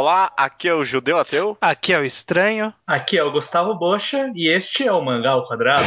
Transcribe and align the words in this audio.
Olá, 0.00 0.32
aqui 0.34 0.66
é 0.66 0.72
o 0.72 0.82
Judeu 0.82 1.18
Ateu. 1.18 1.58
Aqui 1.60 1.92
é 1.92 1.98
o 1.98 2.04
Estranho. 2.06 2.72
Aqui 2.86 3.18
é 3.18 3.22
o 3.22 3.30
Gustavo 3.30 3.74
Bocha 3.74 4.32
e 4.34 4.48
este 4.48 4.86
é 4.86 4.90
o 4.90 5.04
Mangá 5.04 5.32
ao 5.32 5.44
Quadrado. 5.44 5.84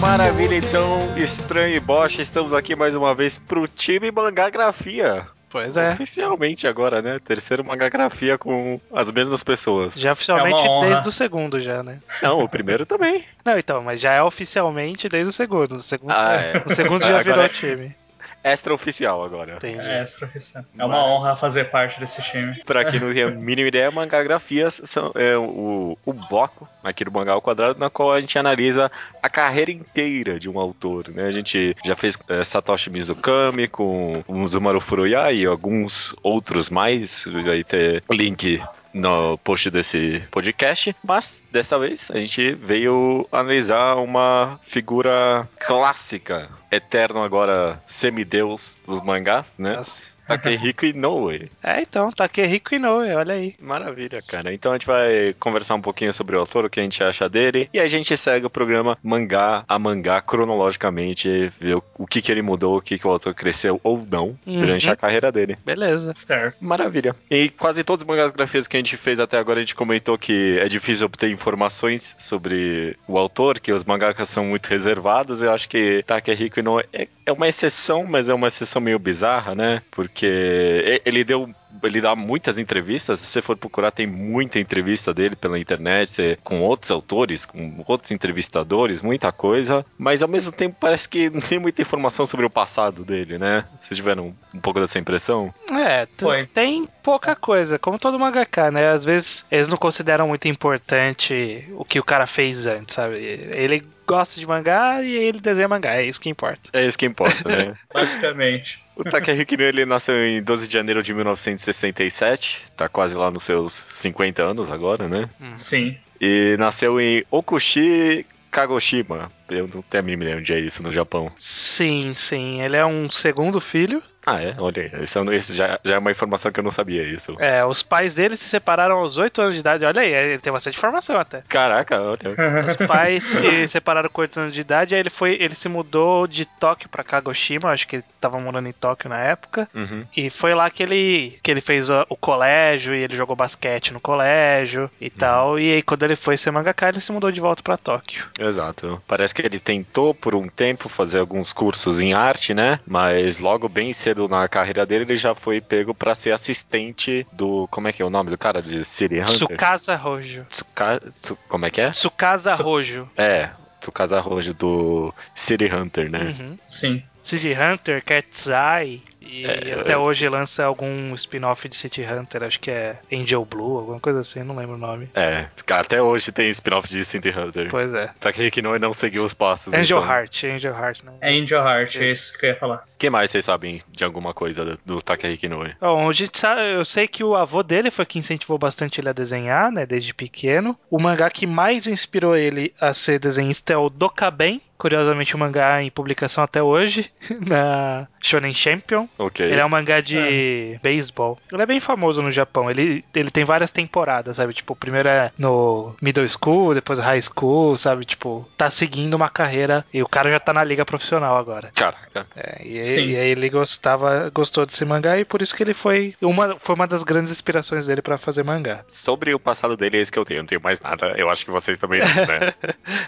Maravilha, 0.00 0.56
então, 0.56 1.16
Estranho 1.16 1.76
e 1.76 1.78
Bocha, 1.78 2.20
estamos 2.20 2.52
aqui 2.52 2.74
mais 2.74 2.96
uma 2.96 3.14
vez 3.14 3.38
pro 3.38 3.68
time 3.68 4.10
Mangagrafia. 4.10 5.28
Pois 5.50 5.76
é. 5.76 5.90
Oficialmente 5.90 6.66
agora, 6.68 7.02
né? 7.02 7.18
Terceiro 7.18 7.64
Mangagrafia 7.64 8.38
com 8.38 8.80
as 8.94 9.10
mesmas 9.10 9.42
pessoas. 9.42 9.94
Já 9.94 10.12
oficialmente 10.12 10.58
É 10.60 10.62
uma 10.62 10.70
honra. 10.70 10.86
desde 10.90 11.08
o 11.08 11.12
segundo, 11.12 11.58
já, 11.60 11.82
né? 11.82 11.98
Não, 12.22 12.38
o 12.38 12.48
primeiro 12.48 12.86
também. 12.86 13.24
Não, 13.44 13.58
então, 13.58 13.82
mas 13.82 14.00
já 14.00 14.12
é 14.12 14.22
oficialmente 14.22 15.08
desde 15.08 15.30
o 15.30 15.32
segundo. 15.32 15.76
O 15.76 15.80
segundo, 15.80 16.12
Ah, 16.12 16.34
é. 16.36 16.62
o 16.64 16.70
segundo 16.72 17.02
já 17.04 17.18
Agora 17.18 17.22
virou 17.24 17.44
é- 17.44 17.48
time. 17.48 17.96
Extra-oficial 18.42 19.24
agora. 19.24 19.54
Entendi. 19.54 19.88
É, 19.88 20.02
extra-oficial. 20.02 20.64
é 20.78 20.84
uma 20.84 21.04
honra 21.04 21.36
fazer 21.36 21.64
parte 21.64 22.00
desse 22.00 22.22
time. 22.22 22.62
Pra 22.64 22.84
quem 22.84 22.98
não 23.00 23.12
tem 23.12 23.22
a 23.22 23.30
mínima 23.30 23.68
ideia, 23.68 23.90
mangagrafias 23.90 24.80
são 24.84 25.12
é, 25.14 25.36
o, 25.36 25.96
o 26.04 26.12
bloco 26.12 26.68
aqui 26.82 27.04
do 27.04 27.12
Mangá 27.12 27.32
ao 27.32 27.42
Quadrado, 27.42 27.78
na 27.78 27.90
qual 27.90 28.12
a 28.12 28.20
gente 28.20 28.38
analisa 28.38 28.90
a 29.22 29.28
carreira 29.28 29.70
inteira 29.70 30.38
de 30.38 30.48
um 30.48 30.58
autor, 30.58 31.08
né? 31.08 31.26
A 31.26 31.30
gente 31.30 31.76
já 31.84 31.94
fez 31.94 32.18
é, 32.28 32.42
Satoshi 32.42 32.90
Mizukami 32.90 33.68
com 33.68 34.24
o 34.26 34.48
Zumaru 34.48 34.80
Furuya 34.80 35.32
e 35.32 35.44
alguns 35.44 36.14
outros 36.22 36.70
mais, 36.70 37.26
aí 37.46 37.64
ter 37.64 38.02
link 38.10 38.62
no 38.92 39.38
post 39.38 39.70
desse 39.70 40.22
podcast, 40.30 40.94
mas 41.02 41.42
dessa 41.50 41.78
vez 41.78 42.10
a 42.10 42.18
gente 42.18 42.54
veio 42.54 43.26
analisar 43.30 43.96
uma 43.96 44.58
figura 44.62 45.48
clássica, 45.58 46.48
eterno 46.70 47.22
agora 47.22 47.80
semideus 47.84 48.80
dos 48.86 49.00
mangás, 49.00 49.58
né? 49.58 49.76
Nossa. 49.76 50.09
Takehiko 50.36 50.86
Inoue. 50.86 51.50
É, 51.62 51.82
então, 51.82 52.10
Takehiko 52.12 52.74
Inoue, 52.74 53.12
olha 53.14 53.34
aí. 53.34 53.54
Maravilha, 53.60 54.22
cara. 54.22 54.52
Então 54.52 54.72
a 54.72 54.74
gente 54.74 54.86
vai 54.86 55.34
conversar 55.38 55.74
um 55.74 55.80
pouquinho 55.80 56.12
sobre 56.12 56.36
o 56.36 56.40
autor, 56.40 56.64
o 56.64 56.70
que 56.70 56.80
a 56.80 56.82
gente 56.82 57.02
acha 57.02 57.28
dele, 57.28 57.68
e 57.72 57.80
a 57.80 57.86
gente 57.88 58.16
segue 58.16 58.46
o 58.46 58.50
programa 58.50 58.96
mangá 59.02 59.64
a 59.68 59.78
mangá 59.78 60.20
cronologicamente, 60.20 61.50
ver 61.60 61.76
o- 61.76 61.82
o 61.98 62.06
que, 62.06 62.20
que 62.22 62.30
ele 62.30 62.42
mudou, 62.42 62.76
o 62.78 62.82
que, 62.82 62.98
que 62.98 63.06
o 63.06 63.10
autor 63.10 63.34
cresceu 63.34 63.80
ou 63.82 64.06
não 64.10 64.38
durante 64.46 64.86
Uhum. 64.86 64.92
a 64.92 64.96
carreira 64.96 65.32
dele. 65.32 65.56
Beleza. 65.64 66.12
Certo. 66.16 66.56
Maravilha. 66.60 67.14
E 67.30 67.48
quase 67.48 67.82
todos 67.84 68.02
os 68.04 68.08
mangás 68.08 68.30
grafias 68.30 68.66
que 68.68 68.76
a 68.76 68.80
gente 68.80 68.96
fez 68.96 69.18
até 69.20 69.38
agora, 69.38 69.58
a 69.58 69.62
gente 69.62 69.74
comentou 69.74 70.16
que 70.18 70.58
é 70.60 70.68
difícil 70.68 71.06
obter 71.06 71.30
informações 71.30 72.14
sobre 72.18 72.96
o 73.06 73.18
autor, 73.18 73.58
que 73.58 73.72
os 73.72 73.84
mangakas 73.84 74.28
são 74.28 74.44
muito 74.44 74.66
reservados. 74.66 75.42
Eu 75.42 75.52
acho 75.52 75.68
que 75.68 76.02
Takehiko 76.06 76.60
Inoue 76.60 76.84
é, 76.92 77.08
é 77.26 77.32
uma 77.32 77.48
exceção, 77.48 78.04
mas 78.04 78.28
é 78.28 78.34
uma 78.34 78.48
exceção 78.48 78.80
meio 78.80 78.98
bizarra, 78.98 79.54
né? 79.54 79.82
Porque 79.90 80.19
e- 80.26 81.02
ele 81.04 81.24
deu 81.24 81.48
ele 81.84 82.00
dá 82.00 82.14
muitas 82.16 82.58
entrevistas. 82.58 83.20
Se 83.20 83.26
você 83.28 83.40
for 83.40 83.56
procurar, 83.56 83.90
tem 83.92 84.06
muita 84.06 84.58
entrevista 84.58 85.14
dele 85.14 85.36
pela 85.36 85.58
internet, 85.58 86.10
você- 86.10 86.36
com 86.42 86.60
outros 86.60 86.90
autores, 86.90 87.46
com 87.46 87.82
outros 87.86 88.10
entrevistadores, 88.10 89.00
muita 89.00 89.30
coisa. 89.32 89.86
Mas 89.96 90.20
ao 90.20 90.28
mesmo 90.28 90.50
tempo 90.52 90.76
parece 90.80 91.08
que 91.08 91.30
não 91.30 91.40
tem 91.40 91.58
muita 91.60 91.80
informação 91.80 92.26
sobre 92.26 92.44
o 92.44 92.50
passado 92.50 93.04
dele, 93.04 93.38
né? 93.38 93.64
Vocês 93.76 93.96
tiveram 93.96 94.34
um 94.52 94.58
pouco 94.60 94.80
dessa 94.80 94.98
impressão? 94.98 95.54
É, 95.72 96.06
Foi. 96.18 96.44
tem 96.46 96.88
pouca 97.02 97.36
coisa, 97.36 97.78
como 97.78 97.98
todo 98.00 98.18
mangaka, 98.18 98.70
né? 98.70 98.88
Às 98.90 99.04
vezes 99.04 99.46
eles 99.50 99.68
não 99.68 99.78
consideram 99.78 100.26
muito 100.28 100.48
importante 100.48 101.64
o 101.76 101.84
que 101.84 102.00
o 102.00 102.04
cara 102.04 102.26
fez 102.26 102.66
antes, 102.66 102.94
sabe? 102.96 103.14
Ele 103.20 103.82
gosta 104.06 104.40
de 104.40 104.46
mangá 104.46 105.00
e 105.02 105.14
ele 105.14 105.40
desenha 105.40 105.68
mangá, 105.68 105.94
é 105.94 106.02
isso 106.04 106.20
que 106.20 106.28
importa. 106.28 106.68
É 106.72 106.84
isso 106.84 106.98
que 106.98 107.06
importa, 107.06 107.48
né? 107.48 107.74
Basicamente. 107.94 108.82
O 109.00 109.04
Takehiko 109.04 109.54
Inoue, 109.54 109.66
ele 109.66 109.86
nasceu 109.86 110.14
em 110.14 110.42
12 110.42 110.68
de 110.68 110.74
janeiro 110.74 111.02
de 111.02 111.14
1967, 111.14 112.66
tá 112.76 112.86
quase 112.86 113.14
lá 113.14 113.30
nos 113.30 113.44
seus 113.44 113.72
50 113.72 114.42
anos 114.42 114.70
agora, 114.70 115.08
né? 115.08 115.28
Sim. 115.56 115.96
E 116.20 116.54
nasceu 116.58 117.00
em 117.00 117.24
Okushi, 117.30 118.26
Kagoshima. 118.50 119.32
Eu 119.50 119.68
não 119.72 119.82
tenho 119.82 120.02
a 120.02 120.04
mínima 120.04 120.24
ideia 120.24 120.38
onde 120.38 120.52
é 120.52 120.58
isso 120.58 120.82
no 120.82 120.92
Japão. 120.92 121.30
Sim, 121.36 122.12
sim. 122.14 122.62
Ele 122.62 122.76
é 122.76 122.86
um 122.86 123.10
segundo 123.10 123.60
filho. 123.60 124.02
Ah, 124.26 124.42
é? 124.42 124.54
Olha 124.58 124.82
aí. 124.82 125.02
Esse, 125.02 125.18
é 125.18 125.56
já, 125.56 125.80
já 125.82 125.94
é 125.94 125.98
uma 125.98 126.10
informação 126.10 126.52
que 126.52 126.60
eu 126.60 126.64
não 126.64 126.70
sabia, 126.70 127.02
isso. 127.02 127.36
É, 127.38 127.64
os 127.64 127.82
pais 127.82 128.14
dele 128.14 128.36
se 128.36 128.48
separaram 128.48 128.98
aos 128.98 129.16
8 129.16 129.40
anos 129.40 129.54
de 129.54 129.60
idade. 129.60 129.84
Olha 129.84 130.02
aí, 130.02 130.12
ele 130.12 130.38
tem 130.38 130.52
bastante 130.52 130.76
informação 130.76 131.18
até. 131.18 131.42
Caraca, 131.48 132.00
olha. 132.00 132.20
Os 132.68 132.76
pais 132.76 133.24
se 133.24 133.66
separaram 133.68 134.10
com 134.10 134.20
8 134.20 134.40
anos 134.40 134.54
de 134.54 134.60
idade, 134.60 134.94
aí 134.94 135.00
ele 135.00 135.10
foi, 135.10 135.38
ele 135.40 135.54
se 135.54 135.68
mudou 135.68 136.26
de 136.26 136.44
Tóquio 136.44 136.88
pra 136.88 137.02
Kagoshima, 137.02 137.70
acho 137.70 137.88
que 137.88 137.96
ele 137.96 138.04
tava 138.20 138.38
morando 138.38 138.68
em 138.68 138.72
Tóquio 138.72 139.08
na 139.08 139.18
época. 139.18 139.68
Uhum. 139.74 140.04
E 140.14 140.28
foi 140.28 140.54
lá 140.54 140.68
que 140.68 140.82
ele, 140.82 141.38
que 141.42 141.50
ele 141.50 141.60
fez 141.60 141.88
o, 141.88 142.04
o 142.08 142.16
colégio 142.16 142.94
e 142.94 143.02
ele 143.02 143.16
jogou 143.16 143.34
basquete 143.34 143.92
no 143.92 144.00
colégio 144.00 144.90
e 145.00 145.08
tal. 145.08 145.58
E 145.58 145.72
aí, 145.72 145.82
quando 145.82 146.02
ele 146.02 146.16
foi 146.16 146.36
ser 146.36 146.50
mangaka, 146.50 146.88
ele 146.88 147.00
se 147.00 147.10
mudou 147.10 147.32
de 147.32 147.40
volta 147.40 147.62
pra 147.62 147.76
Tóquio. 147.76 148.26
Exato. 148.38 149.02
Parece 149.08 149.34
que 149.34 149.39
ele 149.46 149.58
tentou 149.60 150.14
por 150.14 150.34
um 150.34 150.48
tempo 150.48 150.88
fazer 150.88 151.18
alguns 151.18 151.52
cursos 151.52 152.00
em 152.00 152.12
arte, 152.12 152.52
né? 152.54 152.80
Mas 152.86 153.38
logo 153.38 153.68
bem 153.68 153.92
cedo 153.92 154.28
na 154.28 154.46
carreira 154.48 154.84
dele, 154.86 155.04
ele 155.04 155.16
já 155.16 155.34
foi 155.34 155.60
pego 155.60 155.94
pra 155.94 156.14
ser 156.14 156.32
assistente 156.32 157.26
do. 157.32 157.66
Como 157.70 157.88
é 157.88 157.92
que 157.92 158.02
é 158.02 158.04
o 158.04 158.10
nome 158.10 158.30
do 158.30 158.38
cara? 158.38 158.62
De 158.62 158.84
City 158.84 159.18
Hunter? 159.20 159.34
Tsukasa 159.48 159.96
Rojo. 159.96 160.46
Tsuka... 160.48 161.00
Tsu- 161.20 161.38
Como 161.48 161.66
é 161.66 161.70
que 161.70 161.80
é? 161.80 161.90
Tsukasa 161.90 162.56
Su- 162.56 162.62
Rojo. 162.62 163.08
É, 163.16 163.50
Tsukasa 163.80 164.20
Rojo 164.20 164.52
do 164.54 165.14
City 165.34 165.66
Hunter, 165.66 166.10
né? 166.10 166.36
Uhum. 166.38 166.58
Sim. 166.68 167.02
City 167.22 167.52
Hunter, 167.52 168.02
Cat's 168.04 168.46
Eye. 168.46 169.02
E 169.20 169.44
É, 169.44 169.74
até 169.80 169.96
hoje 169.96 170.28
lança 170.28 170.64
algum 170.64 171.14
spin-off 171.14 171.68
de 171.68 171.76
City 171.76 172.02
Hunter, 172.02 172.42
acho 172.42 172.58
que 172.58 172.70
é 172.70 172.98
Angel 173.12 173.44
Blue, 173.44 173.78
alguma 173.78 174.00
coisa 174.00 174.20
assim, 174.20 174.42
não 174.42 174.56
lembro 174.56 174.74
o 174.74 174.78
nome. 174.78 175.08
É, 175.14 175.46
até 175.70 176.02
hoje 176.02 176.32
tem 176.32 176.48
spin-off 176.48 176.88
de 176.88 177.04
City 177.04 177.28
Hunter. 177.28 177.68
Pois 177.70 177.92
é. 177.94 178.10
Takehiko 178.18 178.58
Inoue 178.58 178.78
não 178.78 178.92
seguiu 178.94 179.22
os 179.22 179.34
passos. 179.34 179.72
Angel 179.72 179.98
então. 179.98 180.10
Heart, 180.10 180.44
Angel 180.44 180.74
Heart, 180.74 181.02
né? 181.04 181.12
Angel 181.22 181.62
Heart, 181.62 181.96
é 181.96 182.06
isso 182.08 182.38
que 182.38 182.46
eu 182.46 182.50
ia 182.50 182.56
falar. 182.56 182.84
O 182.96 182.98
que 182.98 183.10
mais 183.10 183.30
vocês 183.30 183.44
sabem 183.44 183.82
de 183.90 184.04
alguma 184.04 184.32
coisa 184.34 184.64
do, 184.64 184.78
do 184.84 185.02
Takehiko 185.02 185.46
Inoue? 185.46 185.74
Bom, 185.80 186.08
a 186.08 186.12
gente 186.12 186.38
sabe, 186.38 186.72
eu 186.72 186.84
sei 186.84 187.06
que 187.06 187.22
o 187.22 187.36
avô 187.36 187.62
dele 187.62 187.90
foi 187.90 188.06
quem 188.06 188.20
incentivou 188.20 188.58
bastante 188.58 189.00
ele 189.00 189.10
a 189.10 189.12
desenhar, 189.12 189.70
né, 189.70 189.86
desde 189.86 190.14
pequeno. 190.14 190.76
O 190.90 190.98
mangá 190.98 191.30
que 191.30 191.46
mais 191.46 191.86
inspirou 191.86 192.36
ele 192.36 192.74
a 192.80 192.92
ser 192.94 193.18
desenhista 193.18 193.72
é 193.72 193.76
o 193.76 193.90
Dokaben, 193.90 194.60
curiosamente 194.80 195.36
o 195.36 195.38
mangá 195.38 195.82
em 195.82 195.90
publicação 195.90 196.42
até 196.42 196.62
hoje, 196.62 197.12
na 197.46 198.08
Shonen 198.18 198.54
Champion. 198.54 199.06
Ok. 199.18 199.44
Ele 199.44 199.60
é 199.60 199.64
um 199.64 199.68
mangá 199.68 200.00
de 200.00 200.78
beisebol. 200.82 201.38
Ele 201.52 201.62
é 201.62 201.66
bem 201.66 201.80
famoso 201.80 202.22
no 202.22 202.30
Japão. 202.30 202.70
Ele, 202.70 203.04
ele 203.14 203.30
tem 203.30 203.44
várias 203.44 203.70
temporadas, 203.70 204.36
sabe? 204.36 204.54
Tipo, 204.54 204.72
o 204.72 204.76
primeiro 204.76 205.08
é 205.08 205.30
no 205.36 205.94
middle 206.00 206.26
school, 206.26 206.74
depois 206.74 206.98
high 206.98 207.20
school, 207.20 207.76
sabe? 207.76 208.06
Tipo, 208.06 208.48
tá 208.56 208.70
seguindo 208.70 209.12
uma 209.12 209.28
carreira 209.28 209.84
e 209.92 210.02
o 210.02 210.08
cara 210.08 210.30
já 210.30 210.40
tá 210.40 210.54
na 210.54 210.64
liga 210.64 210.84
profissional 210.84 211.36
agora. 211.36 211.70
Caraca. 211.74 212.26
É, 212.34 212.62
e, 212.64 212.80
e 212.80 213.16
aí 213.16 213.30
ele 213.30 213.50
gostava, 213.50 214.30
gostou 214.30 214.64
desse 214.64 214.84
mangá 214.86 215.18
e 215.18 215.26
por 215.26 215.42
isso 215.42 215.54
que 215.54 215.62
ele 215.62 215.74
foi 215.74 216.14
uma, 216.22 216.56
foi 216.56 216.74
uma 216.74 216.86
das 216.86 217.02
grandes 217.02 217.30
inspirações 217.30 217.86
dele 217.86 218.00
pra 218.00 218.16
fazer 218.16 218.42
mangá. 218.42 218.80
Sobre 218.88 219.34
o 219.34 219.38
passado 219.38 219.76
dele, 219.76 219.98
é 219.98 220.00
isso 220.00 220.12
que 220.12 220.18
eu 220.18 220.24
tenho. 220.24 220.38
Eu 220.38 220.42
não 220.42 220.48
tenho 220.48 220.62
mais 220.62 220.80
nada. 220.80 221.12
Eu 221.18 221.28
acho 221.28 221.44
que 221.44 221.50
vocês 221.50 221.78
também 221.78 222.00
não, 222.00 222.26
né? 222.26 222.54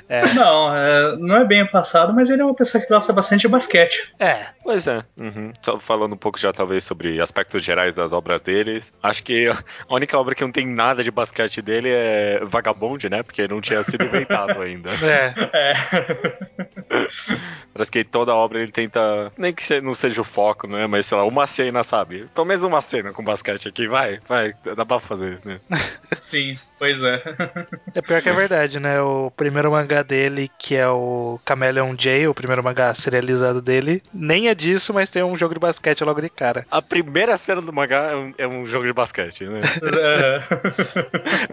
Não, 0.34 0.77
é, 0.77 1.16
não 1.16 1.37
é 1.37 1.44
bem 1.44 1.62
o 1.65 1.71
passado, 1.71 2.12
mas 2.12 2.28
ele 2.31 2.43
é 2.43 2.45
uma 2.45 2.55
pessoa 2.55 2.83
que 2.83 2.89
gosta 2.89 3.12
bastante 3.12 3.43
de 3.43 3.49
basquete. 3.49 4.12
É, 4.19 4.47
pois 4.62 4.87
é. 4.87 5.03
Uhum. 5.17 5.53
Só 5.62 5.78
falando 5.78 6.12
um 6.15 6.17
pouco 6.19 6.39
já, 6.39 6.53
talvez, 6.53 6.84
sobre 6.84 7.21
aspectos 7.21 7.62
gerais 7.65 7.95
das 7.95 8.12
obras 8.12 8.41
deles. 8.41 8.93
Acho 9.03 9.23
que 9.25 9.49
a 9.49 9.95
única 9.95 10.19
obra 10.19 10.34
que 10.34 10.43
não 10.45 10.53
tem 10.53 10.67
nada 10.67 11.03
de 11.03 11.11
basquete 11.11 11.61
dele 11.62 11.89
é 11.91 12.41
Vagabond, 12.45 13.09
né? 13.09 13.23
Porque 13.23 13.47
não 13.49 13.61
tinha 13.61 13.83
sido 13.83 14.05
inventado 14.05 14.61
ainda. 14.62 14.91
é. 15.03 15.35
É. 15.53 15.75
Parece 17.73 17.91
que 17.91 18.05
toda 18.05 18.35
obra 18.35 18.61
ele 18.61 18.70
tenta. 18.73 19.32
Nem 19.37 19.53
que 19.53 19.62
se- 19.65 19.81
não 19.81 19.94
seja 19.94 20.20
o 20.20 20.25
foco, 20.25 20.67
né? 20.67 20.87
Mas 20.87 21.06
sei 21.06 21.17
lá, 21.17 21.25
uma 21.25 21.47
cena, 21.47 21.82
sabe? 21.82 22.29
Pelo 22.35 22.47
menos 22.47 22.65
uma 22.65 22.81
cena 22.81 23.12
com 23.12 23.25
basquete 23.25 23.69
aqui, 23.69 23.88
vai, 23.88 24.19
vai, 24.29 24.55
dá 24.76 24.85
pra 24.85 25.00
fazer, 25.00 25.41
né? 25.44 25.61
Sim, 26.17 26.58
pois 26.82 27.00
é. 27.05 27.23
É 27.94 28.00
pior 28.00 28.20
que 28.20 28.29
é 28.29 28.32
verdade, 28.32 28.81
né? 28.81 29.00
O 29.00 29.31
primeiro 29.31 29.70
mangá 29.70 30.02
dele, 30.02 30.50
que 30.58 30.75
é 30.75 30.88
o 30.88 31.38
Chameleon 31.46 31.94
J, 31.94 32.26
o 32.26 32.34
primeiro 32.34 32.64
mangá 32.64 32.93
serializado 32.93 33.62
dele, 33.62 34.02
nem 34.12 34.49
é 34.49 34.55
disso, 34.55 34.93
mas 34.93 35.08
tem 35.08 35.23
um 35.23 35.37
jogo 35.37 35.55
de 35.55 35.61
basquete 35.61 36.02
logo 36.02 36.20
de 36.20 36.29
cara. 36.29 36.67
A 36.70 36.82
primeira 36.82 37.37
cena 37.37 37.61
do 37.61 37.73
mangá 37.73 38.11
é 38.11 38.17
um, 38.17 38.34
é 38.38 38.49
um 38.49 38.67
jogo 38.67 38.87
de 38.87 38.93
basquete, 38.93 39.44
né? 39.44 39.61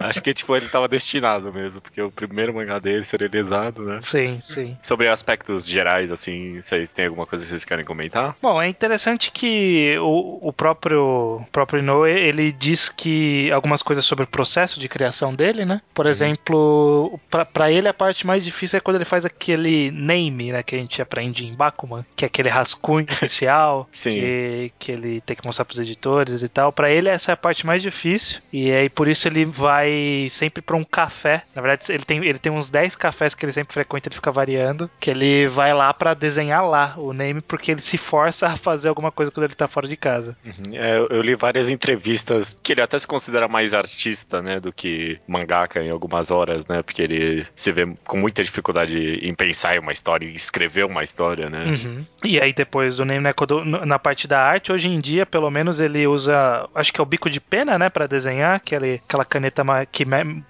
Acho 0.08 0.22
que, 0.22 0.34
tipo, 0.34 0.56
ele 0.56 0.68
tava 0.68 0.88
destinado 0.88 1.52
mesmo, 1.52 1.80
porque 1.80 2.02
o 2.02 2.10
primeiro 2.10 2.52
mangá 2.54 2.78
dele 2.78 3.02
serializado, 3.02 3.84
né? 3.84 4.00
Sim, 4.02 4.40
sim. 4.40 4.76
Sobre 4.82 5.06
aspectos 5.08 5.64
gerais, 5.64 6.10
assim, 6.10 6.60
vocês 6.60 6.92
têm 6.92 7.06
alguma 7.06 7.26
coisa 7.26 7.44
que 7.44 7.50
vocês 7.50 7.64
querem 7.64 7.84
comentar? 7.84 8.34
Bom, 8.42 8.60
é 8.60 8.66
interessante 8.66 9.30
que 9.30 9.96
o, 9.98 10.48
o 10.48 10.52
próprio, 10.52 11.38
o 11.40 11.46
próprio 11.52 11.78
Inoue, 11.78 12.10
ele 12.10 12.50
diz 12.50 12.88
que 12.88 13.52
algumas 13.52 13.82
coisas 13.82 14.04
sobre 14.04 14.24
o 14.24 14.26
processo 14.26 14.70
processo 14.70 14.80
de 14.80 14.88
criação 14.88 15.19
dele, 15.34 15.64
né? 15.64 15.80
Por 15.94 16.06
exemplo, 16.06 17.18
pra- 17.30 17.44
pra 17.44 17.70
ele 17.70 17.88
a 17.88 17.94
parte 17.94 18.26
mais 18.26 18.44
difícil 18.44 18.76
é 18.78 18.80
quando 18.80 18.96
ele 18.96 19.04
faz 19.04 19.24
aquele 19.24 19.90
name, 19.90 20.52
né? 20.52 20.62
Que 20.62 20.74
a 20.76 20.78
gente 20.78 21.00
aprende 21.02 21.46
em 21.46 21.54
Bakuman, 21.54 22.04
que 22.16 22.24
é 22.24 22.26
aquele 22.26 22.48
rascunho 22.48 23.06
inicial, 23.20 23.88
Sim. 23.92 24.12
que, 24.14 24.72
que 24.78 24.92
ele 24.92 25.20
tem 25.20 25.36
que 25.36 25.44
mostrar 25.46 25.64
pros 25.64 25.78
editores 25.78 26.42
e 26.42 26.48
tal. 26.48 26.72
Pra 26.72 26.90
ele 26.90 27.08
essa 27.08 27.32
é 27.32 27.34
a 27.34 27.36
parte 27.36 27.66
mais 27.66 27.82
difícil, 27.82 28.40
e 28.52 28.70
aí 28.70 28.88
por 28.88 29.08
isso 29.08 29.28
ele 29.28 29.44
vai 29.44 30.26
sempre 30.30 30.62
pra 30.62 30.76
um 30.76 30.84
café. 30.84 31.42
Na 31.54 31.60
verdade, 31.62 31.92
ele 31.92 32.04
tem, 32.04 32.18
ele 32.24 32.38
tem 32.38 32.50
uns 32.52 32.70
10 32.70 32.96
cafés 32.96 33.34
que 33.34 33.44
ele 33.44 33.52
sempre 33.52 33.74
frequenta, 33.74 34.08
ele 34.08 34.14
fica 34.14 34.32
variando, 34.32 34.90
que 34.98 35.10
ele 35.10 35.46
vai 35.46 35.74
lá 35.74 35.92
pra 35.92 36.14
desenhar 36.14 36.64
lá 36.66 36.94
o 36.96 37.12
name, 37.12 37.40
porque 37.40 37.70
ele 37.72 37.80
se 37.80 37.98
força 37.98 38.46
a 38.48 38.56
fazer 38.56 38.88
alguma 38.88 39.10
coisa 39.12 39.30
quando 39.30 39.44
ele 39.44 39.54
tá 39.54 39.68
fora 39.68 39.86
de 39.88 39.96
casa. 39.96 40.36
Uhum. 40.44 40.74
É, 40.74 40.98
eu- 40.98 41.08
eu 41.10 41.22
li 41.22 41.34
várias 41.34 41.68
entrevistas 41.68 42.56
que 42.62 42.72
ele 42.72 42.80
até 42.82 42.98
se 42.98 43.06
considera 43.06 43.48
mais 43.48 43.74
artista, 43.74 44.40
né, 44.42 44.60
do 44.60 44.72
que 44.72 44.99
mangaka 45.26 45.82
em 45.82 45.90
algumas 45.90 46.30
horas, 46.30 46.66
né, 46.66 46.82
porque 46.82 47.02
ele 47.02 47.44
se 47.54 47.70
vê 47.72 47.86
com 48.06 48.16
muita 48.18 48.42
dificuldade 48.42 49.18
em 49.22 49.34
pensar 49.34 49.76
em 49.76 49.78
uma 49.78 49.92
história, 49.92 50.26
em 50.26 50.32
escrever 50.32 50.84
uma 50.84 51.02
história, 51.02 51.48
né. 51.50 51.64
Uhum. 51.66 52.04
E 52.24 52.40
aí 52.40 52.52
depois 52.52 52.96
do 52.96 53.04
name, 53.04 53.20
né, 53.22 53.32
quando, 53.32 53.64
no- 53.64 53.84
na 53.86 53.98
parte 53.98 54.26
da 54.26 54.40
arte, 54.42 54.72
hoje 54.72 54.88
em 54.88 55.00
dia, 55.00 55.24
pelo 55.26 55.50
menos 55.50 55.80
ele 55.80 56.06
usa, 56.06 56.68
acho 56.74 56.92
que 56.92 57.00
é 57.00 57.02
o 57.02 57.06
bico 57.06 57.28
de 57.30 57.40
pena, 57.40 57.78
né, 57.78 57.88
Pra 57.90 58.06
desenhar, 58.06 58.54
aquele, 58.56 59.00
aquela 59.06 59.24
caneta 59.24 59.62
que 59.90 60.04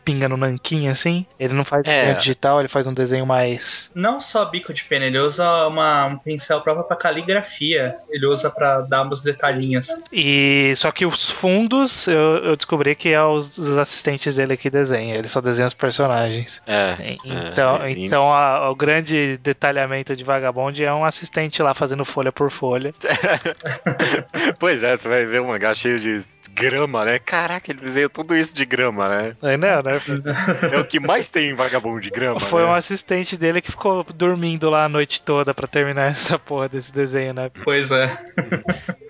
pinga 0.05 0.29
no 0.29 0.37
nanquim, 0.37 0.89
assim. 0.89 1.25
Ele 1.39 1.55
não 1.55 1.65
faz 1.65 1.87
É. 1.87 1.93
desenho 1.93 2.19
digital, 2.19 2.61
ele 2.61 2.69
faz 2.69 2.87
um 2.87 2.93
desenho 2.95 3.27
mais... 3.27 3.91
Não 3.95 4.21
só 4.21 4.45
bico 4.45 4.73
de 4.73 4.85
pena, 4.85 5.07
ele 5.07 5.19
usa 5.19 5.67
uma, 5.67 6.07
um 6.07 6.19
pincel 6.19 6.61
próprio 6.61 6.85
pra 6.85 6.97
caligrafia. 6.97 7.97
Ele 8.11 8.27
usa 8.27 8.51
pra 8.51 8.83
dar 8.83 9.07
uns 9.07 9.23
detalhinhos. 9.23 9.89
E 10.13 10.73
só 10.77 10.91
que 10.93 11.07
os 11.07 11.31
fundos, 11.31 12.07
eu, 12.09 12.37
eu 12.45 12.57
descobri 12.57 12.95
que 12.95 13.09
é 13.09 13.23
os, 13.23 13.57
os 13.59 13.77
assistentes 13.79 14.39
dele 14.41 14.57
que 14.57 14.71
desenham, 14.71 15.17
ele 15.17 15.29
só 15.29 15.41
desenha 15.41 15.67
os 15.67 15.75
personagens. 15.75 16.63
É. 16.67 17.17
Então, 17.25 17.77
é, 17.83 17.91
então 17.93 18.33
a- 18.33 18.71
o 18.71 18.75
grande 18.75 19.37
detalhamento 19.43 20.17
de 20.17 20.25
Vagabond 20.25 20.83
é 20.83 20.93
um 20.93 21.05
assistente 21.05 21.63
lá 21.63 21.75
fazendo 21.75 22.05
folha 22.05 22.33
por 22.33 22.51
folha. 22.51 22.95
pois 24.59 24.83
é, 24.83 24.97
você 24.97 25.09
vai 25.09 25.27
ver 25.27 25.41
um 25.41 25.49
mangá 25.49 25.75
cheio 25.75 25.99
de 25.99 26.21
grama, 26.55 27.05
né? 27.05 27.19
Caraca, 27.19 27.71
ele 27.71 27.81
desenhou 27.81 28.11
tudo 28.11 28.37
isso 28.37 28.55
de 28.55 28.65
grama, 28.65 29.09
né? 29.09 29.37
Não, 29.43 29.83
né? 29.83 30.01
É 30.73 30.79
o 30.79 30.85
que 30.85 31.01
mais 31.01 31.29
tem 31.31 31.51
em 31.51 31.55
vagabundo 31.55 32.01
de 32.01 32.11
grama. 32.11 32.39
Foi 32.41 32.63
né? 32.63 32.69
um 32.69 32.75
assistente 32.75 33.37
dele 33.37 33.61
que 33.61 33.71
ficou 33.71 34.05
dormindo 34.15 34.69
lá 34.69 34.85
a 34.85 34.89
noite 34.89 35.23
toda 35.23 35.55
pra 35.55 35.67
terminar 35.67 36.07
essa 36.11 36.39
porra 36.39 36.69
desse 36.69 36.93
desenho, 36.93 37.33
né? 37.35 37.51
Pois 37.65 37.91
é. 37.91 38.17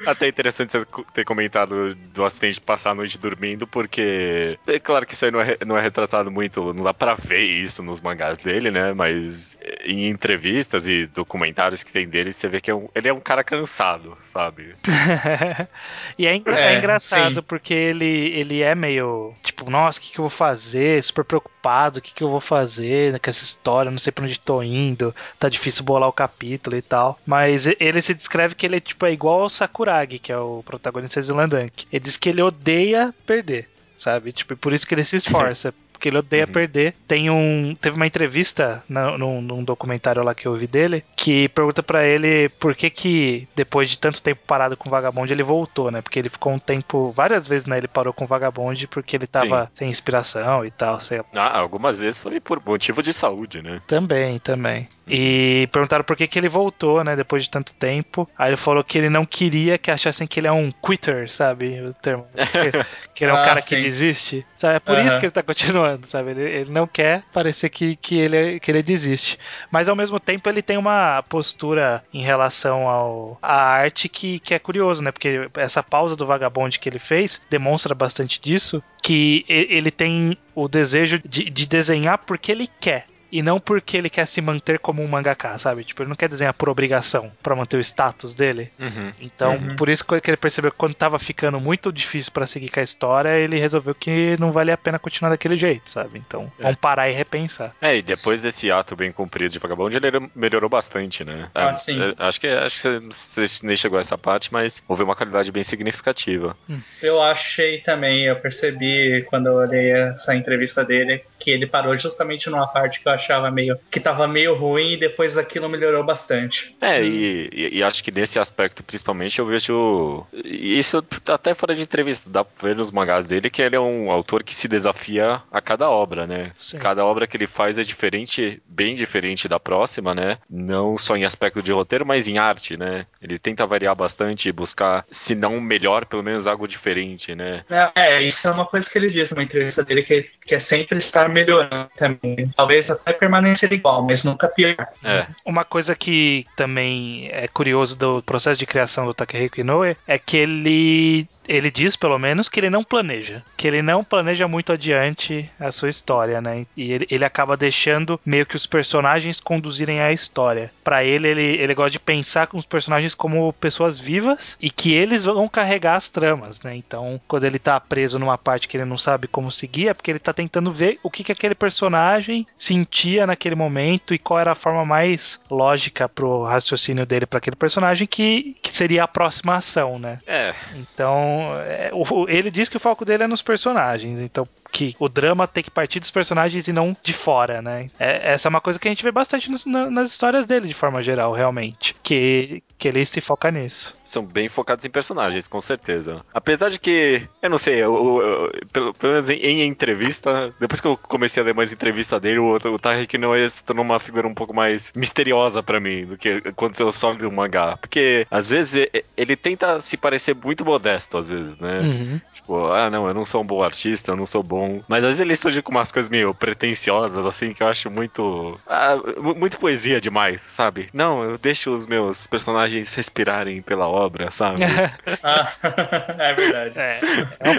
Até 0.07 0.29
interessante 0.29 0.73
você 0.73 0.87
ter 1.13 1.25
comentado 1.25 1.95
do 1.95 2.25
assistente 2.25 2.61
passar 2.61 2.91
a 2.91 2.95
noite 2.95 3.19
dormindo, 3.19 3.67
porque 3.67 4.59
é 4.67 4.79
claro 4.79 5.05
que 5.05 5.13
isso 5.15 5.25
aí 5.27 5.31
não 5.31 5.41
é, 5.41 5.59
não 5.67 5.77
é 5.77 5.81
retratado 5.83 6.31
muito, 6.31 6.73
não 6.73 6.85
dá 6.85 6.95
pra 6.95 7.15
ver 7.15 7.43
isso 7.43 7.83
nos 7.83 8.01
mangás 8.01 8.39
dele, 8.39 8.71
né? 8.71 8.93
Mas 8.95 9.59
em 9.85 10.09
entrevistas 10.09 10.87
e 10.87 11.07
documentários 11.07 11.83
que 11.83 11.93
tem 11.93 12.09
dele, 12.09 12.33
você 12.33 12.49
vê 12.49 12.61
que 12.61 12.71
é 12.71 12.75
um- 12.75 12.89
ele 12.95 13.09
é 13.09 13.13
um 13.13 13.21
cara 13.21 13.45
cansado, 13.45 14.17
sabe? 14.23 14.75
e 16.19 16.27
é, 16.27 16.35
engra- 16.37 16.59
É, 16.59 16.75
é 16.75 16.79
engraçado 16.79 17.30
sim. 17.30 17.30
Porque 17.43 17.75
ele, 17.75 18.05
ele 18.05 18.63
é 18.63 18.75
meio 18.75 19.35
tipo, 19.43 19.71
nossa, 19.71 19.99
o 19.99 20.03
que, 20.03 20.13
que 20.13 20.19
eu 20.19 20.25
vou 20.25 20.31
fazer? 20.31 21.03
Super 21.03 21.25
preocupado, 21.25 21.99
o 21.99 22.03
que, 22.03 22.15
que 22.15 22.23
eu 22.23 22.29
vou 22.29 22.41
fazer 22.41 23.19
com 23.21 23.31
essa 23.31 23.45
história? 23.45 23.91
Não 23.91 23.99
sei 23.99 24.13
pra 24.13 24.25
onde 24.25 24.39
tô 24.39 24.63
indo, 24.63 25.15
tá 25.39 25.49
difícil 25.49 25.85
bolar 25.85 26.09
o 26.09 26.13
capítulo 26.13 26.77
e 26.77 26.83
tal. 26.83 27.19
Mas 27.27 27.67
ele 27.67 28.03
se 28.03 28.15
descreve 28.15 28.55
que 28.55 28.67
ele 28.67 28.77
é, 28.77 28.81
tipo, 28.81 29.07
é 29.07 29.13
igual 29.13 29.43
ao 29.43 29.51
Sakuragi, 29.51 30.19
que 30.19 30.33
é 30.33 30.39
o 30.39 30.63
protagonista 30.65 31.21
de 31.21 31.27
Zilandank. 31.27 31.87
Ele 31.93 32.05
diz 32.05 32.17
que 32.17 32.29
ele 32.29 32.43
odeia 32.43 33.15
perder, 33.27 33.69
sabe? 33.97 34.33
Tipo, 34.33 34.57
por 34.57 34.73
isso 34.73 34.87
que 34.87 34.95
ele 34.95 35.05
se 35.05 35.17
esforça. 35.17 35.75
Porque 36.01 36.09
ele 36.09 36.17
odeia 36.17 36.47
Uhum. 36.47 36.53
perder. 36.53 36.95
Tem 37.07 37.29
um. 37.29 37.77
Teve 37.79 37.95
uma 37.95 38.07
entrevista 38.07 38.83
na- 38.89 39.19
num, 39.19 39.43
num 39.43 39.63
documentário 39.63 40.23
lá 40.23 40.35
que 40.35 40.47
eu 40.49 40.57
vi 40.57 40.67
dele 40.67 41.05
que 41.15 41.47
pergunta 41.51 41.83
pra 41.83 42.07
ele 42.07 42.49
por 42.49 42.75
que 42.75 42.89
que 42.89 43.47
depois 43.55 43.91
de 43.91 43.99
tanto 43.99 44.23
tempo 44.23 44.41
parado 44.47 44.79
com 44.79 44.89
o 44.89 44.91
Vagabond 44.91 45.31
ele 45.31 45.43
voltou, 45.43 45.91
né? 45.91 46.01
Porque 46.01 46.19
ele 46.19 46.31
ficou 46.31 46.55
um 46.55 46.59
tempo. 46.59 47.13
Várias 47.15 47.47
vezes, 47.47 47.67
né? 47.67 47.77
Ele 47.77 47.87
parou 47.87 48.15
com 48.15 48.25
o 48.25 48.27
Vagabond 48.27 48.87
porque 48.89 49.15
ele 49.15 49.27
tava 49.27 49.69
sem 49.75 49.91
inspiração 49.91 50.65
e 50.65 50.71
tal, 50.71 50.99
sei 51.01 51.19
lá. 51.19 51.25
Ah, 51.35 51.59
algumas 51.59 51.99
vezes 51.99 52.19
foi 52.19 52.41
por 52.41 52.63
motivo 52.65 53.03
de 53.03 53.13
saúde, 53.13 53.61
né? 53.61 53.83
Também, 53.87 54.39
também. 54.39 54.89
E 55.07 55.69
perguntaram 55.71 56.03
por 56.03 56.17
que, 56.17 56.27
que 56.27 56.39
ele 56.39 56.49
voltou, 56.49 57.05
né, 57.05 57.15
depois 57.15 57.43
de 57.45 57.51
tanto 57.51 57.75
tempo. 57.75 58.27
Aí 58.39 58.49
ele 58.51 58.57
falou 58.57 58.83
que 58.83 58.97
ele 58.97 59.11
não 59.11 59.27
queria 59.27 59.77
que 59.77 59.91
achassem 59.91 60.27
que 60.27 60.41
ele 60.41 60.47
é 60.47 60.53
um 60.53 60.71
quitter, 60.73 61.31
sabe? 61.31 61.79
O 61.83 61.93
termo. 61.93 62.27
Que, 62.51 63.19
que 63.19 63.25
ele 63.25 63.33
é 63.33 63.35
um 63.35 63.39
Ah, 63.39 63.45
cara 63.45 63.61
sim. 63.61 63.77
que 63.77 63.83
desiste. 63.83 64.47
Sabe? 64.57 64.77
É 64.77 64.81
por 64.81 64.99
isso 64.99 65.11
Aham. 65.11 65.19
que 65.21 65.27
ele 65.27 65.33
tá 65.33 65.43
continuando, 65.43 65.90
sabe? 66.05 66.31
Ele, 66.31 66.43
ele 66.43 66.71
não 66.71 66.87
quer 66.87 67.23
parecer 67.33 67.69
que, 67.69 67.97
que, 67.97 68.17
ele, 68.17 68.61
que 68.61 68.71
ele 68.71 68.83
desiste. 68.83 69.39
Mas 69.71 69.89
ao 69.89 69.97
mesmo 69.97 70.19
tempo 70.19 70.49
ele 70.49 70.63
tem 70.63 70.77
uma 70.77 71.23
postura 71.29 72.05
em 72.13 72.23
relação 72.23 72.89
ao, 72.89 73.39
à 73.41 73.63
arte 73.63 74.09
que, 74.09 74.39
que 74.39 74.55
é 74.55 74.59
curioso, 74.59 75.03
né? 75.03 75.13
Porque 75.13 75.49
essa 75.55 75.83
pausa 75.83 76.17
do 76.17 76.27
vagabonde 76.27 76.79
que 76.79 76.89
ele 76.89 76.99
fez 76.99 77.41
demonstra 77.51 77.95
bastante 77.95 78.41
disso. 78.41 78.83
Que 79.03 79.45
ele 79.49 79.91
tem 79.91 80.37
o 80.55 80.69
desejo 80.69 81.21
de, 81.25 81.49
de 81.49 81.67
desenhar 81.67 82.19
porque 82.19 82.53
ele 82.53 82.69
quer. 82.81 83.07
E 83.33 83.43
não 83.43 83.61
porque 83.61 83.97
ele 83.97 84.11
quer 84.11 84.27
se 84.27 84.41
manter 84.41 84.79
como 84.79 85.03
um 85.03 85.09
mangaka, 85.09 85.57
sabe? 85.59 85.85
Tipo, 85.85 86.03
ele 86.03 86.09
não 86.09 86.17
quer 86.17 86.29
desenhar 86.29 86.55
por 86.55 86.69
obrigação, 86.69 87.31
pra 87.43 87.55
manter 87.55 87.77
o 87.77 87.81
status 87.81 88.35
dele. 88.35 88.71
Uhum. 88.79 89.13
Então, 89.21 89.55
Uhum. 89.55 89.77
por 89.77 89.89
isso 89.89 90.05
que 90.05 90.31
ele 90.31 90.37
percebeu 90.37 90.71
que 90.71 90.77
quando 90.77 90.95
tava 90.95 91.19
ficando 91.19 91.61
muito 91.61 91.93
difícil 91.93 92.33
pra 92.33 92.47
seguir 92.47 92.69
com 92.71 92.81
a 92.81 92.83
história, 92.83 93.31
ele 93.39 93.59
resolveu 93.59 93.95
que 93.95 94.37
não 94.39 94.53
valia 94.53 94.75
a 94.75 94.79
pena 94.79 94.99
continuar 94.99 95.31
daquele 95.31 95.57
jeito, 95.57 95.91
sabe? 95.91 96.19
Então, 96.19 96.51
É. 96.59 96.63
vamos 96.65 96.79
parar 96.79 97.09
e 97.09 97.13
repensar. 97.13 97.75
É, 97.81 97.97
e 97.97 98.03
depois 98.03 98.41
desse 98.43 98.71
ato 98.71 98.97
bem 98.97 99.13
cumprido 99.13 99.53
de 99.53 99.59
Vagabond, 99.59 99.97
ele 99.97 100.31
melhorou 100.35 100.69
bastante, 100.69 101.25
né? 101.25 101.49
Ah, 101.55 101.69
É, 101.71 101.75
sim. 101.75 102.01
é, 102.03 102.15
Acho 102.19 102.41
que, 102.41 102.47
acho 102.49 102.77
que 102.77 102.83
você, 102.83 103.01
você 103.47 103.67
nem 103.67 103.77
chegou 103.77 103.99
a 103.99 104.01
essa 104.01 104.17
parte, 104.19 104.53
mas 104.53 104.83
houve 104.89 105.03
uma 105.03 105.15
qualidade 105.17 105.51
bem 105.53 105.63
significativa. 105.63 106.57
Eu 107.03 107.21
achei 107.23 107.81
também, 107.81 108.25
eu 108.25 108.37
percebi 108.37 109.25
quando 109.29 109.47
eu 109.47 109.55
olhei 109.55 109.91
essa 109.93 110.35
entrevista 110.35 110.85
dele, 110.85 111.23
que 111.39 111.51
ele 111.51 111.67
parou 111.67 111.95
justamente 111.97 112.49
numa 112.51 112.67
parte 112.67 113.01
que 113.01 113.09
eu 113.09 113.13
achava 113.21 113.51
meio. 113.51 113.79
que 113.91 114.01
tava 114.01 114.27
meio 114.27 114.55
ruim 114.55 114.93
e 114.93 114.97
depois 114.97 115.35
daquilo 115.35 115.69
melhorou 115.69 116.03
bastante. 116.05 116.75
É, 116.81 117.03
e, 117.03 117.49
e- 117.53 117.79
e 117.79 117.83
acho 117.83 118.03
que 118.03 118.11
nesse 118.11 118.39
aspecto, 118.39 118.83
principalmente, 118.83 119.39
eu 119.39 119.47
vejo. 119.47 120.27
Isso 120.45 121.05
até 121.29 121.55
fora 121.55 121.75
de 121.75 121.83
entrevista, 121.83 122.29
dá 122.29 122.45
pra 122.45 122.69
ver 122.69 122.77
nos 122.77 122.91
mangás 122.91 123.25
dele 123.25 123.51
que 123.51 123.63
ele 123.63 123.77
é 123.77 123.81
um 123.81 124.11
autor 124.11 124.43
que 124.43 124.55
se 124.55 124.69
desafia 124.69 125.43
a 125.51 125.61
cada 125.61 125.89
obra, 125.91 126.27
né? 126.27 126.53
Sim. 126.57 126.79
Cada 126.79 127.05
obra 127.05 127.27
que 127.27 127.37
ele 127.37 127.47
faz 127.47 127.79
é 127.79 127.85
diferente, 127.85 128.63
bem 128.67 128.95
diferente 128.95 129.49
da 129.49 129.61
próxima, 129.61 130.15
né? 130.15 130.39
Não 130.49 130.97
só 130.99 131.17
em 131.17 131.25
aspecto 131.25 131.63
de 131.63 131.73
roteiro, 131.73 132.07
mas 132.07 132.27
em 132.29 132.39
arte, 132.39 132.77
né? 132.77 133.07
Ele 133.21 133.39
tenta 133.39 133.67
variar 133.67 133.95
bastante 133.95 134.49
e 134.49 134.53
buscar, 134.53 135.05
se 135.11 135.35
não 135.35 135.61
melhor, 135.61 136.05
pelo 136.07 136.23
menos 136.23 136.47
algo 136.47 136.67
diferente, 136.67 137.35
né? 137.35 137.65
É, 137.95 138.23
isso 138.23 138.49
é 138.49 138.51
uma 138.51 138.67
coisa 138.67 138.89
que 138.89 138.97
ele 138.99 139.11
disse 139.11 139.33
numa 139.33 139.43
entrevista 139.45 139.85
dele, 139.85 140.03
que, 140.03 140.29
que 140.47 140.55
é 140.55 140.61
sempre 140.61 140.99
estar 140.99 141.29
melhorando 141.29 141.91
também. 141.97 142.51
Talvez 142.57 142.91
até 142.91 143.10
permanecer 143.13 143.73
igual, 143.73 144.03
mas 144.03 144.25
nunca 144.25 144.49
pior. 144.49 144.77
É. 145.03 145.27
Uma 145.45 145.65
coisa 145.65 145.95
que 145.95 146.47
também 146.57 147.29
é 147.33 147.49
curioso 147.49 147.99
do 147.99 148.23
processo 148.23 148.59
de 148.59 148.67
criação 148.67 149.07
do 149.07 149.15
Takehiko 149.15 149.61
Inoue 149.61 149.97
é 150.07 150.19
que 150.19 150.37
ele 150.37 151.29
ele 151.49 151.71
diz, 151.71 151.97
pelo 151.97 152.19
menos, 152.19 152.49
que 152.49 152.61
ele 152.61 152.71
não 152.71 152.85
planeja. 152.85 153.43
Que 153.57 153.67
ele 153.67 153.83
não 153.83 154.05
planeja 154.05 154.47
muito 154.47 154.73
adiante 154.73 155.51
a 155.59 155.73
sua 155.73 155.89
história, 155.89 156.41
né? 156.41 156.67
E 156.77 156.93
ele, 156.93 157.07
ele 157.11 157.25
acaba 157.25 157.57
deixando 157.57 158.21
meio 158.25 158.47
que 158.47 158.57
os 158.57 158.67
personagens 158.67 159.41
conduzirem 159.41 160.01
a 160.01 160.13
história. 160.13 160.71
Pra 160.85 161.05
ele, 161.05 161.29
ele, 161.29 161.43
ele 161.43 161.75
gosta 161.75 161.91
de 161.91 161.99
pensar 161.99 162.47
com 162.47 162.59
os 162.59 162.67
personagens 162.67 163.15
como 163.15 163.53
pessoas 163.55 163.99
vivas 163.99 164.57
e 164.61 164.71
que 164.71 164.93
eles 164.93 165.25
vão 165.25 165.49
carregar 165.49 165.97
as 165.97 166.09
tramas, 166.09 166.63
né? 166.63 166.77
Então, 166.77 167.21
quando 167.27 167.45
ele 167.45 167.59
tá 167.59 167.79
preso 167.81 168.19
numa 168.19 168.39
parte 168.39 168.69
que 168.69 168.77
ele 168.77 168.85
não 168.85 168.99
sabe 168.99 169.27
como 169.27 169.51
seguir, 169.51 169.89
é 169.89 169.95
porque 169.95 170.11
ele 170.11 170.19
tá 170.19 170.33
tentando 170.33 170.71
ver 170.71 170.99
o 171.03 171.11
que, 171.11 171.25
que 171.25 171.33
aquele 171.33 171.55
personagem 171.55 172.47
sentia 172.57 173.27
naquele 173.27 173.55
momento 173.55 174.15
e 174.15 174.19
qual 174.19 174.41
era 174.41 174.53
a 174.53 174.57
forma 174.57 174.85
mais 174.85 175.41
lógica 175.51 176.09
pro 176.09 176.45
raciocínio 176.45 177.07
dele 177.07 177.27
para 177.27 177.39
aquele 177.39 177.57
personagem 177.57 178.07
que, 178.07 178.57
que 178.63 178.75
seria 178.75 179.05
a 179.05 179.09
próxima 179.09 179.57
ação, 179.57 179.99
né? 179.99 180.19
É. 180.27 180.55
Então, 180.75 181.40
é, 181.55 181.91
ele 182.29 182.51
diz 182.51 182.69
que 182.69 182.77
o 182.77 182.81
foco 182.81 183.05
dele 183.05 183.25
é 183.25 183.27
nos 183.27 183.43
personagens. 183.43 184.21
Então, 184.21 184.47
que 184.73 184.95
o 184.99 185.09
drama 185.09 185.47
tem 185.47 185.63
que 185.63 185.71
partir 185.71 186.01
dos 186.01 186.11
personagens 186.11 186.69
e 186.69 186.73
não 186.73 186.97
de 187.03 187.13
fora, 187.13 187.61
né? 187.63 187.91
É- 187.99 188.33
essa 188.33 188.49
é 188.49 188.51
uma 188.51 188.61
coisa 188.61 188.79
que 188.79 188.89
a 188.89 188.91
gente 188.91 189.03
vê 189.05 189.11
bastante 189.11 189.51
nos- 189.51 189.67
na- 189.67 189.91
nas 189.91 190.11
histórias 190.11 190.47
dele, 190.47 190.69
de 190.69 190.75
forma 190.75 191.03
geral, 191.03 191.33
realmente. 191.33 191.95
Que 192.03 192.63
ele 192.89 193.05
se 193.07 193.21
foca 193.21 193.51
nisso. 193.51 193.95
São 194.05 194.25
bem 194.25 194.49
focados 194.49 194.85
em 194.85 194.91
personagens, 194.91 195.47
com 195.49 195.61
certeza. 195.61 196.25
Apesar 196.33 196.69
de 196.71 196.79
que, 196.79 197.23
eu 197.43 197.51
não 197.51 197.59
sei, 197.59 197.77
eu, 197.83 197.95
eu- 198.23 198.53
pelo, 198.73 198.95
pelo 198.95 199.13
menos 199.15 199.31
em, 199.31 199.35
em 199.37 199.67
entrevista, 199.69 200.55
depois 200.59 200.81
que 200.81 200.87
eu 200.87 200.97
comecei 200.97 201.43
a 201.43 201.47
ler 201.47 201.55
mais 201.55 201.73
entrevista 201.73 202.19
dele, 202.21 202.39
o, 202.39 202.51
o 202.55 202.79
Tarek 202.79 203.17
Noé 203.19 203.49
se 203.49 203.63
tornou 203.65 203.85
uma 203.85 203.99
figura 203.99 204.27
um 204.27 204.35
pouco 204.35 204.55
mais 204.55 204.93
misteriosa 204.95 205.63
pra 205.63 205.81
mim 205.81 206.07
do 206.07 206.17
que 206.17 206.41
quando 206.53 206.79
eu 206.81 206.91
só 206.93 207.13
li 207.13 207.27
o 207.27 207.33
mangá. 207.33 207.77
Porque, 207.77 208.27
às 208.31 208.51
vezes 208.51 208.89
ele 209.17 209.37
tenta 209.37 209.81
se 209.81 209.97
parecer 209.97 210.35
muito 210.35 210.65
modesto, 210.65 211.19
às 211.19 211.31
vezes, 211.31 211.57
né? 211.57 211.81
Uhum. 211.81 212.21
Tipo, 212.35 212.67
ah, 212.73 212.91
não, 212.91 213.07
eu 213.09 213.15
não 213.15 213.25
sou 213.25 213.43
um 213.43 213.47
bom 213.47 213.63
artista, 213.63 214.13
eu 214.13 214.17
não 214.17 214.27
sou 214.27 214.43
bom. 214.43 214.83
Mas 214.89 215.05
às 215.05 215.11
vezes 215.11 215.21
ele 215.21 215.37
surge 215.37 215.63
com 215.63 215.71
umas 215.73 215.93
coisas 215.93 216.09
meio 216.11 216.35
pretenciosas, 216.35 217.25
assim, 217.27 217.53
que 217.53 217.63
eu 217.63 217.67
acho 217.69 217.91
muito. 217.91 218.59
Ah, 218.67 218.97
muito 219.37 219.59
poesia 219.59 220.01
demais, 220.01 220.41
sabe? 220.41 220.89
Não, 220.93 221.23
eu 221.23 221.39
deixo 221.39 221.71
os 221.73 221.87
meus 221.87 222.27
personagens 222.27 222.70
respirarem 222.71 223.63
pela 223.63 223.89
obra, 223.89 224.31
sabe? 224.31 224.63
ah, 225.23 225.53
é 226.19 226.35
verdade. 226.35 226.79
É. 226.79 227.01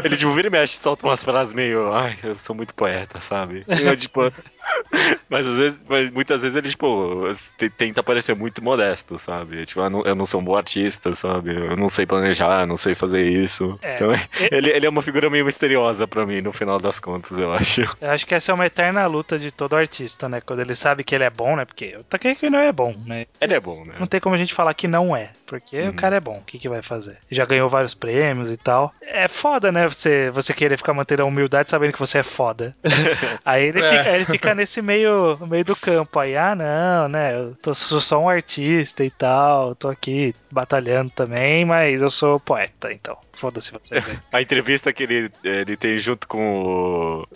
Ele, 0.03 0.17
tipo, 0.17 0.31
vira 0.31 0.47
e 0.47 0.51
mexe, 0.51 0.77
solta 0.77 1.05
umas 1.05 1.23
frases 1.23 1.53
meio. 1.53 1.93
Ai, 1.93 2.17
eu 2.23 2.35
sou 2.35 2.55
muito 2.55 2.73
poeta, 2.73 3.19
sabe? 3.19 3.65
Eu, 3.67 3.95
tipo. 3.95 4.21
mas 5.29 5.47
às 5.47 5.57
vezes, 5.57 5.79
mas 5.87 6.11
muitas 6.11 6.41
vezes 6.41 6.55
ele, 6.55 6.69
tipo, 6.69 7.23
tenta 7.77 8.03
parecer 8.03 8.35
muito 8.35 8.63
modesto, 8.63 9.17
sabe? 9.17 9.65
Tipo, 9.65 9.81
eu 9.81 9.89
não, 9.89 10.01
eu 10.03 10.15
não 10.15 10.25
sou 10.25 10.41
um 10.41 10.43
bom 10.43 10.55
artista, 10.55 11.13
sabe? 11.15 11.55
Eu 11.55 11.77
não 11.77 11.89
sei 11.89 12.05
planejar, 12.05 12.65
não 12.65 12.77
sei 12.77 12.95
fazer 12.95 13.23
isso. 13.23 13.77
É. 13.81 13.95
Então, 13.95 14.11
ele, 14.51 14.69
ele 14.69 14.85
é 14.85 14.89
uma 14.89 15.01
figura 15.01 15.29
meio 15.29 15.45
misteriosa 15.45 16.07
para 16.07 16.25
mim, 16.25 16.41
no 16.41 16.51
final 16.51 16.77
das 16.79 16.99
contas, 16.99 17.37
eu 17.39 17.51
acho. 17.53 17.81
Eu 17.99 18.09
acho 18.09 18.25
que 18.25 18.35
essa 18.35 18.51
é 18.51 18.55
uma 18.55 18.65
eterna 18.65 19.05
luta 19.07 19.37
de 19.37 19.51
todo 19.51 19.75
artista, 19.75 20.27
né? 20.27 20.41
Quando 20.41 20.61
ele 20.61 20.75
sabe 20.75 21.03
que 21.03 21.15
ele 21.15 21.23
é 21.23 21.29
bom, 21.29 21.55
né? 21.55 21.65
Porque 21.65 21.95
o 21.97 22.03
Takeki 22.03 22.49
não 22.49 22.59
é 22.59 22.71
bom, 22.71 22.95
né? 23.05 23.25
Ele 23.39 23.53
é 23.53 23.59
bom, 23.59 23.85
né? 23.85 23.95
Não 23.99 24.07
tem 24.07 24.19
como 24.19 24.35
a 24.35 24.37
gente 24.37 24.53
falar 24.53 24.73
que 24.73 24.87
não 24.87 25.00
é, 25.15 25.31
porque 25.51 25.81
uhum. 25.81 25.89
o 25.89 25.93
cara 25.93 26.15
é 26.15 26.19
bom. 26.21 26.37
O 26.37 26.45
que, 26.45 26.57
que 26.57 26.69
vai 26.69 26.81
fazer? 26.81 27.17
Já 27.29 27.43
ganhou 27.43 27.67
vários 27.67 27.93
prêmios 27.93 28.49
e 28.49 28.55
tal. 28.55 28.93
É 29.01 29.27
foda, 29.27 29.69
né? 29.69 29.85
Você, 29.85 30.31
você 30.31 30.53
querer 30.53 30.77
ficar 30.77 30.93
mantendo 30.93 31.23
a 31.23 31.25
humildade 31.25 31.69
sabendo 31.69 31.91
que 31.91 31.99
você 31.99 32.19
é 32.19 32.23
foda. 32.23 32.73
Aí 33.43 33.65
ele, 33.65 33.81
é. 33.81 33.89
fica, 33.89 34.15
ele 34.15 34.25
fica 34.25 34.55
nesse 34.55 34.81
meio, 34.81 35.37
meio 35.49 35.65
do 35.65 35.75
campo 35.75 36.19
aí. 36.19 36.37
Ah, 36.37 36.55
não, 36.55 37.09
né? 37.09 37.37
Eu 37.37 37.53
tô, 37.61 37.75
sou 37.75 37.99
só 37.99 38.17
um 38.17 38.29
artista 38.29 39.03
e 39.03 39.11
tal. 39.11 39.75
Tô 39.75 39.89
aqui 39.89 40.33
batalhando 40.49 41.09
também, 41.09 41.65
mas 41.65 42.01
eu 42.01 42.09
sou 42.09 42.39
poeta, 42.39 42.93
então. 42.93 43.17
Foda-se 43.33 43.71
você. 43.71 43.95
a 44.31 44.41
entrevista 44.41 44.93
que 44.93 45.03
ele, 45.03 45.31
ele 45.43 45.77
tem 45.77 45.97
junto 45.97 46.27
com 46.27 46.61
o. 46.61 47.27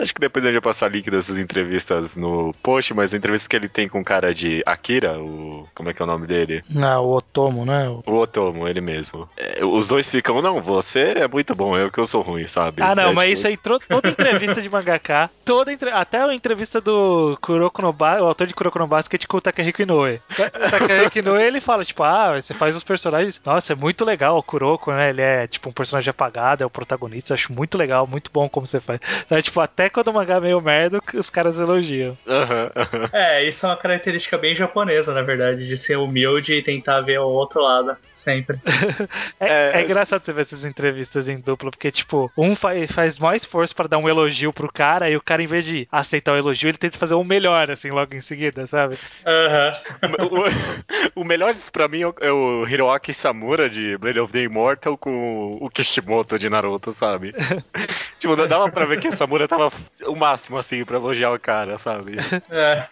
Acho 0.00 0.14
que 0.14 0.20
depois 0.20 0.44
a 0.44 0.48
gente 0.48 0.54
vai 0.54 0.72
passar 0.72 0.90
link 0.90 1.10
dessas 1.10 1.38
entrevistas 1.38 2.16
no 2.16 2.54
post, 2.62 2.94
mas 2.94 3.12
a 3.12 3.16
entrevista 3.16 3.48
que 3.48 3.56
ele 3.56 3.68
tem 3.68 3.88
com 3.88 4.00
o 4.00 4.04
cara 4.04 4.32
de 4.32 4.62
Akira, 4.64 5.18
o. 5.20 5.68
Como 5.74 5.90
é 5.90 5.94
que 5.94 6.00
é 6.00 6.04
o 6.04 6.08
nome 6.08 6.26
dele? 6.26 6.62
Não, 6.70 7.04
o 7.04 7.16
Otomo, 7.16 7.59
né? 7.64 7.88
O 7.88 8.14
Otomo, 8.14 8.66
ele 8.66 8.80
mesmo. 8.80 9.28
É, 9.36 9.64
os 9.64 9.88
dois 9.88 10.08
ficam, 10.08 10.40
não, 10.42 10.60
você 10.60 11.14
é 11.16 11.28
muito 11.28 11.54
bom, 11.54 11.76
eu 11.76 11.90
que 11.90 11.98
eu 11.98 12.06
sou 12.06 12.22
ruim, 12.22 12.46
sabe? 12.46 12.82
Ah, 12.82 12.94
não, 12.94 13.10
é, 13.10 13.12
mas 13.12 13.24
tipo... 13.24 13.32
isso 13.32 13.46
aí, 13.48 13.56
toda 13.56 14.08
entrevista 14.08 14.60
de 14.60 14.68
mangaka, 14.68 15.30
toda 15.44 15.72
entre... 15.72 15.90
até 15.90 16.22
a 16.22 16.34
entrevista 16.34 16.80
do 16.80 17.38
Kuroko 17.40 17.82
no 17.82 17.92
ba... 17.92 18.22
o 18.22 18.26
autor 18.26 18.46
de 18.46 18.54
Kuroko 18.54 18.78
no 18.78 18.86
Basket 18.86 19.26
com 19.26 19.36
o 19.36 19.40
Takahiko 19.40 19.82
Inoue. 19.82 20.20
O 20.30 20.70
Takahiko 20.70 21.18
Inoue, 21.18 21.42
ele 21.42 21.60
fala, 21.60 21.84
tipo, 21.84 22.02
ah, 22.02 22.40
você 22.40 22.54
faz 22.54 22.76
os 22.76 22.82
personagens, 22.82 23.40
nossa, 23.44 23.72
é 23.72 23.76
muito 23.76 24.04
legal 24.04 24.38
o 24.38 24.42
Kuroko, 24.42 24.92
né? 24.92 25.10
Ele 25.10 25.22
é, 25.22 25.46
tipo, 25.46 25.68
um 25.68 25.72
personagem 25.72 26.10
apagado, 26.10 26.62
é 26.62 26.66
o 26.66 26.70
protagonista, 26.70 27.34
acho 27.34 27.52
muito 27.52 27.76
legal, 27.76 28.06
muito 28.06 28.30
bom 28.32 28.48
como 28.48 28.66
você 28.66 28.80
faz. 28.80 29.00
Então, 29.24 29.40
tipo, 29.40 29.60
até 29.60 29.88
quando 29.88 30.08
o 30.08 30.14
mangá 30.14 30.36
é 30.36 30.40
meio 30.40 30.60
merda, 30.60 31.00
os 31.14 31.30
caras 31.30 31.58
elogiam. 31.58 32.16
Uhum, 32.26 33.08
É, 33.12 33.44
isso 33.44 33.66
é 33.66 33.68
uma 33.68 33.76
característica 33.76 34.38
bem 34.38 34.54
japonesa, 34.54 35.12
na 35.12 35.22
verdade, 35.22 35.66
de 35.66 35.76
ser 35.76 35.96
humilde 35.96 36.54
e 36.54 36.62
tentar 36.62 37.00
ver 37.00 37.18
o 37.18 37.28
outro 37.50 37.62
lado, 37.62 37.96
sempre. 38.12 38.58
é, 39.40 39.46
é, 39.46 39.72
é, 39.74 39.84
engraçado 39.84 40.24
você 40.24 40.32
ver 40.32 40.42
essas 40.42 40.64
entrevistas 40.64 41.28
em 41.28 41.38
dupla, 41.38 41.70
porque, 41.70 41.90
tipo, 41.90 42.30
um 42.38 42.54
faz, 42.54 42.90
faz 42.90 43.18
mais 43.18 43.42
esforço 43.42 43.74
para 43.74 43.88
dar 43.88 43.98
um 43.98 44.08
elogio 44.08 44.52
pro 44.52 44.72
cara, 44.72 45.10
e 45.10 45.16
o 45.16 45.20
cara, 45.20 45.42
em 45.42 45.46
vez 45.46 45.64
de 45.64 45.88
aceitar 45.90 46.32
o 46.32 46.36
elogio, 46.36 46.68
ele 46.68 46.78
tenta 46.78 46.98
fazer 46.98 47.14
um 47.14 47.24
melhor, 47.24 47.70
assim, 47.70 47.90
logo 47.90 48.14
em 48.14 48.20
seguida, 48.20 48.66
sabe? 48.66 48.96
Uhum. 49.26 51.16
o, 51.16 51.20
o, 51.22 51.24
melhor 51.24 51.52
disso 51.52 51.72
pra 51.72 51.88
mim 51.88 52.02
é 52.02 52.32
o 52.32 52.64
é 52.64 52.70
Hiroaki 52.70 53.12
Samura 53.12 53.68
de 53.68 53.98
Blade 53.98 54.20
of 54.20 54.32
the 54.32 54.42
Immortal 54.42 54.96
com 54.96 55.58
o 55.60 55.68
Kishimoto 55.68 56.38
de 56.38 56.48
Naruto, 56.48 56.92
sabe? 56.92 57.34
tipo, 58.18 58.36
dava 58.46 58.70
pra 58.70 58.86
ver 58.86 59.00
que 59.00 59.08
a 59.08 59.12
Samura 59.12 59.48
tava 59.48 59.70
o 60.06 60.14
máximo, 60.14 60.56
assim, 60.56 60.84
pra 60.84 60.96
elogiar 60.96 61.32
o 61.32 61.38
cara, 61.38 61.78
sabe? 61.78 62.18
É, 62.50 62.86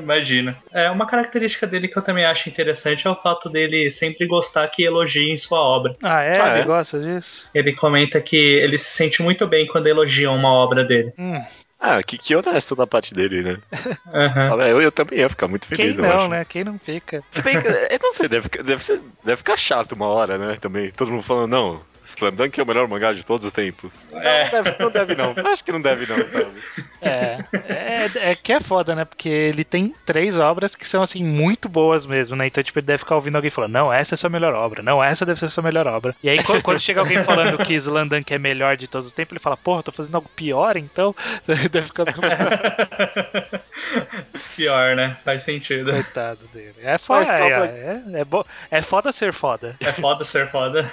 imagina. 0.00 0.56
É, 0.72 0.90
uma 0.90 1.06
característica 1.06 1.66
dele 1.66 1.88
que 1.88 1.98
eu 1.98 2.02
também 2.02 2.24
acho 2.24 2.48
interessante 2.48 3.06
é 3.06 3.10
o 3.10 3.16
fato 3.16 3.48
dele 3.48 3.81
sempre 3.90 4.26
gostar 4.26 4.68
que 4.68 4.82
elogiem 4.82 5.36
sua 5.36 5.60
obra. 5.60 5.96
Ah, 6.02 6.22
é? 6.22 6.40
Ah, 6.40 6.48
ele 6.50 6.60
é? 6.60 6.64
gosta 6.64 7.00
disso? 7.00 7.48
Ele 7.54 7.72
comenta 7.72 8.20
que 8.20 8.36
ele 8.36 8.78
se 8.78 8.90
sente 8.96 9.22
muito 9.22 9.46
bem 9.46 9.66
quando 9.66 9.86
elogiam 9.86 10.34
uma 10.34 10.50
obra 10.50 10.84
dele. 10.84 11.12
Hum. 11.18 11.42
Ah, 11.84 12.00
que, 12.00 12.16
que 12.16 12.36
honesto 12.36 12.76
da 12.76 12.86
parte 12.86 13.12
dele, 13.12 13.42
né? 13.42 13.58
Uhum. 14.06 14.60
Eu, 14.62 14.80
eu 14.80 14.92
também 14.92 15.18
ia 15.18 15.28
ficar 15.28 15.48
muito 15.48 15.66
feliz, 15.66 15.96
Quem 15.96 16.04
não, 16.04 16.14
acho. 16.14 16.28
né? 16.28 16.44
Quem 16.44 16.62
não 16.62 16.78
fica? 16.78 17.24
Se 17.28 17.42
bem 17.42 17.60
que, 17.60 17.66
eu 17.66 17.98
não 18.00 18.12
sei, 18.12 18.28
deve, 18.28 18.48
deve, 18.48 18.84
ser, 18.84 19.00
deve 19.24 19.38
ficar 19.38 19.56
chato 19.56 19.92
uma 19.92 20.06
hora, 20.06 20.38
né? 20.38 20.56
Também. 20.60 20.92
Todo 20.92 21.10
mundo 21.10 21.24
falando, 21.24 21.50
não, 21.50 21.80
Slam 22.02 22.32
Dunk 22.32 22.58
é 22.58 22.62
o 22.62 22.66
melhor 22.66 22.88
mangá 22.88 23.12
de 23.12 23.24
todos 23.24 23.46
os 23.46 23.52
tempos. 23.52 24.10
É. 24.12 24.44
Não, 24.44 24.50
deve, 24.50 24.76
não 24.78 24.90
deve 24.90 25.14
não. 25.14 25.34
Acho 25.50 25.64
que 25.64 25.72
não 25.72 25.80
deve 25.80 26.06
não, 26.06 26.16
sabe? 26.28 26.50
É, 27.00 27.38
é, 27.52 28.10
é, 28.30 28.34
que 28.34 28.52
é 28.52 28.60
foda, 28.60 28.94
né? 28.94 29.04
Porque 29.04 29.28
ele 29.28 29.64
tem 29.64 29.94
três 30.04 30.38
obras 30.38 30.74
que 30.74 30.86
são, 30.86 31.02
assim, 31.02 31.22
muito 31.22 31.68
boas 31.68 32.04
mesmo, 32.04 32.34
né? 32.34 32.46
Então, 32.46 32.62
tipo, 32.62 32.78
ele 32.78 32.86
deve 32.86 32.98
ficar 32.98 33.14
ouvindo 33.14 33.36
alguém 33.36 33.50
falando, 33.50 33.72
não, 33.72 33.92
essa 33.92 34.14
é 34.14 34.16
a 34.16 34.18
sua 34.18 34.30
melhor 34.30 34.52
obra, 34.54 34.82
não, 34.82 35.02
essa 35.02 35.24
deve 35.24 35.38
ser 35.38 35.46
a 35.46 35.50
sua 35.50 35.62
melhor 35.62 35.86
obra. 35.86 36.14
E 36.22 36.28
aí, 36.28 36.42
quando, 36.42 36.62
quando 36.62 36.80
chega 36.80 37.00
alguém 37.00 37.22
falando 37.22 37.58
que 37.64 37.74
Slam 37.74 38.08
Dunk 38.08 38.34
é 38.34 38.38
melhor 38.38 38.76
de 38.76 38.88
todos 38.88 39.06
os 39.06 39.12
tempos, 39.12 39.32
ele 39.32 39.40
fala, 39.40 39.56
porra, 39.56 39.82
tô 39.82 39.92
fazendo 39.92 40.16
algo 40.16 40.28
pior, 40.34 40.76
então? 40.76 41.14
deve 41.46 41.86
ficar... 41.86 42.06
pior, 44.56 44.96
né? 44.96 45.16
Faz 45.24 45.44
sentido. 45.44 45.92
Coitado 45.92 46.46
dele. 46.52 46.74
É 46.82 46.98
foda, 46.98 47.32
é, 47.32 47.48
é, 47.48 47.52
é, 47.52 48.20
é, 48.20 48.78
é 48.78 48.82
foda 48.82 49.12
ser 49.12 49.32
foda. 49.32 49.76
É 49.80 49.92
foda 49.92 50.24
ser 50.24 50.50
foda. 50.50 50.92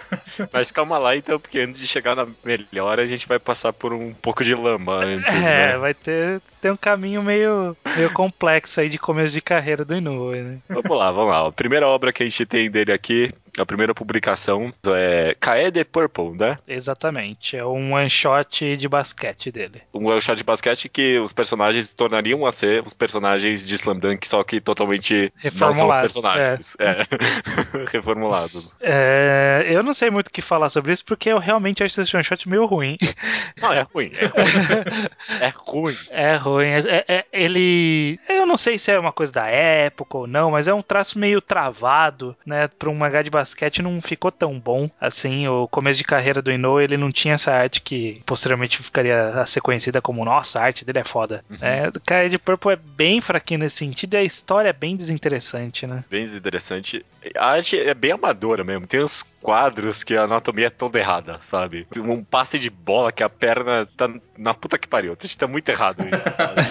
Mas 0.51 0.71
calma 0.71 0.98
lá 0.99 1.15
então, 1.15 1.39
porque 1.39 1.59
antes 1.59 1.79
de 1.79 1.87
chegar 1.87 2.15
na 2.15 2.27
melhor, 2.43 2.99
a 2.99 3.05
gente 3.05 3.27
vai 3.27 3.39
passar 3.39 3.73
por 3.73 3.93
um 3.93 4.13
pouco 4.13 4.43
de 4.43 4.53
lama 4.53 5.03
antes. 5.03 5.33
É, 5.33 5.71
né? 5.71 5.77
vai 5.77 5.93
ter, 5.93 6.41
ter 6.61 6.71
um 6.71 6.77
caminho 6.77 7.23
meio, 7.23 7.75
meio 7.95 8.11
complexo 8.11 8.79
aí 8.79 8.89
de 8.89 8.99
começo 8.99 9.33
de 9.33 9.41
carreira 9.41 9.83
do 9.83 9.95
Inoue, 9.95 10.41
né? 10.41 10.57
Vamos 10.69 10.97
lá, 10.97 11.11
vamos 11.11 11.31
lá. 11.31 11.47
A 11.47 11.51
primeira 11.51 11.87
obra 11.87 12.13
que 12.13 12.21
a 12.21 12.25
gente 12.25 12.45
tem 12.45 12.69
dele 12.69 12.91
aqui 12.91 13.31
a 13.57 13.65
primeira 13.65 13.93
publicação 13.93 14.73
é 14.87 15.35
Kaede 15.39 15.83
Purple, 15.83 16.31
né? 16.37 16.57
Exatamente. 16.67 17.57
É 17.57 17.65
um 17.65 17.93
one 17.93 18.09
shot 18.09 18.77
de 18.77 18.87
basquete 18.87 19.51
dele. 19.51 19.81
Um 19.93 20.07
one 20.07 20.21
shot 20.21 20.35
de 20.35 20.43
basquete 20.43 20.89
que 20.89 21.19
os 21.19 21.33
personagens 21.33 21.93
tornariam 21.93 22.45
a 22.45 22.51
ser 22.51 22.83
os 22.85 22.93
personagens 22.93 23.67
de 23.67 23.75
Slam 23.75 23.99
Dunk, 23.99 24.27
só 24.27 24.43
que 24.43 24.59
totalmente 24.59 25.31
não 25.55 25.73
são 25.73 25.87
os 25.89 25.95
personagens. 25.95 26.75
É. 26.79 26.89
é. 26.89 27.85
Reformulados. 27.91 28.77
É, 28.81 29.65
eu 29.69 29.83
não 29.83 29.93
sei 29.93 30.09
muito 30.09 30.27
o 30.27 30.31
que 30.31 30.41
falar 30.41 30.69
sobre 30.69 30.91
isso, 30.91 31.05
porque 31.05 31.29
eu 31.29 31.39
realmente 31.39 31.83
acho 31.83 31.99
esse 31.99 32.15
one 32.15 32.23
shot 32.23 32.47
meio 32.47 32.65
ruim. 32.65 32.97
Não, 33.61 33.73
é 33.73 33.81
ruim. 33.81 34.11
É 34.15 34.25
ruim. 34.25 35.07
é 35.41 35.47
ruim. 35.55 35.95
É 36.09 36.35
ruim. 36.35 36.65
É, 36.65 37.05
é, 37.07 37.25
ele. 37.31 38.19
Eu 38.27 38.45
não 38.45 38.55
sei 38.55 38.77
se 38.77 38.91
é 38.91 38.97
uma 38.97 39.11
coisa 39.11 39.33
da 39.33 39.47
época 39.47 40.17
ou 40.17 40.27
não, 40.27 40.51
mas 40.51 40.67
é 40.67 40.73
um 40.73 40.81
traço 40.81 41.19
meio 41.19 41.41
travado, 41.41 42.35
né? 42.45 42.67
Pra 42.67 42.89
um 42.89 42.95
mangá 42.95 43.21
de 43.21 43.29
basquete 43.29 43.48
não 43.81 44.01
ficou 44.01 44.31
tão 44.31 44.59
bom 44.59 44.89
assim. 44.99 45.47
O 45.47 45.67
começo 45.67 45.97
de 45.97 46.03
carreira 46.03 46.41
do 46.41 46.51
Inoue, 46.51 46.83
ele 46.83 46.97
não 46.97 47.11
tinha 47.11 47.35
essa 47.35 47.51
arte 47.51 47.81
que 47.81 48.21
posteriormente 48.25 48.81
ficaria 48.81 49.29
a 49.29 49.45
ser 49.45 49.61
conhecida 49.61 50.01
como 50.01 50.25
nossa, 50.25 50.59
a 50.59 50.63
arte 50.63 50.85
dele 50.85 50.99
é 50.99 51.03
foda. 51.03 51.43
Uhum. 51.49 51.57
É, 51.61 51.87
o 51.89 52.01
cara 52.01 52.29
de 52.29 52.37
Purple 52.37 52.73
é 52.73 52.75
bem 52.75 53.21
fraquinho 53.21 53.61
nesse 53.61 53.77
sentido 53.77 54.13
e 54.13 54.17
a 54.17 54.23
história 54.23 54.69
é 54.69 54.73
bem 54.73 54.95
desinteressante, 54.95 55.85
né? 55.85 56.03
Bem 56.09 56.25
desinteressante. 56.25 57.05
A 57.35 57.51
arte 57.51 57.79
é 57.79 57.93
bem 57.93 58.11
amadora 58.11 58.63
mesmo. 58.63 58.87
Tem 58.87 59.01
uns 59.01 59.25
quadros 59.41 60.03
que 60.03 60.15
a 60.15 60.23
anatomia 60.23 60.67
é 60.67 60.69
toda 60.69 60.99
errada, 60.99 61.39
sabe? 61.41 61.87
Um 61.97 62.23
passe 62.23 62.59
de 62.59 62.69
bola 62.69 63.11
que 63.11 63.23
a 63.23 63.29
perna 63.29 63.87
tá 63.97 64.07
na 64.37 64.53
puta 64.53 64.77
que 64.77 64.87
pariu. 64.87 65.17
Tá 65.37 65.47
muito 65.47 65.67
errado 65.69 66.05
isso, 66.13 66.29
sabe? 66.31 66.61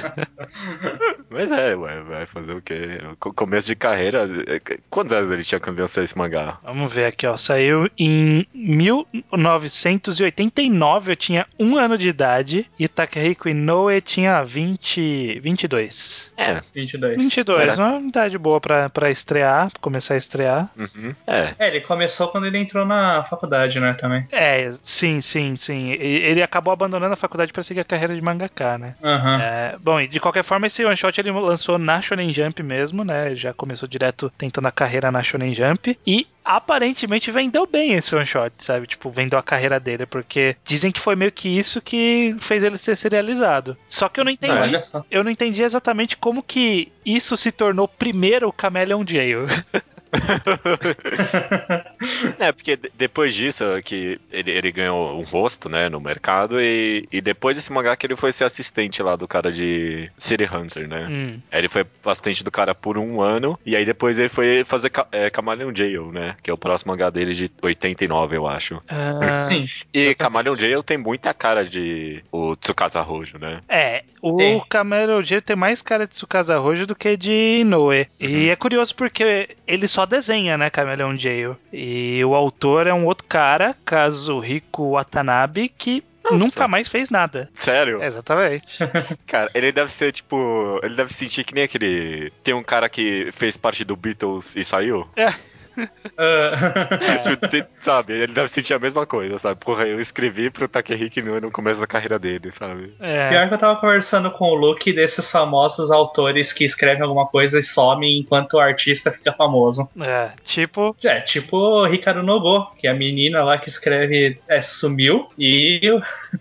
Mas 1.30 1.50
é, 1.52 1.76
ué, 1.76 2.00
vai 2.02 2.26
fazer 2.26 2.54
o 2.54 2.62
quê? 2.62 3.00
Começo 3.18 3.66
de 3.66 3.76
carreira. 3.76 4.26
É, 4.46 4.60
quantos 4.88 5.12
anos 5.12 5.30
ele 5.30 5.44
tinha 5.44 5.60
quando 5.60 5.78
lançou 5.78 6.02
esse 6.02 6.16
mangá? 6.16 6.58
Vamos 6.62 6.90
ver 6.92 7.04
aqui, 7.06 7.26
ó. 7.26 7.36
Saiu 7.36 7.90
em 7.98 8.46
1989, 8.54 11.12
eu 11.12 11.16
tinha 11.16 11.46
um 11.58 11.76
ano 11.76 11.98
de 11.98 12.08
idade. 12.08 12.66
E 12.78 12.88
Takehiko 12.88 13.48
Inoue 13.48 14.00
tinha 14.00 14.42
20, 14.42 15.40
22. 15.40 16.32
É. 16.36 16.62
22. 16.74 17.16
22, 17.22 17.74
Será? 17.74 17.88
uma 17.88 18.00
idade 18.08 18.38
boa 18.38 18.60
pra, 18.60 18.88
pra 18.88 19.10
estrear, 19.10 19.70
pra 19.70 19.80
começar 19.80 20.14
a 20.14 20.18
estrear. 20.18 20.70
Uhum. 20.76 21.14
É. 21.26 21.54
é, 21.58 21.66
ele 21.68 21.80
começou 21.80 22.28
quando 22.28 22.46
ele 22.46 22.57
entrou 22.58 22.84
na 22.84 23.24
faculdade, 23.24 23.80
né, 23.80 23.94
também. 23.94 24.26
É, 24.30 24.72
sim, 24.82 25.20
sim, 25.20 25.56
sim. 25.56 25.90
Ele 25.92 26.42
acabou 26.42 26.72
abandonando 26.72 27.12
a 27.12 27.16
faculdade 27.16 27.52
para 27.52 27.62
seguir 27.62 27.80
a 27.80 27.84
carreira 27.84 28.14
de 28.14 28.20
mangaka, 28.20 28.78
né? 28.78 28.94
Uhum. 29.02 29.40
É, 29.40 29.76
bom, 29.80 30.06
de 30.06 30.20
qualquer 30.20 30.42
forma, 30.44 30.66
esse 30.66 30.84
one 30.84 30.96
shot 30.96 31.18
ele 31.20 31.30
lançou 31.30 31.78
na 31.78 32.00
Shonen 32.00 32.32
Jump 32.32 32.62
mesmo, 32.62 33.04
né? 33.04 33.34
Já 33.34 33.52
começou 33.52 33.88
direto 33.88 34.32
tentando 34.36 34.66
a 34.66 34.72
carreira 34.72 35.10
na 35.10 35.22
Shonen 35.22 35.54
Jump. 35.54 35.98
E 36.06 36.26
aparentemente 36.44 37.30
vendeu 37.30 37.66
bem 37.66 37.92
esse 37.92 38.14
one 38.14 38.24
shot, 38.24 38.52
sabe? 38.58 38.86
Tipo, 38.86 39.10
vendeu 39.10 39.38
a 39.38 39.42
carreira 39.42 39.78
dele, 39.78 40.06
porque 40.06 40.56
dizem 40.64 40.90
que 40.90 41.00
foi 41.00 41.14
meio 41.14 41.30
que 41.30 41.48
isso 41.48 41.80
que 41.82 42.34
fez 42.40 42.64
ele 42.64 42.78
ser 42.78 42.96
serializado. 42.96 43.76
Só 43.86 44.08
que 44.08 44.18
eu 44.18 44.24
não 44.24 44.32
entendi. 44.32 44.72
eu 45.10 45.22
não 45.22 45.30
entendi 45.30 45.62
exatamente 45.62 46.16
como 46.16 46.42
que 46.42 46.90
isso 47.04 47.36
se 47.36 47.52
tornou 47.52 47.86
primeiro 47.86 48.48
o 48.48 48.54
Chameleon 48.58 49.04
Jail. 49.06 49.46
é, 52.38 52.52
porque 52.52 52.76
de- 52.76 52.90
depois 52.94 53.34
disso 53.34 53.64
que 53.84 54.20
ele, 54.30 54.50
ele 54.50 54.72
ganhou 54.72 55.18
um 55.18 55.22
rosto, 55.22 55.68
né, 55.68 55.88
no 55.88 56.00
mercado 56.00 56.60
e, 56.60 57.06
e 57.10 57.20
depois 57.20 57.56
desse 57.56 57.72
mangá 57.72 57.96
que 57.96 58.06
ele 58.06 58.16
foi 58.16 58.32
ser 58.32 58.44
assistente 58.44 59.02
lá 59.02 59.16
do 59.16 59.26
cara 59.28 59.50
de 59.52 60.10
City 60.16 60.44
Hunter, 60.44 60.88
né? 60.88 61.06
Hum. 61.10 61.40
Ele 61.52 61.68
foi 61.68 61.84
assistente 62.06 62.44
do 62.44 62.50
cara 62.50 62.74
por 62.74 62.98
um 62.98 63.20
ano 63.20 63.58
e 63.64 63.76
aí 63.76 63.84
depois 63.84 64.18
ele 64.18 64.28
foi 64.28 64.64
fazer 64.64 64.90
Ca- 64.90 65.06
é, 65.12 65.30
Camaleon 65.30 65.72
Jail, 65.74 66.10
né? 66.12 66.36
Que 66.42 66.50
é 66.50 66.54
o 66.54 66.58
próximo 66.58 66.92
mangá 66.92 67.10
dele 67.10 67.34
de 67.34 67.50
89, 67.62 68.36
eu 68.36 68.46
acho. 68.46 68.80
Ah, 68.88 69.46
Sim. 69.48 69.66
E 69.92 70.14
Camaleon 70.14 70.56
Jail 70.56 70.82
tem 70.82 70.96
muita 70.96 71.34
cara 71.34 71.64
de 71.64 72.22
o 72.32 72.56
Tsukasa 72.56 73.00
Rojo, 73.02 73.38
né? 73.38 73.60
É, 73.68 74.04
o 74.20 74.36
Tem. 74.36 74.62
Camelo 74.68 75.22
J 75.22 75.40
tem 75.40 75.56
mais 75.56 75.82
cara 75.82 76.06
de 76.06 76.14
Tsukasa 76.14 76.58
Rojo 76.58 76.86
do 76.86 76.94
que 76.94 77.16
de 77.16 77.58
Inoue. 77.60 78.06
E 78.18 78.48
é 78.48 78.56
curioso 78.56 78.94
porque 78.94 79.56
ele 79.66 79.86
só 79.88 80.04
desenha, 80.06 80.56
né, 80.58 80.70
Cameleon 80.70 81.16
Jail. 81.16 81.56
E 81.72 82.24
o 82.24 82.34
autor 82.34 82.86
é 82.86 82.94
um 82.94 83.04
outro 83.04 83.26
cara, 83.28 83.74
Kazuhiko 83.84 84.92
Watanabe, 84.92 85.68
que 85.68 86.02
Nossa. 86.24 86.36
nunca 86.36 86.68
mais 86.68 86.88
fez 86.88 87.10
nada. 87.10 87.48
Sério? 87.54 88.02
Exatamente. 88.02 88.78
Cara, 89.26 89.50
ele 89.54 89.72
deve 89.72 89.92
ser 89.92 90.12
tipo. 90.12 90.80
Ele 90.82 90.94
deve 90.94 91.12
sentir 91.12 91.44
que 91.44 91.54
nem 91.54 91.64
aquele. 91.64 92.32
Tem 92.42 92.54
um 92.54 92.62
cara 92.62 92.88
que 92.88 93.30
fez 93.32 93.56
parte 93.56 93.84
do 93.84 93.96
Beatles 93.96 94.54
e 94.56 94.64
saiu. 94.64 95.08
Ah, 95.16 95.34
Tem- 97.50 97.64
sabe? 97.78 98.12
Ele 98.12 98.32
deve 98.32 98.48
sentir 98.48 98.74
a 98.74 98.78
mesma 98.78 99.06
coisa, 99.06 99.38
sabe? 99.38 99.60
Porra, 99.60 99.86
eu 99.86 100.00
escrevi 100.00 100.50
pro 100.50 100.68
Takehiko 100.68 101.18
Inoue 101.20 101.40
no 101.40 101.50
começo 101.50 101.80
da 101.80 101.86
carreira 101.86 102.18
dele, 102.18 102.50
sabe? 102.50 102.94
É. 103.00 103.28
Pior 103.28 103.48
que 103.48 103.54
eu 103.54 103.58
tava 103.58 103.76
conversando 103.80 104.30
com 104.30 104.46
o 104.50 104.54
Luke 104.54 104.92
desses 104.92 105.30
famosos 105.30 105.90
autores 105.90 106.52
que 106.52 106.64
escrevem 106.64 107.02
alguma 107.02 107.26
coisa 107.26 107.58
e 107.58 107.62
somem 107.62 108.18
enquanto 108.18 108.54
o 108.54 108.60
artista 108.60 109.10
fica 109.10 109.32
famoso. 109.32 109.88
É, 110.00 110.30
tipo, 110.44 110.96
É, 111.04 111.20
tipo 111.20 111.56
o 111.56 111.86
Ricardo 111.86 112.22
Nogo, 112.22 112.66
que 112.78 112.86
é 112.86 112.90
a 112.90 112.94
menina 112.94 113.42
lá 113.42 113.58
que 113.58 113.68
escreve 113.68 114.38
é, 114.48 114.60
sumiu 114.60 115.28
e 115.38 115.80
o 115.90 116.00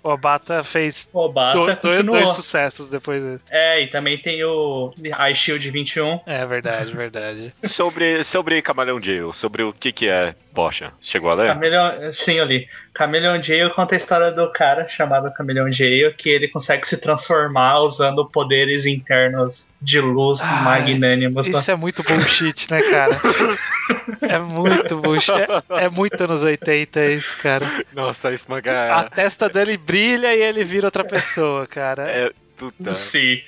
Obata 0.10 0.63
fez 0.63 1.10
Obata 1.13 1.75
do- 1.75 1.82
dois, 1.82 2.06
dois 2.06 2.29
sucessos 2.32 2.89
depois 2.89 3.24
dele. 3.24 3.39
É, 3.50 3.82
e 3.82 3.88
também 3.88 4.17
tem 4.17 4.44
o 4.44 4.91
iShield 5.32 5.70
21. 5.70 6.20
É 6.25 6.46
verdade, 6.46 6.94
verdade. 6.94 7.53
Sobre, 7.63 8.24
sobre 8.24 8.62
Camaleão 8.62 9.00
Sobre 9.34 9.63
o 9.63 9.74
que 9.74 9.91
que 9.91 10.10
é 10.10 10.36
Bocha. 10.53 10.91
Chegou 11.00 11.29
a 11.29 11.36
ler? 11.36 11.48
Cameleon, 11.48 12.12
sim, 12.12 12.34
eu 12.34 12.46
li. 12.46 12.67
Cameleon 12.93 13.41
Jail 13.41 13.69
conta 13.69 13.96
a 13.96 13.98
história 13.98 14.31
do 14.31 14.51
cara 14.51 14.88
chamado 14.88 15.31
Cameleon 15.34 15.72
Jail, 15.72 16.13
que 16.15 16.29
ele 16.29 16.48
consegue 16.48 16.88
se 16.88 17.00
transformar 17.00 17.79
usando 17.81 18.25
poderes 18.25 18.86
internos 18.86 19.74
de 19.81 20.00
luz 20.00 20.41
Ai, 20.41 20.63
magnânimos. 20.63 21.48
Isso 21.48 21.72
é 21.72 21.75
muito 21.75 22.01
bullshit, 22.03 22.72
né, 22.72 22.81
cara? 22.81 23.15
É 24.22 24.39
muito 24.39 24.98
bullshit. 24.98 25.31
É, 25.69 25.86
é 25.86 25.89
muito 25.89 26.22
anos 26.22 26.43
80 26.43 27.05
isso, 27.07 27.36
cara. 27.38 27.65
Nossa, 27.93 28.34
esse 28.34 28.46
A 28.91 29.03
testa 29.03 29.48
dele 29.48 29.77
brilha 29.77 30.34
e 30.34 30.41
ele 30.41 30.63
vira 30.63 30.88
outra 30.88 31.03
pessoa, 31.03 31.67
cara. 31.67 32.10
é. 32.10 32.31
Puta. 32.57 32.93
Sim, 32.93 33.41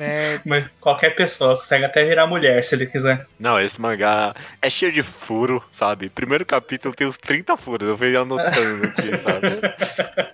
É, 0.00 0.40
mas 0.44 0.64
qualquer 0.80 1.10
pessoa 1.14 1.56
consegue 1.56 1.84
até 1.84 2.04
virar 2.04 2.26
mulher 2.26 2.62
se 2.64 2.74
ele 2.74 2.86
quiser. 2.86 3.26
Não, 3.38 3.60
esse 3.60 3.80
mangá 3.80 4.34
é 4.60 4.68
cheio 4.68 4.92
de 4.92 5.02
furo, 5.02 5.62
sabe? 5.70 6.08
Primeiro 6.08 6.44
capítulo 6.44 6.94
tem 6.94 7.06
uns 7.06 7.16
30 7.16 7.56
furos, 7.56 7.88
eu 7.88 7.96
venho 7.96 8.22
anotando 8.22 8.86
aqui, 8.86 9.14
sabe? 9.16 9.60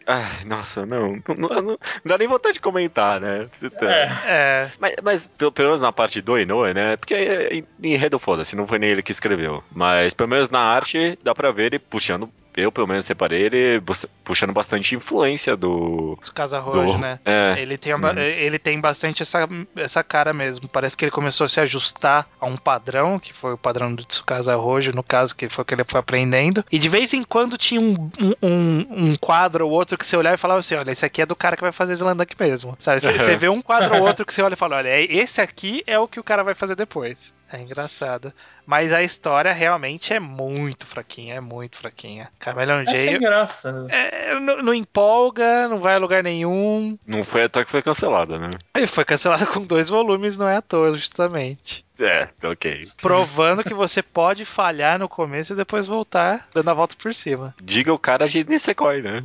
Ai, 0.06 0.44
nossa, 0.46 0.86
não. 0.86 1.20
Não, 1.36 1.48
não- 1.48 1.62
não 1.62 1.78
dá 2.04 2.16
nem 2.18 2.26
vontade 2.28 2.54
de 2.54 2.60
comentar, 2.60 3.20
né? 3.20 3.46
É. 3.82 4.08
é, 4.26 4.70
Mas, 4.78 4.94
mas 5.02 5.30
pelo, 5.36 5.52
pelo 5.52 5.68
menos 5.68 5.82
na 5.82 5.92
parte 5.92 6.20
do 6.22 6.38
Inoue, 6.38 6.72
né? 6.74 6.96
Porque 6.96 7.14
é, 7.14 7.54
em- 7.54 7.66
enredo 7.82 8.18
foda-se, 8.18 8.56
não 8.56 8.66
foi 8.66 8.78
nem 8.78 8.90
ele 8.90 9.02
que 9.02 9.12
escreveu. 9.12 9.62
Mas 9.72 10.14
pelo 10.14 10.30
menos 10.30 10.48
na 10.48 10.60
arte 10.60 11.18
dá 11.22 11.34
pra 11.34 11.50
ver 11.50 11.66
ele 11.66 11.78
puxando. 11.78 12.30
Eu, 12.60 12.72
pelo 12.72 12.86
menos, 12.86 13.04
separei 13.04 13.42
ele 13.42 13.82
puxando 14.24 14.52
bastante 14.52 14.94
influência 14.94 15.56
do. 15.56 16.18
Casa 16.34 16.58
Rojo, 16.58 16.92
do 16.92 16.98
né? 16.98 17.18
É. 17.24 17.54
Ele 17.58 17.78
tem, 17.78 17.94
uma- 17.94 18.12
Hum. 18.12 18.18
ele 18.18 18.58
tem 18.58 18.80
bastante 18.80 19.22
essa, 19.22 19.48
essa 19.76 20.02
cara 20.02 20.32
mesmo. 20.32 20.68
Parece 20.68 20.96
que 20.96 21.04
ele 21.04 21.12
começou 21.12 21.44
a 21.44 21.48
se 21.48 21.60
ajustar 21.60 22.26
a 22.40 22.46
um 22.46 22.56
padrão, 22.56 23.18
que 23.18 23.32
foi 23.32 23.52
o 23.52 23.58
padrão 23.58 23.94
do 23.94 24.04
Tsukasa 24.04 24.54
Rojo, 24.56 24.92
no 24.92 25.02
caso, 25.02 25.34
que 25.36 25.48
foi 25.48 25.62
o 25.62 25.64
que 25.64 25.74
ele 25.74 25.84
foi 25.84 26.00
aprendendo. 26.00 26.64
E 26.70 26.78
de 26.78 26.88
vez 26.88 27.12
em 27.14 27.22
quando 27.22 27.56
tinha 27.56 27.80
um, 27.80 28.10
um, 28.42 28.86
um- 28.90 29.16
quadro 29.16 29.66
ou 29.66 29.72
outro 29.72 29.96
que 29.96 30.04
você 30.06 30.16
olhava 30.16 30.34
e 30.34 30.38
falava 30.38 30.60
assim: 30.60 30.74
olha, 30.74 30.90
esse 30.90 31.04
aqui 31.06 31.22
é 31.22 31.26
do 31.26 31.36
cara 31.36 31.56
que 31.56 31.62
vai 31.62 31.72
fazer 31.72 31.92
Slandank 31.92 32.34
mesmo. 32.38 32.76
Sabe? 32.80 33.00
Você, 33.00 33.12
você 33.12 33.36
vê 33.36 33.48
um 33.48 33.62
quadro 33.62 33.94
ou 33.96 34.02
outro 34.02 34.26
que 34.26 34.34
você 34.34 34.42
olha 34.42 34.54
e 34.54 34.56
fala: 34.56 34.76
olha, 34.76 35.00
esse 35.00 35.40
aqui 35.40 35.82
é 35.86 35.98
o 35.98 36.08
que 36.08 36.18
o 36.18 36.24
cara 36.24 36.42
vai 36.42 36.54
fazer 36.54 36.74
depois. 36.74 37.32
É 37.50 37.58
engraçado. 37.60 38.32
Mas 38.68 38.92
a 38.92 39.02
história 39.02 39.50
realmente 39.50 40.12
é 40.12 40.20
muito 40.20 40.86
fraquinha, 40.86 41.36
é 41.36 41.40
muito 41.40 41.78
fraquinha. 41.78 42.28
Cameleon 42.38 42.84
É 42.86 42.96
sem 42.96 43.18
graça. 43.18 43.86
É, 43.88 44.38
não, 44.38 44.62
não 44.62 44.74
empolga, 44.74 45.66
não 45.68 45.78
vai 45.78 45.94
a 45.94 45.98
lugar 45.98 46.22
nenhum. 46.22 46.98
Não 47.06 47.24
foi 47.24 47.44
até 47.44 47.64
que 47.64 47.70
foi 47.70 47.80
cancelada, 47.80 48.38
né? 48.38 48.50
E 48.76 48.86
foi 48.86 49.06
cancelado 49.06 49.46
com 49.48 49.62
dois 49.62 49.88
volumes, 49.88 50.36
não 50.36 50.46
é 50.46 50.58
à 50.58 50.60
toa, 50.60 50.92
justamente. 50.98 51.82
É, 51.98 52.28
ok. 52.42 52.82
Provando 53.00 53.64
que 53.64 53.72
você 53.72 54.02
pode 54.02 54.44
falhar 54.44 54.98
no 54.98 55.08
começo 55.08 55.54
e 55.54 55.56
depois 55.56 55.86
voltar 55.86 56.46
dando 56.52 56.70
a 56.70 56.74
volta 56.74 56.94
por 56.94 57.14
cima. 57.14 57.54
Diga 57.62 57.90
o 57.90 57.98
cara 57.98 58.28
de 58.28 58.44
Nisekoi, 58.44 59.00
né? 59.00 59.24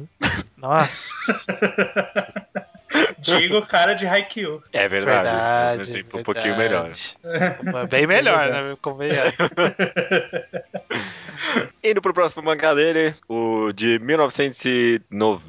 Nossa, 0.56 1.12
Digo 3.20 3.58
o 3.58 3.66
cara 3.66 3.94
de 3.94 4.06
Haikyuu. 4.06 4.62
É 4.72 4.88
verdade. 4.88 5.24
verdade. 5.24 5.78
um 5.78 5.82
exemplo 5.82 6.20
um 6.20 6.24
pouquinho 6.24 6.58
melhor. 6.58 6.92
melhor. 7.24 7.88
Bem 7.88 8.06
melhor, 8.06 8.50
né? 8.50 8.76
Convenhamos. 8.82 9.34
Indo 11.84 12.02
pro 12.02 12.14
próximo 12.14 12.44
mangá 12.44 12.74
dele, 12.74 13.14
o 13.28 13.72
de 13.74 14.00
1990, 14.00 15.44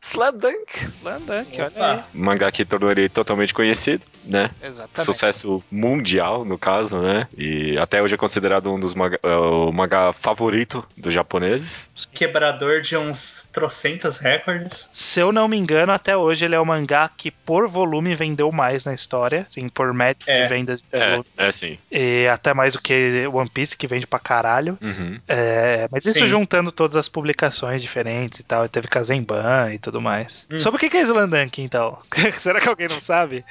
Slam 0.00 0.32
Dunk. 0.36 0.88
Landank, 1.02 1.60
olha 1.60 1.92
aí. 1.92 2.00
Mangá 2.12 2.50
que 2.52 2.64
tornou 2.64 2.90
ele 2.90 3.08
totalmente 3.08 3.54
conhecido, 3.54 4.04
né? 4.24 4.50
Exatamente. 4.62 5.04
Sucesso 5.04 5.62
mundial, 5.70 6.44
no 6.44 6.58
caso, 6.58 6.98
né? 6.98 7.26
E 7.36 7.78
até 7.78 8.02
hoje 8.02 8.14
é 8.14 8.18
considerado 8.18 8.70
um 8.72 8.78
dos 8.78 8.94
mangá, 8.94 9.18
é, 9.22 9.34
o 9.34 9.72
mangá 9.72 10.12
favorito 10.12 10.86
dos 10.96 11.12
japoneses. 11.14 11.90
Quebrador 12.12 12.80
de 12.82 12.96
uns 12.96 13.48
trocentos 13.52 14.18
recordes. 14.18 14.88
Se 14.92 15.20
eu 15.20 15.32
não 15.32 15.48
me 15.48 15.56
engano, 15.56 15.92
até 15.92 16.16
hoje 16.16 16.44
ele 16.44 16.54
é 16.54 16.60
o 16.60 16.66
mangá 16.66 17.08
que 17.16 17.30
por 17.30 17.66
volume 17.68 18.14
vendeu 18.14 18.50
mais 18.52 18.84
na 18.84 18.92
história. 18.94 19.46
Assim, 19.48 19.68
por 19.68 19.92
média 19.94 20.22
É. 20.26 20.42
de 20.42 20.48
vendas. 20.48 20.80
de 20.82 20.86
É, 20.92 21.10
volume. 21.10 21.26
é 21.36 21.52
sim. 21.52 21.78
E 21.90 22.26
até 22.30 22.52
mais 22.52 22.74
do 22.74 22.82
que 22.82 23.26
One 23.32 23.48
Piece, 23.48 23.76
que 23.76 23.86
vende 23.86 24.06
pra 24.06 24.18
caralho. 24.18 24.76
Uhum. 24.80 25.18
É, 25.28 25.88
mas 25.90 26.04
isso 26.04 26.20
Sim. 26.20 26.26
juntando 26.26 26.70
todas 26.72 26.96
as 26.96 27.08
publicações 27.08 27.80
diferentes 27.82 28.40
e 28.40 28.42
tal, 28.42 28.68
teve 28.68 28.86
Kazemban 29.30 29.72
e 29.72 29.78
tudo 29.78 30.00
mais. 30.00 30.46
Hum. 30.50 30.58
Sobre 30.58 30.86
o 30.86 30.90
que 30.90 30.96
é 30.96 31.02
Slandank, 31.02 31.62
então? 31.62 31.98
Será 32.38 32.60
que 32.60 32.68
alguém 32.68 32.88
não 32.88 33.00
sabe? 33.00 33.44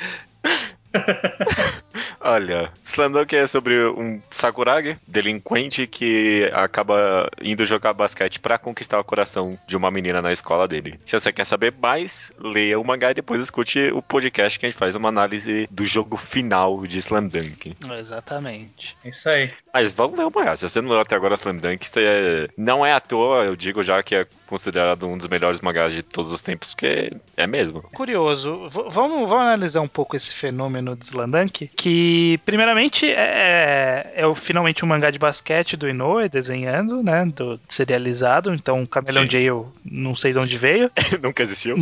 Olha, 2.19 2.71
Slam 2.85 3.11
Dunk 3.11 3.35
é 3.35 3.47
sobre 3.47 3.85
um 3.87 4.21
Sakuragi, 4.29 4.97
delinquente 5.07 5.87
que 5.87 6.49
acaba 6.53 7.29
indo 7.41 7.65
jogar 7.65 7.93
basquete 7.93 8.39
pra 8.39 8.57
conquistar 8.57 8.99
o 8.99 9.03
coração 9.03 9.57
de 9.67 9.77
uma 9.77 9.89
menina 9.91 10.21
na 10.21 10.31
escola 10.31 10.67
dele. 10.67 10.99
Se 11.05 11.17
você 11.17 11.31
quer 11.31 11.45
saber 11.45 11.73
mais, 11.79 12.31
leia 12.39 12.79
o 12.79 12.83
mangá 12.83 13.11
e 13.11 13.13
depois 13.13 13.39
escute 13.39 13.91
o 13.93 14.01
podcast 14.01 14.59
que 14.59 14.65
a 14.65 14.69
gente 14.69 14.77
faz 14.77 14.95
uma 14.95 15.09
análise 15.09 15.67
do 15.71 15.85
jogo 15.85 16.17
final 16.17 16.85
de 16.85 16.97
Slam 16.97 17.27
Dunk. 17.27 17.77
Exatamente. 17.99 18.97
Isso 19.05 19.29
aí. 19.29 19.51
Mas 19.73 19.93
vamos 19.93 20.17
ler 20.17 20.25
o 20.25 20.31
mangá. 20.33 20.55
Se 20.55 20.67
você 20.67 20.81
não 20.81 20.89
leu 20.89 20.99
até 20.99 21.15
agora 21.15 21.35
Slam 21.35 21.57
Dunk, 21.57 21.87
você 21.87 22.03
é- 22.03 22.47
não 22.57 22.85
é 22.85 22.91
à 22.93 22.99
toa, 22.99 23.45
eu 23.45 23.55
digo 23.55 23.83
já 23.83 24.01
que 24.01 24.15
é 24.15 24.27
considerado 24.47 25.05
um 25.07 25.15
dos 25.15 25.27
melhores 25.27 25.61
mangás 25.61 25.93
de 25.93 26.01
todos 26.01 26.31
os 26.31 26.41
tempos, 26.41 26.73
porque 26.73 27.13
é 27.37 27.45
mesmo. 27.45 27.83
Curioso, 27.93 28.67
V- 28.69 28.85
vamos, 28.89 29.29
vamos 29.29 29.45
analisar 29.45 29.81
um 29.81 29.87
pouco 29.87 30.15
esse 30.15 30.33
fenômeno 30.33 30.95
de 30.95 31.05
Slandank, 31.05 31.69
que 31.77 32.39
primeiramente 32.45 33.05
é, 33.11 34.11
é 34.15 34.25
o, 34.25 34.33
finalmente 34.33 34.83
um 34.83 34.87
mangá 34.87 35.11
de 35.11 35.19
basquete 35.19 35.77
do 35.77 35.87
Inoue 35.87 36.27
desenhando, 36.29 37.03
né, 37.03 37.25
do 37.27 37.59
serializado, 37.69 38.51
então 38.55 38.85
Cameleon 38.87 39.23
Sim. 39.25 39.29
Jail 39.29 39.71
não 39.85 40.15
sei 40.15 40.33
de 40.33 40.39
onde 40.39 40.57
veio, 40.57 40.89
Nunca 41.21 41.43
existiu. 41.43 41.75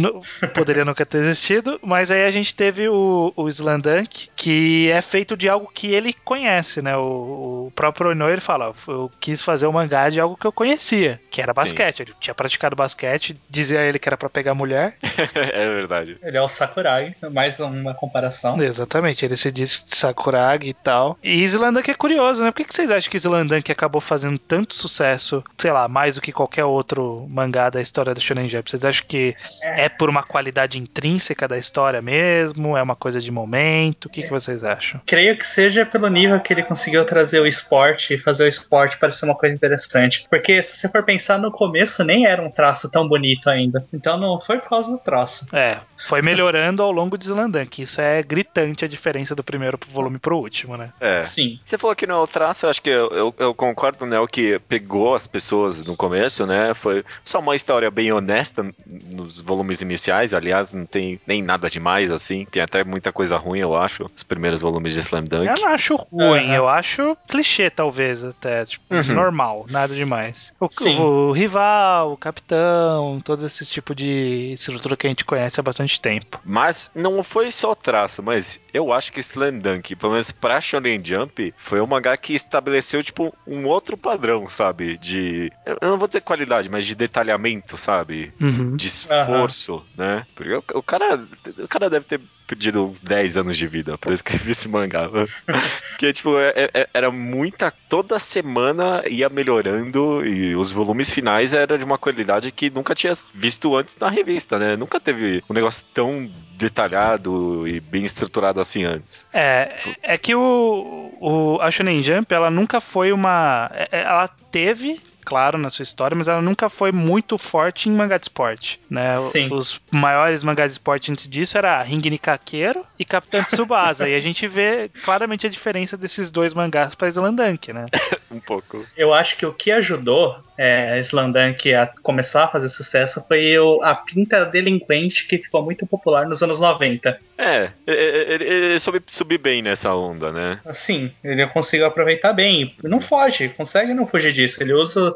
Poderia 0.53 0.83
nunca 0.83 1.05
ter 1.05 1.19
existido, 1.19 1.79
mas 1.81 2.11
aí 2.11 2.25
a 2.25 2.31
gente 2.31 2.53
teve 2.53 2.89
o, 2.89 3.31
o 3.35 3.47
Slandunk, 3.47 4.29
que 4.35 4.89
é 4.91 5.01
feito 5.01 5.37
de 5.37 5.47
algo 5.47 5.71
que 5.73 5.87
ele 5.93 6.11
conhece, 6.25 6.81
né? 6.81 6.97
O, 6.97 7.67
o 7.67 7.71
próprio 7.77 8.11
Inoue 8.11 8.31
ele 8.31 8.41
fala: 8.41 8.73
eu 8.87 9.11
quis 9.19 9.43
fazer 9.43 9.67
um 9.67 9.71
mangá 9.71 10.09
de 10.09 10.19
algo 10.19 10.35
que 10.35 10.47
eu 10.47 10.51
conhecia, 10.51 11.21
que 11.29 11.39
era 11.39 11.53
basquete. 11.53 11.99
Ele 11.99 12.13
tinha 12.19 12.33
praticado 12.33 12.75
basquete, 12.75 13.39
dizia 13.47 13.81
ele 13.81 13.99
que 13.99 14.09
era 14.09 14.17
pra 14.17 14.29
pegar 14.29 14.55
mulher. 14.55 14.95
é 15.35 15.75
verdade. 15.75 16.17
Ele 16.23 16.35
é 16.35 16.41
o 16.41 16.47
Sakuragi, 16.47 17.15
mais 17.31 17.59
uma 17.59 17.93
comparação. 17.93 18.59
Exatamente, 18.59 19.23
ele 19.23 19.37
se 19.37 19.51
diz 19.51 19.85
Sakuragi 19.87 20.69
e 20.69 20.73
tal. 20.73 21.19
E 21.21 21.43
Slandunk 21.43 21.91
é 21.91 21.93
curioso, 21.93 22.43
né? 22.43 22.49
Por 22.49 22.57
que, 22.57 22.63
que 22.65 22.73
vocês 22.73 22.89
acham 22.89 23.11
que 23.11 23.17
Slandunk 23.17 23.71
acabou 23.71 24.01
fazendo 24.01 24.39
tanto 24.39 24.73
sucesso, 24.73 25.43
sei 25.55 25.71
lá, 25.71 25.87
mais 25.87 26.15
do 26.15 26.21
que 26.21 26.31
qualquer 26.31 26.65
outro 26.65 27.27
mangá 27.29 27.69
da 27.69 27.79
história 27.79 28.13
do 28.13 28.19
Shonen 28.19 28.49
Jump? 28.49 28.71
Vocês 28.71 28.83
acham 28.83 29.05
que 29.07 29.35
é 29.61 29.87
por 29.87 30.09
uma 30.09 30.23
qualidade 30.23 30.79
intrínseca 30.79 31.47
da 31.47 31.57
história 31.57 32.01
mesmo? 32.01 32.75
É 32.75 32.81
uma 32.81 32.95
coisa 32.95 33.21
de 33.21 33.31
momento? 33.31 34.05
O 34.05 34.09
que, 34.09 34.23
que 34.23 34.29
vocês 34.31 34.63
acham? 34.63 34.99
Creio 35.05 35.37
que 35.37 35.45
seja 35.45 35.85
pelo 35.85 36.07
nível 36.07 36.39
que 36.39 36.51
ele 36.51 36.63
conseguiu 36.63 37.05
trazer 37.05 37.39
o 37.39 37.45
esporte 37.67 38.13
e 38.13 38.19
fazer 38.19 38.45
o 38.45 38.47
esporte 38.47 38.97
parecer 38.97 39.25
uma 39.25 39.35
coisa 39.35 39.53
interessante. 39.53 40.25
Porque 40.29 40.63
se 40.63 40.77
você 40.77 40.89
for 40.89 41.03
pensar 41.03 41.37
no 41.37 41.51
começo, 41.51 42.03
nem 42.03 42.25
era 42.25 42.41
um 42.41 42.49
traço 42.49 42.89
tão 42.89 43.07
bonito 43.07 43.49
ainda. 43.49 43.85
Então 43.93 44.17
não 44.17 44.39
foi 44.39 44.59
por 44.59 44.69
causa 44.69 44.91
do 44.91 44.99
traço. 44.99 45.45
É, 45.53 45.79
foi 46.05 46.21
melhorando 46.21 46.81
ao 46.81 46.91
longo 46.91 47.17
de 47.17 47.25
Slandank. 47.25 47.81
Isso 47.81 47.99
é 47.99 48.23
gritante 48.23 48.85
a 48.85 48.87
diferença 48.87 49.35
do 49.35 49.43
primeiro 49.43 49.77
volume 49.91 50.17
pro 50.17 50.37
último, 50.37 50.77
né? 50.77 50.91
É. 50.99 51.21
Sim. 51.21 51.59
Você 51.63 51.77
falou 51.77 51.95
que 51.95 52.07
não 52.07 52.15
é 52.15 52.19
o 52.19 52.27
traço, 52.27 52.65
eu 52.65 52.69
acho 52.69 52.81
que 52.81 52.89
eu, 52.89 53.09
eu, 53.09 53.35
eu 53.37 53.53
concordo, 53.53 54.05
né? 54.05 54.19
O 54.19 54.27
que 54.27 54.59
pegou 54.67 55.15
as 55.15 55.27
pessoas 55.27 55.83
no 55.83 55.95
começo, 55.95 56.45
né? 56.45 56.73
Foi 56.73 57.03
só 57.25 57.39
uma 57.39 57.55
história 57.55 57.91
bem 57.91 58.11
honesta 58.11 58.65
nos 58.85 59.41
volumes 59.41 59.81
iniciais. 59.81 60.33
Aliás, 60.33 60.73
não 60.73 60.85
tem 60.85 61.19
nem 61.27 61.41
nada 61.41 61.69
demais, 61.69 62.11
assim. 62.11 62.45
Tem 62.45 62.61
até 62.61 62.83
muita 62.83 63.11
coisa 63.11 63.37
ruim, 63.37 63.59
eu 63.59 63.75
acho, 63.75 64.09
os 64.15 64.23
primeiros 64.23 64.61
volumes 64.61 64.93
de 64.93 64.99
Slam 64.99 65.23
Dunk. 65.23 65.47
Eu 65.47 65.65
não 65.65 65.73
acho 65.73 65.95
ruim, 65.95 66.45
Aham. 66.45 66.53
eu 66.53 66.67
acho 66.67 67.17
clichê, 67.27 67.56
talvez, 67.69 68.23
até. 68.23 68.65
Tipo, 68.65 68.83
Uhum. 68.93 69.13
normal, 69.13 69.65
nada 69.69 69.93
demais. 69.95 70.53
O, 70.59 70.67
o 71.01 71.31
rival, 71.31 72.13
o 72.13 72.17
capitão, 72.17 73.21
todos 73.23 73.43
esses 73.43 73.69
tipos 73.69 73.95
de 73.95 74.51
estrutura 74.53 74.95
que 74.95 75.05
a 75.07 75.09
gente 75.09 75.25
conhece 75.25 75.59
há 75.59 75.63
bastante 75.63 75.99
tempo. 75.99 76.39
Mas 76.45 76.89
não 76.95 77.23
foi 77.23 77.51
só 77.51 77.73
traço, 77.75 78.21
mas 78.23 78.59
eu 78.73 78.91
acho 78.93 79.11
que 79.11 79.19
Slam 79.19 79.59
Dunk, 79.59 79.95
pelo 79.95 80.13
menos 80.13 80.31
pra 80.31 80.61
Shonen 80.61 81.01
Jump, 81.03 81.53
foi 81.57 81.81
um 81.81 81.87
mangá 81.87 82.15
que 82.17 82.33
estabeleceu, 82.33 83.03
tipo, 83.03 83.35
um 83.45 83.65
outro 83.65 83.97
padrão, 83.97 84.47
sabe? 84.47 84.97
De. 84.97 85.51
Eu 85.65 85.89
não 85.89 85.97
vou 85.97 86.07
dizer 86.07 86.21
qualidade, 86.21 86.69
mas 86.69 86.85
de 86.85 86.95
detalhamento, 86.95 87.75
sabe? 87.77 88.31
Uhum. 88.39 88.75
De 88.75 88.87
esforço, 88.87 89.83
né? 89.97 90.25
Porque 90.35 90.53
o, 90.53 90.63
o 90.75 90.83
cara. 90.83 91.19
O 91.59 91.67
cara 91.67 91.89
deve 91.89 92.05
ter 92.05 92.21
pedido 92.47 92.85
uns 92.87 92.99
10 92.99 93.37
anos 93.37 93.57
de 93.57 93.67
vida 93.67 93.97
pra 93.97 94.09
eu 94.09 94.15
escrever 94.15 94.51
esse 94.51 94.69
mangá. 94.69 95.09
que, 95.99 96.11
tipo, 96.13 96.37
é- 96.39 96.69
é- 96.73 96.89
era 96.93 97.11
muita. 97.11 97.71
Toda 97.89 98.17
semana 98.19 99.03
ia 99.09 99.27
melhorando 99.29 100.25
e 100.25 100.55
os 100.55 100.71
volumes 100.71 101.09
finais 101.11 101.53
eram 101.53 101.77
de 101.77 101.83
uma 101.83 101.97
qualidade 101.97 102.51
que 102.51 102.69
nunca 102.69 102.95
tinha 102.95 103.13
visto 103.33 103.75
antes 103.75 103.95
na 103.99 104.09
revista, 104.09 104.57
né? 104.57 104.75
Nunca 104.75 104.99
teve 104.99 105.43
um 105.49 105.53
negócio 105.53 105.85
tão 105.93 106.29
detalhado 106.53 107.67
e 107.67 107.79
bem 107.79 108.03
estruturado 108.03 108.59
assim 108.59 108.83
antes. 108.83 109.25
É, 109.33 109.75
é 110.01 110.17
que 110.17 110.33
o, 110.35 111.13
o, 111.19 111.57
a 111.61 111.69
Shonen 111.69 112.01
Jump, 112.01 112.33
ela 112.33 112.49
nunca 112.49 112.79
foi 112.81 113.11
uma. 113.11 113.69
é- 113.73 113.89
é- 113.91 114.01
Ela 114.03 114.27
teve. 114.51 114.99
Claro, 115.27 115.57
na 115.57 115.69
sua 115.69 115.83
história, 115.83 116.15
mas 116.15 116.29
ela 116.29 116.41
nunca 116.41 116.69
foi 116.69 116.89
muito 116.89 117.37
forte 117.37 117.89
em 117.89 117.91
mangá 117.91 118.17
de 118.17 118.23
esporte, 118.23 118.79
né? 118.89 119.11
Sim. 119.11 119.49
Os 119.51 119.81
maiores 119.91 120.41
mangás 120.41 120.71
de 120.71 120.75
esporte 120.75 121.11
antes 121.11 121.27
disso 121.27 121.57
era 121.57 121.83
Ring 121.83 121.99
Nikakeiro 122.09 122.85
e 122.97 123.03
Capitão 123.03 123.43
Tsubasa, 123.43 124.07
e 124.07 124.15
a 124.15 124.21
gente 124.21 124.47
vê 124.47 124.89
claramente 125.03 125.45
a 125.45 125.49
diferença 125.49 125.97
desses 125.97 126.31
dois 126.31 126.53
mangás 126.53 126.95
para 126.95 127.09
Slandunk, 127.09 127.73
né? 127.73 127.85
Um 128.29 128.41
pouco. 128.41 128.85
Eu 128.97 129.13
acho 129.13 129.37
que 129.37 129.45
o 129.45 129.53
que 129.53 129.71
ajudou 129.71 130.37
é, 130.57 130.99
Slandunk 130.99 131.73
a 131.73 131.87
começar 132.03 132.43
a 132.43 132.47
fazer 132.49 132.67
sucesso 132.67 133.23
foi 133.25 133.57
o- 133.57 133.81
a 133.81 133.95
pinta 133.95 134.43
delinquente 134.43 135.25
que 135.27 135.37
ficou 135.37 135.63
muito 135.63 135.87
popular 135.87 136.27
nos 136.27 136.43
anos 136.43 136.59
90. 136.59 137.17
É, 137.37 137.69
ele, 137.87 137.97
ele- 138.33 138.43
ele 138.43 138.79
soube 138.81 139.01
subir 139.07 139.37
bem 139.37 139.61
nessa 139.61 139.95
onda, 139.95 140.29
né? 140.33 140.59
Assim, 140.65 141.09
ele 141.23 141.47
conseguiu 141.47 141.85
aproveitar 141.85 142.33
bem. 142.33 142.75
Não 142.83 142.99
foge, 142.99 143.47
consegue 143.47 143.93
não 143.93 144.05
fugir 144.05 144.33
disso. 144.33 144.61
Ele 144.61 144.73
usa 144.73 145.15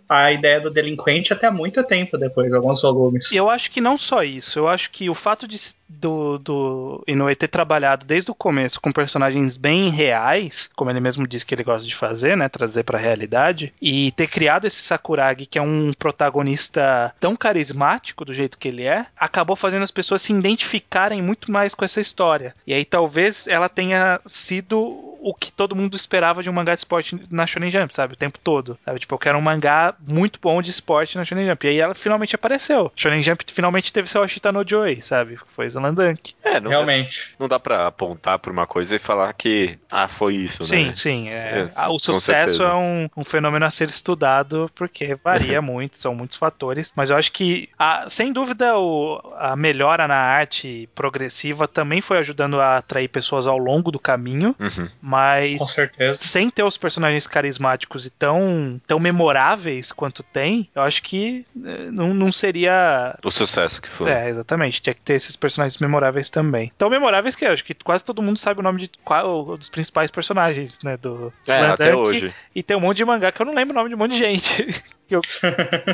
a 0.11 0.29
ideia 0.29 0.59
do 0.59 0.69
delinquente 0.69 1.31
até 1.31 1.49
muito 1.49 1.81
tempo 1.85 2.17
depois, 2.17 2.53
alguns 2.53 2.81
volumes. 2.81 3.31
Eu 3.31 3.49
acho 3.49 3.71
que 3.71 3.79
não 3.79 3.97
só 3.97 4.23
isso, 4.23 4.59
eu 4.59 4.67
acho 4.67 4.91
que 4.91 5.09
o 5.09 5.15
fato 5.15 5.47
de 5.47 5.57
do, 5.87 6.37
do 6.37 7.03
Inoue 7.07 7.35
ter 7.35 7.47
trabalhado 7.47 8.05
desde 8.05 8.31
o 8.31 8.35
começo 8.35 8.79
com 8.79 8.91
personagens 8.91 9.57
bem 9.57 9.89
reais, 9.89 10.69
como 10.75 10.89
ele 10.89 10.99
mesmo 10.99 11.27
disse 11.27 11.45
que 11.45 11.53
ele 11.53 11.63
gosta 11.63 11.87
de 11.87 11.95
fazer, 11.95 12.37
né, 12.37 12.47
trazer 12.47 12.83
pra 12.83 12.97
realidade, 12.97 13.73
e 13.81 14.11
ter 14.11 14.27
criado 14.27 14.65
esse 14.65 14.81
Sakuragi 14.81 15.45
que 15.45 15.59
é 15.59 15.61
um 15.61 15.93
protagonista 15.97 17.13
tão 17.19 17.35
carismático 17.35 18.23
do 18.23 18.33
jeito 18.33 18.57
que 18.57 18.67
ele 18.67 18.83
é, 18.83 19.05
acabou 19.17 19.55
fazendo 19.55 19.83
as 19.83 19.91
pessoas 19.91 20.21
se 20.21 20.33
identificarem 20.33 21.21
muito 21.21 21.51
mais 21.51 21.75
com 21.75 21.83
essa 21.83 21.99
história. 21.99 22.55
E 22.65 22.73
aí 22.73 22.85
talvez 22.85 23.47
ela 23.47 23.67
tenha 23.67 24.19
sido 24.25 25.11
o 25.21 25.33
que 25.33 25.51
todo 25.51 25.75
mundo 25.75 25.95
esperava 25.95 26.41
de 26.41 26.49
um 26.49 26.53
mangá 26.53 26.73
de 26.73 26.79
esporte 26.79 27.19
na 27.29 27.45
Shonen 27.45 27.69
Jump, 27.69 27.95
sabe? 27.95 28.13
O 28.13 28.17
tempo 28.17 28.39
todo. 28.43 28.77
Sabe? 28.83 28.99
Tipo, 28.99 29.13
eu 29.15 29.19
quero 29.19 29.37
um 29.37 29.41
mangá 29.41 29.93
muito 30.07 30.39
bom 30.41 30.61
de 30.61 30.69
esporte 30.71 31.17
na 31.17 31.25
Shonen 31.25 31.47
Jump. 31.47 31.65
E 31.65 31.69
aí 31.69 31.79
ela 31.79 31.93
finalmente 31.95 32.35
apareceu. 32.35 32.91
Shonen 32.95 33.21
Jump 33.21 33.43
finalmente 33.51 33.91
teve 33.93 34.07
seu 34.09 34.23
Ashita 34.23 34.51
no 34.51 34.67
Joy, 34.67 35.01
sabe? 35.01 35.37
Foi 35.55 35.67
Slandunk. 35.67 36.33
É, 36.43 36.59
não, 36.59 36.69
Realmente. 36.71 37.33
não 37.39 37.47
dá 37.47 37.59
pra 37.59 37.87
apontar 37.87 38.39
pra 38.39 38.51
uma 38.51 38.65
coisa 38.67 38.95
e 38.95 38.99
falar 38.99 39.31
que, 39.33 39.77
ah, 39.89 40.07
foi 40.07 40.35
isso, 40.35 40.63
Sim, 40.63 40.87
né? 40.87 40.93
sim. 40.93 41.29
é. 41.29 41.61
É, 41.61 41.65
Ah, 41.77 41.91
o 41.91 41.99
sucesso 41.99 42.63
é 42.63 42.75
um, 42.75 43.09
um 43.17 43.23
fenômeno 43.23 43.65
a 43.65 43.71
ser 43.71 43.89
estudado 43.89 44.69
porque 44.75 45.15
varia 45.23 45.61
muito, 45.61 45.97
são 45.97 46.15
muitos 46.15 46.37
fatores. 46.37 46.91
Mas 46.95 47.09
eu 47.09 47.17
acho 47.17 47.31
que, 47.31 47.69
a- 47.77 48.05
sem 48.09 48.31
dúvida, 48.33 48.77
o- 48.77 49.21
a 49.37 49.55
melhora 49.55 50.07
na 50.07 50.15
arte 50.17 50.89
progressiva 50.95 51.67
também 51.67 52.01
foi 52.01 52.17
ajudando 52.17 52.59
a 52.59 52.77
atrair 52.77 53.07
pessoas 53.07 53.47
ao 53.47 53.57
longo 53.57 53.91
do 53.91 53.99
caminho, 53.99 54.55
Uhum. 54.59 54.87
Com 54.87 54.89
mas 55.01 55.71
certeza. 55.73 56.19
sem 56.21 56.49
ter 56.49 56.63
os 56.63 56.77
personagens 56.77 57.27
carismáticos 57.27 58.05
e 58.05 58.09
tão, 58.09 58.79
tão 58.87 58.99
memoráveis 58.99 59.90
quanto 59.93 60.23
tem, 60.23 60.69
eu 60.75 60.81
acho 60.81 61.01
que 61.03 61.45
eh, 61.65 61.89
não, 61.91 62.13
não 62.13 62.31
seria. 62.31 63.17
O 63.23 63.31
sucesso 63.31 63.81
que 63.81 63.87
foi. 63.87 64.09
É, 64.11 64.29
exatamente. 64.29 64.81
Tinha 64.81 64.93
que 64.93 65.01
ter 65.01 65.13
esses 65.13 65.35
personagens 65.35 65.79
memoráveis 65.79 66.29
também. 66.29 66.71
Tão 66.77 66.89
memoráveis 66.89 67.35
que 67.35 67.45
eu 67.45 67.51
acho 67.51 67.63
que 67.63 67.73
quase 67.75 68.03
todo 68.03 68.21
mundo 68.21 68.37
sabe 68.37 68.59
o 68.59 68.63
nome 68.63 68.81
de 68.81 68.91
qual 69.03 69.57
dos 69.57 69.69
principais 69.69 70.11
personagens, 70.11 70.79
né? 70.83 70.97
Do 70.97 71.33
É, 71.47 71.57
Slam 71.57 71.71
até 71.73 71.91
Dunk. 71.91 72.01
hoje. 72.09 72.33
E 72.55 72.61
tem 72.63 72.77
um 72.77 72.81
monte 72.81 72.97
de 72.97 73.05
mangá 73.05 73.31
que 73.31 73.41
eu 73.41 73.45
não 73.45 73.53
lembro 73.53 73.73
o 73.73 73.77
nome 73.77 73.89
de 73.89 73.95
um 73.95 73.97
monte 73.97 74.11
de 74.13 74.17
gente. 74.17 74.67
que, 75.11 75.15
eu, 75.15 75.21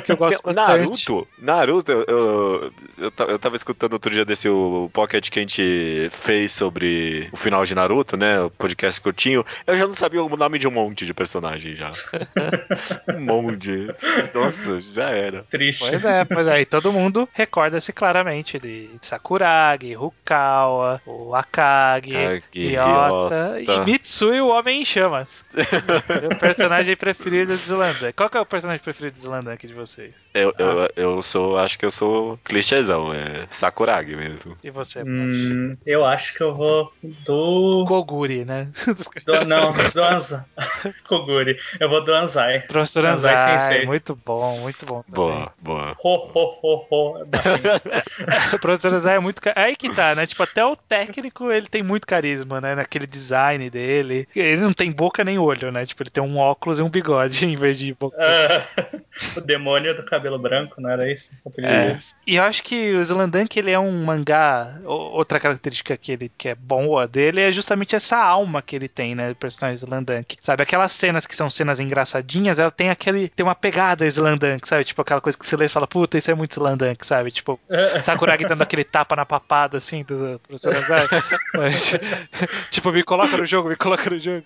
que 0.01 0.11
eu 0.11 0.17
gosto 0.17 0.43
bastante. 0.43 0.69
Naruto, 0.69 1.27
Naruto, 1.39 1.91
eu, 1.91 2.05
eu, 2.07 2.73
eu, 2.97 3.11
eu 3.27 3.39
tava 3.39 3.55
escutando 3.55 3.93
outro 3.93 4.11
dia 4.11 4.23
desse 4.23 4.47
o 4.47 4.89
pocket 4.93 5.29
que 5.29 5.39
a 5.39 5.41
gente 5.41 6.09
fez 6.11 6.51
sobre 6.51 7.29
o 7.31 7.37
final 7.37 7.65
de 7.65 7.73
Naruto, 7.73 8.15
né? 8.15 8.41
O 8.41 8.51
podcast 8.51 9.01
curtinho. 9.01 9.45
Eu 9.65 9.75
já 9.75 9.87
não 9.87 9.93
sabia 9.93 10.23
o 10.23 10.37
nome 10.37 10.59
de 10.59 10.67
um 10.67 10.71
monte 10.71 11.05
de 11.05 11.13
personagem 11.13 11.75
já. 11.75 11.91
um 13.15 13.21
monte. 13.21 13.87
Nossa, 14.33 14.79
já 14.81 15.09
era. 15.09 15.43
Triste. 15.49 15.89
Pois 15.89 16.05
é, 16.05 16.25
pois 16.25 16.47
é. 16.47 16.61
E 16.61 16.65
todo 16.65 16.93
mundo 16.93 17.27
recorda-se 17.33 17.91
clarante 17.91 18.59
de 18.59 18.89
Sakuragi, 19.01 19.93
Rukawa, 19.93 21.01
o 21.05 21.33
Akagi, 21.33 22.11
Kage, 22.11 22.67
Ryota 22.67 23.57
e 23.59 23.85
Mitsui, 23.85 24.41
o 24.41 24.49
Homem 24.49 24.81
em 24.81 24.85
Chamas. 24.85 25.43
Meu 26.21 26.37
personagem 26.39 26.95
preferido 26.95 27.55
de 27.55 27.63
Zilanda. 27.63 28.13
Qual 28.13 28.29
que 28.29 28.37
é 28.37 28.41
o 28.41 28.45
personagem 28.45 28.83
preferido 28.83 29.06
de 29.11 29.19
Zilanda 29.19 29.53
aqui 29.53 29.67
de 29.67 29.73
vocês? 29.73 30.13
Eu, 30.33 30.53
eu, 30.57 30.89
eu 30.95 31.21
sou, 31.21 31.57
acho 31.57 31.77
que 31.77 31.85
eu 31.85 31.91
sou 31.91 32.37
clichêzão, 32.43 33.13
é 33.13 33.47
Sakuragi 33.51 34.15
mesmo. 34.15 34.57
E 34.63 34.69
você? 34.69 35.03
Hum, 35.03 35.75
eu 35.85 36.05
acho 36.05 36.33
que 36.33 36.41
eu 36.41 36.55
vou 36.55 36.91
do. 37.01 37.85
Koguri, 37.87 38.45
né? 38.45 38.69
do 39.25 39.45
não, 39.45 39.71
do 39.71 40.03
Anzai. 40.03 40.45
Koguri. 41.07 41.57
Eu 41.79 41.89
vou 41.89 42.03
do 42.03 42.13
Anzai. 42.13 42.61
Professor 42.61 43.05
Anzai 43.05 43.33
Anzai, 43.33 43.59
Sensei. 43.59 43.85
muito 43.85 44.17
bom, 44.25 44.59
muito 44.59 44.85
bom. 44.85 45.03
também. 45.03 45.15
Boa, 45.15 45.53
boa. 45.61 45.95
Ho, 46.03 46.15
ho, 46.15 46.59
ho, 46.61 46.87
ho. 46.89 47.23
O 48.53 48.59
professor 48.59 48.93
Anzai 48.93 49.15
é 49.15 49.19
muito. 49.19 49.41
Aí 49.55 49.75
que 49.75 49.89
tá, 49.93 50.15
né? 50.15 50.25
Tipo, 50.25 50.43
até 50.43 50.65
o 50.65 50.75
técnico 50.75 51.51
ele 51.51 51.67
tem 51.67 51.83
muito 51.83 52.07
carisma, 52.07 52.61
né? 52.61 52.75
Naquele 52.75 53.07
design 53.07 53.69
dele. 53.69 54.27
Ele 54.35 54.61
não 54.61 54.73
tem 54.73 54.91
boca 54.91 55.23
nem 55.23 55.37
olho, 55.37 55.71
né? 55.71 55.85
Tipo, 55.85 56.03
ele 56.03 56.09
tem 56.09 56.23
um 56.23 56.37
óculos 56.37 56.79
e 56.79 56.81
um 56.81 56.89
bigode 56.89 57.45
em 57.45 57.55
vez 57.55 57.79
de 57.79 57.93
boca. 57.93 58.17
O 59.35 59.41
demônio 59.41 59.95
do 59.95 60.03
cabelo 60.03 60.37
branco, 60.39 60.79
não 60.81 60.89
era 60.89 61.11
isso? 61.11 61.35
É. 61.59 61.97
E 62.25 62.35
eu 62.35 62.43
acho 62.43 62.63
que 62.63 62.93
o 62.95 63.01
Slandank, 63.01 63.57
ele 63.57 63.71
é 63.71 63.79
um 63.79 64.03
mangá. 64.05 64.79
Outra 64.85 65.39
característica 65.39 65.95
que 65.97 66.11
ele 66.11 66.31
que 66.37 66.49
é 66.49 66.55
boa 66.55 67.07
dele 67.07 67.41
é 67.41 67.51
justamente 67.51 67.95
essa 67.95 68.17
alma 68.17 68.61
que 68.61 68.75
ele 68.75 68.87
tem, 68.87 69.15
né? 69.15 69.31
O 69.31 69.35
personagem 69.35 69.75
Slandank. 69.77 70.37
Sabe, 70.41 70.63
aquelas 70.63 70.91
cenas 70.91 71.25
que 71.25 71.35
são 71.35 71.49
cenas 71.49 71.79
engraçadinhas, 71.79 72.59
ela 72.59 72.71
tem 72.71 72.89
aquele. 72.89 73.29
tem 73.29 73.45
uma 73.45 73.55
pegada 73.55 74.05
Slandank, 74.05 74.67
sabe? 74.67 74.83
Tipo 74.85 75.01
aquela 75.01 75.21
coisa 75.21 75.37
que 75.37 75.45
você 75.45 75.55
lê 75.55 75.65
e 75.65 75.69
fala, 75.69 75.87
puta, 75.87 76.17
isso 76.17 76.29
é 76.31 76.33
muito 76.33 76.51
Slandank, 76.51 77.05
sabe? 77.05 77.31
Tipo, 77.31 77.59
Sakuragi 78.03 78.45
dando 78.45 78.61
aquele 78.61 78.83
tapa 78.83 79.15
na 79.15 79.25
papada, 79.25 79.77
assim, 79.77 80.03
do 80.03 80.39
professor 80.39 80.75
Anzai. 80.75 81.07
Mas, 81.55 81.93
tipo, 82.71 82.91
me 82.91 83.03
coloca 83.03 83.37
no 83.37 83.45
jogo, 83.45 83.69
me 83.69 83.75
coloca 83.75 84.09
no 84.09 84.19
jogo. 84.19 84.45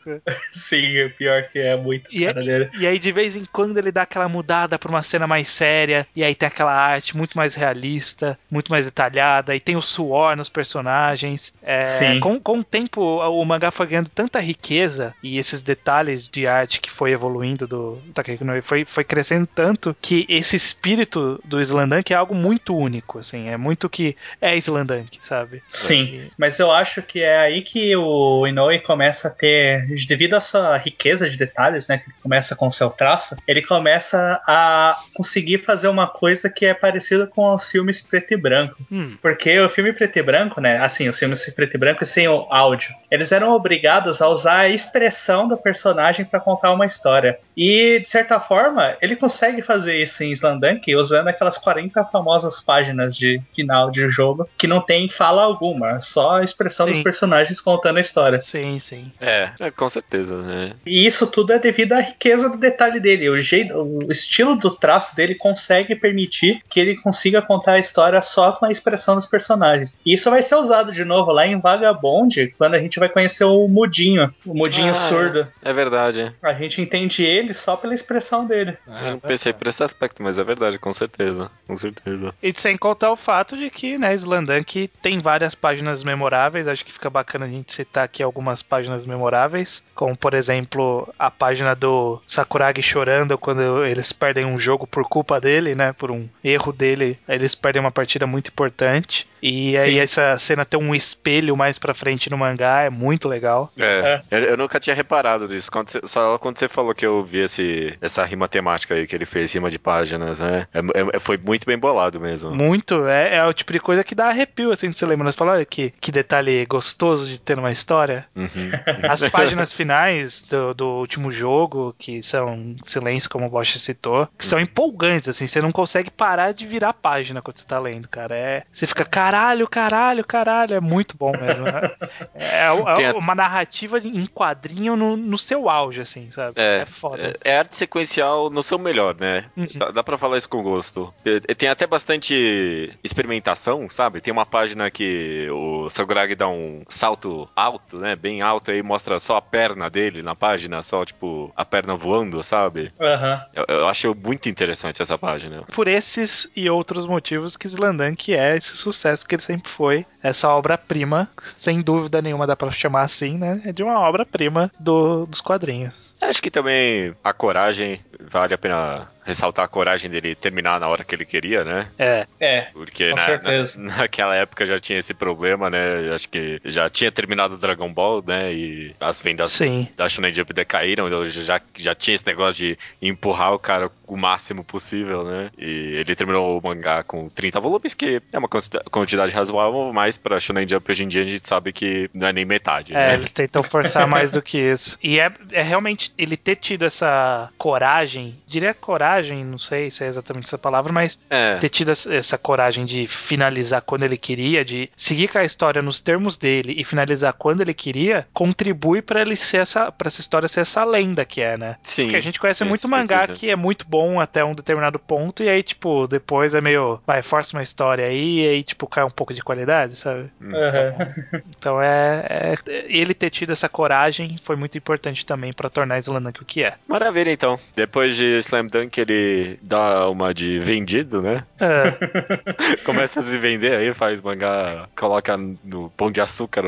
Sim, 0.54 1.04
o 1.06 1.14
pior 1.16 1.44
que 1.50 1.60
é 1.60 1.76
muito 1.76 2.10
E, 2.14 2.32
dele. 2.34 2.70
e 2.78 2.88
aí, 2.88 2.98
de 3.00 3.12
vez 3.12 3.36
em 3.36 3.46
quando, 3.46 3.78
ele 3.78 3.92
dá 3.92 4.04
aquela 4.04 4.28
mudada 4.32 4.80
pra 4.80 4.90
uma 4.90 5.04
cena 5.04 5.28
mais 5.28 5.48
séria, 5.50 6.08
e 6.16 6.24
aí 6.24 6.34
tem 6.34 6.48
aquela 6.48 6.74
arte 6.74 7.16
muito 7.16 7.38
mais 7.38 7.54
realista, 7.56 8.38
muito 8.50 8.72
mais 8.72 8.86
detalhada, 8.86 9.56
e 9.56 9.60
tem 9.60 9.76
o 9.76 9.82
suor 9.82 10.36
nos 10.36 10.50
personagens. 10.50 11.54
É, 11.62 11.84
Sim. 11.84 12.20
Com, 12.20 12.40
com 12.40 12.60
o 12.60 12.64
tempo, 12.64 13.02
o 13.02 13.46
mangá 13.46 13.72
foi 13.72 13.88
ganhando 13.88 14.10
tanta 14.10 14.40
riqueza 14.40 15.14
e 15.22 15.38
esses 15.38 15.62
detalhes 15.62 16.28
de 16.28 16.48
arte 16.48 16.80
que 16.80 16.90
foi 16.90 17.12
evoluindo 17.12 17.68
do 17.68 18.02
Takehiko 18.14 18.44
Inoue 18.44 18.62
foi, 18.62 18.86
foi 18.86 19.04
crescendo 19.04 19.48
tanto 19.48 19.96
que 20.02 20.26
esse 20.30 20.56
espírito 20.56 21.40
do 21.44 21.60
Slandunk 21.62 22.14
é 22.14 22.16
algo 22.16 22.34
muito 22.34 22.76
único, 22.76 23.20
assim, 23.20 23.50
é 23.50 23.58
muito 23.58 23.90
que 23.90 24.16
é 24.40 24.56
Slandunk, 24.56 25.20
sabe? 25.24 25.62
Sim, 25.70 26.30
mas 26.38 26.60
eu 26.60 26.72
acho 26.72 27.02
que 27.02 27.22
é 27.22 27.38
aí 27.38 27.62
que 27.62 27.96
o 27.96 28.48
Inoue 28.48 28.80
começa 28.80 29.28
a 29.28 29.32
ter, 29.32 29.86
devido 30.08 30.36
à 30.36 30.42
sua 30.42 30.78
riqueza 30.78 31.30
de 31.30 31.38
detalhes, 31.38 31.88
né, 31.88 31.98
que 31.98 32.10
ele 32.10 32.16
começa 32.22 32.56
com 32.56 32.68
o 32.68 32.72
seu 32.72 32.90
traço, 32.90 33.36
ele 33.48 33.62
começa 33.62 34.21
a 34.48 34.98
conseguir 35.14 35.60
fazer 35.60 35.88
uma 35.88 36.08
coisa 36.08 36.50
que 36.50 36.66
é 36.66 36.74
parecida 36.74 37.28
com 37.28 37.54
os 37.54 37.70
filmes 37.70 38.02
preto 38.02 38.34
e 38.34 38.38
branco. 38.38 38.76
Hum, 38.92 39.18
Porque 39.22 39.60
o 39.60 39.70
filme 39.70 39.94
preto 39.94 40.18
e 40.18 40.24
branco, 40.24 40.60
né, 40.62 40.78
assim, 40.78 41.08
os 41.08 41.18
filmes 41.18 41.50
preto 41.54 41.76
e 41.76 41.80
branco 41.80 42.04
e 42.04 42.06
sem 42.06 42.28
o 42.28 42.48
áudio, 42.50 42.94
eles 43.10 43.32
eram 43.32 43.52
obrigados 43.52 44.22
a 44.22 44.28
usar 44.28 44.60
a 44.60 44.70
expressão 44.70 45.48
do 45.48 45.58
personagem 45.58 46.26
para 46.26 46.40
contar 46.40 46.72
uma 46.72 46.86
história. 46.86 47.40
E, 47.56 48.00
de 48.00 48.10
certa 48.10 48.40
forma, 48.40 48.96
ele 49.02 49.16
consegue 49.16 49.62
fazer 49.62 49.98
isso 50.02 50.24
em 50.24 50.32
Slandunk 50.32 50.96
usando 50.96 51.28
aquelas 51.28 51.58
40 51.58 52.04
famosas 52.06 52.60
páginas 52.60 53.16
de 53.16 53.42
final 53.54 53.90
de 53.92 54.08
jogo 54.10 54.48
que 54.58 54.68
não 54.68 54.82
tem 54.82 55.10
fala 55.10 55.44
alguma, 55.44 56.00
só 56.00 56.38
a 56.38 56.44
expressão 56.44 56.88
Sim. 56.88 56.94
dos 56.94 57.04
personagens 57.04 57.60
contando 57.62 57.98
a 57.98 58.02
história. 58.02 58.40
sim, 58.40 58.80
sim. 58.80 59.12
É, 59.20 59.50
é, 59.60 59.72
com 59.72 59.88
certeza, 59.90 60.42
né? 60.42 60.74
E 60.86 61.06
isso 61.06 61.28
tudo 61.28 61.54
é 61.54 61.60
devido 61.60 61.94
à 61.94 62.00
riqueza 62.00 62.50
do 62.50 62.58
detalhe 62.58 63.00
dele. 63.00 63.30
O, 63.30 63.42
jeito, 63.42 63.74
o 63.76 64.11
estilo 64.12 64.56
do 64.56 64.70
traço 64.72 65.16
dele 65.16 65.36
consegue 65.36 65.96
permitir 65.96 66.62
que 66.70 66.80
ele 66.80 66.96
consiga 66.98 67.42
contar 67.42 67.74
a 67.74 67.80
história 67.80 68.22
só 68.22 68.52
com 68.52 68.66
a 68.66 68.72
expressão 68.72 69.16
dos 69.16 69.26
personagens. 69.26 69.98
E 70.06 70.14
isso 70.14 70.30
vai 70.30 70.42
ser 70.42 70.56
usado 70.56 70.92
de 70.92 71.04
novo 71.04 71.32
lá 71.32 71.46
em 71.48 71.60
Vagabond, 71.60 72.54
quando 72.58 72.76
a 72.76 72.80
gente 72.80 73.00
vai 73.00 73.10
conhecer 73.10 73.44
o 73.44 73.68
Mudinho, 73.68 74.34
o 74.46 74.54
Mudinho 74.54 74.92
Ah, 74.92 74.94
surdo. 74.94 75.48
É 75.62 75.74
verdade. 75.74 76.34
A 76.42 76.54
gente 76.54 76.82
entende 76.82 77.24
ele 77.24 77.54
só 77.54 77.76
pela 77.76 77.94
expressão 77.94 78.46
dele. 78.46 78.78
Eu 78.88 79.12
não 79.12 79.20
pensei 79.20 79.54
por 79.54 79.68
esse 79.68 79.84
aspecto, 79.84 80.22
mas 80.22 80.38
é 80.38 80.44
verdade, 80.44 80.78
com 80.78 80.94
certeza. 80.94 81.50
Com 81.68 81.78
certeza. 81.78 82.34
E 82.42 82.52
sem 82.56 82.78
contar 82.78 83.12
o 83.12 83.16
fato 83.16 83.58
de 83.58 83.70
que, 83.70 83.98
né, 83.98 84.14
Slandunk 84.16 84.90
tem 85.02 85.20
várias 85.20 85.56
páginas 85.56 86.04
memoráveis, 86.04 86.68
acho 86.68 86.86
que 86.86 86.94
fica 86.94 87.10
bacana 87.10 87.46
a 87.46 87.50
gente 87.50 87.74
citar 87.74 88.04
aqui 88.04 88.22
algumas 88.22 88.62
páginas 88.62 89.06
memoráveis, 89.06 89.84
como 89.96 90.16
por 90.16 90.34
exemplo 90.34 91.08
a 91.18 91.30
página 91.30 91.76
do 91.76 92.22
Sakuragi 92.26 92.82
chorando 92.82 93.38
quando 93.38 93.86
eles 94.02 94.12
perdem 94.12 94.46
um 94.46 94.58
jogo 94.58 94.88
por 94.88 95.04
culpa 95.08 95.40
dele, 95.40 95.76
né, 95.76 95.94
por 95.94 96.10
um 96.10 96.28
erro 96.44 96.74
dele, 96.74 97.20
eles 97.28 97.54
perdem 97.54 97.80
uma 97.80 97.92
partida 97.92 98.26
muito 98.26 98.50
importante. 98.50 99.28
E 99.42 99.76
aí 99.78 99.94
Sim. 99.94 100.00
essa 100.00 100.38
cena 100.38 100.66
tem 100.66 100.80
um 100.80 100.94
espelho 100.94 101.56
mais 101.58 101.80
pra 101.80 101.94
frente 101.94 102.30
no 102.30 102.38
mangá, 102.38 102.82
é 102.82 102.90
muito 102.90 103.28
legal. 103.28 103.72
É, 103.78 104.22
eu, 104.30 104.40
eu 104.40 104.58
nunca 104.58 104.80
tinha 104.80 104.96
reparado 104.96 105.48
nisso. 105.48 105.72
Quando 105.72 105.90
você- 105.90 106.02
só 106.06 106.38
quando 106.38 106.58
você 106.58 106.68
falou 106.68 106.94
que 106.94 107.06
eu 107.06 107.24
vi 107.24 107.40
esse, 107.40 107.98
essa 108.02 108.24
rima 108.26 108.48
temática 108.48 108.94
aí 108.96 109.08
que 109.08 109.16
ele 109.16 109.26
fez, 109.26 109.52
rima 109.54 109.70
de 109.72 109.80
páginas, 109.80 110.40
né? 110.40 110.68
É- 110.74 111.16
é- 111.16 111.20
foi 111.20 111.38
muito 111.38 111.66
bem 111.66 111.78
bolado 111.78 112.20
mesmo. 112.20 112.52
Muito, 112.52 113.08
é, 113.08 113.38
é 113.38 113.46
o 113.46 113.54
tipo 113.54 113.72
de 113.74 113.80
coisa 113.80 114.04
que 114.04 114.14
dá 114.16 114.28
arrepio, 114.28 114.72
assim, 114.72 114.90
de 114.90 114.98
você 114.98 115.06
lembra. 115.06 115.32
Você 115.32 115.38
fala, 115.38 115.54
olha 115.54 115.66
que, 115.66 115.94
que 116.00 116.12
detalhe 116.12 116.66
gostoso 116.66 117.28
de 117.30 117.40
ter 117.42 117.56
numa 117.56 117.72
história. 117.72 118.26
Uhum. 118.36 118.72
As 119.10 119.22
páginas 119.30 119.74
finais 119.74 120.42
do, 120.44 120.74
do 120.74 120.86
último 121.00 121.32
jogo, 121.32 121.96
que 121.98 122.22
são 122.22 122.76
silêncio, 122.84 123.30
como 123.30 123.46
o 123.46 123.50
Bosch 123.50 123.78
citou, 123.80 124.28
que 124.38 124.46
são 124.46 124.60
empolgantes, 124.60 125.30
assim, 125.30 125.48
você 125.48 125.62
não 125.62 125.72
consegue 125.72 126.10
parar 126.12 126.52
de 126.54 126.66
virar 126.66 126.90
a 126.90 126.94
página 126.94 127.42
quando 127.42 127.58
você 127.58 127.66
tá 127.66 127.80
lendo, 127.80 128.08
cara. 128.08 128.36
É, 128.36 128.64
você 128.72 128.86
fica, 128.88 129.06
caralho, 129.32 129.68
caralho, 129.68 130.26
caralho, 130.26 130.74
é 130.76 130.80
muito 130.80 131.16
bom 131.18 131.32
mesmo. 131.32 131.66
né? 131.66 131.92
É, 132.36 132.64
é 132.64 132.66
a- 133.10 133.14
uma 133.18 133.34
narrativa 133.36 133.98
em 134.00 134.26
quadrinho 134.26 134.96
no, 134.96 135.16
no 135.16 135.38
seu 135.38 135.70
auge, 135.70 136.02
assim, 136.02 136.30
sabe? 136.32 136.54
É, 136.56 136.86
foda. 136.86 137.38
É, 137.44 137.52
é 137.52 137.58
arte 137.58 137.76
sequencial 137.76 138.50
no 138.50 138.62
seu 138.62 138.78
melhor, 138.78 139.16
né? 139.20 139.46
Uhum. 139.56 139.68
Dá, 139.76 139.92
dá 139.92 140.04
pra 140.04 140.18
falar 140.18 140.38
isso 140.38 140.50
com 140.50 140.62
gosto. 140.62 141.14
Tem 141.58 141.70
até 141.70 141.88
bastante 141.88 142.92
experimentação, 143.04 143.90
sabe? 143.90 144.22
Tem 144.22 144.32
uma 144.32 144.46
página 144.46 144.90
que 144.92 145.48
o 145.52 145.90
Sakuragi 145.90 146.36
dá 146.36 146.48
um 146.48 146.82
salto 146.90 147.48
alto, 147.56 147.98
né? 147.98 148.16
Bem 148.16 148.42
alto, 148.42 148.72
aí 148.72 148.82
mostra 148.84 149.20
só 149.20 149.38
a 149.38 149.42
perna 149.42 149.90
dele 149.90 150.22
na 150.22 150.36
página, 150.36 150.82
só, 150.82 151.06
tipo, 151.06 151.52
a 151.56 151.64
perna 151.66 151.96
voando, 151.96 152.42
sabe? 152.44 152.92
Aham. 153.00 153.42
Eu, 153.54 153.66
eu 153.68 153.88
acho 153.88 154.16
muito 154.16 154.50
interessante 154.50 155.02
essa 155.02 155.18
página. 155.18 155.64
Por 155.74 155.88
esses 155.88 156.50
e 156.56 156.70
outros 156.70 157.06
motivos 157.06 157.56
que 157.58 157.68
Slandank 157.68 158.34
é 158.34 158.58
esse 158.58 158.76
sucesso 158.78 159.21
que 159.28 159.36
ele 159.36 159.42
sempre 159.42 159.70
foi. 159.70 160.06
Essa 160.22 160.50
obra-prima, 160.50 161.30
sem 161.40 161.82
dúvida 161.82 162.22
nenhuma 162.22 162.46
dá 162.48 162.56
pra 162.56 162.72
chamar 162.72 163.02
assim, 163.04 163.38
né? 163.38 163.62
É 163.66 163.72
de 163.72 163.84
uma 163.84 164.00
obra-prima 164.00 164.72
do- 164.80 165.26
dos 165.26 165.42
quadrinhos. 165.42 166.14
Acho 166.22 166.42
que 166.42 166.52
também 166.52 167.14
a 167.24 167.34
coragem, 167.34 168.00
vale 168.20 168.54
a 168.54 168.58
pena 168.58 169.08
ressaltar 169.24 169.66
a 169.66 169.68
coragem 169.68 170.10
dele 170.10 170.34
terminar 170.36 170.80
na 170.80 170.88
hora 170.88 171.04
que 171.04 171.14
ele 171.16 171.26
queria, 171.26 171.64
né? 171.64 171.88
É, 171.98 172.26
É. 172.40 172.62
Porque 172.74 173.10
Com 173.12 173.16
na- 173.16 173.22
certeza. 173.26 173.82
na- 173.82 173.98
naquela 174.02 174.36
época 174.36 174.66
já 174.66 174.80
tinha 174.80 174.98
esse 175.00 175.14
problema, 175.14 175.70
né? 175.70 176.14
Acho 176.14 176.28
que 176.30 176.60
já 176.66 176.90
tinha 176.90 177.12
terminado 177.12 177.56
o 177.56 177.58
Dragon 177.58 177.92
Ball, 177.94 178.24
né? 178.26 178.54
E 178.54 178.96
as 179.00 179.20
vendas 179.20 179.52
sim. 179.52 179.88
da 179.96 180.10
Shonen 180.10 180.34
Jump 180.34 180.54
decaíram, 180.54 181.08
então 181.08 181.26
já, 181.26 181.62
já 181.78 181.94
tinha 181.96 182.16
esse 182.16 182.26
negócio 182.26 182.54
de 182.56 182.78
empurrar 183.02 183.54
o 183.54 183.60
cara 183.60 183.92
o 184.08 184.18
máximo 184.18 184.64
possível, 184.64 185.24
né? 185.24 185.50
E 185.58 185.96
ele 186.00 186.16
terminou 186.16 186.58
o 186.58 186.62
mangá 186.62 187.04
com 187.04 187.30
30 187.30 187.60
volumes, 187.60 187.94
que 187.94 188.22
é 188.34 188.38
uma 188.38 188.48
quantida- 188.50 188.84
quantidade 188.92 189.32
razoável, 189.34 189.92
mas 189.94 190.18
pra 190.18 190.40
Shonen 190.40 190.68
Jump 190.68 190.92
hoje 190.92 191.04
em 191.04 191.08
dia 191.08 191.22
a 191.22 191.26
gente 191.26 191.48
sabe 191.48 191.72
que 191.72 192.10
não 192.14 192.28
é 192.28 192.34
nem 192.34 192.44
metade, 192.44 192.94
É, 192.94 192.96
né? 193.10 193.14
eles 193.14 193.32
tentam 193.32 193.64
forçar 193.64 194.08
mais 194.08 194.32
do 194.32 194.42
que 194.42 194.58
isso. 194.58 194.98
E 195.02 195.20
é, 195.20 195.32
é 195.52 195.62
realmente 195.62 196.12
ele 196.18 196.36
ter 196.36 196.56
tido 196.58 196.84
essa 196.86 197.50
coragem, 197.58 198.38
diria 198.48 198.74
coragem, 198.74 199.11
não 199.46 199.58
sei 199.58 199.90
se 199.92 200.04
é 200.04 200.08
exatamente 200.08 200.46
essa 200.46 200.58
palavra, 200.58 200.92
mas 200.94 201.20
É, 201.30 201.58
ter 201.58 201.70
tido 201.70 201.92
essa- 201.92 202.38
coragem 202.38 202.86
de 202.86 203.08
finalizar 203.08 203.82
quando 203.82 204.04
ele 204.04 204.18
queria, 204.18 204.64
de 204.66 204.90
seguir 204.96 205.28
com 205.28 205.38
a 205.38 205.44
história 205.44 205.82
nos 205.82 206.00
termos 206.00 206.38
dele 206.38 206.74
e 206.78 206.84
finalizar 206.84 207.34
quando 207.34 207.62
ele 207.62 207.74
queria, 207.74 208.28
contribui 208.34 209.02
pra 209.02 209.22
ele 209.22 209.36
ser 209.36 209.58
essa, 209.58 209.92
para 209.92 210.08
essa 210.08 210.20
história 210.22 210.48
ser 210.48 210.62
essa 210.62 210.84
lenda 210.84 211.24
que 211.26 211.42
é, 211.42 211.58
né? 211.58 211.76
sim. 211.84 212.04
Porque 212.04 212.18
a 212.18 212.22
gente 212.22 212.40
conhece 212.40 212.64
muito 212.64 212.88
mangá 212.90 213.28
que 213.28 213.50
é 213.50 213.56
muito 213.56 213.86
bom 213.88 214.20
até 214.20 214.44
um 214.44 214.54
determinado 214.56 214.98
ponto, 215.00 215.44
e 215.44 215.50
aí, 215.50 215.62
tipo, 215.64 216.08
depois 216.08 216.54
é 216.54 216.62
meio. 216.62 217.00
Vai, 217.06 217.22
força 217.22 217.56
uma 217.56 217.64
história 217.64 218.06
aí, 218.06 218.40
e 218.42 218.48
aí, 218.48 218.64
tipo, 218.64 218.88
cai 218.88 219.04
um 219.04 219.10
pouco 219.10 219.34
de 219.34 219.42
qualidade, 219.42 219.96
sabe? 219.96 220.30
Aham. 220.42 221.14
Então 221.58 221.82
é, 221.82 222.56
é- 222.68 222.86
Ele 222.88 223.14
ter 223.14 223.30
tido 223.30 223.52
essa 223.54 223.70
coragem 223.70 224.38
foi 224.44 224.56
muito 224.56 224.78
importante 224.78 225.26
também 225.26 225.54
pra 225.54 225.70
tornar 225.70 226.00
Slandank 226.00 226.42
o 226.42 226.46
que 226.46 226.64
é. 226.64 226.74
Maravilha, 226.88 227.32
então. 227.32 227.60
Depois 227.76 228.16
de 228.16 228.40
Slam 228.40 228.68
Dunk, 228.68 229.00
ele 229.02 229.60
dá 229.62 230.10
uma 230.10 230.34
de 230.34 230.60
vendido, 230.60 231.22
né? 231.22 231.44
É, 231.60 232.78
Começa 232.86 233.20
a 233.20 233.24
se 233.24 233.38
vender 233.38 233.76
aí, 233.76 233.94
faz 233.94 234.22
mangá, 234.22 234.88
coloca 234.96 235.38
no 235.38 235.90
pão 235.92 236.12
de 236.12 236.22
açúcar 236.22 236.64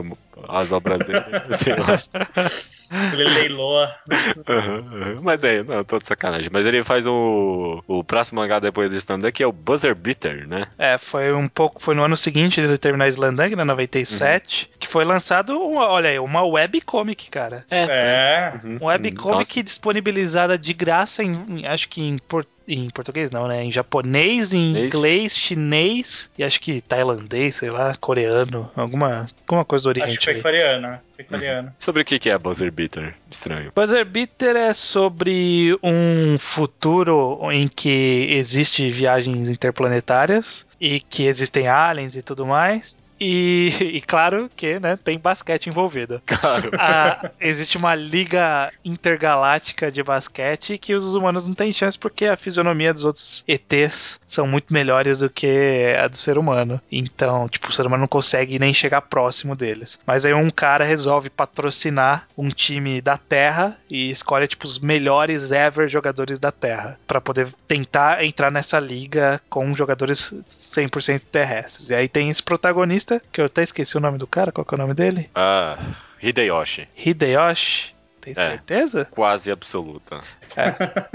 as 0.47 0.71
obras 0.71 0.99
dele. 0.99 1.19
sei 1.51 1.73
lá. 1.75 2.01
Ele 3.11 3.23
leiloa. 3.23 3.95
Uhum, 4.47 4.77
uhum. 5.15 5.21
Mas 5.23 5.39
daí, 5.39 5.63
não, 5.63 5.83
tô 5.83 5.97
de 5.99 6.07
sacanagem. 6.07 6.49
Mas 6.51 6.65
ele 6.65 6.83
faz 6.83 7.07
o, 7.07 7.83
o 7.87 8.03
próximo 8.03 8.39
mangá 8.39 8.59
depois 8.59 8.91
do 8.91 8.97
stand 8.97 9.21
que 9.31 9.41
é 9.41 9.47
o 9.47 9.51
Buzzer 9.51 9.95
Beater, 9.95 10.47
né? 10.47 10.67
é, 10.77 10.97
foi 10.97 11.33
um 11.33 11.47
pouco. 11.47 11.81
Foi 11.81 11.95
no 11.95 12.03
ano 12.03 12.15
seguinte 12.17 12.61
de 12.65 12.77
terminar 12.77 13.07
Slandank, 13.09 13.55
né? 13.55 13.63
97, 13.63 14.69
que 14.79 14.87
foi 14.87 15.03
lançado, 15.05 15.57
uma- 15.59 15.87
olha 15.87 16.09
aí, 16.09 16.19
uma 16.19 16.43
webcomic, 16.43 17.29
cara. 17.31 17.65
É. 17.71 18.53
Uhum. 18.63 18.77
Um 18.81 18.85
webcomic 18.85 19.37
Nossa. 19.49 19.63
disponibilizada 19.63 20.57
de 20.57 20.73
graça 20.73 21.23
em, 21.23 21.33
em- 21.49 21.65
acho 21.65 21.89
que 21.89 22.01
em, 22.01 22.17
por- 22.17 22.45
em 22.67 22.89
português 22.89 23.31
não, 23.31 23.47
né? 23.47 23.63
Em 23.63 23.71
japonês, 23.71 24.53
em 24.53 24.69
Inglês. 24.69 24.93
inglês, 24.93 25.37
chinês 25.37 26.29
e 26.37 26.43
acho 26.43 26.59
que 26.59 26.81
tailandês, 26.81 27.55
sei 27.55 27.69
lá, 27.69 27.95
coreano, 27.95 28.69
alguma, 28.75 29.27
alguma 29.47 29.65
coisa 29.65 29.83
do 29.83 29.89
Acho 29.89 29.99
que 29.99 30.01
Oriente. 30.03 30.23
foi 30.25 30.33
aí. 30.35 30.41
coreano. 30.41 30.99
Coreano. 31.23 31.73
Sobre 31.79 32.01
o 32.01 32.05
que 32.05 32.19
que 32.19 32.29
é 32.29 32.37
Buzzer 32.37 32.71
Beater? 32.71 33.15
Estranho. 33.29 33.71
Buzzer 33.75 34.05
Beater 34.05 34.55
é 34.55 34.73
sobre 34.73 35.77
um 35.81 36.37
futuro 36.37 37.39
em 37.51 37.67
que 37.67 38.27
existe 38.31 38.89
viagens 38.91 39.49
interplanetárias 39.49 40.65
e 40.79 40.99
que 40.99 41.25
existem 41.27 41.67
aliens 41.67 42.15
e 42.15 42.21
tudo 42.21 42.45
mais. 42.45 43.09
E, 43.19 43.71
e 43.79 44.01
claro 44.01 44.49
que 44.53 44.79
né, 44.81 44.97
tem 45.01 45.17
basquete 45.17 45.67
envolvido. 45.67 46.21
Claro. 46.25 46.71
A- 46.77 47.31
existe 47.39 47.77
uma 47.77 47.95
liga 47.95 48.69
intergaláctica 48.83 49.89
de 49.89 50.03
basquete 50.03 50.77
que 50.77 50.93
os 50.93 51.13
humanos 51.15 51.47
não 51.47 51.53
têm 51.53 51.71
chance 51.71 51.97
porque 51.97 52.25
a 52.25 52.35
fisionomia 52.35 52.93
dos 52.93 53.05
outros 53.05 53.43
ETs 53.47 54.19
são 54.27 54.45
muito 54.45 54.73
melhores 54.73 55.19
do 55.19 55.29
que 55.29 55.95
a 55.97 56.07
do 56.09 56.17
ser 56.17 56.37
humano. 56.37 56.81
Então, 56.91 57.47
tipo, 57.47 57.69
o 57.69 57.71
ser 57.71 57.85
humano 57.85 58.01
não 58.01 58.07
consegue 58.09 58.59
nem 58.59 58.73
chegar 58.73 58.99
próximo 59.01 59.55
deles. 59.55 59.97
Mas 60.05 60.25
aí 60.25 60.33
um 60.33 60.49
cara 60.49 60.83
resolve 60.83 61.12
patrocinar 61.29 62.27
um 62.37 62.49
time 62.49 63.01
da 63.01 63.17
Terra 63.17 63.77
e 63.89 64.09
escolhe 64.09 64.47
tipo 64.47 64.65
os 64.65 64.79
melhores 64.79 65.51
ever 65.51 65.87
jogadores 65.87 66.39
da 66.39 66.51
Terra 66.51 66.99
Pra 67.07 67.19
poder 67.21 67.53
tentar 67.67 68.23
entrar 68.23 68.51
nessa 68.51 68.79
liga 68.79 69.41
com 69.49 69.73
jogadores 69.73 70.33
100% 70.47 71.23
terrestres. 71.31 71.89
E 71.89 71.95
aí 71.95 72.07
tem 72.07 72.29
esse 72.29 72.41
protagonista 72.41 73.21
que 73.31 73.41
eu 73.41 73.45
até 73.45 73.63
esqueci 73.63 73.97
o 73.97 73.99
nome 74.01 74.17
do 74.17 74.27
cara, 74.27 74.51
qual 74.51 74.65
que 74.65 74.73
é 74.73 74.77
o 74.77 74.81
nome 74.81 74.93
dele? 74.93 75.29
Ah, 75.35 75.77
Hideyoshi. 76.21 76.87
Hideyoshi. 76.95 77.93
Tem 78.21 78.31
É. 78.31 78.35
certeza? 78.35 79.05
Quase 79.11 79.51
absoluta. 79.51 80.21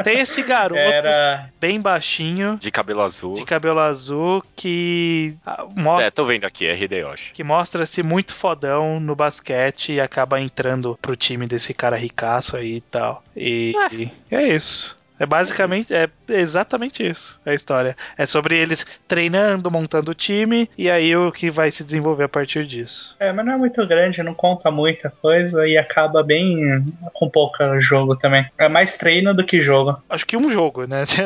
Tem 0.02 0.20
esse 0.20 0.42
garoto 0.42 0.78
Era. 0.80 1.50
bem 1.60 1.80
baixinho, 1.80 2.56
De 2.60 2.70
cabelo 2.70 3.02
azul. 3.02 3.34
de 3.34 3.44
cabelo 3.44 3.80
azul, 3.80 4.42
que 4.56 5.34
ah, 5.46 5.64
mostra. 5.74 6.06
É, 6.06 6.10
tô 6.10 6.24
vendo 6.24 6.44
aqui, 6.44 6.66
é 6.66 6.76
Hideyoshi. 6.76 7.32
Que 7.32 7.44
mostra-se 7.44 8.02
muito 8.02 8.34
fodão 8.34 9.00
no 9.00 9.14
basquete 9.14 9.92
e 9.92 10.00
acaba 10.00 10.40
entrando 10.40 10.98
pro 11.00 11.16
time 11.16 11.46
desse 11.46 11.72
cara 11.74 11.96
ricaço 11.96 12.56
aí 12.56 12.76
e 12.76 12.80
tal. 12.80 13.22
E, 13.36 13.74
e 13.92 14.10
é 14.34 14.54
isso. 14.54 14.96
É 15.18 15.26
basicamente, 15.26 15.92
é 15.92 16.08
exatamente 16.28 17.06
isso 17.06 17.40
a 17.44 17.54
história. 17.54 17.96
É 18.16 18.26
sobre 18.26 18.56
eles 18.56 18.86
treinando, 19.06 19.70
montando 19.70 20.10
o 20.10 20.14
time, 20.14 20.68
e 20.76 20.90
aí 20.90 21.16
o 21.16 21.32
que 21.32 21.50
vai 21.50 21.70
se 21.70 21.82
desenvolver 21.84 22.24
a 22.24 22.28
partir 22.28 22.66
disso. 22.66 23.16
É, 23.18 23.32
mas 23.32 23.44
não 23.44 23.54
é 23.54 23.56
muito 23.56 23.86
grande, 23.86 24.22
não 24.22 24.34
conta 24.34 24.70
muita 24.70 25.10
coisa 25.10 25.66
e 25.66 25.76
acaba 25.76 26.22
bem 26.22 26.84
com 27.12 27.28
pouco 27.28 27.58
jogo 27.80 28.16
também. 28.16 28.46
É 28.58 28.68
mais 28.68 28.96
treino 28.96 29.34
do 29.34 29.44
que 29.44 29.60
jogo. 29.60 30.00
Acho 30.08 30.26
que 30.26 30.36
um 30.36 30.50
jogo, 30.50 30.86
né? 30.86 31.04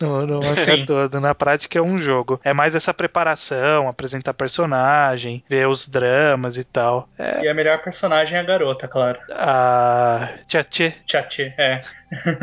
No, 0.00 0.26
no 0.26 0.42
Sim. 0.42 0.84
todo. 0.84 1.20
Na 1.20 1.34
prática 1.34 1.78
é 1.78 1.82
um 1.82 1.98
jogo. 1.98 2.40
É 2.44 2.52
mais 2.52 2.74
essa 2.74 2.92
preparação, 2.92 3.88
apresentar 3.88 4.34
personagem, 4.34 5.42
ver 5.48 5.66
os 5.66 5.88
dramas 5.88 6.58
e 6.58 6.64
tal. 6.64 7.08
É 7.18 7.44
E 7.44 7.48
a 7.48 7.54
melhor 7.54 7.80
personagem 7.80 8.36
é 8.36 8.40
a 8.40 8.44
garota, 8.44 8.86
claro. 8.86 9.18
a 9.30 10.28
Tchatchê. 10.48 10.94
Tchatchi, 11.06 11.54
é. 11.56 11.80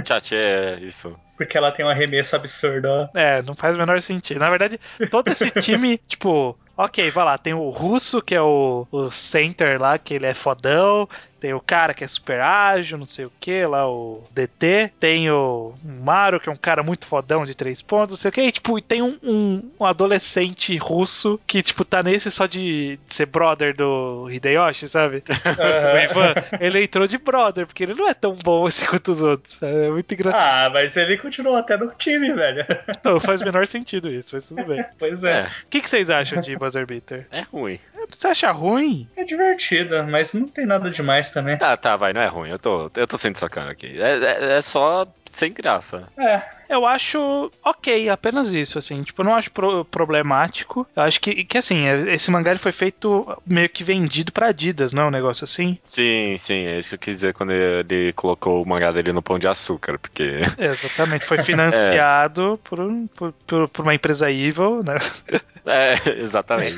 Chat, 0.04 0.36
é 0.36 0.78
isso. 0.82 1.16
Porque 1.38 1.58
ela 1.58 1.72
tem 1.72 1.86
um 1.86 1.90
arremesso 1.90 2.36
absurdo, 2.36 2.88
ó. 2.88 3.10
É, 3.18 3.42
não 3.42 3.56
faz 3.56 3.76
o 3.76 3.80
menor 3.80 4.02
sentido. 4.02 4.40
Na 4.40 4.50
verdade, 4.50 4.80
todo 5.10 5.30
esse 5.30 5.50
time, 5.62 6.00
tipo, 6.08 6.58
ok, 6.78 7.12
vai 7.12 7.26
lá, 7.26 7.38
tem 7.38 7.54
o 7.54 7.70
russo, 7.70 8.22
que 8.22 8.36
é 8.36 8.42
o, 8.42 8.88
o 8.92 9.12
center 9.12 9.82
lá, 9.82 9.98
que 9.98 10.14
ele 10.14 10.26
é 10.26 10.34
fodão. 10.34 11.08
Tem 11.40 11.54
o 11.54 11.60
cara 11.60 11.94
que 11.94 12.06
é 12.06 12.08
super 12.08 12.40
ágil, 12.40 12.98
não 12.98 13.06
sei 13.06 13.26
o 13.26 13.32
que, 13.38 13.66
lá 13.66 13.86
o 13.86 14.24
DT. 14.32 14.94
Tem 14.98 15.30
o 15.30 15.74
Maru, 15.84 16.40
que 16.40 16.48
é 16.48 16.52
um 16.54 16.56
cara 16.56 16.82
muito 16.82 17.06
fodão 17.06 17.46
de 17.46 17.54
três 17.54 17.82
pontos, 17.82 18.12
não 18.14 18.18
sei 18.18 18.30
o 18.30 18.32
que. 18.32 18.42
E, 18.44 18.50
tipo, 18.54 18.80
e 18.80 18.82
tem 18.82 19.02
um, 19.02 19.18
um, 19.22 19.72
um 19.78 19.86
adolescente 19.86 20.78
russo 20.78 21.38
que, 21.46 21.62
tipo, 21.62 21.84
tá 21.84 22.02
nesse 22.02 22.32
só 22.32 22.46
de, 22.46 22.98
de 23.06 23.14
ser 23.14 23.26
brother 23.26 23.76
do 23.76 24.30
Hideyoshi, 24.32 24.88
sabe? 24.88 25.22
O 25.60 25.62
Aham. 25.62 26.04
Ivan, 26.04 26.34
ele 26.62 26.82
entrou 26.86 27.06
de 27.08 27.18
brother, 27.18 27.68
porque 27.68 27.84
ele 27.84 27.94
não 27.94 28.08
é 28.08 28.14
tão 28.14 28.34
bom 28.36 28.66
assim 28.66 28.86
quanto 28.86 29.12
os 29.12 29.22
outros. 29.22 29.62
É 29.62 29.90
muito 29.90 30.14
engraçado. 30.14 30.42
Ah, 30.42 30.70
mas 30.74 30.96
ele 30.96 31.18
continuou 31.18 31.58
até 31.58 31.76
no 31.76 31.90
time, 31.90 32.32
velho. 32.32 32.66
Não 33.04 33.20
faz 33.20 33.42
o 33.42 33.46
menor 33.46 33.68
sentido 33.68 34.10
isso, 34.10 34.30
mas 34.34 34.48
tudo 34.48 34.64
bem. 34.64 34.82
Pois 34.98 35.22
é. 35.26 35.42
É, 35.42 35.48
O 35.66 35.70
que, 35.70 35.82
que 35.82 35.90
vocês 35.90 36.10
acham 36.10 36.42
de 36.42 36.56
Buzzer 36.64 36.86
Beater? 36.86 37.28
é 37.30 37.42
ruim. 37.42 37.78
Você 38.10 38.28
acha 38.28 38.52
ruim? 38.52 39.10
É 39.18 39.24
divertido, 39.24 40.04
mas 40.06 40.34
não 40.34 40.48
tem 40.48 40.66
nada 40.66 40.90
demais 40.90 41.30
também. 41.30 41.58
Tá, 41.58 41.76
tá, 41.76 41.98
vai, 41.98 42.14
não 42.14 42.22
é 42.22 42.28
ruim. 42.28 42.50
Eu 42.50 42.60
tô, 42.60 42.90
eu 42.96 43.06
tô 43.06 43.18
sendo 43.18 43.38
sacana 43.38 43.72
aqui. 43.72 44.02
É, 44.02 44.18
é, 44.18 44.58
é 44.58 44.62
só 44.62 45.06
sem 45.30 45.52
graça. 45.52 46.08
É, 46.18 46.42
Eu 46.74 46.86
acho 46.86 47.52
ok, 47.64 48.10
apenas 48.10 48.52
isso, 48.52 48.80
assim. 48.80 49.04
Tipo, 49.04 49.22
eu 49.22 49.26
não 49.26 49.36
acho 49.36 49.52
pro- 49.52 49.86
problemático. 49.86 50.88
Eu 50.96 51.04
acho 51.04 51.20
que, 51.22 51.44
que 51.46 51.58
assim, 51.58 51.86
é- 51.86 52.14
esse 52.14 52.32
mangá 52.32 52.52
ele 52.52 52.60
foi 52.60 52.72
feito 52.72 53.38
meio 53.46 53.70
que 53.70 53.84
vendido 53.84 54.32
pra 54.32 54.48
Adidas, 54.48 54.92
não 54.94 55.04
é 55.04 55.06
um 55.08 55.12
negócio 55.12 55.44
assim? 55.44 55.78
Sim, 55.84 56.36
sim, 56.38 56.66
é 56.66 56.78
isso 56.80 56.90
que 56.90 56.96
eu 56.96 57.00
quis 57.00 57.16
dizer 57.16 57.34
quando 57.34 57.52
ele 57.52 58.12
colocou 58.14 58.62
o 58.62 58.68
mangá 58.68 58.92
dele 58.92 59.12
no 59.14 59.22
pão 59.22 59.38
de 59.38 59.48
açúcar, 59.48 59.98
porque. 60.00 60.40
Exatamente, 60.58 61.26
foi 61.26 61.38
financiado 61.40 62.60
por, 62.64 62.80
um- 62.80 63.08
por, 63.08 63.32
por, 63.46 63.70
por 63.70 63.82
uma 63.84 63.94
empresa 63.96 64.32
evil, 64.32 64.82
né? 64.84 64.96
É, 65.66 65.94
exatamente. 66.22 66.76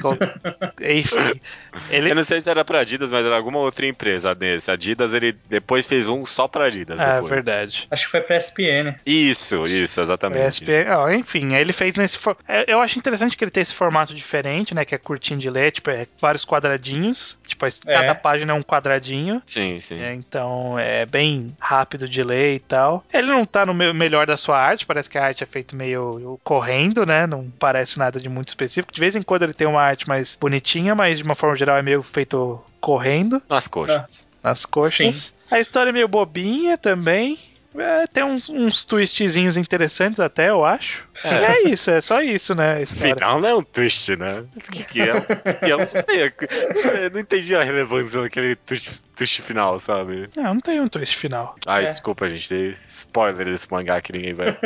Enfim, 0.81 1.41
ele... 1.89 2.11
Eu 2.11 2.15
não 2.15 2.23
sei 2.23 2.39
se 2.39 2.49
era 2.49 2.63
pra 2.63 2.81
Adidas, 2.81 3.11
mas 3.11 3.25
era 3.25 3.35
alguma 3.35 3.59
outra 3.59 3.85
empresa 3.87 4.35
desse. 4.35 4.69
Adidas, 4.69 5.11
ele 5.13 5.35
depois 5.49 5.85
fez 5.87 6.07
um 6.07 6.25
só 6.25 6.47
pra 6.47 6.65
Adidas. 6.65 6.99
É 6.99 7.13
depois. 7.15 7.29
verdade. 7.29 7.87
acho 7.89 8.05
que 8.05 8.11
foi 8.11 8.21
pra 8.21 8.37
SPN. 8.37 8.95
Isso, 9.05 9.65
isso, 9.65 9.84
exatamente. 10.01 10.45
ESPN, 10.63 10.89
ó, 10.95 11.09
enfim, 11.11 11.53
aí 11.55 11.61
ele 11.61 11.73
fez 11.73 11.95
nesse. 11.95 12.17
for- 12.17 12.37
é, 12.47 12.65
Eu 12.71 12.81
acho 12.81 12.97
interessante 12.97 13.35
que 13.37 13.43
ele 13.43 13.51
tem 13.51 13.61
esse 13.61 13.73
formato 13.73 14.13
diferente, 14.13 14.73
né? 14.73 14.83
Que 14.85 14.95
é 14.95 14.97
curtinho 14.97 15.39
de 15.39 15.49
ler, 15.49 15.71
tipo, 15.71 15.89
é 15.89 16.07
vários 16.19 16.43
quadradinhos. 16.45 17.37
Tipo, 17.45 17.65
cada 17.85 18.05
É. 18.07 18.13
página 18.13 18.51
é 18.53 18.55
um 18.55 18.61
quadradinho. 18.63 19.41
Sim, 19.45 19.79
sim. 19.79 19.99
É, 20.01 20.13
então 20.13 20.77
é 20.79 21.05
bem 21.05 21.55
rápido 21.59 22.07
de 22.07 22.23
ler 22.23 22.55
e 22.55 22.59
tal. 22.59 23.03
Ele 23.13 23.27
não 23.27 23.45
tá 23.45 23.65
no 23.65 23.73
me- 23.73 23.93
melhor 23.93 24.25
da 24.27 24.37
sua 24.37 24.57
arte, 24.59 24.85
parece 24.85 25.09
que 25.09 25.17
a 25.17 25.25
arte 25.25 25.43
é 25.43 25.47
feita 25.47 25.75
meio 25.75 26.39
correndo, 26.43 27.05
né? 27.05 27.25
Não 27.27 27.49
parece 27.59 27.97
nada 27.99 28.19
de 28.19 28.27
muito 28.29 28.49
específico. 28.49 28.93
De 28.93 28.99
vez 28.99 29.15
em 29.15 29.21
quando 29.21 29.43
ele 29.43 29.53
tem 29.53 29.67
uma 29.67 29.81
arte 29.81 30.07
mais 30.07 30.37
bonitinha, 30.39 30.93
mas 30.95 31.17
de 31.17 31.23
uma 31.23 31.35
forma 31.35 31.55
geral 31.55 31.77
é 31.77 31.81
meio 31.81 32.01
feito 32.03 32.61
correndo 32.79 33.41
Nas 33.49 33.67
coxas. 33.67 34.27
nas 34.43 34.65
coxas. 34.65 35.33
A 35.49 35.59
história 35.59 35.89
é 35.89 35.93
meio 35.93 36.07
bobinha 36.07 36.77
também. 36.77 37.37
É, 37.77 38.07
tem 38.07 38.23
uns, 38.23 38.49
uns 38.49 38.85
twistzinhos 38.85 39.57
interessantes 39.57 40.19
até, 40.19 40.49
eu 40.49 40.63
acho. 40.63 41.07
É. 41.23 41.29
E 41.29 41.45
é 41.45 41.69
isso, 41.69 41.91
é 41.91 42.01
só 42.01 42.21
isso, 42.21 42.55
né? 42.55 42.81
História. 42.81 43.15
Final 43.15 43.41
não 43.41 43.49
é 43.49 43.55
um 43.55 43.63
twist, 43.63 44.15
né? 44.15 44.43
O 44.55 44.71
que, 44.71 44.83
que 44.83 45.01
é? 45.01 45.21
Que 45.63 45.69
eu 45.69 45.77
não 45.77 46.03
sei, 46.03 46.33
não 46.73 46.81
sei, 46.81 47.05
eu 47.05 47.11
não 47.11 47.19
entendi 47.19 47.55
a 47.55 47.63
relevância 47.63 48.21
daquele 48.21 48.55
twist, 48.55 49.01
twist 49.15 49.41
final, 49.41 49.79
sabe? 49.79 50.29
Não, 50.35 50.53
não 50.55 50.59
tem 50.61 50.79
um 50.79 50.87
twist 50.87 51.15
final. 51.17 51.55
Ai, 51.65 51.85
É. 51.85 51.87
desculpa, 51.87 52.27
gente, 52.29 52.47
tem 52.49 52.75
spoiler 52.87 53.45
desse 53.45 53.71
mangá 53.71 53.99
que 54.01 54.11
ninguém 54.13 54.33
vai. 54.33 54.47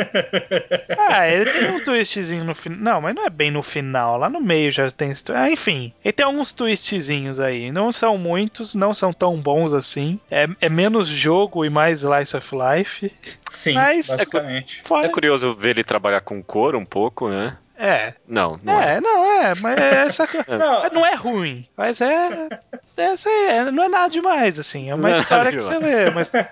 Ah, 1.12 1.26
ele 1.28 1.44
tem 1.50 1.70
um 1.70 1.82
twistzinho 1.84 2.44
no 2.44 2.54
final. 2.54 2.78
Não, 2.80 3.00
mas 3.00 3.14
não 3.14 3.24
é 3.26 3.30
bem 3.30 3.50
no 3.50 3.62
final. 3.62 4.16
Lá 4.18 4.28
no 4.28 4.40
meio 4.40 4.70
já 4.70 4.90
tem 4.90 5.12
Ah, 5.34 5.50
enfim. 5.50 5.92
Ele 6.04 6.12
tem 6.12 6.24
alguns 6.26 6.52
twistzinhos 6.52 7.40
aí. 7.40 7.72
Não 7.72 7.90
são 7.90 8.16
muitos, 8.16 8.74
não 8.74 8.94
são 8.94 9.12
tão 9.12 9.36
bons 9.40 9.72
assim. 9.72 10.20
É, 10.30 10.46
é 10.60 10.68
menos 10.68 11.08
jogo 11.08 11.64
e 11.64 11.70
mais 11.70 12.02
Slice 12.02 12.36
of 12.36 12.50
Life. 12.54 13.12
Sim, 13.50 13.74
Mas- 13.74 14.06
basicamente. 14.06 14.82
Fora... 14.84 15.06
É 15.06 15.08
curioso 15.08 15.54
ver 15.54 15.70
ele 15.70 15.84
trabalhar 15.84 16.20
com 16.20 16.42
couro 16.42 16.78
um 16.78 16.84
pouco, 16.84 17.28
né? 17.28 17.56
É, 17.80 18.14
Não, 18.28 18.60
não 18.62 18.80
é. 18.82 18.96
é, 18.96 19.00
não 19.00 19.24
é, 19.42 19.52
mas 19.60 19.80
é 19.80 19.94
essa 20.04 20.26
coisa. 20.28 20.58
Não, 20.58 20.88
Não 20.90 21.06
é 21.06 21.14
ruim, 21.14 21.66
mas 21.76 22.00
é. 22.00 22.48
Essa 22.96 23.30
é, 23.30 23.70
não 23.70 23.84
é 23.84 23.88
nada 23.88 24.10
demais, 24.10 24.58
assim. 24.58 24.90
É 24.90 24.94
uma 24.94 25.08
Não 25.08 25.16
é 25.16 25.18
história 25.20 25.50
que 25.50 25.58
você 25.58 25.78
lê. 25.78 26.10
Mas 26.10 26.34
é 26.34 26.46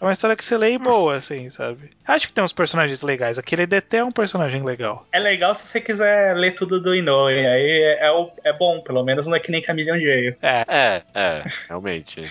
uma 0.00 0.12
história 0.12 0.34
que 0.34 0.44
você 0.44 0.56
lê 0.58 0.72
e 0.72 0.78
boa, 0.78 1.14
assim, 1.16 1.48
sabe? 1.50 1.90
Acho 2.04 2.26
que 2.26 2.32
tem 2.32 2.42
uns 2.42 2.52
personagens 2.52 3.00
legais. 3.02 3.38
Aquele 3.38 3.64
DT 3.64 3.98
é 3.98 4.04
um 4.04 4.10
personagem 4.10 4.64
legal. 4.64 5.06
é 5.12 5.20
legal 5.20 5.54
se 5.54 5.64
você 5.66 5.80
quiser 5.80 6.34
ler 6.34 6.56
tudo 6.56 6.80
do 6.80 6.92
Inoue. 6.96 7.34
Aí 7.46 7.82
é, 8.00 8.06
é, 8.08 8.10
o- 8.10 8.32
é 8.42 8.52
bom, 8.52 8.80
pelo 8.80 9.04
menos 9.04 9.28
não 9.28 9.36
é 9.36 9.40
que 9.40 9.52
nem 9.52 9.62
Camilhão 9.62 9.96
Jail. 10.00 10.34
É, 10.42 10.64
É, 10.66 11.02
é, 11.14 11.42
realmente. 11.68 12.22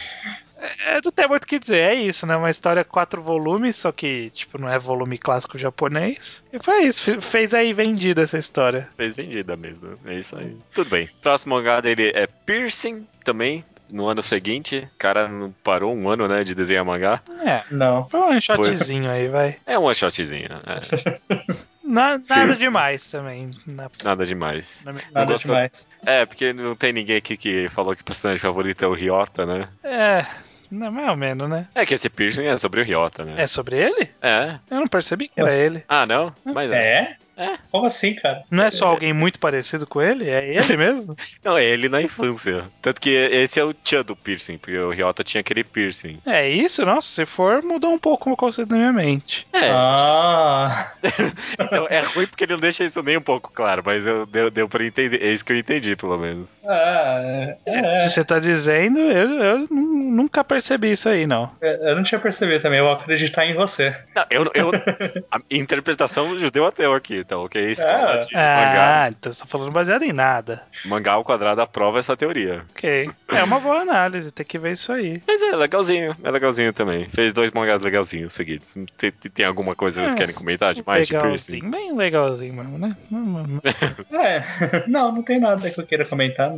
É, 0.85 1.01
não 1.03 1.11
tem 1.11 1.27
muito 1.27 1.43
o 1.43 1.47
que 1.47 1.59
dizer. 1.59 1.77
É 1.77 1.93
isso, 1.95 2.25
né? 2.25 2.35
Uma 2.35 2.49
história 2.49 2.83
quatro 2.83 3.21
volumes, 3.21 3.75
só 3.75 3.91
que, 3.91 4.29
tipo, 4.31 4.57
não 4.57 4.69
é 4.69 4.77
volume 4.79 5.17
clássico 5.17 5.57
japonês. 5.57 6.43
E 6.51 6.59
foi 6.61 6.83
isso. 6.83 7.03
fe- 7.03 7.21
Fez 7.21 7.53
aí 7.53 7.73
vendida 7.73 8.21
essa 8.21 8.37
história. 8.37 8.87
Fez 8.97 9.13
vendida 9.13 9.55
mesmo. 9.55 9.97
É 10.05 10.15
isso 10.15 10.37
aí. 10.37 10.55
Tudo 10.73 10.89
bem. 10.89 11.09
Próximo 11.21 11.55
mangá 11.55 11.81
dele 11.81 12.11
é 12.15 12.27
Piercing, 12.27 13.07
também. 13.23 13.63
No 13.89 14.07
ano 14.07 14.23
seguinte, 14.23 14.87
o 14.95 14.97
cara 14.97 15.27
não 15.27 15.51
parou 15.63 15.93
um 15.93 16.09
ano, 16.09 16.27
né, 16.27 16.43
de 16.43 16.55
desenhar 16.55 16.83
mangá. 16.83 17.21
É. 17.45 17.63
Não. 17.69 18.09
Foi 18.09 18.19
um 18.21 18.41
shotzinho 18.41 19.07
aí, 19.09 19.27
vai. 19.27 19.57
É 19.67 19.77
um 19.77 19.83
one 19.83 19.93
shotzinho, 19.93 20.47
é. 20.47 21.53
Na- 21.83 22.17
nada 22.17 22.53
demais 22.55 23.07
também. 23.09 23.51
Na, 23.67 23.91
Nada 24.03 24.25
demais. 24.25 24.83
na- 24.85 24.93
Nada 25.11 25.33
gostou? 25.33 25.53
demais. 25.53 25.91
É, 26.05 26.25
porque 26.25 26.53
não 26.53 26.75
tem 26.75 26.93
ninguém 26.93 27.17
aqui 27.17 27.35
que 27.37 27.67
falou 27.69 27.93
que 27.95 28.01
o 28.01 28.05
personagem 28.05 28.39
favorito 28.41 28.83
é 28.83 28.87
o 28.87 28.93
Ryota, 28.93 29.45
né? 29.45 29.67
é. 29.83 30.25
Não, 30.73 30.91
mais 30.91 31.09
ou 31.09 31.15
menos, 31.15 31.47
né? 31.47 31.67
É 31.75 31.85
que 31.85 31.93
esse 31.93 32.09
piercing 32.09 32.45
é 32.45 32.57
sobre 32.57 32.81
o 32.81 32.83
Ryota, 32.83 33.23
né? 33.23 33.35
É 33.37 33.45
sobre 33.45 33.77
ele? 33.77 34.09
É. 34.19 34.57
Eu 34.71 34.79
não 34.79 34.87
percebi 34.87 35.27
que 35.27 35.39
era 35.39 35.45
Nossa. 35.49 35.61
ele. 35.61 35.83
Ah, 35.87 36.05
não? 36.05 36.33
Mas 36.43 36.71
é. 36.71 37.15
É? 37.37 37.57
Como 37.71 37.85
assim, 37.87 38.13
cara? 38.15 38.43
Não 38.51 38.63
é 38.63 38.69
só 38.71 38.87
alguém 38.87 39.11
muito 39.13 39.39
parecido 39.39 39.87
com 39.87 40.01
ele? 40.01 40.29
É 40.29 40.55
ele 40.55 40.77
mesmo? 40.77 41.15
Não, 41.43 41.57
é 41.57 41.65
ele 41.65 41.89
na 41.89 42.01
infância. 42.01 42.65
Tanto 42.81 43.01
que 43.01 43.09
esse 43.09 43.59
é 43.59 43.63
o 43.63 43.73
tchan 43.73 44.03
do 44.03 44.15
piercing, 44.15 44.57
porque 44.57 44.77
o 44.77 44.91
Ryota 44.91 45.23
tinha 45.23 45.41
aquele 45.41 45.63
piercing. 45.63 46.19
é 46.25 46.47
isso? 46.47 46.85
Nossa, 46.85 47.07
se 47.07 47.25
for, 47.25 47.63
mudou 47.63 47.91
um 47.93 47.97
pouco 47.99 48.31
o 48.31 48.37
conceito 48.37 48.69
na 48.71 48.77
minha 48.77 48.93
mente. 48.93 49.47
É, 49.53 49.69
Ah, 49.71 50.93
então, 51.59 51.87
é 51.89 51.99
ruim 52.01 52.27
porque 52.27 52.43
ele 52.43 52.53
não 52.53 52.59
deixa 52.59 52.83
isso 52.83 53.01
nem 53.03 53.17
um 53.17 53.21
pouco 53.21 53.51
claro, 53.53 53.81
mas 53.85 54.05
eu, 54.05 54.25
deu, 54.25 54.49
deu 54.51 54.69
pra 54.69 54.85
entender. 54.85 55.21
É 55.21 55.31
isso 55.31 55.43
que 55.43 55.51
eu 55.53 55.57
entendi, 55.57 55.95
pelo 55.95 56.17
menos. 56.17 56.61
ah, 56.65 57.55
é, 57.65 57.83
Se 57.97 58.09
você 58.09 58.23
tá 58.23 58.39
dizendo, 58.39 58.99
eu, 58.99 59.29
eu 59.43 59.57
nu- 59.69 60.11
nunca 60.23 60.43
percebi 60.43 60.91
isso 60.91 61.09
aí, 61.09 61.25
não. 61.25 61.51
é, 61.61 61.91
eu 61.91 61.95
não 61.95 62.03
tinha 62.03 62.19
percebido 62.19 62.61
também, 62.61 62.79
eu 62.79 62.85
vou 62.85 62.93
acreditar 62.93 63.45
em 63.45 63.53
você. 63.55 63.95
Não, 64.15 64.25
eu, 64.29 64.51
eu, 64.53 64.71
a 65.31 65.39
interpretação 65.51 66.37
judeu 66.37 66.65
ateu 66.65 66.93
aqui, 66.93 67.22
então, 67.23 67.43
ok? 67.43 67.61
Escola 67.71 68.15
Ah. 68.15 68.17
de 68.19 68.33
mangá, 68.35 69.03
Ah, 69.05 69.09
então 69.09 69.31
você 69.31 69.39
tá 69.41 69.45
falando 69.47 69.71
baseado 69.71 70.03
em 70.03 70.13
nada. 70.13 70.61
mangá 70.85 71.13
ao 71.13 71.23
quadrado 71.23 71.61
aprova 71.61 71.99
essa 71.99 72.15
teoria. 72.15 72.65
Ok. 72.75 73.09
É 73.29 73.43
uma 73.43 73.59
boa 73.59 73.79
análise, 73.81 74.31
tem 74.31 74.45
que 74.45 74.59
ver 74.59 74.73
isso 74.73 74.91
aí. 74.91 75.21
Mas 75.27 75.41
é 75.41 75.55
legalzinho, 75.55 76.15
é 76.23 76.31
legalzinho 76.31 76.71
também. 76.73 77.09
Fez 77.09 77.33
dois 77.33 77.51
mangás 77.51 77.81
legalzinhos 77.81 78.33
seguidos. 78.33 78.75
Tem, 78.97 79.11
tem 79.11 79.45
alguma 79.45 79.75
coisa 79.75 80.01
que 80.01 80.07
vocês 80.07 80.13
É, 80.13 80.17
querem 80.17 80.35
comentar 80.35 80.73
de 80.73 80.83
mais 80.85 81.07
de 81.07 81.13
piercing? 81.13 81.55
legalzinho, 81.61 81.71
bem 81.71 81.95
legalzinho 81.95 82.53
mesmo, 82.53 82.77
né? 82.77 82.95
É, 84.11 84.43
não, 84.87 85.11
não 85.11 85.23
tem 85.23 85.39
nada 85.39 85.69
que 85.69 85.79
eu 85.79 85.85
queira 85.85 86.05
comentar, 86.05 86.53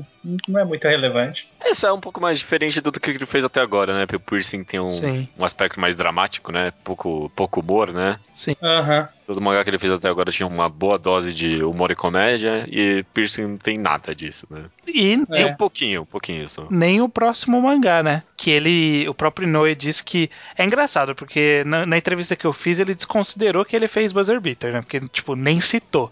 não, 0.48 0.60
é 0.60 0.66
muito 0.66 0.86
relevante. 0.88 1.50
Essa 1.64 1.88
é 1.88 1.92
um 1.92 2.00
pouco 2.00 2.20
mais 2.22 2.38
diferente 2.40 2.82
do 2.82 2.92
que 2.92 3.10
ele 3.12 3.26
fez 3.26 3.44
até 3.44 3.62
agora, 3.62 3.94
né? 3.98 4.06
Porque 4.06 4.18
o 4.18 4.20
piercing 4.20 4.64
tem 4.64 4.80
um, 4.80 5.28
um 5.38 5.44
aspecto 5.46 5.80
mais 5.80 5.96
dramático, 5.96 6.52
né? 6.52 6.72
Pouco, 6.84 7.32
pouco 7.36 7.60
humor, 7.62 7.92
né? 7.94 8.20
Sim. 8.34 8.56
Aham. 8.62 9.08
Todo 9.26 9.42
mangá 9.42 9.64
que 9.64 9.70
ele 9.70 9.80
fez 9.80 9.92
até 9.92 10.08
agora 10.08 10.32
tinha 10.32 10.48
uma 10.48 10.70
boa 10.70 10.98
dose 11.00 11.34
de 11.34 11.64
humor 11.64 11.90
e 11.90 11.96
comédia, 11.96 12.68
e 12.70 13.04
piercing 13.14 13.48
não 13.48 13.58
tem 13.58 13.78
nada 13.78 14.14
disso, 14.14 14.46
né? 14.50 14.66
E 14.88 15.18
É. 15.32 15.46
um 15.46 15.56
pouquinho, 15.56 16.02
um 16.02 16.06
pouquinho 16.06 16.48
só. 16.50 16.68
nem 16.70 17.02
o 17.02 17.10
próximo 17.10 17.62
mangá, 17.62 18.02
né? 18.04 18.24
Que 18.38 18.52
ele, 18.52 19.08
o 19.08 19.14
próprio 19.14 19.48
Inoue 19.48 19.76
disse 19.76 20.04
que 20.04 20.30
é 20.58 20.64
engraçado, 20.66 21.16
porque 21.16 21.64
na, 21.66 21.86
na 21.86 21.98
entrevista 21.98 22.36
que 22.36 22.46
eu 22.46 22.54
fiz 22.54 22.80
ele 22.80 22.94
desconsiderou 22.96 23.64
que 23.66 23.76
ele 23.76 23.88
fez 23.88 24.12
Buzzer 24.12 24.40
Beater, 24.42 24.74
né? 24.74 24.82
Porque, 24.82 25.00
tipo, 25.10 25.36
nem 25.36 25.60
citou. 25.62 26.12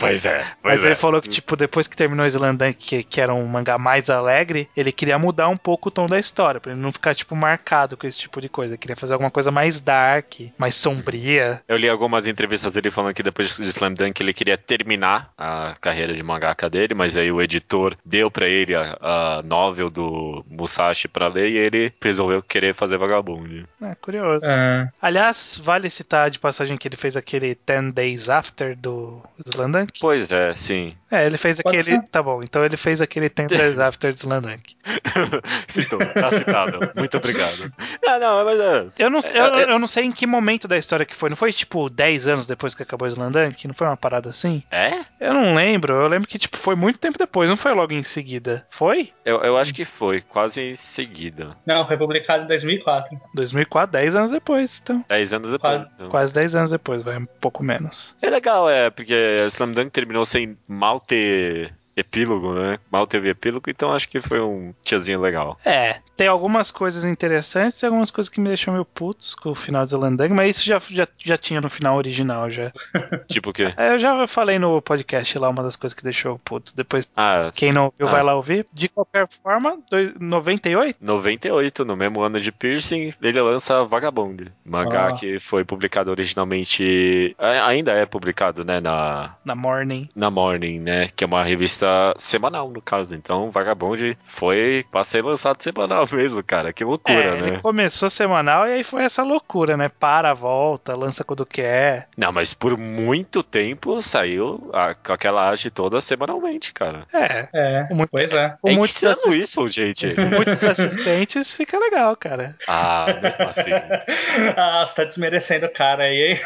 Pois 0.00 0.24
é, 0.24 0.38
Mas 0.62 0.80
pois 0.80 0.84
ele 0.84 0.92
é. 0.92 0.96
falou 0.96 1.20
que, 1.20 1.28
tipo, 1.28 1.56
depois 1.56 1.86
que 1.86 1.96
terminou 1.96 2.26
Slandank, 2.26 2.76
que, 2.78 3.02
que 3.02 3.20
era 3.20 3.34
um 3.34 3.46
mangá 3.46 3.78
mais 3.78 4.08
alegre, 4.10 4.68
ele 4.76 4.92
queria 4.92 5.18
mudar 5.18 5.48
um 5.48 5.56
pouco 5.56 5.88
o 5.88 5.92
tom 5.92 6.06
da 6.06 6.18
história, 6.18 6.60
pra 6.60 6.72
ele 6.72 6.80
não 6.80 6.92
ficar, 6.92 7.14
tipo, 7.14 7.34
marcado 7.36 7.96
com 7.96 8.06
esse 8.06 8.18
tipo 8.18 8.40
de 8.40 8.48
coisa. 8.48 8.72
Ele 8.72 8.78
queria 8.78 8.96
fazer 8.96 9.12
alguma 9.12 9.30
coisa 9.30 9.50
mais 9.50 9.80
dark, 9.80 10.34
mais 10.56 10.74
sombria. 10.74 11.62
Eu 11.68 11.76
li 11.76 11.88
algumas 11.88 12.26
entrevistas 12.26 12.74
dele 12.74 12.90
falando 12.90 13.14
que 13.14 13.22
depois 13.22 13.56
de 13.56 13.62
Slam 13.68 13.92
Dunk 13.94 14.20
ele 14.22 14.32
queria 14.32 14.56
terminar 14.56 15.32
a 15.36 15.74
carreira 15.80 16.14
de 16.14 16.22
mangaka 16.22 16.68
dele, 16.68 16.94
mas 16.94 17.16
aí 17.16 17.30
o 17.30 17.40
editor 17.42 17.96
deu 18.08 18.30
pra 18.30 18.48
ele 18.48 18.74
a, 18.74 18.96
a 19.00 19.42
novel 19.42 19.90
do 19.90 20.44
Musashi 20.48 21.06
pra 21.08 21.28
ler 21.28 21.48
e 21.50 21.56
ele 21.58 21.92
resolveu 22.02 22.42
querer 22.42 22.74
fazer 22.74 22.96
Vagabond. 22.98 23.66
É, 23.82 23.94
curioso. 23.96 24.44
Ah, 24.46 24.88
Aliás, 25.00 25.60
vale 25.62 25.90
citar 25.90 26.30
de 26.30 26.38
passagem 26.38 26.76
que 26.76 26.88
ele 26.88 26.96
fez 26.96 27.16
aquele 27.16 27.56
10 27.66 27.92
Days 27.92 28.28
After 28.28 28.76
do 28.76 29.22
Slandank. 29.46 29.92
Pois 30.00 30.30
é, 30.32 30.54
sim. 30.54 30.94
É, 31.10 31.24
ele 31.26 31.38
fez 31.38 31.60
Pode 31.60 31.76
aquele. 31.78 31.96
ser. 31.96 32.08
Tá 32.08 32.22
bom, 32.22 32.42
então 32.42 32.64
ele 32.64 32.76
fez 32.76 33.00
aquele 33.00 33.28
10 33.28 33.48
Days 33.48 33.78
After 33.80 34.12
do 34.12 34.16
Slandank. 34.16 34.74
Citou, 35.68 35.98
tá 35.98 36.30
citado. 36.30 36.78
Muito 36.96 37.16
obrigado. 37.16 37.72
Ah, 38.06 38.18
não, 38.18 38.44
mas 38.44 38.60
é. 38.60 38.86
Eu 38.98 39.10
não, 39.10 39.20
eu, 39.34 39.54
É, 39.56 39.62
é- 39.64 39.72
eu 39.72 39.78
não 39.78 39.86
sei 39.86 40.04
em 40.04 40.12
que 40.12 40.26
momento 40.26 40.66
da 40.68 40.76
história 40.78 41.04
que 41.06 41.14
foi. 41.16 41.28
Não 41.30 41.36
foi 41.36 41.52
tipo 41.52 41.88
10 41.90 42.26
anos 42.26 42.46
depois 42.46 42.74
que 42.74 42.82
acabou 42.82 43.06
o 43.06 43.10
Slandank? 43.10 43.66
Não 43.66 43.74
foi 43.74 43.86
uma 43.86 43.96
parada 43.96 44.28
assim? 44.30 44.62
É? 44.70 44.98
Eu 45.20 45.32
não 45.34 45.54
lembro. 45.54 45.92
Eu 45.94 46.08
lembro 46.08 46.28
que 46.28 46.38
tipo 46.38 46.56
foi 46.56 46.74
muito 46.74 46.98
tempo 46.98 47.18
depois, 47.18 47.48
não 47.48 47.56
foi 47.56 47.72
logo 47.72 47.92
em 47.92 47.97
seguida. 48.02 48.66
Foi? 48.70 49.12
Eu, 49.24 49.40
eu 49.42 49.56
acho 49.56 49.74
que 49.74 49.84
foi, 49.84 50.20
quase 50.20 50.60
em 50.60 50.74
seguida. 50.74 51.56
não, 51.66 51.86
foi 51.86 51.96
publicado 51.96 52.44
em 52.44 52.46
2004. 52.46 53.20
2004, 53.34 53.92
10 53.92 54.16
anos 54.16 54.30
depois, 54.30 54.80
então. 54.82 55.04
Dez 55.08 55.32
anos 55.32 55.50
depois. 55.50 55.74
Quase. 55.74 55.90
então. 55.94 56.08
Quase 56.08 56.34
10 56.34 56.54
anos 56.54 56.70
depois, 56.70 57.02
vai 57.02 57.18
um 57.18 57.26
pouco 57.40 57.62
menos. 57.62 58.14
É 58.20 58.30
legal, 58.30 58.68
é, 58.68 58.90
porque 58.90 59.46
Slam 59.48 59.72
Dunk 59.72 59.90
terminou 59.90 60.24
sem 60.24 60.56
mal 60.66 61.00
ter 61.00 61.72
epílogo, 61.98 62.54
né? 62.54 62.78
Mal 62.90 63.06
teve 63.06 63.28
epílogo, 63.30 63.68
então 63.70 63.92
acho 63.92 64.08
que 64.08 64.20
foi 64.20 64.40
um 64.40 64.72
tiazinho 64.82 65.20
legal. 65.20 65.58
É, 65.64 65.96
tem 66.16 66.26
algumas 66.28 66.70
coisas 66.70 67.04
interessantes 67.04 67.82
e 67.82 67.86
algumas 67.86 68.10
coisas 68.10 68.28
que 68.28 68.40
me 68.40 68.48
deixam 68.48 68.72
meio 68.74 68.84
putos 68.84 69.34
com 69.34 69.50
o 69.50 69.54
final 69.54 69.84
de 69.84 69.90
Zelandang, 69.90 70.32
mas 70.34 70.56
isso 70.56 70.66
já, 70.66 70.78
já, 70.90 71.06
já 71.18 71.36
tinha 71.36 71.60
no 71.60 71.68
final 71.70 71.96
original 71.96 72.50
já. 72.50 72.70
Tipo 73.28 73.50
o 73.50 73.52
quê? 73.52 73.72
É, 73.76 73.94
eu 73.94 73.98
já 73.98 74.26
falei 74.26 74.58
no 74.58 74.80
podcast 74.82 75.38
lá 75.38 75.48
uma 75.48 75.62
das 75.62 75.76
coisas 75.76 75.96
que 75.96 76.02
deixou 76.04 76.38
puto. 76.44 76.74
Depois, 76.74 77.14
Ah, 77.16 77.50
quem 77.54 77.72
não 77.72 77.86
ouviu, 77.86 78.08
Ah. 78.08 78.10
vai 78.10 78.22
lá 78.22 78.34
ouvir. 78.34 78.66
De 78.72 78.88
qualquer 78.88 79.28
forma, 79.28 79.78
dois- 79.90 80.12
98? 80.18 80.96
98, 81.00 81.84
no 81.84 81.96
mesmo 81.96 82.20
ano 82.20 82.40
de 82.40 82.50
Piercing, 82.52 83.12
ele 83.22 83.40
lança 83.40 83.84
Vagabond. 83.84 84.50
Mangá 84.64 85.08
Ah. 85.08 85.12
que 85.12 85.38
foi 85.40 85.64
publicado 85.64 86.10
originalmente. 86.10 87.34
Ainda 87.66 87.92
é 87.92 88.04
publicado, 88.06 88.64
né? 88.64 88.80
Na, 88.80 89.36
Na 89.44 89.54
Morning. 89.54 90.08
na 90.14 90.30
Morning, 90.30 90.80
né? 90.80 91.08
Que 91.14 91.24
é 91.24 91.26
uma 91.26 91.42
revista 91.42 91.87
semanal, 92.18 92.68
no 92.70 92.80
caso. 92.82 93.14
Então, 93.14 93.50
Vagabond 93.50 94.16
foi 94.24 94.84
pra 94.90 95.04
ser 95.04 95.22
lançado 95.24 95.62
semanal 95.62 96.06
mesmo, 96.12 96.42
cara. 96.42 96.72
Que 96.72 96.84
loucura, 96.84 97.18
é, 97.18 97.40
né? 97.40 97.48
ele 97.48 97.58
começou 97.60 98.08
semanal 98.10 98.66
e 98.66 98.72
aí 98.72 98.82
foi 98.84 99.02
essa 99.04 99.22
loucura, 99.22 99.76
né? 99.76 99.88
Para, 99.88 100.32
volta, 100.34 100.94
lança 100.96 101.24
quando 101.24 101.44
quer. 101.46 102.08
Não, 102.16 102.32
mas 102.32 102.54
por 102.54 102.76
muito 102.76 103.42
tempo 103.42 104.00
saiu 104.00 104.70
a- 104.72 104.94
com 104.94 105.12
aquela 105.12 105.48
arte 105.48 105.70
toda 105.70 106.00
semanalmente, 106.00 106.72
cara. 106.72 107.06
É, 107.12 107.48
É, 107.52 107.82
muitos, 107.94 108.10
pois 108.12 108.32
é. 108.32 108.54
com 108.60 108.68
é 108.68 108.74
muitos, 108.74 109.02
insano 109.02 109.34
isso, 109.34 109.68
gente. 109.68 110.06
com 110.14 110.22
muitos 110.36 110.62
assistentes 110.64 111.54
fica 111.54 111.78
legal, 111.78 112.16
cara. 112.16 112.56
ah, 112.66 113.06
mesmo 113.22 113.48
assim. 113.48 113.70
ah, 114.56 114.84
você 114.86 114.94
tá 114.94 115.04
desmerecendo 115.04 115.66
o 115.66 115.72
cara 115.72 116.04
aí, 116.04 116.32
hein? 116.32 116.40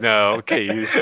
Não, 0.00 0.42
que 0.42 0.56
isso. 0.56 0.98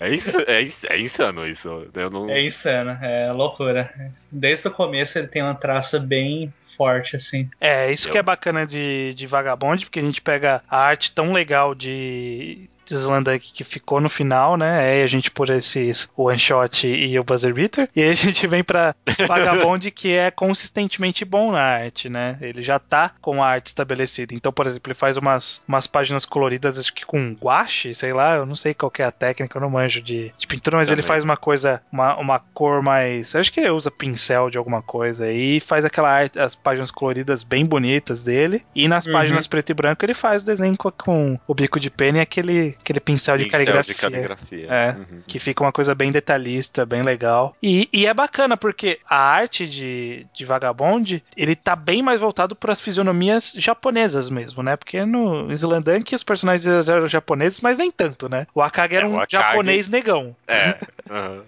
É, 0.00 0.14
ins- 0.14 0.34
é 0.34 0.62
ins- 0.62 0.84
é 0.84 1.00
insano 1.00 1.46
isso. 1.46 1.68
Não... 2.12 2.28
É 2.28 2.42
insano, 2.42 2.90
é 3.02 3.32
loucura. 3.32 3.92
Desde 4.30 4.68
o 4.68 4.70
começo 4.70 5.18
ele 5.18 5.28
tem 5.28 5.42
uma 5.42 5.54
traça 5.54 5.98
bem 5.98 6.52
forte, 6.76 7.16
assim. 7.16 7.48
É, 7.60 7.90
isso 7.92 8.08
Eu- 8.08 8.12
que 8.12 8.18
é 8.18 8.22
bacana 8.22 8.66
de, 8.66 9.14
de 9.14 9.26
Vagabond, 9.26 9.84
porque 9.86 10.00
a 10.00 10.02
gente 10.02 10.20
pega 10.20 10.62
a 10.68 10.78
arte 10.80 11.12
tão 11.12 11.32
legal 11.32 11.74
de, 11.74 12.68
Slandank 12.86 13.50
que 13.52 13.64
ficou 13.64 13.98
no 14.00 14.10
final, 14.10 14.56
né? 14.58 14.78
Aí 14.80 15.02
a 15.02 15.06
gente 15.06 15.30
por 15.30 15.48
esses 15.48 16.06
one 16.16 16.38
shot 16.38 16.86
e 16.86 17.18
o 17.18 17.24
buzzer 17.24 17.54
beater. 17.54 17.88
E 17.96 18.02
aí 18.02 18.10
a 18.10 18.14
gente 18.14 18.46
vem 18.46 18.62
pra 18.62 18.94
Vagabond 19.26 19.90
que 19.90 20.12
é 20.12 20.30
consistentemente 20.30 21.24
bom 21.24 21.50
na 21.52 21.62
arte, 21.62 22.08
né? 22.10 22.36
Ele 22.42 22.62
já 22.62 22.78
tá 22.78 23.10
com 23.22 23.42
a 23.42 23.46
arte 23.48 23.68
estabelecida. 23.68 24.34
Então, 24.34 24.52
por 24.52 24.66
exemplo, 24.66 24.88
ele 24.90 24.98
faz 24.98 25.16
umas, 25.16 25.62
umas 25.66 25.86
páginas 25.86 26.26
coloridas, 26.26 26.78
acho 26.78 26.92
que 26.92 27.06
com 27.06 27.32
guache, 27.32 27.94
sei 27.94 28.12
lá, 28.12 28.36
eu 28.36 28.44
não 28.46 28.54
sei 28.54 28.74
qual 28.74 28.90
que 28.90 29.00
é 29.00 29.06
a 29.06 29.10
técnica, 29.10 29.56
eu 29.56 29.62
não 29.62 29.70
manjo 29.70 30.02
de, 30.02 30.32
de 30.36 30.46
pintura, 30.46 30.76
mas 30.76 30.88
ele 30.88 30.96
Também. 31.00 31.08
faz 31.08 31.24
uma 31.24 31.36
coisa, 31.38 31.80
uma, 31.90 32.16
uma 32.18 32.38
cor 32.38 32.82
mais. 32.82 33.34
Acho 33.34 33.50
que 33.52 33.60
ele 33.60 33.70
usa 33.70 33.90
pincel 33.90 34.50
de 34.50 34.58
alguma 34.58 34.82
coisa 34.82 35.30
e 35.32 35.58
faz 35.58 35.84
aquela 35.86 36.10
arte, 36.10 36.38
as 36.38 36.54
páginas 36.64 36.90
coloridas 36.90 37.42
bem 37.44 37.64
bonitas 37.64 38.22
dele. 38.24 38.64
E 38.74 38.88
nas 38.88 39.06
Uhum. 39.06 39.12
páginas 39.12 39.46
preto 39.46 39.70
e 39.70 39.74
branco 39.74 40.04
ele 40.04 40.14
faz 40.14 40.42
o 40.42 40.46
desenho 40.46 40.76
com, 40.76 40.90
com 40.90 41.38
o 41.46 41.54
bico 41.54 41.78
de 41.78 41.90
pena 41.90 42.18
e 42.18 42.20
aquele, 42.22 42.76
aquele 42.80 42.98
pincel, 43.00 43.36
de 43.38 43.44
Pincel 43.44 43.58
caligrafia. 43.60 43.94
de 43.94 44.00
caligrafia. 44.00 44.66
É. 44.70 44.90
Uhum. 44.96 45.20
Que 45.26 45.38
fica 45.38 45.62
uma 45.62 45.70
coisa 45.72 45.94
bem 45.94 46.10
detalhista, 46.10 46.84
bem 46.86 47.02
legal. 47.02 47.54
E, 47.62 47.88
e 47.92 48.06
é 48.06 48.14
bacana, 48.14 48.56
porque 48.56 48.98
a 49.08 49.16
arte 49.16 49.68
de, 49.68 50.26
de 50.34 50.44
Vagabond, 50.44 51.22
ele 51.36 51.54
tá 51.54 51.76
bem 51.76 52.02
mais 52.02 52.20
voltado 52.20 52.56
para 52.56 52.72
as 52.72 52.80
fisionomias 52.80 53.52
japonesas 53.56 54.30
mesmo, 54.30 54.62
né? 54.62 54.76
Porque 54.76 55.04
no 55.04 55.52
Slandank 55.52 56.14
os 56.14 56.22
personagens 56.22 56.88
eram 56.88 57.06
japoneses, 57.06 57.60
mas 57.60 57.76
nem 57.78 57.90
tanto, 57.90 58.28
né? 58.28 58.46
O 58.54 58.62
Akagi 58.62 58.96
era 58.96 59.06
É, 59.06 59.08
um 59.08 59.20
Akagi- 59.20 59.42
japonês 59.42 59.88
negão. 59.88 60.34
É. 60.48 60.76
aham. 61.10 61.42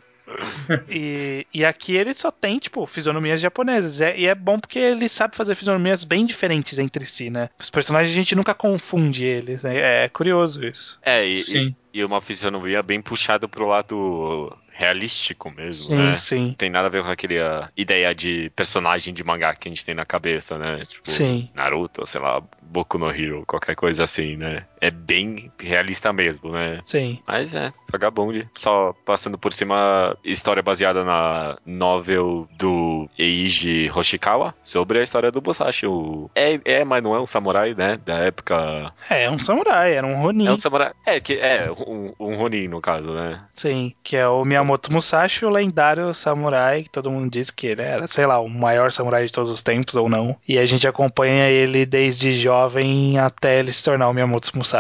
E, 0.89 1.47
e 1.53 1.65
aqui 1.65 1.97
ele 1.97 2.13
só 2.15 2.31
tem, 2.31 2.59
tipo, 2.59 2.87
fisionomias 2.87 3.41
japonesas. 3.41 4.01
É- 4.01 4.19
e 4.19 4.27
é 4.27 4.35
bom 4.35 4.59
porque 4.59 4.79
ele 4.79 5.09
sabe 5.09 5.37
fazer 5.37 5.55
fisionomias 5.55 6.05
bem 6.05 6.25
diferentes 6.25 6.79
entre 6.79 7.05
si, 7.07 7.31
né? 7.31 7.49
Os 7.59 7.71
personagens 7.71 8.11
a 8.13 8.15
gente 8.15 8.35
nunca 8.35 8.55
confunde 8.55 9.25
eles. 9.25 9.63
né? 9.63 10.05
É, 10.05 10.09
curioso 10.09 10.65
isso. 10.65 10.99
É, 11.03 11.25
e, 11.25 11.39
Sim. 11.39 11.75
e, 11.93 12.01
e 12.01 12.05
uma 12.05 12.21
fisionomia 12.21 12.83
bem 12.83 13.01
puxada 13.01 13.49
pro 13.49 13.67
lado 13.67 14.57
realístico 14.73 15.51
mesmo, 15.51 15.97
Sim, 15.97 16.03
né? 16.03 16.19
sim. 16.19 16.47
Não 16.49 16.55
tem 16.55 16.69
nada 16.69 16.87
a 16.89 16.91
ver 16.91 17.03
com 17.03 17.09
aquele 17.11 17.39
ah, 17.43 17.71
ideia 17.75 18.15
de 18.15 18.51
personagem 18.55 19.15
de 19.15 19.25
mangá 19.25 19.55
que 19.55 19.69
a 19.69 19.71
gente 19.71 19.83
tem 19.85 19.95
na 19.95 20.05
cabeça, 20.05 20.59
né? 20.59 20.85
Tipo, 20.87 21.09
Sim. 21.11 21.49
Naruto, 21.55 22.07
sei 22.07 22.21
lá, 22.21 22.43
Boku 22.61 22.99
no 22.99 23.11
Hero, 23.11 23.45
qualquer 23.47 23.75
coisa 23.75 24.05
assim, 24.05 24.37
né? 24.37 24.67
É 24.87 24.91
bem 24.91 25.51
realista 25.59 26.13
mesmo, 26.13 26.53
né? 26.53 26.81
Sim. 26.85 27.19
Mas 27.27 27.57
é, 27.57 27.73
Vagabond. 27.91 28.49
Só 28.57 28.95
passando 29.05 29.37
por 29.37 29.53
cima, 29.53 30.17
história 30.23 30.63
baseada 30.63 31.03
na 31.03 31.59
novel 31.67 32.49
do 32.57 33.09
Eiji 33.19 33.91
Hoshikawa 33.93 34.55
sobre 34.63 35.01
a 35.01 35.03
história 35.03 35.33
do 35.33 35.43
Musashi. 35.43 35.89
O... 35.89 36.31
É, 36.37 36.61
é, 36.65 36.85
mas 36.85 37.03
não 37.03 37.17
é 37.17 37.21
um 37.21 37.27
samurai, 37.27 37.75
né? 37.75 37.99
Da 38.05 38.19
época. 38.19 38.93
É, 39.11 39.25
é 39.25 39.31
um 39.31 39.41
samurai, 39.41 39.95
era 39.95 40.07
um 40.07 40.23
Ronin. 40.23 40.47
É 40.47 40.53
um 40.53 40.57
samurai. 40.57 40.93
É, 41.05 41.19
que 41.19 41.33
é 41.35 41.69
um, 41.69 42.13
um 42.21 42.37
Ronin, 42.37 42.69
no 42.69 42.81
caso, 42.81 43.11
né? 43.11 43.41
Sim, 43.55 43.93
que 44.05 44.17
é 44.17 44.29
o 44.29 44.45
Miyamoto 44.45 44.93
Musashi, 44.93 45.45
o 45.45 45.51
lendário 45.51 46.15
samurai, 46.15 46.85
que 46.85 46.91
todo 46.91 47.11
mundo 47.11 47.29
diz 47.29 47.51
que 47.51 47.67
ele 47.67 47.83
era, 47.83 48.07
sei 48.07 48.25
lá, 48.25 48.39
o 48.39 48.49
maior 48.49 48.93
samurai 48.93 49.27
de 49.27 49.33
todos 49.33 49.51
os 49.51 49.65
tempos 49.65 49.97
ou 49.97 50.09
não. 50.09 50.37
E 50.47 50.61
a 50.61 50.67
gente 50.67 50.87
acompanha 50.87 51.49
ele 51.49 51.85
desde 51.85 52.35
jovem 52.37 53.19
até 53.19 53.59
ele 53.59 53.73
se 53.73 53.83
tornar 53.83 54.09
o 54.09 54.15
Miyamoto 54.15 54.57
Musashi. 54.57 54.76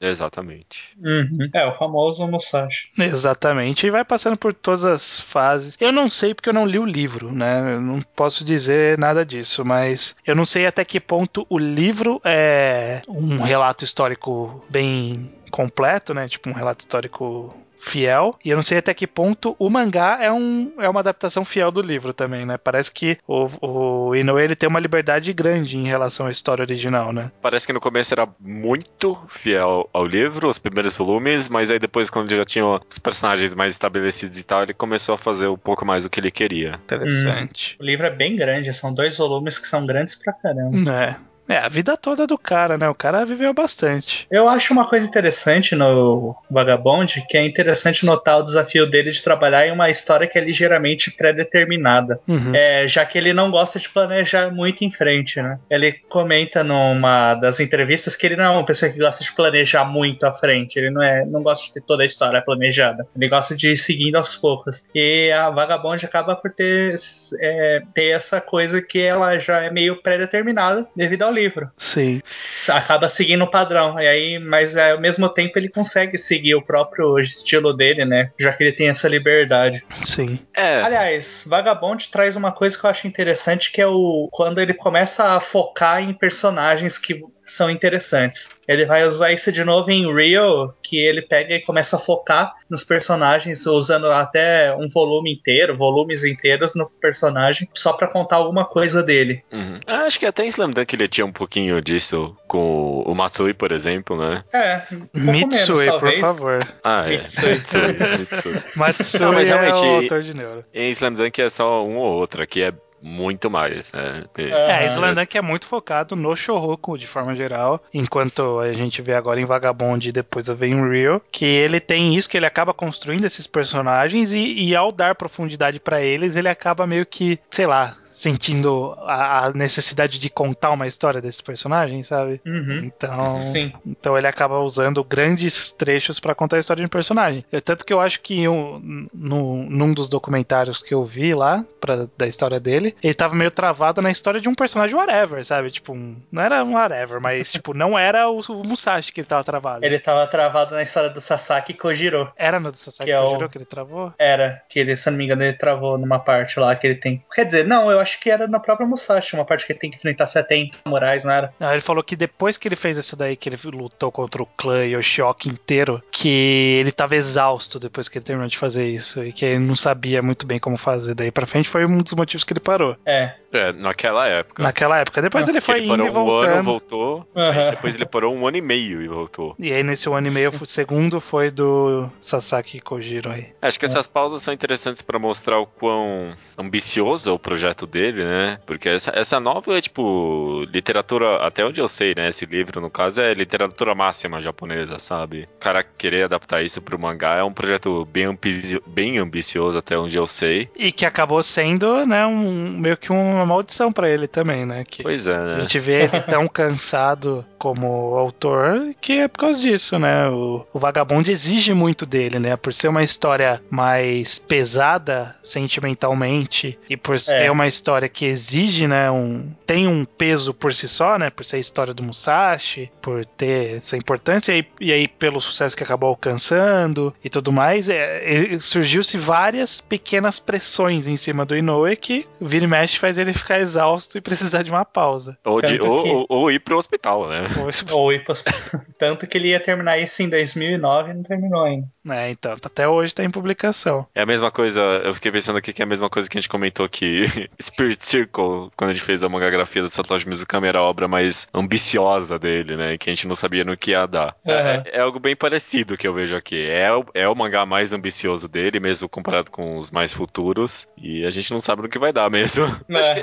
Exatamente. 0.00 0.96
Uhum. 1.02 1.48
É, 1.52 1.66
o 1.66 1.74
famoso 1.76 2.26
Musashi. 2.26 2.88
Exatamente. 2.98 3.86
E 3.86 3.90
vai 3.90 4.04
passando 4.04 4.36
por 4.36 4.52
todas 4.52 4.84
as 4.84 5.20
fases. 5.20 5.76
Eu 5.80 5.92
não 5.92 6.08
sei 6.08 6.34
porque 6.34 6.48
eu 6.48 6.54
não 6.54 6.66
li 6.66 6.78
o 6.78 6.84
livro, 6.84 7.32
né? 7.32 7.74
Eu 7.74 7.80
não 7.80 8.02
posso 8.02 8.44
dizer 8.44 8.98
nada 8.98 9.24
disso, 9.24 9.64
mas 9.64 10.14
eu 10.26 10.34
não 10.34 10.46
sei 10.46 10.66
até 10.66 10.84
que 10.84 11.00
ponto 11.00 11.46
o 11.48 11.58
livro 11.58 12.20
é 12.24 13.02
um 13.08 13.38
relato 13.42 13.84
histórico 13.84 14.64
bem 14.68 15.30
completo, 15.50 16.14
né? 16.14 16.28
Tipo 16.28 16.50
um 16.50 16.54
relato 16.54 16.80
histórico 16.80 17.54
fiel. 17.80 18.38
E 18.44 18.50
eu 18.50 18.56
não 18.56 18.62
sei 18.62 18.78
até 18.78 18.92
que 18.94 19.06
ponto 19.06 19.56
o 19.58 19.70
mangá 19.70 20.18
é, 20.20 20.30
um, 20.30 20.72
é 20.78 20.88
uma 20.88 21.00
adaptação 21.00 21.44
fiel 21.44 21.70
do 21.70 21.80
livro 21.80 22.12
também, 22.12 22.44
né? 22.44 22.56
Parece 22.56 22.92
que 22.92 23.18
o, 23.26 23.48
o 23.60 24.14
Inoue 24.14 24.42
ele 24.42 24.56
tem 24.56 24.68
uma 24.68 24.80
liberdade 24.80 25.32
grande 25.32 25.78
em 25.78 25.86
relação 25.86 26.26
à 26.26 26.30
história 26.30 26.62
original, 26.62 27.12
né? 27.12 27.30
Parece 27.40 27.66
que 27.66 27.72
no 27.72 27.80
começo 27.80 28.12
era 28.14 28.28
muito 28.38 29.18
fiel 29.28 29.88
ao 29.92 30.06
livro, 30.06 30.48
os 30.48 30.58
primeiros 30.58 30.96
volumes, 30.96 31.48
mas 31.48 31.70
aí 31.70 31.78
depois, 31.78 32.10
quando 32.10 32.30
ele 32.30 32.38
já 32.38 32.44
tinha 32.44 32.66
os 32.66 32.98
personagens 32.98 33.54
mais 33.54 33.72
estabelecidos 33.72 34.38
e 34.38 34.44
tal, 34.44 34.62
ele 34.62 34.74
começou 34.74 35.14
a 35.14 35.18
fazer 35.18 35.48
um 35.48 35.56
pouco 35.56 35.84
mais 35.84 36.04
o 36.04 36.10
que 36.10 36.20
ele 36.20 36.30
queria. 36.30 36.78
Interessante. 36.84 37.76
O 37.80 37.84
livro 37.84 38.06
é 38.06 38.10
bem 38.10 38.36
grande, 38.36 38.72
são 38.74 38.92
dois 38.92 39.16
volumes 39.16 39.58
que 39.58 39.66
são 39.66 39.86
grandes 39.86 40.14
pra 40.14 40.32
caramba. 40.32 40.90
É. 40.90 41.29
É, 41.50 41.58
a 41.58 41.68
vida 41.68 41.96
toda 41.96 42.28
do 42.28 42.38
cara, 42.38 42.78
né? 42.78 42.88
O 42.88 42.94
cara 42.94 43.26
viveu 43.26 43.52
bastante. 43.52 44.24
Eu 44.30 44.48
acho 44.48 44.72
uma 44.72 44.88
coisa 44.88 45.04
interessante 45.04 45.74
no 45.74 46.36
Vagabond, 46.48 47.26
que 47.28 47.36
é 47.36 47.44
interessante 47.44 48.06
notar 48.06 48.38
o 48.38 48.44
desafio 48.44 48.88
dele 48.88 49.10
de 49.10 49.20
trabalhar 49.20 49.66
em 49.66 49.72
uma 49.72 49.90
história 49.90 50.28
que 50.28 50.38
é 50.38 50.44
ligeiramente 50.44 51.10
pré-determinada. 51.10 52.20
Uhum. 52.28 52.54
É, 52.54 52.86
já 52.86 53.04
que 53.04 53.18
ele 53.18 53.32
não 53.32 53.50
gosta 53.50 53.80
de 53.80 53.88
planejar 53.88 54.54
muito 54.54 54.84
em 54.84 54.92
frente, 54.92 55.42
né? 55.42 55.58
Ele 55.68 55.90
comenta 56.08 56.62
numa 56.62 57.34
das 57.34 57.58
entrevistas 57.58 58.14
que 58.14 58.26
ele 58.26 58.36
não 58.36 58.44
é 58.44 58.50
uma 58.50 58.64
pessoa 58.64 58.92
que 58.92 59.00
gosta 59.00 59.24
de 59.24 59.32
planejar 59.32 59.84
muito 59.84 60.24
à 60.24 60.32
frente. 60.32 60.76
Ele 60.78 60.90
não, 60.90 61.02
é, 61.02 61.24
não 61.24 61.42
gosta 61.42 61.66
de 61.66 61.72
ter 61.72 61.82
toda 61.82 62.04
a 62.04 62.06
história 62.06 62.40
planejada. 62.40 63.04
Ele 63.16 63.28
gosta 63.28 63.56
de 63.56 63.72
ir 63.72 63.76
seguindo 63.76 64.14
aos 64.14 64.36
poucos. 64.36 64.86
E 64.94 65.32
a 65.32 65.50
Vagabond 65.50 66.06
acaba 66.06 66.36
por 66.36 66.52
ter, 66.52 66.94
é, 67.40 67.82
ter 67.92 68.10
essa 68.10 68.40
coisa 68.40 68.80
que 68.80 69.00
ela 69.00 69.36
já 69.40 69.64
é 69.64 69.70
meio 69.70 70.00
pré-determinada 70.00 70.86
devido 70.94 71.22
ao 71.22 71.32
livro. 71.32 71.39
Sim. 71.76 72.20
Acaba 72.68 73.08
seguindo 73.08 73.44
o 73.44 73.50
padrão. 73.50 73.98
E 73.98 74.06
aí, 74.06 74.38
mas 74.38 74.76
é, 74.76 74.92
ao 74.92 75.00
mesmo 75.00 75.28
tempo 75.28 75.58
ele 75.58 75.68
consegue 75.68 76.18
seguir 76.18 76.54
o 76.54 76.62
próprio 76.62 77.18
estilo 77.18 77.72
dele, 77.72 78.04
né? 78.04 78.30
Já 78.38 78.52
que 78.52 78.62
ele 78.62 78.72
tem 78.72 78.88
essa 78.88 79.08
liberdade. 79.08 79.84
Sim. 80.04 80.38
É, 80.54 80.80
Aliás, 80.82 81.44
Vagabond 81.46 82.08
traz 82.10 82.36
uma 82.36 82.52
coisa 82.52 82.78
que 82.78 82.84
eu 82.84 82.90
acho 82.90 83.06
interessante, 83.06 83.72
que 83.72 83.80
é 83.80 83.86
o 83.86 84.28
quando 84.30 84.60
ele 84.60 84.74
começa 84.74 85.36
a 85.36 85.40
focar 85.40 86.02
em 86.02 86.12
personagens 86.12 86.98
que 86.98 87.22
são 87.50 87.70
interessantes. 87.70 88.50
Ele 88.66 88.84
vai 88.86 89.04
usar 89.06 89.32
isso 89.32 89.50
de 89.50 89.64
novo 89.64 89.90
em 89.90 90.12
Real, 90.14 90.74
que 90.82 90.96
ele 90.98 91.22
pega 91.22 91.54
e 91.54 91.60
começa 91.62 91.96
a 91.96 91.98
focar 91.98 92.52
nos 92.68 92.84
personagens, 92.84 93.66
usando 93.66 94.06
até 94.10 94.74
um 94.76 94.88
volume 94.88 95.32
inteiro, 95.32 95.76
volumes 95.76 96.24
inteiros 96.24 96.74
no 96.74 96.86
personagem, 97.00 97.68
só 97.74 97.92
pra 97.92 98.06
contar 98.08 98.36
alguma 98.36 98.64
coisa 98.64 99.02
dele. 99.02 99.42
uhum. 99.52 99.80
Ah, 99.86 100.00
Acho 100.10 100.18
que 100.18 100.26
até 100.26 100.44
em 100.44 100.48
Slam 100.48 100.70
Dunk 100.70 100.94
ele 100.94 101.08
tinha 101.08 101.26
um 101.26 101.32
pouquinho 101.32 101.80
disso 101.82 102.36
com 102.46 103.02
o 103.02 103.14
Matsui, 103.14 103.54
por 103.54 103.72
exemplo, 103.72 104.16
né? 104.16 104.44
É, 104.52 104.82
um 105.14 105.20
Mitsui, 105.32 105.86
menos, 105.86 106.00
por 106.00 106.16
favor. 106.18 106.58
Ah, 106.84 107.04
é. 107.06 107.18
Mitsui. 107.18 107.48
Mitsui, 107.54 108.18
Mitsui. 108.18 108.62
Matsui 108.76 109.20
Não, 109.20 109.32
mas 109.32 109.48
é 109.48 109.56
o 109.56 109.84
autor 109.96 110.22
de 110.22 110.34
Neuro. 110.34 110.64
Em 110.72 110.90
Slam 110.90 111.12
Dunk 111.14 111.40
é 111.40 111.50
só 111.50 111.84
um 111.84 111.96
ou 111.96 112.14
outro, 112.14 112.42
aqui 112.42 112.62
é 112.62 112.72
muito 113.02 113.50
mais, 113.50 113.92
né? 113.92 114.22
Tem- 114.32 114.50
É. 114.52 114.70
É, 114.70 114.76
Aham. 114.78 114.86
Slandunk 114.86 115.36
é 115.38 115.42
muito 115.42 115.66
focado 115.66 116.14
no 116.16 116.34
Shouhoku 116.36 116.98
de 116.98 117.06
forma 117.06 117.34
geral, 117.34 117.82
enquanto 117.92 118.58
a 118.60 118.72
gente 118.72 119.00
vê 119.02 119.14
agora 119.14 119.40
em 119.40 119.44
Vagabond 119.44 120.08
e 120.08 120.12
depois 120.12 120.48
eu 120.48 120.56
vejo 120.56 120.74
em 120.76 120.90
Real, 120.90 121.22
que 121.32 121.44
ele 121.44 121.80
tem 121.80 122.14
isso, 122.14 122.28
que 122.28 122.36
ele 122.36 122.46
acaba 122.46 122.74
construindo 122.74 123.24
esses 123.24 123.46
personagens 123.46 124.32
e, 124.32 124.38
e 124.54 124.76
ao 124.76 124.92
dar 124.92 125.14
profundidade 125.14 125.80
pra 125.80 126.02
eles, 126.02 126.36
ele 126.36 126.48
acaba 126.48 126.86
meio 126.86 127.06
que, 127.06 127.38
sei 127.50 127.66
lá, 127.66 127.96
sentindo 128.12 128.94
a, 129.00 129.46
a 129.46 129.52
necessidade 129.52 130.18
de 130.18 130.28
contar 130.30 130.70
uma 130.70 130.86
história 130.86 131.20
desses 131.20 131.40
personagens, 131.40 132.06
sabe? 132.08 132.40
Uhum. 132.46 132.84
Então, 132.84 133.40
Sim. 133.40 133.72
então 133.86 134.16
ele 134.16 134.26
acaba 134.26 134.58
usando 134.60 135.02
grandes 135.04 135.72
trechos 135.72 136.18
pra 136.20 136.34
contar 136.34 136.56
a 136.56 136.60
história 136.60 136.80
de 136.82 136.86
um 136.86 136.90
personagem. 136.90 137.44
Eu- 137.50 137.60
tanto 137.62 137.84
que 137.84 137.92
eu 137.92 138.00
acho 138.00 138.20
que 138.20 138.46
um, 138.48 139.08
no, 139.12 139.62
num 139.70 139.92
dos 139.92 140.08
documentários 140.08 140.82
que 140.82 140.94
eu 140.94 141.04
vi 141.04 141.34
lá, 141.34 141.64
pra, 141.80 142.06
da 142.16 142.26
história 142.26 142.58
dele, 142.60 142.94
ele 143.02 143.14
tava 143.14 143.34
meio 143.34 143.50
travado 143.50 144.02
na 144.02 144.10
história 144.10 144.40
de 144.40 144.48
um 144.48 144.54
personagem 144.54 144.96
whatever, 144.96 145.44
sabe? 145.44 145.70
Tipo, 145.70 145.92
um- 145.92 146.16
não 146.30 146.42
era 146.42 146.62
um 146.64 146.74
whatever, 146.74 147.20
mas 147.20 147.50
tipo, 147.52 147.72
não 147.74 147.98
era 147.98 148.28
o, 148.28 148.40
o 148.40 148.66
Musashi 148.66 149.12
que 149.12 149.20
ele 149.20 149.28
tava 149.28 149.44
travado. 149.44 149.84
Ele 149.84 149.98
tava 149.98 150.26
travado 150.26 150.74
na 150.74 150.82
história 150.82 151.10
do 151.10 151.20
Sasaki 151.20 151.74
Kojiro. 151.74 152.30
Era 152.36 152.58
no 152.60 152.74
Sasaki 152.74 153.04
Que 153.04 153.12
é 153.12 153.20
o- 153.20 153.30
Kojiro 153.30 153.48
que 153.48 153.58
ele 153.58 153.64
travou? 153.64 154.12
Era, 154.18 154.62
que 154.68 154.78
ele, 154.78 154.96
se 154.96 155.08
eu 155.08 155.12
não 155.12 155.18
me 155.18 155.24
engano, 155.24 155.42
ele 155.42 155.52
travou 155.56 155.96
numa 155.98 156.18
parte 156.18 156.58
lá 156.58 156.74
que 156.74 156.86
ele 156.86 156.96
tem. 156.96 157.22
Quer 157.34 157.44
dizer, 157.44 157.66
não, 157.66 157.90
eu 157.90 157.99
acho 158.00 158.20
que 158.20 158.30
era 158.30 158.46
na 158.46 158.58
própria 158.58 158.86
Musashi, 158.86 159.34
uma 159.34 159.44
parte 159.44 159.66
que 159.66 159.72
ele 159.72 159.78
tem 159.78 159.90
que 159.90 159.96
enfrentar 159.96 160.26
70 160.26 160.78
samurais, 160.84 161.24
não 161.24 161.32
era? 161.32 161.52
Não, 161.58 161.70
ele 161.72 161.80
falou 161.80 162.02
que 162.02 162.16
depois 162.16 162.56
que 162.56 162.68
ele 162.68 162.76
fez 162.76 162.98
essa 162.98 163.16
daí, 163.16 163.36
que 163.36 163.48
ele 163.48 163.58
lutou 163.64 164.10
contra 164.10 164.42
o 164.42 164.46
clã 164.46 164.84
Yoshioka 164.84 165.48
inteiro, 165.48 166.02
que 166.10 166.78
ele 166.80 166.92
tava 166.92 167.16
exausto 167.16 167.78
depois 167.78 168.08
que 168.08 168.18
ele 168.18 168.24
terminou 168.24 168.48
de 168.48 168.58
fazer 168.58 168.88
isso. 168.88 169.24
E 169.24 169.32
que 169.32 169.44
ele 169.44 169.58
não 169.58 169.76
sabia 169.76 170.22
muito 170.22 170.46
bem 170.46 170.58
como 170.58 170.76
fazer. 170.76 171.14
Daí 171.14 171.30
pra 171.30 171.46
frente 171.46 171.68
foi 171.68 171.84
um 171.84 171.98
dos 171.98 172.14
motivos 172.14 172.44
que 172.44 172.52
ele 172.52 172.60
parou. 172.60 172.96
É. 173.04 173.34
É, 173.52 173.72
naquela 173.72 174.26
época. 174.26 174.62
Naquela 174.62 174.98
época. 174.98 175.20
Depois 175.22 175.48
ele 175.48 175.60
Que 175.60 175.66
foi 175.66 175.76
ele 175.78 175.86
indo 175.86 175.96
parou 175.96 176.06
e 176.44 176.46
um 176.46 176.50
ano, 176.52 176.62
voltou. 176.62 177.28
Aí 177.34 177.70
depois 177.72 177.94
ele 177.96 178.06
parou 178.06 178.34
um 178.34 178.46
ano 178.46 178.56
e 178.56 178.60
meio 178.60 179.02
e 179.02 179.08
voltou. 179.08 179.54
E 179.58 179.72
aí 179.72 179.82
nesse 179.82 180.08
um 180.08 180.14
ano 180.14 180.28
e 180.28 180.30
meio, 180.30 180.52
o 180.60 180.66
segundo 180.66 181.20
foi 181.20 181.50
do 181.50 182.08
Sasaki 182.20 182.80
Kojiro 182.80 183.30
aí. 183.30 183.48
Acho 183.60 183.78
que 183.78 183.84
essas 183.84 184.06
pausas 184.06 184.42
são 184.42 184.54
interessantes 184.54 185.02
pra 185.02 185.18
mostrar 185.18 185.58
o 185.58 185.66
quão 185.66 186.32
ambicioso 186.56 187.30
é 187.30 187.32
o 187.32 187.38
projeto 187.38 187.86
dele, 187.86 188.24
né? 188.24 188.58
Porque 188.66 188.88
essa, 188.88 189.10
essa 189.14 189.40
novel 189.40 189.74
é 189.76 189.80
tipo 189.80 190.64
literatura, 190.70 191.44
até 191.44 191.64
onde 191.64 191.80
eu 191.80 191.88
sei, 191.88 192.14
né? 192.16 192.28
Esse 192.28 192.46
livro, 192.46 192.80
no 192.80 192.90
caso, 192.90 193.20
é 193.20 193.34
literatura 193.34 193.94
máxima 193.94 194.40
japonesa, 194.40 194.98
sabe? 194.98 195.48
O 195.56 195.60
cara 195.60 195.82
querer 195.82 196.24
adaptar 196.24 196.62
isso 196.62 196.80
pro 196.80 196.98
mangá 196.98 197.36
é 197.36 197.42
um 197.42 197.52
projeto 197.52 198.04
bem, 198.06 198.24
ambici- 198.26 198.80
bem 198.86 199.18
ambicioso, 199.18 199.78
até 199.78 199.98
onde 199.98 200.16
eu 200.16 200.26
sei. 200.26 200.68
E 200.76 200.92
que 200.92 201.04
acabou 201.04 201.42
sendo, 201.42 202.06
né, 202.06 202.24
um, 202.26 202.78
meio 202.78 202.96
que 202.96 203.12
uma 203.40 203.46
maldição 203.46 203.92
pra 203.92 204.08
ele 204.08 204.26
também, 204.26 204.64
né? 204.64 204.84
Que 204.88 205.02
Pois 205.02 205.26
é, 205.26 205.34
a 205.34 205.44
né? 205.44 205.60
gente 205.60 205.78
vê 205.78 206.04
ele 206.04 206.20
tão 206.22 206.46
cansado 206.46 207.44
como 207.58 208.16
autor 208.16 208.94
que 209.00 209.20
é 209.20 209.28
por 209.28 209.38
causa 209.38 209.60
disso, 209.60 209.98
né? 209.98 210.28
O, 210.28 210.64
o 210.72 210.78
Vagabond 210.78 211.30
exige 211.30 211.74
muito 211.74 212.06
dele, 212.06 212.38
né? 212.38 212.56
Por 212.56 212.72
ser 212.72 212.88
uma 212.88 213.02
história 213.02 213.62
mais 213.70 214.38
pesada 214.38 215.36
sentimentalmente 215.42 216.78
e 216.88 216.96
por 216.96 217.18
ser 217.20 217.50
uma 217.50 217.66
história 217.66 218.08
que 218.08 218.24
exige, 218.24 218.86
né? 218.86 219.10
Um, 219.10 219.50
tem 219.66 219.86
um 219.86 220.04
peso 220.04 220.54
por 220.54 220.72
si 220.72 220.88
só, 220.88 221.18
né? 221.18 221.30
Por 221.30 221.44
ser 221.44 221.56
a 221.56 221.60
história 221.60 221.92
do 221.92 222.02
Musashi, 222.02 222.90
por 223.00 223.24
ter 223.24 223.76
essa 223.76 223.96
importância 223.96 224.52
e, 224.56 224.64
e 224.80 224.92
aí 224.92 225.06
pelo 225.06 225.40
sucesso 225.40 225.76
que 225.76 225.82
acabou 225.82 226.08
alcançando 226.08 227.14
e 227.22 227.28
tudo 227.28 227.52
mais, 227.52 227.88
é, 227.88 228.54
é, 228.54 228.60
surgiu-se 228.60 229.18
várias 229.18 229.80
pequenas 229.80 230.40
pressões 230.40 231.06
em 231.06 231.16
cima 231.16 231.44
do 231.44 231.56
Inoue 231.56 231.96
que 231.96 232.26
vira 232.40 232.64
e 232.64 232.68
mexe 232.68 232.98
faz 232.98 233.18
ele 233.18 233.29
ficar 233.32 233.60
exausto 233.60 234.18
e 234.18 234.20
precisar 234.20 234.62
de 234.62 234.70
uma 234.70 234.84
pausa. 234.84 235.36
Ou, 235.44 235.60
de- 235.60 235.80
ou- 235.80 236.02
que- 236.02 236.08
ou- 236.10 236.26
ou 236.28 236.50
ir 236.50 236.58
pro 236.60 236.76
hospital, 236.76 237.28
né? 237.28 237.44
Ou 237.92 238.12
ir 238.12 238.24
pros- 238.24 238.44
Tanto 238.98 239.26
que 239.26 239.36
ele 239.38 239.48
ia 239.48 239.60
terminar 239.60 239.98
isso 239.98 240.22
em 240.22 240.28
2009 240.28 241.10
e 241.10 241.14
não 241.14 241.22
terminou 241.22 241.62
ainda. 241.64 241.86
É, 242.10 242.30
então, 242.30 242.52
até 242.52 242.88
hoje 242.88 243.14
tá 243.14 243.22
em 243.24 243.30
publicação. 243.30 244.06
É 244.14 244.22
a 244.22 244.26
mesma 244.26 244.50
coisa, 244.50 244.80
eu 245.04 245.12
fiquei 245.14 245.30
pensando 245.30 245.58
aqui 245.58 245.72
que 245.72 245.82
é 245.82 245.84
a 245.84 245.88
mesma 245.88 246.08
coisa 246.10 246.28
que 246.28 246.36
a 246.38 246.40
gente 246.40 246.48
comentou 246.48 246.88
que 246.88 247.24
Spirit 247.60 248.04
Circle, 248.04 248.70
quando 248.76 248.90
a 248.90 248.92
gente 248.92 249.02
fez 249.02 249.22
a 249.22 249.28
mangagrafia 249.28 249.82
do 249.82 249.88
Satoshi 249.88 250.28
Mizukami, 250.28 250.68
era 250.68 250.78
a 250.78 250.82
obra 250.82 251.06
mais 251.08 251.46
ambiciosa 251.54 252.38
dele, 252.38 252.76
né? 252.76 252.98
Que 252.98 253.10
a 253.10 253.14
gente 253.14 253.28
não 253.28 253.34
sabia 253.36 253.64
no 253.64 253.76
que 253.76 253.92
ia 253.92 254.06
dar. 254.06 254.34
Uhum. 254.44 254.52
É, 254.52 254.82
é 254.92 255.00
algo 255.00 255.18
bem 255.18 255.36
parecido 255.36 255.96
que 255.96 256.06
eu 256.06 256.12
vejo 256.14 256.36
aqui. 256.36 256.66
É, 256.68 256.92
o- 256.92 257.04
é 257.14 257.28
o 257.28 257.34
mangá 257.34 257.64
mais 257.64 257.92
ambicioso 257.92 258.48
dele, 258.48 258.80
mesmo 258.80 259.08
comparado 259.08 259.50
com 259.50 259.76
os 259.76 259.90
mais 259.90 260.12
futuros, 260.12 260.88
e 260.96 261.24
a 261.24 261.30
gente 261.30 261.50
não 261.52 261.60
sabe 261.60 261.82
no 261.82 261.88
que 261.88 261.98
vai 261.98 262.12
dar 262.12 262.30
mesmo. 262.30 262.64
É. 262.88 262.96
Acho, 263.00 263.14
que, 263.14 263.19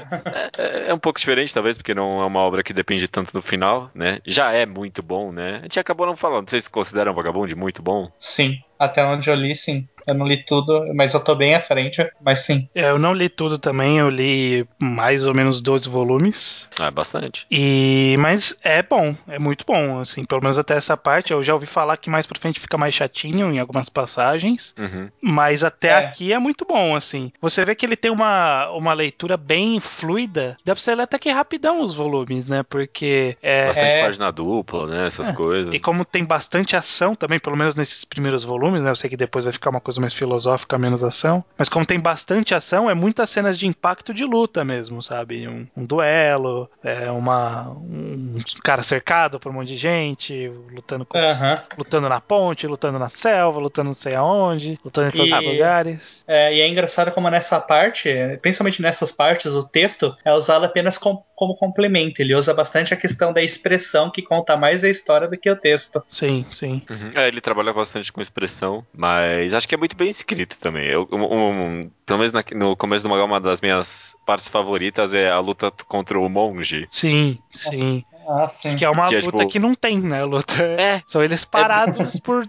é, 0.57 0.89
é 0.89 0.93
um 0.93 0.99
pouco 0.99 1.19
diferente, 1.19 1.53
talvez, 1.53 1.77
porque 1.77 1.93
não 1.93 2.21
é 2.21 2.25
uma 2.25 2.39
obra 2.39 2.63
que 2.63 2.73
depende 2.73 3.07
tanto 3.07 3.31
do 3.31 3.41
final, 3.41 3.89
né? 3.93 4.19
Já 4.25 4.51
é 4.51 4.65
muito 4.65 5.01
bom, 5.01 5.31
né? 5.31 5.59
A 5.59 5.63
gente 5.63 5.79
acabou 5.79 6.05
não 6.05 6.15
falando. 6.15 6.49
Vocês 6.49 6.67
consideram 6.67 7.13
Vagabundo 7.13 7.55
muito 7.55 7.81
bom? 7.81 8.11
Sim, 8.19 8.59
até 8.79 9.03
onde 9.05 9.29
eu 9.29 9.35
li, 9.35 9.55
sim. 9.55 9.87
Eu 10.07 10.13
não 10.15 10.25
li 10.25 10.37
tudo, 10.45 10.89
mas 10.95 11.13
eu 11.13 11.21
tô 11.21 11.35
bem 11.35 11.53
à 11.53 11.59
frente, 11.59 12.09
mas 12.21 12.39
sim. 12.45 12.69
É, 12.73 12.89
eu 12.91 12.97
não 12.97 13.13
li 13.13 13.27
tudo 13.27 13.57
também, 13.57 13.97
eu 13.97 14.09
li 14.09 14.65
mais 14.81 15.25
ou 15.25 15.33
menos 15.33 15.59
12 15.61 15.89
volumes. 15.89 16.69
Ah, 16.79 16.85
é 16.85 16.91
bastante. 16.91 17.45
E 17.51 18.15
mas 18.17 18.55
é 18.63 18.81
bom, 18.81 19.13
é 19.27 19.37
muito 19.37 19.65
bom, 19.67 19.99
assim, 19.99 20.23
pelo 20.23 20.39
menos 20.41 20.57
até 20.57 20.75
essa 20.75 20.95
parte. 20.95 21.33
Eu 21.33 21.43
já 21.43 21.53
ouvi 21.53 21.65
falar 21.65 21.97
que 21.97 22.09
mais 22.09 22.25
pra 22.25 22.39
frente 22.39 22.57
fica 22.57 22.77
mais 22.77 22.93
chatinho 22.93 23.51
em 23.51 23.59
algumas 23.59 23.89
passagens, 23.89 24.73
Uhum. 24.79 25.09
mas 25.21 25.61
até 25.61 25.89
É. 25.89 25.97
aqui 25.97 26.31
é 26.31 26.39
muito 26.39 26.63
bom, 26.65 26.95
assim. 26.95 27.29
Você 27.41 27.65
vê 27.65 27.75
que 27.75 27.85
ele 27.85 27.97
tem 27.97 28.09
uma, 28.09 28.69
uma 28.71 28.93
leitura 28.93 29.35
bem 29.35 29.81
fluida. 29.81 30.55
Dá 30.63 30.73
pra 30.73 30.81
você 30.81 30.95
ler 30.95 31.03
até 31.03 31.19
que 31.19 31.29
rapidão 31.29 31.81
os 31.81 31.93
volumes, 31.95 32.47
né? 32.47 32.63
Porque 32.63 33.35
é, 33.41 33.67
Bastante 33.67 33.95
É. 33.95 33.99
página 34.01 34.31
dupla, 34.31 34.87
né? 34.87 35.07
Essas 35.07 35.31
É. 35.31 35.33
coisas. 35.33 35.73
E 35.73 35.79
como 35.79 36.05
tem 36.05 36.23
bastante 36.23 36.77
ação 36.77 37.13
também, 37.13 37.39
pelo 37.39 37.57
menos 37.57 37.75
nesses 37.75 38.05
primeiros 38.05 38.45
volumes, 38.45 38.66
né? 38.71 38.89
Eu 38.89 38.95
sei 38.95 39.09
que 39.09 39.17
depois 39.17 39.43
vai 39.45 39.53
ficar 39.53 39.69
uma 39.69 39.81
coisa 39.81 39.99
mais 40.01 40.13
filosófica, 40.13 40.77
menos 40.77 41.03
ação. 41.03 41.43
Mas 41.57 41.69
como 41.69 41.85
tem 41.85 41.99
bastante 41.99 42.53
ação, 42.53 42.89
é 42.89 42.93
muitas 42.93 43.29
cenas 43.29 43.57
de 43.57 43.67
impacto 43.67 44.13
de 44.13 44.23
luta 44.25 44.63
mesmo, 44.63 45.01
sabe? 45.01 45.47
Um, 45.47 45.67
um 45.75 45.85
duelo, 45.85 46.69
é 46.83 47.09
uma, 47.11 47.69
um 47.69 48.37
cara 48.63 48.81
cercado 48.81 49.39
por 49.39 49.51
um 49.51 49.55
monte 49.55 49.69
de 49.69 49.77
gente, 49.77 50.47
lutando 50.71 51.05
com 51.05 51.17
Aham. 51.17 51.63
lutando 51.77 52.09
na 52.09 52.19
ponte, 52.21 52.67
lutando 52.67 52.99
na 52.99 53.09
selva, 53.09 53.59
lutando 53.59 53.87
não 53.87 53.93
sei 53.93 54.15
aonde, 54.15 54.77
lutando 54.83 55.07
em 55.07 55.11
todos 55.11 55.31
os 55.31 55.39
E- 55.39 55.45
lugares. 55.45 56.23
É, 56.27 56.53
e 56.53 56.61
é 56.61 56.67
engraçado 56.67 57.11
como 57.11 57.29
nessa 57.29 57.59
parte, 57.59 58.09
principalmente 58.41 58.81
nessas 58.81 59.11
partes, 59.11 59.53
o 59.53 59.67
texto 59.67 60.15
é 60.25 60.33
usado 60.33 60.65
apenas 60.65 60.97
com- 60.97 61.23
como 61.35 61.55
complemento. 61.55 62.21
Ele 62.21 62.35
usa 62.35 62.53
bastante 62.53 62.93
a 62.93 62.97
questão 62.97 63.31
da 63.31 63.41
expressão 63.41 64.11
que 64.11 64.21
conta 64.21 64.57
mais 64.57 64.83
a 64.83 64.89
história 64.89 65.27
do 65.27 65.37
que 65.37 65.49
o 65.49 65.55
texto. 65.55 66.01
Sim, 66.09 66.45
sim. 66.49 66.81
Uhum. 66.89 67.11
É, 67.15 67.27
ele 67.27 67.39
trabalha 67.41 67.71
bastante 67.71 68.11
com 68.11 68.21
expressão, 68.21 68.56
mas 68.95 69.53
acho 69.53 69.67
que 69.67 69.75
é 69.75 69.77
muito 69.77 69.95
bem 69.95 70.09
escrito 70.09 70.57
também. 70.59 70.87
Eu, 70.87 71.07
um- 71.11 71.49
um- 71.83 71.91
pelo 72.05 72.19
menos 72.19 72.31
na- 72.33 72.43
no 72.55 72.75
começo 72.75 73.03
do 73.03 73.09
mangá, 73.09 73.23
uma 73.25 73.39
das 73.39 73.61
minhas 73.61 74.15
partes 74.25 74.47
favoritas 74.47 75.13
é 75.13 75.29
a 75.29 75.39
luta 75.39 75.71
contra 75.87 76.19
o 76.19 76.27
monge. 76.29 76.85
Sim, 76.89 77.37
sim. 77.53 78.03
Ah, 78.29 78.45
sim. 78.49 78.75
Que 78.75 78.83
é 78.83 78.89
uma 78.89 79.07
Que 79.07 79.15
é, 79.15 79.19
luta 79.21 79.37
tipo- 79.37 79.49
que 79.49 79.57
não 79.59 79.73
tem, 79.73 79.99
né? 80.01 80.21
Luta. 80.25 80.61
É. 80.61 81.01
São 81.07 81.23
eles 81.23 81.45
parados 81.45 82.19
por. 82.19 82.45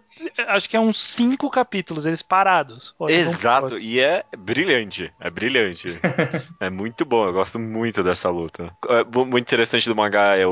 Acho 0.48 0.68
que 0.68 0.76
é 0.76 0.80
uns 0.80 1.00
cinco 1.00 1.48
capítulos, 1.48 2.04
eles 2.04 2.20
parados. 2.20 2.92
pro 2.98 3.08
Exato, 3.08 3.78
e 3.78 4.00
é 4.00 4.24
brilhante, 4.36 5.12
é 5.20 5.30
brilhante. 5.30 5.86
é 6.58 6.68
muito 6.68 7.04
bom, 7.04 7.24
eu 7.26 7.32
gosto 7.32 7.60
muito 7.60 8.02
dessa 8.02 8.28
luta. 8.28 8.72
É, 8.88 9.04
mu- 9.04 9.24
muito 9.24 9.44
interessante 9.46 9.88
do 9.88 9.94
mangá 9.94 10.36
é 10.36 10.44
o, 10.44 10.50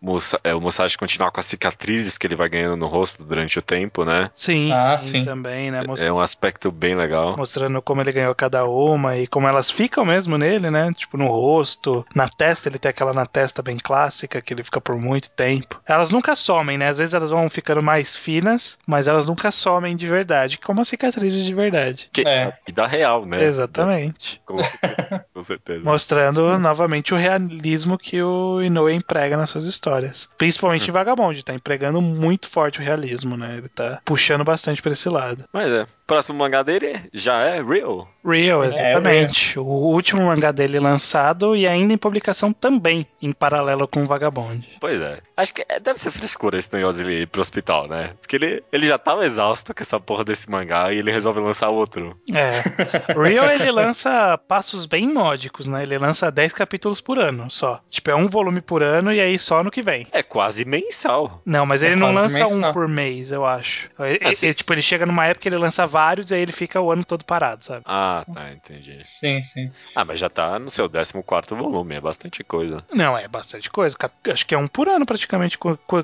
Musa- 0.00 0.40
é 0.44 0.54
o 0.54 0.60
Musashi 0.60 0.96
continuar 0.96 1.30
com 1.30 1.40
as 1.40 1.46
cicatrizes 1.46 2.16
que 2.18 2.26
ele 2.26 2.36
vai 2.36 2.48
ganhando 2.48 2.76
no 2.76 2.86
rosto 2.86 3.24
durante 3.24 3.58
o 3.58 3.62
tempo, 3.62 4.04
né? 4.04 4.30
Sim, 4.34 4.70
Ah, 4.72 4.96
sim, 4.98 5.08
sim. 5.10 5.24
também, 5.24 5.70
né? 5.70 5.82
Mos- 5.86 6.00
É 6.00 6.12
um 6.12 6.20
aspecto 6.20 6.70
bem 6.70 6.94
legal. 6.94 7.36
Mostrando 7.36 7.80
como 7.82 8.00
ele 8.00 8.12
ganhou 8.12 8.34
cada 8.34 8.64
uma 8.66 9.16
e 9.16 9.26
como 9.26 9.48
elas 9.48 9.70
ficam 9.70 10.04
mesmo 10.04 10.36
nele, 10.38 10.70
né? 10.70 10.92
Tipo, 10.96 11.16
no 11.16 11.26
rosto, 11.26 12.04
na 12.14 12.28
testa, 12.28 12.68
ele 12.68 12.78
tem 12.78 12.90
aquela 12.90 13.12
na 13.12 13.26
testa 13.26 13.62
bem 13.62 13.76
clássica, 13.78 14.40
que 14.40 14.52
ele 14.54 14.62
fica 14.64 14.80
por 14.80 14.96
muito 14.96 15.30
tempo. 15.30 15.80
Elas 15.86 16.10
nunca 16.10 16.36
somem, 16.36 16.78
né? 16.78 16.88
Às 16.88 16.98
vezes 16.98 17.14
elas 17.14 17.30
vão 17.30 17.48
ficando 17.50 17.82
mais 17.82 18.14
finas, 18.14 18.78
mas 18.86 19.08
elas 19.08 19.26
nunca 19.26 19.50
somem 19.50 19.96
de 19.96 20.06
verdade, 20.06 20.58
como 20.58 20.80
as 20.80 20.88
cicatrizes 20.88 21.44
de 21.44 21.54
verdade. 21.54 22.08
Que 22.12 22.20
É. 22.22 22.36
é 22.36 22.42
a 22.44 22.52
vida 22.66 22.86
real, 22.86 23.24
né? 23.26 23.42
Exatamente. 23.44 24.40
Com 24.46 24.62
certeza. 24.62 25.24
Com 25.34 25.42
certeza. 25.42 25.80
Mostrando 25.84 26.58
novamente 26.58 27.12
o 27.14 27.16
realismo 27.16 27.98
que 27.98 28.22
o 28.22 28.62
Inoue 28.62 28.92
emprega 28.92 29.36
nas 29.36 29.50
suas 29.50 29.65
histórias. 29.66 30.28
Principalmente 30.38 30.88
em 30.88 30.92
Vagabond, 30.92 31.42
tá 31.44 31.54
empregando 31.54 32.00
muito 32.00 32.48
forte 32.48 32.78
o 32.80 32.82
realismo, 32.82 33.36
né? 33.36 33.56
Ele 33.58 33.68
tá 33.68 34.00
puxando 34.04 34.44
bastante 34.44 34.80
pra 34.82 34.92
esse 34.92 35.08
lado. 35.08 35.44
Mas 35.52 35.70
é, 35.72 35.86
próximo 36.06 36.38
mangá 36.38 36.62
dele 36.62 37.00
já 37.12 37.40
é 37.40 37.62
Real. 37.62 38.08
Real, 38.24 38.64
É, 38.64 38.66
exatamente. 38.68 39.58
o 39.58 39.62
último 39.64 40.22
mangá 40.26 40.50
dele 40.52 40.78
lançado 40.80 41.54
e 41.56 41.66
ainda 41.66 41.92
em 41.92 41.98
publicação 41.98 42.52
também, 42.52 43.06
em 43.22 43.32
paralelo 43.32 43.86
com 43.86 44.02
o 44.02 44.06
Vagabond. 44.06 44.66
Pois 44.80 45.00
é. 45.00 45.20
Acho 45.36 45.54
que 45.54 45.64
é- 45.68 45.78
deve 45.78 46.00
ser 46.00 46.10
frescura 46.10 46.58
esse 46.58 46.72
negócio 46.72 47.04
dele 47.04 47.22
ir 47.22 47.26
pro 47.26 47.40
hospital, 47.40 47.86
né? 47.88 48.12
Porque 48.20 48.36
ele, 48.36 48.62
ele 48.72 48.86
já 48.86 48.98
tava 48.98 49.24
exausto 49.26 49.74
com 49.74 49.82
essa 49.82 50.00
porra 50.00 50.24
desse 50.24 50.50
mangá 50.50 50.92
e 50.92 50.98
ele 50.98 51.10
resolve 51.12 51.40
lançar 51.40 51.68
outro. 51.68 52.16
É. 52.32 52.62
Real 53.16 53.50
ele 53.50 53.70
lança 53.70 54.38
passos 54.48 54.86
bem 54.86 55.12
módicos, 55.12 55.66
né? 55.66 55.82
Ele 55.82 55.98
lança 55.98 56.30
10 56.30 56.52
capítulos 56.52 57.00
por 57.00 57.18
ano 57.18 57.50
só. 57.50 57.80
Tipo, 57.90 58.10
é 58.10 58.14
um 58.16 58.28
volume 58.28 58.60
por 58.60 58.82
ano 58.82 59.12
e 59.12 59.20
aí 59.20 59.38
só 59.38 59.55
no 59.64 59.70
que 59.70 59.82
vem. 59.82 60.06
É 60.12 60.22
quase 60.22 60.64
mensal. 60.64 61.40
Não, 61.44 61.64
mas 61.66 61.82
É 61.82 61.86
ele 61.86 61.96
não 61.96 62.12
lança 62.12 62.46
um 62.46 62.54
mensal. 62.56 62.72
por 62.72 62.88
mês, 62.88 63.32
eu 63.32 63.44
acho. 63.44 63.88
Ele, 63.98 64.20
Ah, 64.24 64.28
ele- 64.42 64.54
tipo, 64.54 64.72
ele 64.72 64.82
chega 64.82 65.06
numa 65.06 65.26
época 65.26 65.42
que 65.42 65.48
ele 65.48 65.56
lança 65.58 65.86
vários 65.86 66.30
e 66.30 66.34
aí 66.34 66.40
ele 66.40 66.52
fica 66.52 66.80
o 66.80 66.90
ano 66.90 67.04
todo 67.04 67.24
parado, 67.24 67.64
sabe? 67.64 67.82
Ah, 67.84 68.24
tá, 68.32 68.52
entendi. 68.52 68.98
Sim, 69.00 69.42
sim. 69.44 69.70
Ah, 69.94 70.04
mas 70.04 70.18
já 70.20 70.28
tá 70.28 70.58
no 70.58 70.70
seu 70.70 70.88
14 70.88 71.54
volume, 71.54 71.94
é 71.94 72.00
bastante 72.00 72.42
coisa. 72.44 72.84
Não, 72.92 73.16
é 73.16 73.26
bastante 73.28 73.70
coisa. 73.70 73.96
Acho 74.32 74.46
que 74.46 74.54
é 74.54 74.58
um 74.58 74.66
por 74.68 74.88
ano 74.88 75.04
praticamente. 75.06 75.58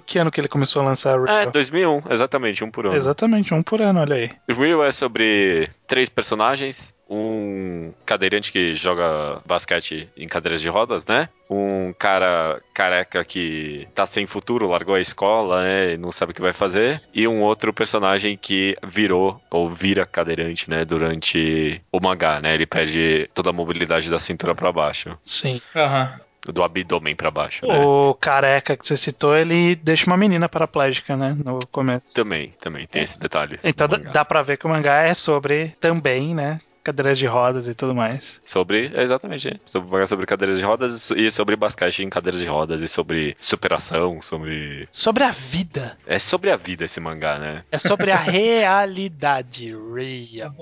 Que 0.06 0.18
ano 0.18 0.30
que 0.30 0.40
ele 0.40 0.48
começou 0.48 0.82
a 0.82 0.84
lançar 0.84 1.18
É, 1.28 1.40
Real? 1.40 1.50
2001, 1.50 2.02
exatamente, 2.10 2.64
um 2.64 2.70
por 2.70 2.86
ano. 2.86 2.96
Exatamente, 2.96 3.52
um 3.54 3.62
por 3.62 3.80
ano, 3.80 4.00
olha 4.00 4.16
aí. 4.16 4.30
Real 4.48 4.84
é 4.84 4.90
sobre 4.90 5.70
três 5.86 6.08
personagens. 6.08 6.94
Um 7.14 7.92
cadeirante 8.06 8.50
que 8.50 8.74
joga 8.74 9.42
basquete 9.44 10.08
em 10.16 10.26
cadeiras 10.26 10.62
de 10.62 10.68
rodas, 10.70 11.04
né? 11.04 11.28
Um 11.50 11.92
cara 11.98 12.58
careca 12.72 13.22
que 13.22 13.86
tá 13.94 14.06
sem 14.06 14.26
futuro, 14.26 14.68
largou 14.68 14.94
a 14.94 15.00
escola, 15.00 15.62
né? 15.62 15.92
E 15.92 15.96
não 15.98 16.10
sabe 16.10 16.32
o 16.32 16.34
que 16.34 16.40
vai 16.40 16.54
fazer. 16.54 17.02
E 17.12 17.28
um 17.28 17.42
outro 17.42 17.70
personagem 17.70 18.34
que 18.34 18.74
virou 18.82 19.38
ou 19.50 19.68
vira 19.68 20.06
cadeirante, 20.06 20.70
né? 20.70 20.86
Durante 20.86 21.82
o 21.92 22.00
mangá, 22.00 22.40
né? 22.40 22.54
Ele 22.54 22.64
perde 22.64 23.28
toda 23.34 23.50
a 23.50 23.52
mobilidade 23.52 24.10
da 24.10 24.18
cintura 24.18 24.54
pra 24.54 24.72
baixo. 24.72 25.14
Sim. 25.22 25.60
Aham. 25.76 26.18
Do 26.46 26.64
abdômen 26.64 27.14
pra 27.14 27.30
baixo, 27.30 27.66
né? 27.66 27.78
O 27.78 28.14
careca 28.14 28.76
que 28.76 28.84
você 28.86 28.96
citou, 28.96 29.36
ele 29.36 29.76
deixa 29.76 30.06
uma 30.06 30.16
menina 30.16 30.48
paraplégica, 30.48 31.16
né? 31.16 31.36
No 31.44 31.58
começo. 31.70 32.14
Também, 32.14 32.54
também 32.58 32.86
tem 32.86 33.02
esse 33.02 33.18
detalhe. 33.18 33.60
Então 33.62 33.86
dá, 33.86 33.98
dá 33.98 34.24
pra 34.24 34.42
ver 34.42 34.56
que 34.56 34.66
o 34.66 34.70
mangá 34.70 35.02
é 35.02 35.14
sobre 35.14 35.76
também, 35.78 36.34
né? 36.34 36.58
Cadeiras 36.82 37.18
de 37.18 37.26
rodas 37.26 37.68
e 37.68 37.74
tudo 37.74 37.94
mais. 37.94 38.40
Sobre, 38.44 38.90
é, 38.94 39.02
exatamente, 39.02 39.48
é. 39.48 39.56
sobre, 39.66 40.06
sobre 40.06 40.26
cadeiras 40.26 40.58
de 40.58 40.64
rodas 40.64 41.10
e 41.10 41.30
sobre 41.30 41.56
basquete 41.56 42.02
em 42.02 42.10
cadeiras 42.10 42.40
de 42.40 42.46
rodas 42.46 42.80
e 42.80 42.88
sobre 42.88 43.36
superação, 43.40 44.20
sobre... 44.20 44.88
Sobre 44.90 45.24
a 45.24 45.30
vida. 45.30 45.96
É 46.06 46.18
sobre 46.18 46.50
a 46.50 46.56
vida 46.56 46.84
esse 46.84 47.00
mangá, 47.00 47.38
né? 47.38 47.64
É 47.70 47.78
sobre 47.78 48.10
a 48.10 48.16
realidade. 48.16 49.68
Real. 49.68 50.54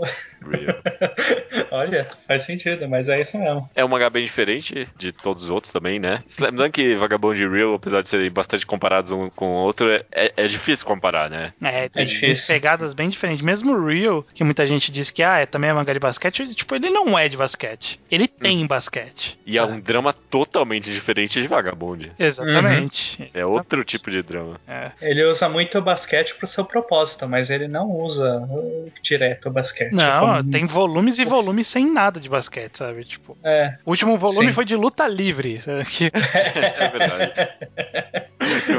Real. 0.43 0.83
Olha, 1.71 2.09
faz 2.27 2.45
sentido, 2.45 2.89
mas 2.89 3.09
é 3.09 3.21
isso 3.21 3.39
mesmo. 3.39 3.69
É 3.75 3.85
um 3.85 3.89
mangá 3.89 4.11
bem 4.11 4.25
diferente 4.25 4.89
de 4.97 5.13
todos 5.13 5.45
os 5.45 5.51
outros 5.51 5.73
também, 5.73 5.99
né? 5.99 6.23
Slam 6.27 6.53
Dunk 6.53 6.81
e 6.81 6.97
Vagabond 6.97 7.43
e 7.43 7.49
Real, 7.49 7.75
apesar 7.75 8.03
de 8.03 8.09
serem 8.09 8.31
bastante 8.31 8.67
comparados 8.67 9.11
um 9.11 9.31
com 9.31 9.47
o 9.47 9.65
outro, 9.65 9.91
é, 9.91 10.05
é, 10.13 10.33
é 10.37 10.47
difícil 10.47 10.87
comparar, 10.87 11.31
né? 11.31 11.53
É, 11.63 11.89
tem 11.89 12.05
difícil. 12.05 12.55
pegadas 12.55 12.95
bem 12.95 13.09
diferentes. 13.09 13.45
Mesmo 13.45 13.73
o 13.73 13.87
Real, 13.87 14.25
que 14.35 14.45
muita 14.45 14.67
gente 14.67 14.91
diz 14.91 15.11
que 15.11 15.23
ah, 15.23 15.39
é, 15.39 15.47
também 15.47 15.71
é 15.71 15.73
mangá 15.73 15.93
de 15.93 16.01
basquete, 16.11 16.55
tipo, 16.55 16.75
ele 16.75 16.91
não 16.91 17.19
é 17.19 17.29
de 17.29 17.37
basquete. 17.37 18.01
Ele 18.11 18.27
tem 18.27 18.67
basquete. 18.67 19.39
E 19.47 19.57
é 19.57 19.65
um 19.65 19.79
drama 19.81 20.13
totalmente 20.13 20.91
diferente 20.93 21.41
de 21.41 21.47
Vagabond. 21.47 22.11
Exatamente. 22.19 23.31
É 23.33 23.45
outro 23.47 23.85
tipo 23.85 24.11
de 24.11 24.23
drama. 24.23 24.61
É. 24.67 24.91
Ele 25.01 25.25
usa 25.25 25.49
muito 25.49 25.79
o 25.79 25.83
basquete 25.83 26.35
pro 26.35 26.47
seu 26.47 26.65
propósito, 26.65 27.29
mas 27.29 27.49
ele 27.51 27.69
não 27.69 27.89
usa 27.91 28.39
uh, 28.49 28.93
direto 29.03 29.49
o 29.49 29.53
basquete. 29.53 29.93
Não, 29.93 30.21
Como- 30.39 30.51
tem 30.51 30.65
volumes 30.65 31.19
e 31.19 31.25
volumes 31.25 31.67
sem 31.69 31.91
nada 31.91 32.19
de 32.19 32.29
basquete, 32.29 32.77
sabe? 32.79 33.05
Tipo, 33.05 33.37
É, 33.45 33.77
o 33.85 33.91
último 33.91 34.19
volume 34.19 34.47
Sim. 34.49 34.53
foi 34.53 34.65
de 34.65 34.75
luta 34.77 35.07
livre. 35.07 35.61
sabe? 35.61 35.85
É 36.81 36.89
verdade. 36.89 37.33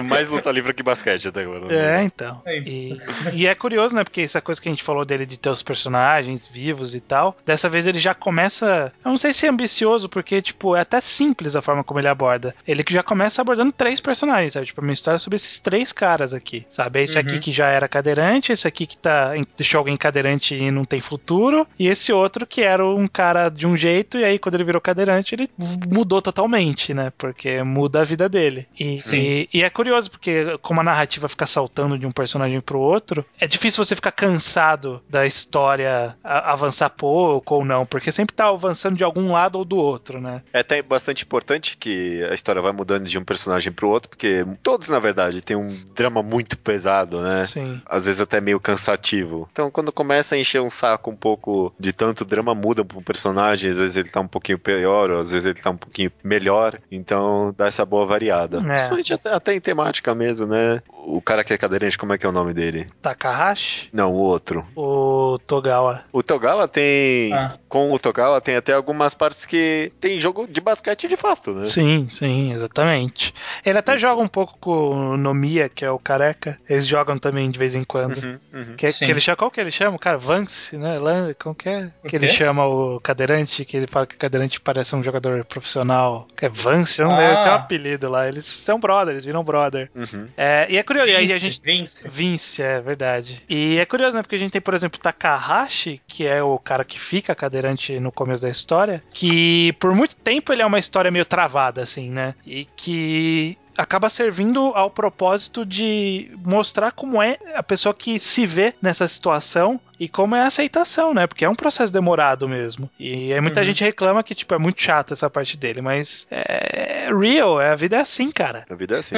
Mais 0.05 0.27
luta 0.27 0.51
livre 0.51 0.73
que 0.73 0.83
basquete 0.83 1.27
até 1.27 1.41
agora. 1.41 1.73
É, 1.73 2.03
então. 2.03 2.41
E, 2.47 2.97
e 3.33 3.47
é 3.47 3.55
curioso, 3.55 3.95
né? 3.95 4.03
Porque 4.03 4.21
essa 4.21 4.41
coisa 4.41 4.59
que 4.61 4.67
a 4.67 4.71
gente 4.71 4.83
falou 4.83 5.05
dele 5.05 5.25
de 5.25 5.37
ter 5.37 5.49
os 5.49 5.61
personagens 5.61 6.47
vivos 6.47 6.93
e 6.95 6.99
tal, 6.99 7.20
dessa 7.45 7.69
vez 7.69 7.87
ele 7.87 7.99
já 7.99 8.13
começa. 8.13 8.91
Eu 9.03 9.09
não 9.11 9.17
sei 9.17 9.33
se 9.33 9.45
é 9.45 9.49
ambicioso, 9.49 10.09
porque, 10.09 10.41
tipo, 10.41 10.75
é 10.75 10.81
até 10.81 10.99
simples 11.01 11.55
a 11.55 11.61
forma 11.61 11.83
como 11.83 11.99
ele 11.99 12.07
aborda. 12.07 12.53
Ele 12.67 12.83
que 12.83 12.93
já 12.93 13.03
começa 13.03 13.41
abordando 13.41 13.71
três 13.71 13.99
personagens, 13.99 14.53
sabe? 14.53 14.65
Tipo, 14.67 14.81
uma 14.81 14.91
história 14.93 15.19
sobre 15.19 15.35
esses 15.37 15.59
três 15.59 15.91
caras 15.91 16.33
aqui, 16.33 16.65
sabe? 16.69 17.01
Esse 17.01 17.17
aqui 17.17 17.35
Uhum. 17.35 17.39
que 17.39 17.51
já 17.51 17.67
era 17.69 17.87
cadeirante, 17.87 18.51
esse 18.51 18.67
aqui 18.67 18.85
que 18.85 18.97
tá, 18.99 19.31
deixou 19.57 19.79
alguém 19.79 19.95
cadeirante 19.97 20.53
e 20.55 20.69
não 20.71 20.83
tem 20.85 20.99
futuro, 21.01 21.65
e 21.79 21.87
esse 21.87 22.11
outro 22.11 22.45
que 22.45 22.61
era 22.61 22.85
um 22.85 23.07
cara 23.07 23.47
de 23.49 23.65
um 23.65 23.77
jeito, 23.77 24.17
e 24.17 24.23
aí 24.25 24.37
quando 24.37 24.55
ele 24.55 24.63
virou 24.65 24.81
cadeirante, 24.81 25.33
ele 25.35 25.49
mudou 25.89 26.21
totalmente, 26.21 26.93
né? 26.93 27.11
Porque 27.17 27.63
muda 27.63 28.01
a 28.01 28.03
vida 28.03 28.27
dele. 28.27 28.67
E, 28.77 28.97
Sim. 28.97 29.17
e, 29.17 29.49
e 29.53 29.61
e 29.61 29.63
é 29.63 29.69
curioso, 29.69 30.09
porque 30.09 30.57
como 30.63 30.79
a 30.81 30.83
narrativa 30.83 31.29
fica 31.29 31.45
saltando 31.45 31.95
de 31.95 32.07
um 32.07 32.11
personagem 32.11 32.59
pro 32.59 32.79
outro, 32.79 33.23
é 33.39 33.45
difícil 33.45 33.85
você 33.85 33.93
ficar 33.95 34.11
cansado 34.11 35.03
da 35.07 35.23
história 35.27 36.15
avançar 36.23 36.89
pouco 36.89 37.10
ou 37.11 37.65
não, 37.65 37.85
porque 37.85 38.11
sempre 38.11 38.35
tá 38.35 38.47
avançando 38.47 38.97
de 38.97 39.03
algum 39.03 39.31
lado 39.31 39.57
ou 39.57 39.65
do 39.65 39.77
outro, 39.77 40.19
né? 40.19 40.41
É 40.53 40.59
até 40.59 40.81
bastante 40.81 41.23
importante 41.23 41.77
que 41.77 42.23
a 42.29 42.33
história 42.33 42.61
vai 42.61 42.71
mudando 42.71 43.05
de 43.05 43.17
um 43.17 43.23
personagem 43.23 43.71
pro 43.71 43.89
outro, 43.89 44.09
porque 44.09 44.45
todos, 44.61 44.89
na 44.89 44.99
verdade, 44.99 45.41
têm 45.41 45.55
um 45.55 45.77
drama 45.93 46.21
muito 46.21 46.57
pesado, 46.57 47.21
né? 47.21 47.45
Sim. 47.45 47.81
Às 47.85 48.05
vezes 48.05 48.21
até 48.21 48.39
meio 48.39 48.59
cansativo. 48.59 49.47
Então, 49.51 49.69
quando 49.71 49.91
começa 49.91 50.35
a 50.35 50.37
encher 50.37 50.61
um 50.61 50.69
saco 50.69 51.11
um 51.11 51.15
pouco 51.15 51.73
de 51.79 51.91
tanto 51.91 52.25
drama, 52.25 52.53
muda 52.53 52.83
pro 52.83 53.01
personagem, 53.01 53.71
às 53.71 53.77
vezes 53.77 53.97
ele 53.97 54.09
tá 54.09 54.19
um 54.19 54.27
pouquinho 54.27 54.59
pior, 54.59 55.09
ou 55.11 55.19
às 55.19 55.31
vezes 55.31 55.45
ele 55.45 55.61
tá 55.61 55.69
um 55.69 55.77
pouquinho 55.77 56.11
melhor, 56.23 56.79
então 56.91 57.53
dá 57.57 57.67
essa 57.67 57.85
boa 57.85 58.05
variada. 58.05 58.59
É. 58.59 58.61
Principalmente 58.61 59.13
até, 59.13 59.33
até, 59.33 59.55
em 59.55 59.59
temática 59.59 60.13
mesmo, 60.15 60.47
né? 60.47 60.81
O 60.89 61.21
cara 61.21 61.43
que 61.43 61.53
é 61.53 61.57
cadeirante, 61.57 61.97
como 61.97 62.13
é 62.13 62.17
que 62.17 62.25
é 62.25 62.29
o 62.29 62.33
nome 62.33 62.53
dele? 62.53 62.87
Takahashi? 63.01 63.89
Não, 63.91 64.11
o 64.11 64.17
outro. 64.17 64.65
O 64.75 65.37
Togawa. 65.45 66.01
O 66.11 66.21
Togawa 66.21 66.67
tem. 66.67 67.00
Ah. 67.33 67.57
Com 67.67 67.91
o 67.93 67.99
Togawa 67.99 68.41
tem 68.41 68.55
até 68.55 68.73
algumas 68.73 69.13
partes 69.13 69.45
que 69.45 69.91
tem 69.99 70.19
jogo 70.19 70.47
de 70.47 70.59
basquete 70.59 71.07
de 71.07 71.15
fato, 71.15 71.53
né? 71.53 71.65
Sim, 71.65 72.07
sim, 72.09 72.53
exatamente. 72.53 73.33
Ele 73.65 73.79
até 73.79 73.97
joga 73.97 74.21
um 74.21 74.27
pouco 74.27 74.57
com 74.59 75.11
o 75.11 75.17
Nomia, 75.17 75.69
que 75.69 75.85
é 75.85 75.91
o 75.91 75.99
careca. 75.99 76.59
Eles 76.69 76.85
jogam 76.85 77.17
também 77.17 77.49
de 77.49 77.57
vez 77.57 77.75
em 77.75 77.83
quando. 77.83 78.17
Uhum, 78.17 78.39
uhum. 78.53 78.75
Que, 78.75 78.91
que, 78.91 79.05
ele 79.05 79.21
chama, 79.21 79.37
qual 79.37 79.51
que 79.51 79.61
ele 79.61 79.71
chama? 79.71 79.97
Cara, 79.97 80.17
Vance, 80.17 80.77
né? 80.77 80.99
Como 81.39 81.55
que 81.55 81.69
é? 81.69 81.91
que 82.07 82.15
ele 82.15 82.27
chama 82.27 82.65
o 82.65 82.99
cadeirante, 82.99 83.63
que 83.63 83.77
ele 83.77 83.87
fala 83.87 84.05
que 84.05 84.15
o 84.15 84.17
cadeirante 84.17 84.59
parece 84.59 84.95
um 84.95 85.03
jogador 85.03 85.45
profissional. 85.45 86.27
Que 86.35 86.45
é 86.45 86.49
Vance, 86.49 87.01
não 87.01 87.11
ah. 87.11 87.43
Tem 87.43 87.51
um 87.51 87.55
apelido 87.55 88.09
lá. 88.09 88.27
Eles 88.27 88.45
são 88.45 88.79
brother, 88.79 89.13
eles 89.13 89.25
viram 89.25 89.43
brother. 89.43 89.89
Uhum. 89.95 90.27
É, 90.35 90.67
e 90.69 90.77
é 90.77 90.83
curioso. 90.83 91.07
Vince, 91.07 91.19
aí 91.19 91.33
a 91.33 91.37
gente... 91.37 91.61
Vince. 91.63 92.09
Vince, 92.09 92.61
é 92.61 92.81
verdade. 92.81 93.41
E 93.49 93.77
é 93.77 93.85
curioso, 93.85 94.15
né? 94.15 94.23
Porque 94.23 94.35
a 94.35 94.39
gente 94.39 94.51
tem, 94.51 94.61
por 94.61 94.73
exemplo, 94.73 94.99
Takahashi, 94.99 96.01
que 96.07 96.25
é 96.25 96.41
o 96.41 96.57
cara 96.59 96.83
que 96.83 96.90
fica 96.99 97.35
cadeirante 97.35 97.99
no 97.99 98.11
começo 98.11 98.41
da 98.41 98.49
história, 98.49 99.03
que 99.11 99.73
por 99.73 99.93
muito 99.93 100.15
tempo 100.15 100.51
ele 100.51 100.61
é 100.61 100.65
uma 100.65 100.79
história 100.79 101.11
meio 101.11 101.25
travada, 101.25 101.81
assim, 101.81 102.09
né? 102.09 102.35
E 102.45 102.65
que 102.75 103.57
acaba 103.77 104.09
servindo 104.09 104.59
ao 104.75 104.89
propósito 104.89 105.65
de 105.65 106.31
mostrar 106.43 106.91
como 106.91 107.21
é 107.21 107.37
a 107.55 107.63
pessoa 107.63 107.93
que 107.93 108.19
se 108.19 108.45
vê 108.45 108.73
nessa 108.81 109.07
situação 109.07 109.79
e 110.01 110.07
como 110.07 110.35
é 110.35 110.41
a 110.41 110.47
aceitação, 110.47 111.13
né? 111.13 111.27
Porque 111.27 111.45
é 111.45 111.49
um 111.49 111.53
processo 111.53 111.93
demorado 111.93 112.49
mesmo. 112.49 112.89
E 112.99 113.31
aí 113.31 113.39
muita 113.39 113.59
uhum. 113.59 113.67
gente 113.67 113.83
reclama 113.83 114.23
que, 114.23 114.33
tipo, 114.33 114.51
é 114.55 114.57
muito 114.57 114.81
chato 114.81 115.13
essa 115.13 115.29
parte 115.29 115.55
dele, 115.55 115.79
mas 115.79 116.25
é 116.31 117.07
real, 117.11 117.61
é, 117.61 117.69
a 117.69 117.75
vida 117.75 117.97
é 117.97 117.99
assim, 117.99 118.31
cara. 118.31 118.65
A 118.67 118.73
vida 118.73 118.95
é 118.95 118.99
assim. 118.99 119.13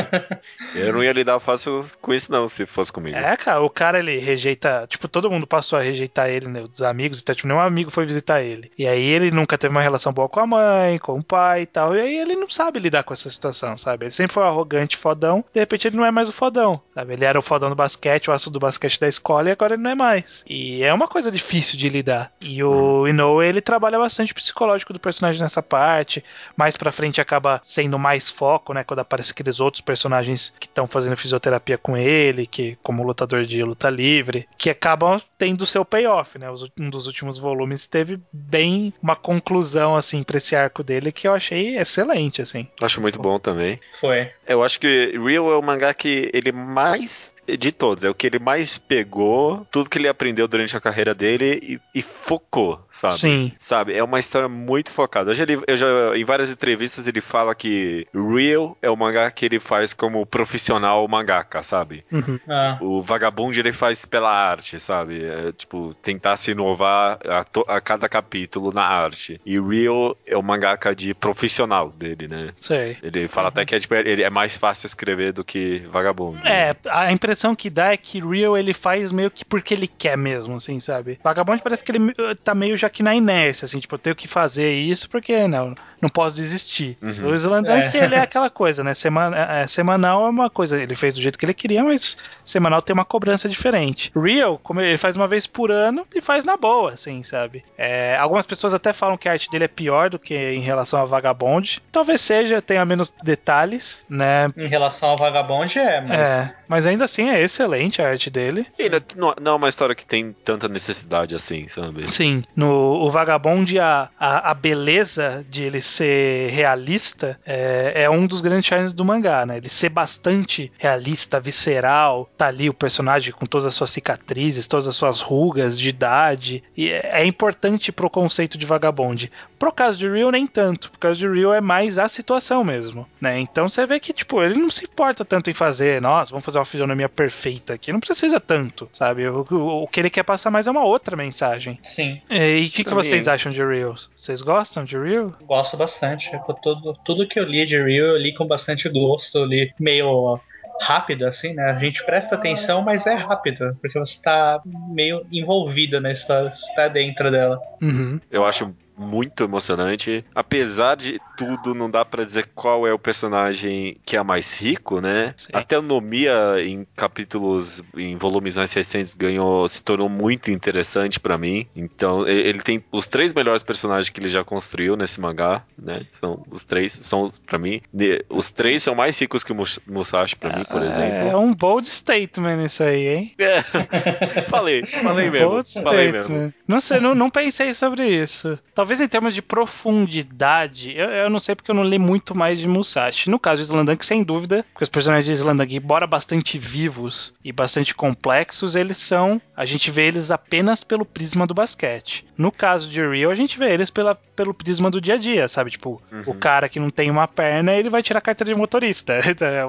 eu 0.76 0.92
não 0.92 1.02
ia 1.02 1.14
lidar 1.14 1.40
fácil 1.40 1.86
com 2.02 2.14
isso, 2.14 2.30
não, 2.30 2.50
se 2.50 2.66
fosse 2.66 2.92
comigo. 2.92 3.16
É, 3.16 3.38
cara, 3.38 3.62
o 3.62 3.70
cara 3.70 4.00
ele 4.00 4.20
rejeita, 4.20 4.86
tipo, 4.90 5.08
todo 5.08 5.32
mundo 5.32 5.48
passou 5.48 5.80
a 5.80 5.82
rejeitar 5.82 6.30
ele, 6.30 6.50
né? 6.50 6.62
Os 6.62 6.82
amigos, 6.82 7.22
até, 7.22 7.34
tipo, 7.34 7.48
nenhum 7.48 7.62
amigo 7.62 7.90
foi 7.90 8.06
visitar 8.06 8.42
ele. 8.42 8.70
E 8.78 8.86
aí 8.86 9.06
ele 9.06 9.32
nunca 9.32 9.58
teve 9.58 9.72
uma 9.74 9.82
relação 9.82 10.12
boa 10.12 10.28
com 10.28 10.42
a 10.42 10.48
mãe, 10.48 11.00
com 11.00 11.18
o 11.18 11.24
pai 11.24 11.62
e 11.62 11.66
tal. 11.66 11.96
E 11.96 12.02
aí 12.02 12.18
ele 12.18 12.36
não 12.36 12.50
sabe 12.50 12.80
lidar 12.80 13.04
com 13.04 13.14
essa 13.14 13.30
situação, 13.30 13.78
sabe? 13.78 14.08
Ele 14.08 14.12
sempre 14.12 14.34
foi 14.34 14.44
arrogante, 14.44 14.98
fodão. 14.98 15.46
De 15.54 15.62
repente 15.62 15.88
ele 15.88 15.96
não 15.96 16.06
é 16.06 16.12
mais 16.12 16.28
o 16.28 16.34
fodão, 16.34 16.82
sabe? 16.94 17.14
Ele 17.14 17.24
era 17.24 17.40
o 17.40 17.42
fodão 17.42 17.70
do 17.70 17.76
basquete, 17.76 18.30
o 18.30 18.34
aço 18.34 18.52
do 18.52 18.60
basquete 18.60 19.00
da 19.00 19.08
escola 19.08 19.48
e 19.48 19.54
agora 19.54 19.76
ele 19.76 19.84
não 19.84 19.92
é 19.92 19.96
mais. 19.96 20.44
E 20.46 20.73
é 20.82 20.94
uma 20.94 21.08
coisa 21.08 21.32
difícil 21.32 21.78
de 21.78 21.90
lidar. 21.90 22.32
E 22.40 22.64
o. 22.64 23.08
Inoue, 23.08 23.46
ele 23.46 23.62
trabalha 23.62 23.98
bastante 23.98 24.32
o 24.32 24.36
psicológico 24.36 24.94
do 24.94 25.00
personagem 25.00 25.42
nessa 25.42 25.62
parte. 25.62 26.24
Mais 26.56 26.78
pra 26.78 26.92
frente 26.92 27.22
acaba 27.22 27.60
sendo 27.64 28.00
mais 28.00 28.30
foco, 28.30 28.74
né? 28.74 28.84
Quando 28.84 29.00
aparece 29.00 29.32
aqueles 29.32 29.60
outros 29.60 29.82
personagens 29.82 30.54
que 30.60 30.68
estão 30.68 30.88
fazendo 30.88 31.18
fisioterapia 31.18 31.78
com 31.78 31.98
ele, 31.98 32.48
que 32.48 32.78
como 32.82 33.04
lutador 33.04 33.46
de 33.46 33.64
luta 33.64 33.90
livre, 33.90 34.48
que 34.58 34.70
acabam 34.70 35.22
tendo 35.38 35.66
seu 35.66 35.84
payoff, 35.84 36.38
né? 36.38 36.48
Um 36.80 36.90
dos 36.90 37.08
últimos 37.08 37.38
volumes 37.38 37.88
teve 37.88 38.20
bem 38.32 38.94
uma 39.02 39.16
conclusão, 39.16 39.96
assim, 39.96 40.24
pra 40.24 40.38
esse 40.38 40.56
arco 40.56 40.84
dele 40.84 41.12
que 41.12 41.28
eu 41.28 41.34
achei 41.34 41.78
excelente, 41.78 42.42
assim. 42.42 42.68
Acho 42.82 43.02
muito 43.02 43.20
bom 43.20 43.40
também. 43.40 43.80
Foi. 44.00 44.32
Eu 44.48 44.64
acho 44.64 44.80
que 44.80 45.20
Real 45.24 45.52
é 45.52 45.58
o 45.58 45.62
mangá 45.62 45.94
que 45.94 46.30
ele 46.34 46.52
mais, 46.52 47.32
de 47.48 47.72
todos, 47.72 48.04
é 48.04 48.10
o 48.10 48.16
que 48.16 48.28
ele 48.28 48.40
mais 48.40 48.78
pegou 48.78 49.66
tudo 49.72 49.90
que 49.90 49.98
ele 49.98 50.08
aprendeu 50.08 50.34
aprendeu 50.34 50.48
durante 50.64 50.78
a 50.78 50.82
carreira 50.82 51.14
dele 51.14 51.60
e, 51.62 52.00
e, 52.00 52.02
focou, 52.02 52.86
sabe? 52.90 53.18
Sim. 53.18 53.52
Sabe? 53.58 53.94
É 53.94 54.04
uma 54.04 54.20
história 54.20 54.48
muito 54.48 54.92
focada. 54.92 55.32
Eu 55.32 55.36
já, 55.36 55.46
eu 55.68 55.78
já, 55.78 55.88
em 56.16 56.24
várias 56.24 56.50
entrevistas 56.50 57.08
ele 57.08 57.22
fala 57.22 57.54
que 57.54 58.08
Real 58.14 58.78
é 58.82 58.90
o 58.90 58.96
mangá 58.96 59.30
que 59.30 59.46
ele 59.46 59.60
faz 59.60 59.94
como 59.94 60.26
profissional 60.26 61.06
mangaka, 61.08 61.62
sabe? 61.62 62.06
Uhum. 62.12 62.40
Ah. 62.48 62.78
O 62.82 63.02
Vagabond 63.02 63.60
ele 63.60 63.74
faz 63.74 64.06
pela 64.06 64.32
arte, 64.32 64.80
sabe? 64.80 65.26
É, 65.26 65.52
tipo, 65.52 65.94
tentar 66.02 66.38
se 66.38 66.52
inovar 66.52 67.20
a, 67.28 67.44
to, 67.44 67.66
a, 67.68 67.82
cada 67.82 68.08
capítulo 68.08 68.72
na 68.72 68.84
arte. 68.84 69.40
E 69.46 69.60
Real 69.60 70.18
é 70.26 70.38
o 70.38 70.44
mangaka 70.44 70.96
de 70.96 71.14
profissional 71.14 71.90
dele, 71.90 72.28
né? 72.28 72.54
Sei. 72.58 72.98
Ele 73.04 73.28
fala 73.28 73.48
uhum. 73.48 73.50
até 73.50 73.66
que 73.66 73.76
é, 73.76 73.80
tipo, 73.80 73.96
ele 73.96 74.24
é 74.24 74.30
mais 74.30 74.58
fácil 74.58 74.88
escrever 74.88 75.34
do 75.34 75.44
que 75.44 75.80
Vagabond. 75.92 76.40
É, 76.46 76.70
né? 76.70 76.76
a 76.90 77.12
impressão 77.12 77.56
que 77.56 77.70
dá 77.70 77.92
é 77.92 77.98
que 77.98 78.20
Real 78.20 78.58
ele 78.58 78.74
faz 78.74 79.12
meio 79.12 79.30
que 79.30 79.44
porque 79.44 79.74
ele 79.74 79.88
quer 79.88 80.18
mesmo, 80.18 80.43
assim, 80.56 80.80
sabe? 80.80 81.20
Vagabond 81.24 81.62
parece 81.62 81.84
que 81.84 81.92
ele 81.92 82.14
tá 82.44 82.54
meio 82.54 82.76
já 82.78 82.90
que 82.90 83.04
na 83.04 83.16
inércia, 83.16 83.66
assim, 83.66 83.80
tipo, 83.80 83.96
eu 83.96 84.00
tenho 84.00 84.16
que 84.16 84.28
fazer 84.28 84.74
isso 84.74 85.10
porque 85.10 85.48
não, 85.48 85.76
não 86.04 86.10
posso 86.10 86.36
desistir. 86.36 86.98
Uhum. 87.02 87.32
O 87.32 87.34
Slandunk, 87.34 87.86
é. 87.86 87.90
que 87.90 87.98
ele 87.98 88.16
é 88.16 88.20
aquela 88.20 88.50
coisa, 88.50 88.84
né? 88.84 88.94
Semana, 88.94 89.38
é, 89.38 89.68
semanal 89.68 90.26
é 90.26 90.30
uma 90.30 90.50
coisa, 90.50 90.82
ele 90.82 90.96
fez 90.96 91.16
do 91.16 91.22
jeito 91.22 91.40
que 91.40 91.46
ele 91.46 91.54
queria, 91.54 91.84
mas 91.84 92.18
semanal 92.44 92.82
tem 92.82 92.94
uma 92.94 93.06
cobrança 93.06 93.48
diferente. 93.48 94.12
Real, 94.16 94.60
como 94.62 94.82
ele 94.82 94.98
faz 94.98 95.16
uma 95.16 95.28
vez 95.28 95.48
por 95.48 95.72
ano 95.72 96.06
e 96.14 96.20
faz 96.20 96.44
na 96.44 96.58
boa, 96.58 96.92
assim, 96.92 97.24
sabe? 97.24 97.64
É, 97.78 98.18
algumas 98.18 98.46
pessoas 98.46 98.74
até 98.74 98.92
falam 98.92 99.18
que 99.18 99.30
a 99.30 99.32
arte 99.32 99.50
dele 99.50 99.64
é 99.64 99.70
pior 99.70 100.10
do 100.10 100.20
que 100.20 100.36
em 100.36 100.62
relação 100.62 101.02
a 101.02 101.06
Vagabond. 101.06 101.82
Talvez 101.92 102.20
seja, 102.20 102.62
tenha 102.62 102.84
menos 102.84 103.14
detalhes, 103.24 104.06
né? 104.10 104.50
Em 104.58 104.68
relação 104.68 105.10
ao 105.10 105.18
Vagabond 105.18 105.80
é, 105.80 106.02
mas... 106.02 106.30
É, 106.30 106.56
mas 106.68 106.86
ainda 106.86 107.06
assim 107.06 107.30
é 107.30 107.42
excelente 107.42 108.02
a 108.02 108.10
arte 108.10 108.30
dele. 108.30 108.66
E 108.78 108.90
não, 109.16 109.34
não 109.40 109.52
é 109.54 109.56
uma 109.56 109.70
história 109.70 109.96
que 109.96 110.06
tem 110.06 110.36
tanta 110.44 110.68
necessidade 110.68 111.34
assim, 111.36 111.68
sabe? 111.68 112.12
Sim, 112.12 112.44
no 112.56 112.74
o 112.74 113.10
Vagabond, 113.10 113.80
a, 113.80 114.10
a, 114.20 114.52
a 114.52 114.54
beleza 114.54 115.46
de 115.50 115.64
ele 115.64 115.82
ser 115.94 116.50
realista 116.52 117.40
é, 117.46 118.04
é 118.04 118.10
um 118.10 118.26
dos 118.26 118.42
grandes 118.42 118.66
charmes 118.66 118.94
do 118.94 119.06
mangá, 119.06 119.46
né? 119.46 119.58
Ele 119.58 119.70
ser 119.70 119.90
bastante 119.90 120.72
realista, 120.78 121.40
visceral, 121.40 122.30
tá 122.38 122.48
ali 122.48 122.70
o 122.70 122.74
personagem 122.74 123.32
com 123.32 123.46
todas 123.46 123.68
as 123.68 123.74
suas 123.74 123.92
cicatrizes, 123.92 124.68
todas 124.68 124.88
as 124.88 124.96
suas 124.96 125.22
rugas 125.22 125.80
de 125.80 125.90
idade, 125.90 126.64
e 126.76 126.90
é, 126.90 127.22
é 127.22 127.26
importante 127.26 127.92
pro 127.92 128.10
conceito 128.10 128.58
de 128.58 128.66
Vagabond. 128.66 129.32
Pro 129.58 129.72
caso 129.72 129.98
de 129.98 130.10
Real, 130.10 130.32
nem 130.32 130.46
tanto, 130.46 130.92
por 130.92 131.00
caso 131.00 131.20
de 131.20 131.28
Real 131.28 131.54
é 131.54 131.62
mais 131.62 131.98
a 131.98 132.10
situação 132.10 132.64
mesmo, 132.64 133.08
né? 133.22 133.40
Então 133.40 133.70
você 133.70 133.86
vê 133.86 134.00
que, 134.00 134.12
tipo, 134.12 134.42
ele 134.42 134.56
não 134.56 134.70
se 134.70 134.86
importa 134.86 135.24
tanto 135.24 135.50
em 135.50 135.54
fazer, 135.54 136.02
nossa, 136.02 136.32
vamos 136.32 136.46
fazer 136.46 136.60
uma 136.60 136.66
fisionomia 136.66 137.08
perfeita 137.08 137.74
aqui, 137.74 137.94
não 137.94 138.00
precisa 138.00 138.40
tanto, 138.40 138.90
sabe? 138.92 139.28
O, 139.28 139.46
o, 139.50 139.84
o 139.84 139.88
que 139.88 140.00
ele 140.00 140.10
quer 140.10 140.24
passar 140.24 140.52
mais 140.52 140.68
é 140.68 140.72
uma 140.72 140.84
outra 140.84 141.16
mensagem. 141.16 141.80
Sim. 141.84 142.22
E 142.30 142.66
o 142.68 142.72
que, 142.72 142.84
que 142.84 142.94
vocês 142.94 143.28
acham 143.28 143.52
de 143.52 143.64
Reels? 143.64 144.10
Vocês 144.16 144.42
gostam 144.42 144.84
de 144.84 144.98
Real? 144.98 145.32
Gosto 145.46 145.78
bastante. 145.84 146.32
Tudo, 146.62 146.94
tudo 147.06 147.28
que 147.28 147.40
eu 147.40 147.44
li 147.44 147.66
de 147.66 147.78
Real, 147.78 148.08
eu 148.08 148.18
li 148.18 148.34
com 148.34 148.48
bastante 148.48 148.90
gosto, 148.90 149.40
eu 149.40 149.46
li 149.46 149.74
meio 149.80 150.40
rápido, 150.82 151.26
assim, 151.26 151.54
né? 151.54 151.66
A 151.66 151.78
gente 151.78 152.04
presta 152.06 152.36
atenção, 152.36 152.82
mas 152.82 153.06
é 153.06 153.14
rápido, 153.14 153.78
porque 153.82 153.98
você 153.98 154.22
tá 154.22 154.62
meio 154.90 155.26
envolvido 155.32 156.00
na 156.00 156.12
história, 156.12 156.52
você 156.52 156.74
tá 156.76 156.88
dentro 156.88 157.30
dela. 157.32 157.60
Uhum. 157.82 158.20
Eu 158.32 158.46
acho 158.46 158.74
muito 158.98 159.44
emocionante. 159.44 160.24
Apesar 160.34 160.96
de 160.96 161.20
tudo, 161.38 161.74
não 161.74 161.90
dá 161.90 162.06
para 162.06 162.24
dizer 162.24 162.50
qual 162.54 162.88
é 162.88 162.94
o 162.94 163.00
personagem 163.00 163.98
que 164.06 164.16
é 164.16 164.24
mais 164.24 164.60
rico, 164.60 165.02
né? 165.02 165.34
Sim. 165.36 165.50
Até 165.54 165.78
o 165.78 165.82
Nomia 165.82 166.56
em 166.60 166.86
capítulos, 166.96 167.82
em 167.96 168.16
volumes 168.18 168.56
mais 168.56 168.72
recentes, 168.74 169.14
ganhou, 169.14 169.68
se 169.68 169.84
tornou 169.84 170.08
muito 170.10 170.52
interessante 170.52 171.20
para 171.20 171.38
mim. 171.38 171.68
Então, 171.76 172.28
ele 172.28 172.62
tem 172.62 172.84
os 172.92 173.08
três 173.08 173.34
melhores 173.34 173.64
personagens 173.64 174.10
que 174.10 174.20
ele 174.20 174.30
já 174.30 174.44
construiu 174.44 174.96
nesse 174.96 175.20
mangá, 175.20 175.64
né? 175.78 176.06
São 176.12 176.46
os 176.50 176.64
três, 176.64 176.92
são 176.94 177.30
para 177.46 177.58
mim, 177.58 177.82
os 178.30 178.52
três 178.52 178.84
são 178.84 178.96
mais 178.96 179.20
ricos 179.20 179.44
que 179.44 179.52
o 179.52 179.56
Musashi 179.88 180.36
para 180.36 180.58
mim, 180.58 180.66
por 180.66 180.82
é, 180.82 180.88
exemplo. 180.88 181.28
É 181.30 181.38
um 181.38 181.54
bold 181.54 181.88
statement 181.88 182.66
isso 182.66 182.84
aí, 182.84 183.08
hein? 183.08 183.32
É. 183.38 183.62
falei, 184.48 184.86
falei 184.86 185.30
mesmo. 185.30 185.50
Bold 185.50 185.74
falei 185.82 186.10
statement. 186.10 186.30
mesmo. 186.30 186.54
Não 186.68 186.80
sei, 186.80 187.00
não, 187.00 187.16
não 187.16 187.30
pensei 187.30 187.74
sobre 187.74 188.08
isso. 188.08 188.58
talvez 188.74 188.83
em 188.92 189.08
termos 189.08 189.34
de 189.34 189.42
profundidade, 189.42 190.94
eu, 190.96 191.10
eu, 191.10 191.30
não 191.30 191.40
sei 191.40 191.56
porque 191.56 191.72
eu 191.72 191.76
não 191.76 191.84
li 191.84 192.00
muito 192.00 192.36
mais 192.36 192.60
de 192.60 192.68
Musashi. 192.68 193.30
No 193.30 193.40
caso 193.40 193.62
de 193.62 193.68
Slandank, 193.68 194.06
sem 194.06 194.24
dúvida, 194.24 194.66
porque 194.74 194.84
os 194.84 194.90
personagens 194.90 195.26
de 195.26 195.34
Slandank, 195.34 195.76
embora 195.76 196.08
bastante 196.08 196.58
vivos 196.58 197.34
e 197.44 197.52
bastante 197.52 197.94
complexos, 197.94 198.76
eles 198.76 198.98
são. 198.98 199.42
A 199.56 199.66
gente 199.66 199.92
vê 199.92 200.08
eles 200.08 200.32
apenas 200.32 200.84
pelo 200.84 201.06
prisma 201.06 201.46
do 201.46 201.54
basquete. 201.54 202.26
No 202.38 202.52
caso 202.52 202.90
de 202.90 203.02
Rio, 203.06 203.30
a 203.30 203.36
gente 203.36 203.58
vê 203.58 203.74
eles 203.74 203.90
pela, 203.90 204.16
pelo 204.16 204.54
prisma 204.54 204.90
do 204.90 205.02
dia 205.02 205.16
a 205.16 205.18
dia, 205.18 205.48
sabe? 205.48 205.72
Tipo, 205.72 206.02
uhum. 206.12 206.24
o 206.28 206.34
cara 206.36 206.68
que 206.70 206.80
não 206.80 206.90
tem 206.90 207.10
uma 207.12 207.28
perna, 207.28 207.74
ele 207.74 207.90
vai 207.90 208.02
tirar 208.02 208.20
a 208.20 208.22
carteira 208.22 208.54
de 208.54 208.60
motorista. 208.60 209.20
É 209.44 209.66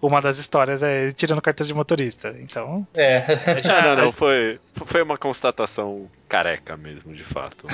uma 0.00 0.20
das 0.20 0.38
histórias 0.38 0.82
é 0.82 1.04
ele 1.04 1.12
tirando 1.12 1.38
a 1.38 1.42
carteira 1.42 1.68
de 1.68 1.74
motorista. 1.74 2.34
Então. 2.40 2.86
É. 2.92 3.24
Já, 3.62 3.80
não, 3.94 4.04
não, 4.04 4.12
foi, 4.12 4.58
foi 4.72 5.02
uma 5.02 5.16
constatação 5.16 6.10
careca 6.32 6.78
mesmo, 6.78 7.14
de 7.14 7.22
fato. 7.22 7.66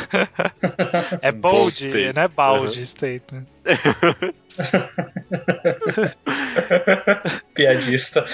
é 1.23 1.31
bold, 1.31 1.89
bold 1.89 2.13
não 2.13 2.23
é 2.23 2.27
balde 2.27 2.81
uhum. 2.81 2.87
statement. 2.87 3.47
Piadista. 7.55 8.25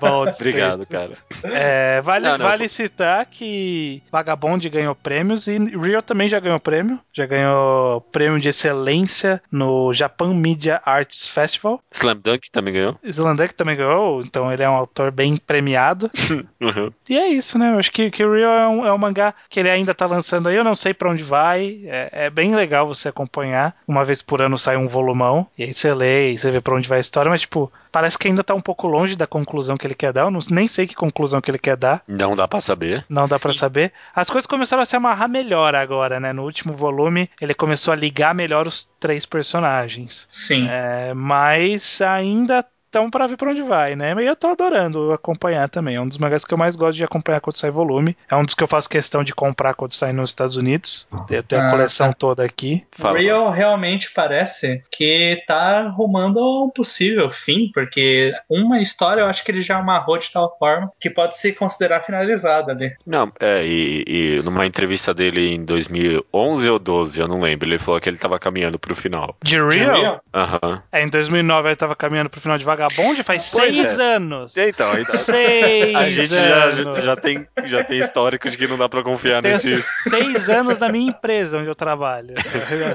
Bom, 0.00 0.26
Obrigado, 0.28 0.86
cara. 0.86 1.12
É, 1.44 2.00
vale, 2.00 2.26
não, 2.26 2.38
não, 2.38 2.46
vale 2.46 2.68
citar 2.68 3.26
que 3.26 4.02
Vagabond 4.10 4.66
ganhou 4.68 4.94
prêmios 4.94 5.46
e 5.46 5.58
Rio 5.58 6.02
também 6.02 6.28
já 6.28 6.40
ganhou 6.40 6.58
prêmio. 6.58 6.98
Já 7.12 7.26
ganhou 7.26 8.00
prêmio 8.12 8.40
de 8.40 8.48
excelência 8.48 9.40
no 9.50 9.94
Japan 9.94 10.34
Media 10.34 10.80
Arts 10.84 11.28
Festival. 11.28 11.80
Slam 11.90 12.16
Dunk 12.16 12.50
também 12.50 12.74
ganhou. 12.74 12.98
Slam 13.04 13.36
Dunk 13.36 13.54
também 13.54 13.76
ganhou, 13.76 14.22
então 14.22 14.52
ele 14.52 14.62
é 14.62 14.68
um 14.68 14.74
autor 14.74 15.10
bem 15.10 15.36
premiado. 15.36 16.10
uhum. 16.60 16.92
E 17.08 17.16
é 17.16 17.28
isso, 17.28 17.58
né? 17.58 17.72
Eu 17.72 17.78
acho 17.78 17.92
que, 17.92 18.10
que 18.10 18.24
o 18.24 18.34
Rio 18.34 18.48
é 18.48 18.68
um, 18.68 18.86
é 18.86 18.92
um 18.92 18.98
mangá 18.98 19.34
que 19.48 19.60
ele 19.60 19.70
ainda 19.70 19.94
tá 19.94 20.06
lançando 20.06 20.48
aí. 20.48 20.56
Eu 20.56 20.64
não 20.64 20.74
sei 20.74 20.92
para 20.92 21.10
onde 21.10 21.22
vai. 21.22 21.80
É, 21.86 22.26
é 22.26 22.30
bem 22.30 22.54
legal 22.54 22.86
você 22.86 23.08
acompanhar. 23.08 23.74
Uma 23.86 24.04
vez 24.04 24.20
por 24.20 24.42
ano 24.42 24.58
sai 24.58 24.76
um 24.76 24.88
volumão. 24.88 25.31
E 25.56 25.64
aí 25.64 25.74
você 25.74 25.92
lê 25.94 26.32
e 26.32 26.38
você 26.38 26.50
vê 26.50 26.60
pra 26.60 26.74
onde 26.74 26.88
vai 26.88 26.98
a 26.98 27.00
história, 27.00 27.30
mas, 27.30 27.42
tipo, 27.42 27.72
parece 27.90 28.18
que 28.18 28.28
ainda 28.28 28.44
tá 28.44 28.54
um 28.54 28.60
pouco 28.60 28.86
longe 28.86 29.16
da 29.16 29.26
conclusão 29.26 29.76
que 29.76 29.86
ele 29.86 29.94
quer 29.94 30.12
dar. 30.12 30.22
Eu 30.22 30.30
não, 30.30 30.40
nem 30.50 30.68
sei 30.68 30.86
que 30.86 30.94
conclusão 30.94 31.40
que 31.40 31.50
ele 31.50 31.58
quer 31.58 31.76
dar. 31.76 32.02
Não 32.06 32.34
dá 32.34 32.46
para 32.46 32.60
saber. 32.60 33.04
Não 33.08 33.26
dá 33.28 33.38
para 33.38 33.52
saber. 33.52 33.92
As 34.14 34.28
coisas 34.28 34.46
começaram 34.46 34.82
a 34.82 34.86
se 34.86 34.96
amarrar 34.96 35.28
melhor 35.28 35.74
agora, 35.74 36.18
né? 36.18 36.32
No 36.32 36.42
último 36.42 36.74
volume, 36.74 37.30
ele 37.40 37.54
começou 37.54 37.92
a 37.92 37.96
ligar 37.96 38.34
melhor 38.34 38.66
os 38.66 38.88
três 38.98 39.26
personagens. 39.26 40.28
Sim. 40.30 40.66
É, 40.68 41.12
mas 41.14 42.00
ainda 42.00 42.64
então, 42.92 43.10
para 43.10 43.26
ver 43.26 43.38
para 43.38 43.50
onde 43.50 43.62
vai, 43.62 43.96
né? 43.96 44.14
E 44.22 44.26
eu 44.26 44.36
tô 44.36 44.48
adorando 44.48 45.12
acompanhar 45.12 45.66
também. 45.66 45.96
É 45.96 46.00
um 46.00 46.06
dos 46.06 46.18
mangás 46.18 46.44
que 46.44 46.52
eu 46.52 46.58
mais 46.58 46.76
gosto 46.76 46.98
de 46.98 47.04
acompanhar 47.04 47.40
quando 47.40 47.56
sai 47.56 47.70
volume. 47.70 48.14
É 48.30 48.36
um 48.36 48.44
dos 48.44 48.54
que 48.54 48.62
eu 48.62 48.68
faço 48.68 48.86
questão 48.86 49.24
de 49.24 49.34
comprar 49.34 49.72
quando 49.72 49.92
sai 49.92 50.12
nos 50.12 50.28
Estados 50.28 50.58
Unidos. 50.58 51.08
Eu 51.30 51.42
tenho 51.42 51.62
a 51.62 51.68
ah, 51.68 51.70
coleção 51.70 52.08
tá. 52.08 52.12
toda 52.18 52.44
aqui. 52.44 52.84
Fala. 52.92 53.18
Real 53.18 53.50
realmente 53.50 54.12
parece 54.14 54.84
que 54.90 55.42
tá 55.46 55.78
arrumando 55.78 56.66
um 56.66 56.68
possível 56.68 57.32
fim, 57.32 57.70
porque 57.72 58.34
uma 58.46 58.78
história 58.78 59.22
eu 59.22 59.26
acho 59.26 59.42
que 59.42 59.50
ele 59.50 59.62
já 59.62 59.78
amarrou 59.78 60.18
de 60.18 60.30
tal 60.30 60.54
forma 60.58 60.92
que 61.00 61.08
pode 61.08 61.38
se 61.38 61.50
considerar 61.54 62.02
finalizada 62.02 62.72
ali. 62.72 62.94
Não, 63.06 63.32
é, 63.40 63.64
e, 63.64 64.04
e 64.06 64.42
numa 64.42 64.66
entrevista 64.66 65.14
dele 65.14 65.54
em 65.54 65.64
2011 65.64 66.68
ou 66.68 66.78
12, 66.78 67.18
eu 67.18 67.26
não 67.26 67.40
lembro, 67.40 67.66
ele 67.66 67.78
falou 67.78 67.98
que 67.98 68.10
ele 68.10 68.18
tava 68.18 68.38
caminhando 68.38 68.78
pro 68.78 68.94
final. 68.94 69.34
De 69.42 69.58
Real? 69.58 70.20
Aham. 70.34 70.60
Uhum. 70.62 70.82
É, 70.92 71.02
em 71.02 71.08
2009 71.08 71.70
ele 71.70 71.76
tava 71.76 71.96
caminhando 71.96 72.28
pro 72.28 72.40
final 72.40 72.58
devagar 72.58 72.81
Vagabond 72.82 73.22
faz 73.22 73.50
pois 73.50 73.74
seis 73.74 73.98
é. 73.98 74.02
anos. 74.16 74.56
Então, 74.56 74.98
então, 74.98 75.14
seis 75.16 75.94
a 75.94 76.10
gente 76.10 76.34
já, 76.34 77.00
já, 77.00 77.16
tem, 77.16 77.46
já 77.64 77.84
tem 77.84 77.98
histórico 77.98 78.50
de 78.50 78.56
que 78.56 78.66
não 78.66 78.76
dá 78.76 78.88
pra 78.88 79.02
confiar 79.02 79.42
Tenho 79.42 79.54
nesse. 79.54 79.82
Seis 80.08 80.48
anos 80.48 80.78
na 80.78 80.88
minha 80.88 81.10
empresa 81.10 81.58
onde 81.58 81.68
eu 81.68 81.74
trabalho. 81.74 82.34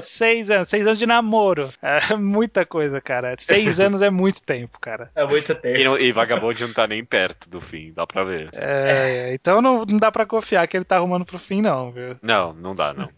seis 0.02 0.50
anos, 0.50 0.68
seis 0.68 0.86
anos 0.86 0.98
de 0.98 1.06
namoro. 1.06 1.70
É 1.82 2.14
muita 2.16 2.66
coisa, 2.66 3.00
cara. 3.00 3.34
Seis 3.38 3.78
anos 3.80 4.02
é 4.02 4.10
muito 4.10 4.42
tempo, 4.42 4.78
cara. 4.80 5.10
É 5.14 5.24
muito 5.24 5.54
tempo. 5.54 5.78
E, 5.78 6.08
e 6.08 6.12
Vagabond 6.12 6.62
não 6.62 6.72
tá 6.72 6.86
nem 6.86 7.04
perto 7.04 7.48
do 7.48 7.60
fim, 7.60 7.92
dá 7.94 8.06
pra 8.06 8.24
ver. 8.24 8.50
É, 8.54 9.32
então 9.34 9.62
não, 9.62 9.84
não 9.84 9.98
dá 9.98 10.10
pra 10.10 10.26
confiar 10.26 10.66
que 10.66 10.76
ele 10.76 10.84
tá 10.84 10.96
arrumando 10.96 11.24
pro 11.24 11.38
fim, 11.38 11.62
não, 11.62 11.90
viu? 11.90 12.16
Não, 12.22 12.52
não 12.52 12.74
dá, 12.74 12.92
não. 12.92 13.08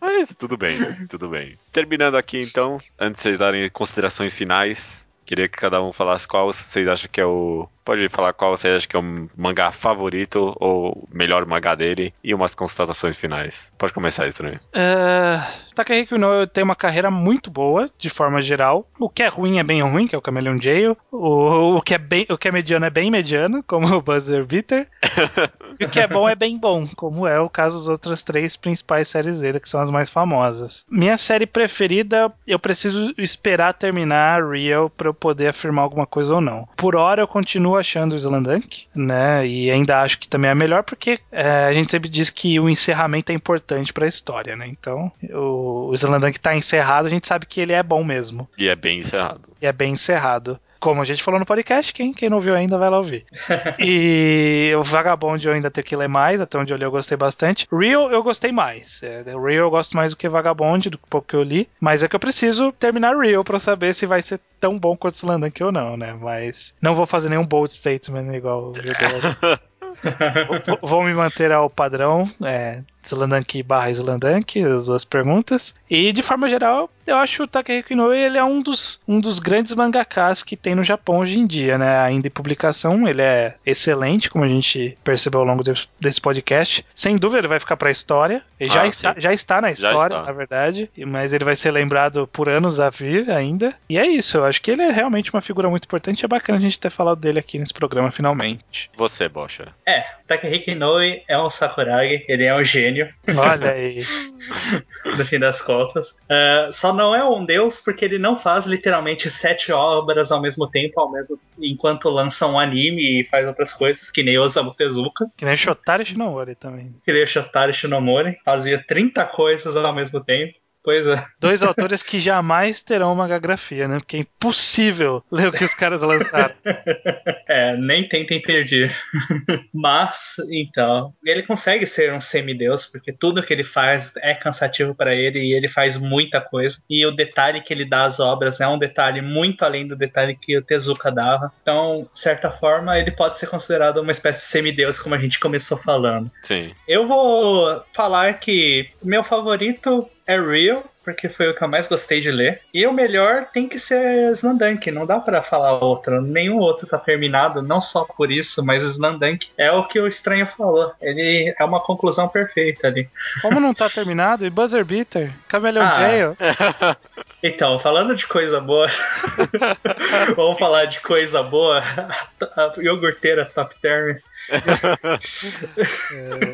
Mas 0.00 0.34
tudo 0.34 0.56
bem, 0.56 0.78
tudo 1.08 1.28
bem. 1.28 1.54
Terminando 1.70 2.16
aqui 2.16 2.42
então, 2.42 2.78
antes 2.98 3.22
de 3.22 3.28
vocês 3.28 3.38
darem 3.38 3.68
considerações 3.70 4.34
finais, 4.34 5.08
Queria 5.32 5.48
que 5.48 5.56
cada 5.56 5.82
um 5.82 5.94
falasse 5.94 6.28
qual 6.28 6.52
vocês 6.52 6.86
acham 6.86 7.08
que 7.10 7.18
é 7.18 7.24
o 7.24 7.66
Pode 7.84 8.08
falar 8.08 8.32
qual 8.32 8.56
você 8.56 8.68
acha 8.68 8.86
que 8.86 8.94
é 8.94 8.98
o 8.98 9.28
mangá 9.36 9.72
favorito 9.72 10.56
ou 10.60 11.08
melhor 11.12 11.44
mangá 11.46 11.74
dele 11.74 12.14
e 12.22 12.32
umas 12.32 12.54
constatações 12.54 13.18
finais. 13.18 13.72
Pode 13.76 13.92
começar, 13.92 14.28
estranho. 14.28 14.54
Uh, 14.54 15.42
Takahiko 15.74 16.14
Inoue 16.14 16.46
tem 16.46 16.62
uma 16.62 16.76
carreira 16.76 17.10
muito 17.10 17.50
boa, 17.50 17.90
de 17.98 18.08
forma 18.08 18.40
geral. 18.40 18.86
O 19.00 19.08
que 19.08 19.22
é 19.22 19.28
ruim 19.28 19.58
é 19.58 19.64
bem 19.64 19.82
ruim, 19.82 20.06
que 20.06 20.14
é 20.14 20.18
o 20.18 20.22
Chameleon 20.24 20.60
Jail. 20.60 20.96
O, 21.10 21.76
o, 21.76 21.82
que, 21.82 21.94
é 21.94 21.98
bem, 21.98 22.24
o 22.30 22.38
que 22.38 22.46
é 22.46 22.52
mediano 22.52 22.86
é 22.86 22.90
bem 22.90 23.10
mediano, 23.10 23.64
como 23.64 23.88
o 23.88 24.00
Buzzer 24.02 24.44
Beater. 24.44 24.86
e 25.78 25.84
o 25.84 25.88
que 25.88 26.00
é 26.00 26.06
bom 26.06 26.28
é 26.28 26.34
bem 26.34 26.58
bom, 26.58 26.86
como 26.96 27.26
é 27.26 27.38
o 27.40 27.48
caso 27.48 27.78
das 27.78 27.88
outras 27.88 28.22
três 28.22 28.56
principais 28.56 29.08
séries 29.08 29.40
dele, 29.40 29.60
que 29.60 29.68
são 29.68 29.80
as 29.80 29.90
mais 29.90 30.10
famosas. 30.10 30.84
Minha 30.90 31.16
série 31.16 31.46
preferida, 31.46 32.32
eu 32.46 32.58
preciso 32.58 33.14
esperar 33.18 33.74
terminar 33.74 34.42
Real 34.42 34.90
para 34.90 35.08
eu 35.08 35.14
poder 35.14 35.48
afirmar 35.48 35.82
alguma 35.82 36.06
coisa 36.06 36.34
ou 36.34 36.40
não. 36.40 36.68
Por 36.76 36.96
hora 36.96 37.22
eu 37.22 37.28
continuo 37.28 37.76
achando 37.76 38.12
o 38.12 38.16
Slandunk, 38.16 38.86
né? 38.94 39.46
E 39.46 39.70
ainda 39.70 40.02
acho 40.02 40.18
que 40.18 40.28
também 40.28 40.50
é 40.50 40.54
melhor 40.54 40.82
porque 40.82 41.18
é, 41.30 41.66
a 41.66 41.72
gente 41.72 41.90
sempre 41.90 42.08
diz 42.08 42.30
que 42.30 42.58
o 42.58 42.68
encerramento 42.68 43.32
é 43.32 43.34
importante 43.34 43.92
para 43.92 44.04
a 44.04 44.08
história, 44.08 44.56
né? 44.56 44.66
Então, 44.66 45.10
o, 45.30 45.88
o 45.90 45.94
Slandunk 45.94 46.38
tá 46.40 46.54
encerrado, 46.54 47.06
a 47.06 47.10
gente 47.10 47.26
sabe 47.26 47.46
que 47.46 47.60
ele 47.60 47.72
é 47.72 47.82
bom 47.82 48.04
mesmo. 48.04 48.48
E 48.58 48.68
é 48.68 48.76
bem 48.76 48.98
encerrado. 48.98 49.40
E 49.60 49.66
é 49.66 49.72
bem 49.72 49.92
encerrado 49.92 50.58
como 50.82 51.00
a 51.00 51.04
gente 51.04 51.22
falou 51.22 51.38
no 51.38 51.46
podcast, 51.46 51.92
quem, 51.92 52.12
quem 52.12 52.28
não 52.28 52.40
viu 52.40 52.56
ainda 52.56 52.76
vai 52.76 52.90
lá 52.90 52.98
ouvir. 52.98 53.24
e 53.78 54.72
o 54.76 54.82
Vagabond 54.82 55.46
eu 55.46 55.54
ainda 55.54 55.70
tenho 55.70 55.84
que 55.84 55.94
ler 55.94 56.08
mais, 56.08 56.40
até 56.40 56.58
onde 56.58 56.72
eu 56.72 56.76
li 56.76 56.82
eu 56.82 56.90
gostei 56.90 57.16
bastante. 57.16 57.68
Real 57.72 58.10
eu 58.10 58.20
gostei 58.20 58.50
mais. 58.50 59.00
É, 59.00 59.22
Real 59.22 59.66
eu 59.66 59.70
gosto 59.70 59.96
mais 59.96 60.12
do 60.12 60.16
que 60.16 60.28
Vagabond, 60.28 60.90
do 60.90 60.98
pouco 60.98 61.28
que 61.28 61.36
eu 61.36 61.42
li. 61.44 61.68
Mas 61.80 62.02
é 62.02 62.08
que 62.08 62.16
eu 62.16 62.20
preciso 62.20 62.72
terminar 62.72 63.16
Real 63.16 63.44
pra 63.44 63.60
saber 63.60 63.94
se 63.94 64.06
vai 64.06 64.20
ser 64.20 64.40
tão 64.60 64.76
bom 64.76 64.96
quanto 64.96 65.14
Slandank 65.14 65.62
ou 65.62 65.70
não, 65.70 65.96
né? 65.96 66.16
Mas 66.20 66.74
não 66.82 66.96
vou 66.96 67.06
fazer 67.06 67.28
nenhum 67.28 67.46
bold 67.46 67.72
statement 67.72 68.34
igual 68.34 68.70
o 68.70 68.72
vou, 70.66 70.78
vou 70.82 71.04
me 71.04 71.14
manter 71.14 71.52
ao 71.52 71.70
padrão. 71.70 72.28
É, 72.42 72.80
Slandank 73.02 73.62
barra 73.62 73.90
Slandank, 73.90 74.62
as 74.62 74.86
duas 74.86 75.04
perguntas. 75.04 75.74
E 75.88 76.12
de 76.12 76.22
forma 76.22 76.48
geral, 76.48 76.90
eu 77.06 77.16
acho 77.16 77.42
o 77.42 77.46
Takehiko 77.46 77.92
Inoue 77.92 78.16
ele 78.16 78.38
é 78.38 78.44
um 78.44 78.62
dos, 78.62 79.00
um 79.06 79.20
dos 79.20 79.38
grandes 79.38 79.74
mangakas 79.74 80.42
que 80.42 80.56
tem 80.56 80.74
no 80.74 80.84
Japão 80.84 81.18
hoje 81.18 81.38
em 81.38 81.46
dia, 81.46 81.76
né? 81.76 81.98
Ainda 82.00 82.28
em 82.28 82.30
publicação, 82.30 83.08
ele 83.08 83.22
é 83.22 83.54
excelente, 83.66 84.30
como 84.30 84.44
a 84.44 84.48
gente 84.48 84.96
percebeu 85.02 85.40
ao 85.40 85.46
longo 85.46 85.64
desse 86.00 86.20
podcast. 86.20 86.84
Sem 86.94 87.16
dúvida, 87.16 87.40
ele 87.40 87.48
vai 87.48 87.60
ficar 87.60 87.76
para 87.76 87.88
a 87.88 87.92
história. 87.92 88.42
Ele 88.58 88.70
ah, 88.70 88.74
já, 88.74 88.86
está, 88.86 89.14
já 89.18 89.32
está 89.32 89.60
na 89.60 89.72
história, 89.72 90.02
está. 90.02 90.22
na 90.22 90.32
verdade, 90.32 90.88
mas 91.06 91.32
ele 91.32 91.44
vai 91.44 91.56
ser 91.56 91.70
lembrado 91.70 92.28
por 92.32 92.48
anos 92.48 92.78
a 92.78 92.88
vir 92.90 93.30
ainda. 93.30 93.74
E 93.88 93.98
é 93.98 94.06
isso, 94.06 94.38
eu 94.38 94.44
acho 94.44 94.62
que 94.62 94.70
ele 94.70 94.82
é 94.82 94.90
realmente 94.90 95.32
uma 95.32 95.42
figura 95.42 95.68
muito 95.68 95.84
importante. 95.84 96.24
É 96.24 96.28
bacana 96.28 96.58
a 96.58 96.62
gente 96.62 96.78
ter 96.78 96.90
falado 96.90 97.18
dele 97.18 97.38
aqui 97.38 97.58
nesse 97.58 97.74
programa 97.74 98.10
finalmente. 98.10 98.90
Você, 98.96 99.28
Bocha. 99.28 99.68
É, 99.84 100.04
Takehiko 100.26 100.70
Inoue 100.70 101.22
é 101.26 101.38
um 101.38 101.50
Sakuragi, 101.50 102.24
ele 102.28 102.44
é 102.44 102.54
um 102.54 102.62
gênio 102.62 102.91
gênio. 102.92 103.12
Olha 103.36 103.72
aí. 103.72 104.00
no 105.04 105.24
fim 105.24 105.38
das 105.38 105.60
contas. 105.60 106.10
Uh, 106.10 106.72
só 106.72 106.92
não 106.92 107.14
é 107.14 107.24
um 107.24 107.44
deus 107.44 107.80
porque 107.80 108.04
ele 108.04 108.18
não 108.18 108.36
faz 108.36 108.66
literalmente 108.66 109.30
sete 109.30 109.72
obras 109.72 110.30
ao 110.30 110.40
mesmo 110.40 110.68
tempo, 110.68 111.00
ao 111.00 111.10
mesmo 111.10 111.38
enquanto 111.58 112.08
lança 112.08 112.46
um 112.46 112.58
anime 112.58 113.20
e 113.20 113.24
faz 113.24 113.46
outras 113.46 113.72
coisas, 113.72 114.10
que 114.10 114.22
nem 114.22 114.38
Osamu 114.38 114.74
Tezuka. 114.74 115.26
Que 115.36 115.44
nem 115.44 115.56
Shotari 115.56 116.04
Shinomori 116.04 116.54
também. 116.54 116.90
Que 117.04 117.12
nem 117.12 117.26
Shotari 117.26 117.72
Shinomori. 117.72 118.36
Fazia 118.44 118.82
30 118.84 119.24
coisas 119.26 119.76
ao 119.76 119.94
mesmo 119.94 120.22
tempo. 120.22 120.54
Pois 120.84 121.06
é. 121.06 121.24
Dois 121.38 121.62
autores 121.62 122.02
que 122.02 122.18
jamais 122.18 122.82
terão 122.82 123.12
uma 123.12 123.38
grafia, 123.38 123.86
né? 123.86 123.98
Porque 123.98 124.16
é 124.16 124.20
impossível 124.20 125.22
ler 125.30 125.48
o 125.48 125.52
que 125.52 125.64
os 125.64 125.74
caras 125.74 126.02
lançaram. 126.02 126.54
é, 127.48 127.76
nem 127.76 128.06
tentem 128.08 128.42
perder. 128.42 128.94
Mas, 129.72 130.36
então, 130.50 131.14
ele 131.24 131.42
consegue 131.42 131.86
ser 131.86 132.12
um 132.12 132.20
semideus, 132.20 132.84
porque 132.86 133.12
tudo 133.12 133.42
que 133.42 133.52
ele 133.52 133.64
faz 133.64 134.12
é 134.16 134.34
cansativo 134.34 134.94
para 134.94 135.14
ele 135.14 135.38
e 135.38 135.54
ele 135.54 135.68
faz 135.68 135.96
muita 135.96 136.40
coisa. 136.40 136.82
E 136.90 137.06
o 137.06 137.12
detalhe 137.12 137.60
que 137.60 137.72
ele 137.72 137.84
dá 137.84 138.04
às 138.04 138.18
obras 138.18 138.60
é 138.60 138.66
um 138.66 138.78
detalhe 138.78 139.20
muito 139.20 139.64
além 139.64 139.86
do 139.86 139.94
detalhe 139.94 140.34
que 140.34 140.58
o 140.58 140.62
Tezuka 140.62 141.12
dava. 141.12 141.52
Então, 141.62 142.08
de 142.12 142.18
certa 142.18 142.50
forma, 142.50 142.98
ele 142.98 143.12
pode 143.12 143.38
ser 143.38 143.46
considerado 143.46 143.98
uma 143.98 144.12
espécie 144.12 144.40
de 144.40 144.46
semideus, 144.46 144.98
como 144.98 145.14
a 145.14 145.18
gente 145.18 145.38
começou 145.38 145.78
falando. 145.78 146.30
Sim. 146.42 146.74
Eu 146.88 147.06
vou 147.06 147.84
falar 147.92 148.34
que 148.34 148.90
meu 149.02 149.22
favorito 149.22 150.10
é 150.32 150.40
Real, 150.40 150.84
porque 151.04 151.28
foi 151.28 151.48
o 151.48 151.54
que 151.54 151.62
eu 151.62 151.68
mais 151.68 151.86
gostei 151.86 152.20
de 152.20 152.30
ler. 152.30 152.60
E 152.72 152.86
o 152.86 152.92
melhor 152.92 153.46
tem 153.52 153.68
que 153.68 153.78
ser 153.78 154.30
Slandunk, 154.32 154.90
não 154.90 155.04
dá 155.06 155.20
para 155.20 155.42
falar 155.42 155.82
outro. 155.84 156.20
Nenhum 156.22 156.58
outro 156.58 156.86
tá 156.86 156.98
terminado, 156.98 157.60
não 157.62 157.80
só 157.80 158.04
por 158.04 158.30
isso, 158.30 158.64
mas 158.64 158.82
Slandunk 158.82 159.48
é 159.58 159.70
o 159.70 159.84
que 159.84 159.98
o 160.00 160.06
estranho 160.06 160.46
falou. 160.46 160.92
Ele 161.00 161.54
é 161.58 161.64
uma 161.64 161.80
conclusão 161.80 162.28
perfeita 162.28 162.86
ali. 162.86 163.08
Como 163.40 163.58
não 163.60 163.74
tá 163.74 163.88
terminado? 163.90 164.46
E 164.46 164.50
Buzzer 164.50 164.84
Beater? 164.84 165.32
Cameleon 165.48 165.82
Ah. 165.82 165.98
Jail? 166.00 166.36
Então, 167.44 167.76
falando 167.76 168.14
de 168.14 168.24
coisa 168.24 168.60
boa, 168.60 168.86
vamos 170.36 170.60
falar 170.60 170.84
de 170.84 171.00
coisa 171.00 171.42
boa. 171.42 171.82
A 172.56 172.72
iogurteira 172.80 173.44
Top 173.44 173.74
Term. 173.80 174.16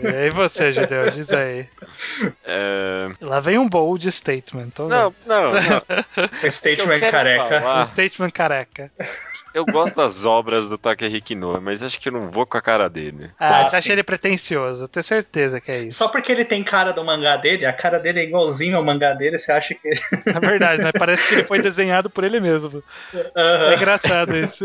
É, 0.05 0.27
e 0.27 0.31
você, 0.31 0.73
Judeu? 0.73 1.11
Diz 1.11 1.33
aí. 1.33 1.67
É, 2.45 3.09
Lá 3.21 3.41
vem 3.41 3.59
um 3.59 3.69
bold 3.69 4.11
statement. 4.11 4.73
Não, 4.79 5.15
não, 5.27 5.53
não. 5.55 6.51
Statement 6.51 7.01
careca. 7.01 7.61
falar- 7.61 7.83
Um 7.83 7.87
statement 7.87 8.31
careca. 8.31 8.91
Eu 9.55 9.65
gosto 9.65 9.97
das 9.97 10.25
obras 10.25 10.69
do 10.69 10.79
Takehiko 10.79 11.33
Inoue, 11.33 11.61
mas 11.61 11.83
acho 11.83 11.99
que 12.01 12.09
eu 12.09 12.13
não 12.13 12.31
vou 12.31 12.47
com 12.47 12.57
a 12.59 12.63
cara 12.63 12.89
dele. 12.89 13.31
Ah, 13.39 13.61
Ah, 13.61 13.69
você 13.69 13.77
acha 13.77 13.93
ele 13.93 14.03
pretencioso? 14.03 14.85
Eu 14.85 14.89
tenho 14.89 15.05
certeza 15.05 15.61
que 15.61 15.71
é 15.71 15.79
isso. 15.85 15.99
Só 15.99 16.09
porque 16.09 16.31
ele 16.31 16.45
tem 16.45 16.63
cara 16.63 16.93
do 16.93 17.05
mangá 17.05 17.37
dele, 17.37 17.65
a 17.67 17.73
cara 17.73 17.99
dele 17.99 18.21
é 18.21 18.25
igualzinho 18.25 18.77
ao 18.77 18.85
mangá 18.85 19.15
dele, 19.15 19.39
você 19.39 19.51
acha 19.53 19.75
que. 19.75 19.91
Na 20.33 20.41
verdade, 20.47 20.83
né? 20.83 20.93
Parece 20.93 21.27
que 21.27 21.35
ele 21.35 21.45
foi 21.45 21.61
desenhado 21.61 22.09
por 22.11 22.25
ele 22.25 22.41
mesmo. 22.41 22.83
É 23.35 23.75
engraçado 23.75 24.37
isso. 24.37 24.65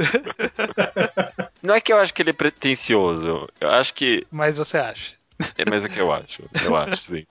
Não 1.61 1.74
é 1.76 1.82
que 1.82 1.91
eu 1.93 1.97
acho 1.97 2.14
que 2.14 2.22
ele 2.22 2.32
é 2.32 2.34
pretencioso. 2.34 3.47
Eu 3.59 3.70
acho 3.70 3.93
que. 3.93 4.26
Mas 4.32 4.57
você 4.57 4.78
acha. 4.78 5.11
É 5.58 5.70
mais 5.70 5.86
o 5.86 5.90
que 5.90 6.00
eu 6.00 6.12
acho. 6.12 6.44
Eu 6.64 6.76
acho, 6.76 6.98
sim. 6.98 7.26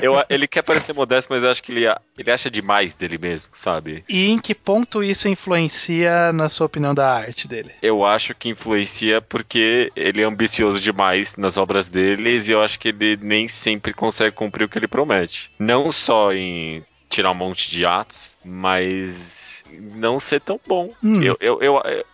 Eu, 0.00 0.14
ele 0.28 0.46
quer 0.46 0.62
parecer 0.62 0.92
modesto, 0.92 1.32
mas 1.32 1.42
eu 1.42 1.50
acho 1.50 1.62
que 1.62 1.72
ele, 1.72 1.84
ele 2.18 2.30
acha 2.30 2.50
demais 2.50 2.94
dele 2.94 3.18
mesmo, 3.18 3.50
sabe? 3.52 4.04
E 4.08 4.30
em 4.30 4.38
que 4.38 4.54
ponto 4.54 5.02
isso 5.02 5.28
influencia 5.28 6.32
na 6.32 6.48
sua 6.48 6.66
opinião 6.66 6.94
da 6.94 7.12
arte 7.12 7.46
dele? 7.46 7.72
Eu 7.82 8.04
acho 8.04 8.34
que 8.34 8.48
influencia 8.48 9.20
porque 9.20 9.90
ele 9.94 10.22
é 10.22 10.24
ambicioso 10.24 10.80
demais 10.80 11.36
nas 11.36 11.56
obras 11.56 11.88
deles 11.88 12.48
e 12.48 12.52
eu 12.52 12.62
acho 12.62 12.78
que 12.78 12.88
ele 12.88 13.18
nem 13.20 13.48
sempre 13.48 13.92
consegue 13.92 14.34
cumprir 14.34 14.64
o 14.64 14.68
que 14.68 14.78
ele 14.78 14.88
promete. 14.88 15.50
Não 15.58 15.90
só 15.92 16.32
em 16.32 16.84
tirar 17.12 17.30
um 17.30 17.34
monte 17.34 17.70
de 17.70 17.84
atos, 17.84 18.38
mas 18.44 19.62
não 19.94 20.18
ser 20.18 20.40
tão 20.40 20.58
bom. 20.66 20.92
Hum. 21.04 21.22
Eu, 21.22 21.36
eu, 21.40 21.60
eu, 21.60 21.82
eu- 21.84 22.04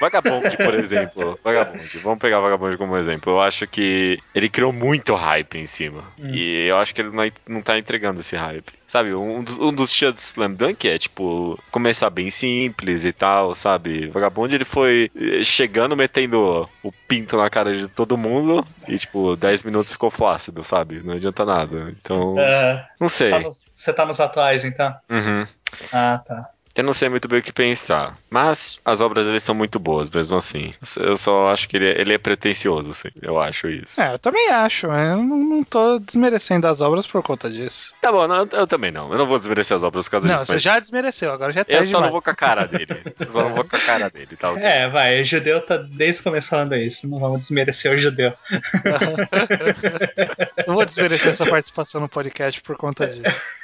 Vagabond, 0.00 0.56
por 0.56 0.74
exemplo. 0.74 1.38
Vagabond. 1.42 1.98
Vamos 1.98 2.18
pegar 2.20 2.40
Vagabond 2.40 2.76
como 2.76 2.96
exemplo. 2.96 3.32
Eu 3.32 3.40
acho 3.40 3.66
que 3.66 4.18
ele 4.34 4.48
criou 4.48 4.72
muito 4.72 5.14
hype 5.14 5.58
em 5.58 5.66
cima. 5.66 6.04
Hum. 6.18 6.30
E 6.32 6.66
eu 6.68 6.78
acho 6.78 6.94
que 6.94 7.02
ele 7.02 7.10
não, 7.10 7.24
não 7.48 7.60
tá 7.62 7.76
entregando 7.78 8.20
esse 8.20 8.36
hype. 8.36 8.72
Sabe, 8.94 9.12
um 9.12 9.42
dos, 9.42 9.58
um 9.58 9.72
dos 9.74 9.90
de 9.90 10.20
Slam 10.20 10.54
Dunk 10.54 10.86
é, 10.88 10.96
tipo, 10.96 11.58
começar 11.72 12.08
bem 12.10 12.30
simples 12.30 13.04
e 13.04 13.12
tal, 13.12 13.52
sabe? 13.52 14.06
Vagabond, 14.06 14.54
ele 14.54 14.64
foi 14.64 15.10
eh, 15.16 15.42
chegando, 15.42 15.96
metendo 15.96 16.70
o 16.80 16.92
pinto 17.08 17.36
na 17.36 17.50
cara 17.50 17.74
de 17.74 17.88
todo 17.88 18.16
mundo 18.16 18.64
e, 18.86 18.96
tipo, 18.96 19.34
10 19.34 19.64
minutos 19.64 19.90
ficou 19.90 20.12
flácido, 20.12 20.62
sabe? 20.62 21.02
Não 21.02 21.14
adianta 21.14 21.44
nada. 21.44 21.92
Então, 21.98 22.36
Ah, 22.38 22.86
não 23.00 23.08
você, 23.08 23.24
sei. 23.24 23.30
tá 23.32 23.38
nos, 23.40 23.64
você 23.74 23.92
tá 23.92 24.06
nos 24.06 24.20
atuais, 24.20 24.64
então? 24.64 24.94
Uhum. 25.10 25.44
Ah, 25.92 26.22
tá. 26.24 26.53
Eu 26.76 26.82
não 26.82 26.92
sei 26.92 27.08
muito 27.08 27.28
bem 27.28 27.38
o 27.38 27.42
que 27.42 27.52
pensar. 27.52 28.16
Mas 28.28 28.80
as 28.84 29.00
obras 29.00 29.26
dele 29.26 29.38
são 29.38 29.54
muito 29.54 29.78
boas, 29.78 30.10
mesmo 30.10 30.36
assim. 30.36 30.74
Eu 30.98 31.16
só 31.16 31.48
acho 31.50 31.68
que 31.68 31.76
ele 31.76 31.88
é, 31.88 32.00
ele 32.00 32.14
é 32.14 32.18
pretencioso, 32.18 32.92
sim. 32.92 33.10
Eu 33.22 33.40
acho 33.40 33.68
isso. 33.68 34.00
É, 34.00 34.14
eu 34.14 34.18
também 34.18 34.48
acho. 34.50 34.86
Eu 34.86 35.16
não, 35.18 35.36
não 35.38 35.64
tô 35.64 36.00
desmerecendo 36.00 36.66
as 36.66 36.80
obras 36.80 37.06
por 37.06 37.22
conta 37.22 37.48
disso. 37.48 37.94
Tá 38.00 38.10
bom, 38.10 38.26
não, 38.26 38.48
eu 38.52 38.66
também 38.66 38.90
não. 38.90 39.12
Eu 39.12 39.18
não 39.18 39.26
vou 39.26 39.38
desmerecer 39.38 39.76
as 39.76 39.84
obras 39.84 40.06
por 40.06 40.12
causa 40.12 40.26
Não, 40.26 40.34
disso. 40.34 40.46
você 40.46 40.52
mas 40.54 40.62
já 40.62 40.78
desmereceu, 40.80 41.30
agora 41.32 41.52
já 41.52 41.64
tá 41.64 41.72
Eu 41.72 41.82
só 41.84 41.88
demais. 41.88 42.02
não 42.04 42.10
vou 42.10 42.22
com 42.22 42.30
a 42.30 42.34
cara 42.34 42.64
dele. 42.66 43.02
Eu 43.20 43.30
só 43.30 43.42
não 43.48 43.54
vou 43.54 43.64
com 43.64 43.76
a 43.76 43.80
cara 43.80 44.10
dele, 44.10 44.36
tá? 44.36 44.50
ok? 44.50 44.64
É, 44.64 44.88
vai, 44.88 45.20
o 45.20 45.24
judeu 45.24 45.60
tá 45.60 45.76
desde 45.76 46.22
o 46.22 46.24
começo 46.24 46.48
falando 46.48 46.74
isso. 46.74 47.08
Não 47.08 47.20
vamos 47.20 47.38
desmerecer 47.40 47.92
o 47.92 47.96
judeu. 47.96 48.32
Não 50.66 50.74
vou 50.74 50.84
desmerecer 50.84 51.28
essa 51.30 51.46
participação 51.46 52.00
no 52.00 52.08
podcast 52.08 52.60
por 52.62 52.76
conta 52.76 53.06
disso. 53.06 53.22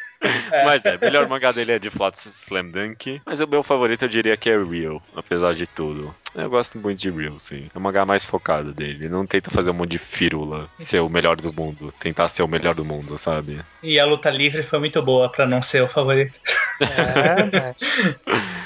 Mas 0.65 0.85
é, 0.85 0.97
o 0.97 1.01
melhor 1.01 1.29
mangá 1.29 1.53
dele 1.53 1.73
é 1.73 1.79
de 1.79 1.91
fato 1.91 2.17
Slam 2.17 2.71
Dunk. 2.71 3.21
Mas 3.25 3.41
o 3.41 3.47
meu 3.47 3.63
favorito 3.63 4.03
eu 4.05 4.09
diria 4.09 4.37
que 4.37 4.51
é 4.51 4.57
Real, 4.63 5.03
apesar 5.15 5.55
de 5.55 5.67
tudo. 5.67 6.15
Eu 6.35 6.49
gosto 6.51 6.79
muito 6.79 6.99
de 7.01 7.11
Real, 7.11 7.39
sim. 7.41 7.69
É 7.75 7.79
o 7.79 7.81
mangá 7.81 8.05
mais 8.05 8.25
focado 8.25 8.73
dele. 8.73 9.05
Ele 9.05 9.09
não 9.09 9.27
tenta 9.27 9.51
fazer 9.51 9.71
um 9.71 9.75
monte 9.75 9.91
de 9.93 9.99
firula, 9.99 10.69
ser 10.79 11.01
o 11.01 11.09
melhor 11.09 11.37
do 11.37 11.53
mundo. 11.53 11.89
Tentar 11.99 12.29
ser 12.29 12.43
o 12.43 12.49
melhor 12.49 12.75
do 12.75 12.85
mundo, 12.85 13.17
sabe? 13.17 13.61
E 13.83 13.99
a 13.99 14.05
luta 14.05 14.31
livre 14.31 14.63
foi 14.63 14.79
muito 14.79 15.03
boa 15.03 15.31
pra 15.31 15.47
não 15.47 15.63
ser 15.63 15.83
o 15.83 15.89
favorito. 15.89 16.39
É, 16.81 17.47
né? 17.47 17.75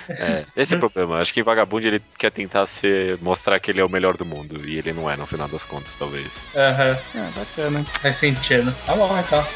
É, 0.08 0.44
esse 0.56 0.74
é 0.74 0.76
o 0.76 0.80
problema. 0.80 1.18
Acho 1.18 1.32
que 1.32 1.42
Vagabond 1.42 1.86
ele 1.86 2.02
quer 2.18 2.30
tentar 2.30 2.66
ser, 2.66 3.18
mostrar 3.22 3.58
que 3.58 3.70
ele 3.70 3.80
é 3.80 3.84
o 3.84 3.88
melhor 3.90 4.16
do 4.16 4.24
mundo. 4.24 4.66
E 4.66 4.78
ele 4.78 4.92
não 4.92 5.10
é, 5.10 5.16
no 5.16 5.26
final 5.26 5.48
das 5.48 5.64
contas, 5.64 5.94
talvez. 5.94 6.46
Aham, 6.54 6.98
É, 7.14 7.30
bacana. 7.30 7.84
faz 8.00 8.16
sentido. 8.16 8.74
Tá 8.86 8.94
bom, 8.94 9.16
então. 9.18 9.46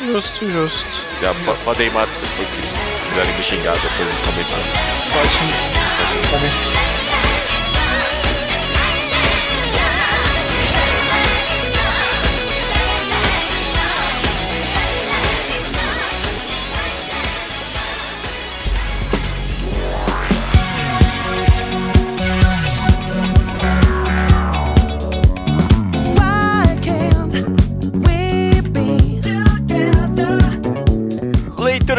Justo, 0.00 0.48
justo. 0.50 1.20
Já 1.20 1.31
po- 1.44 1.56
podem 1.64 1.90
matar, 1.90 2.12
se 2.36 2.44
quiserem 3.08 3.34
me 3.36 3.42
xingar 3.42 3.74
depois 3.78 4.08
nos 4.08 4.20
comentários. 4.22 4.74
Pode 5.12 5.28
xingar. 5.28 7.01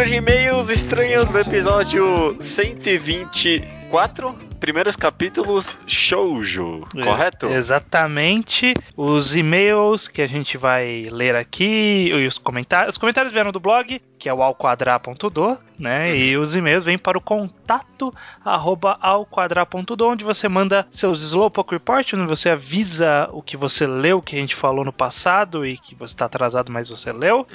Leitura 0.03 0.05
de 0.05 0.15
e-mails 0.15 0.69
estranhos 0.69 1.29
do 1.29 1.39
episódio 1.39 2.35
124. 2.39 4.35
Primeiros 4.59 4.97
capítulos 4.97 5.79
shoujo, 5.87 6.85
correto? 6.91 7.45
É, 7.47 7.55
exatamente. 7.55 8.73
Os 8.97 9.33
e-mails 9.35 10.07
que 10.09 10.21
a 10.21 10.27
gente 10.27 10.57
vai 10.57 11.07
ler 11.09 11.35
aqui 11.35 12.09
e 12.09 12.27
os 12.27 12.37
comentários. 12.37 12.95
Os 12.95 12.97
comentários 12.97 13.31
vieram 13.31 13.51
do 13.51 13.59
blog, 13.61 14.01
que 14.23 14.29
é 14.29 14.33
o 14.33 14.41
alquadra.do, 14.41 15.57
né? 15.77 16.15
E 16.15 16.37
os 16.37 16.55
e-mails 16.55 16.85
vêm 16.85 16.97
para 16.97 17.17
o 17.17 17.21
contato 17.21 18.13
arroba 18.45 18.97
alquadra.do, 19.01 20.07
onde 20.07 20.23
você 20.23 20.47
manda 20.47 20.87
seus 20.93 21.21
Slowpoke 21.21 21.73
Report, 21.73 22.13
onde 22.13 22.25
você 22.25 22.49
avisa 22.49 23.27
o 23.33 23.41
que 23.41 23.57
você 23.57 23.85
leu, 23.85 24.21
que 24.21 24.37
a 24.37 24.39
gente 24.39 24.55
falou 24.55 24.85
no 24.85 24.93
passado 24.93 25.65
e 25.65 25.77
que 25.77 25.93
você 25.93 26.13
está 26.13 26.23
atrasado, 26.23 26.71
mas 26.71 26.87
você 26.87 27.11
leu. 27.11 27.45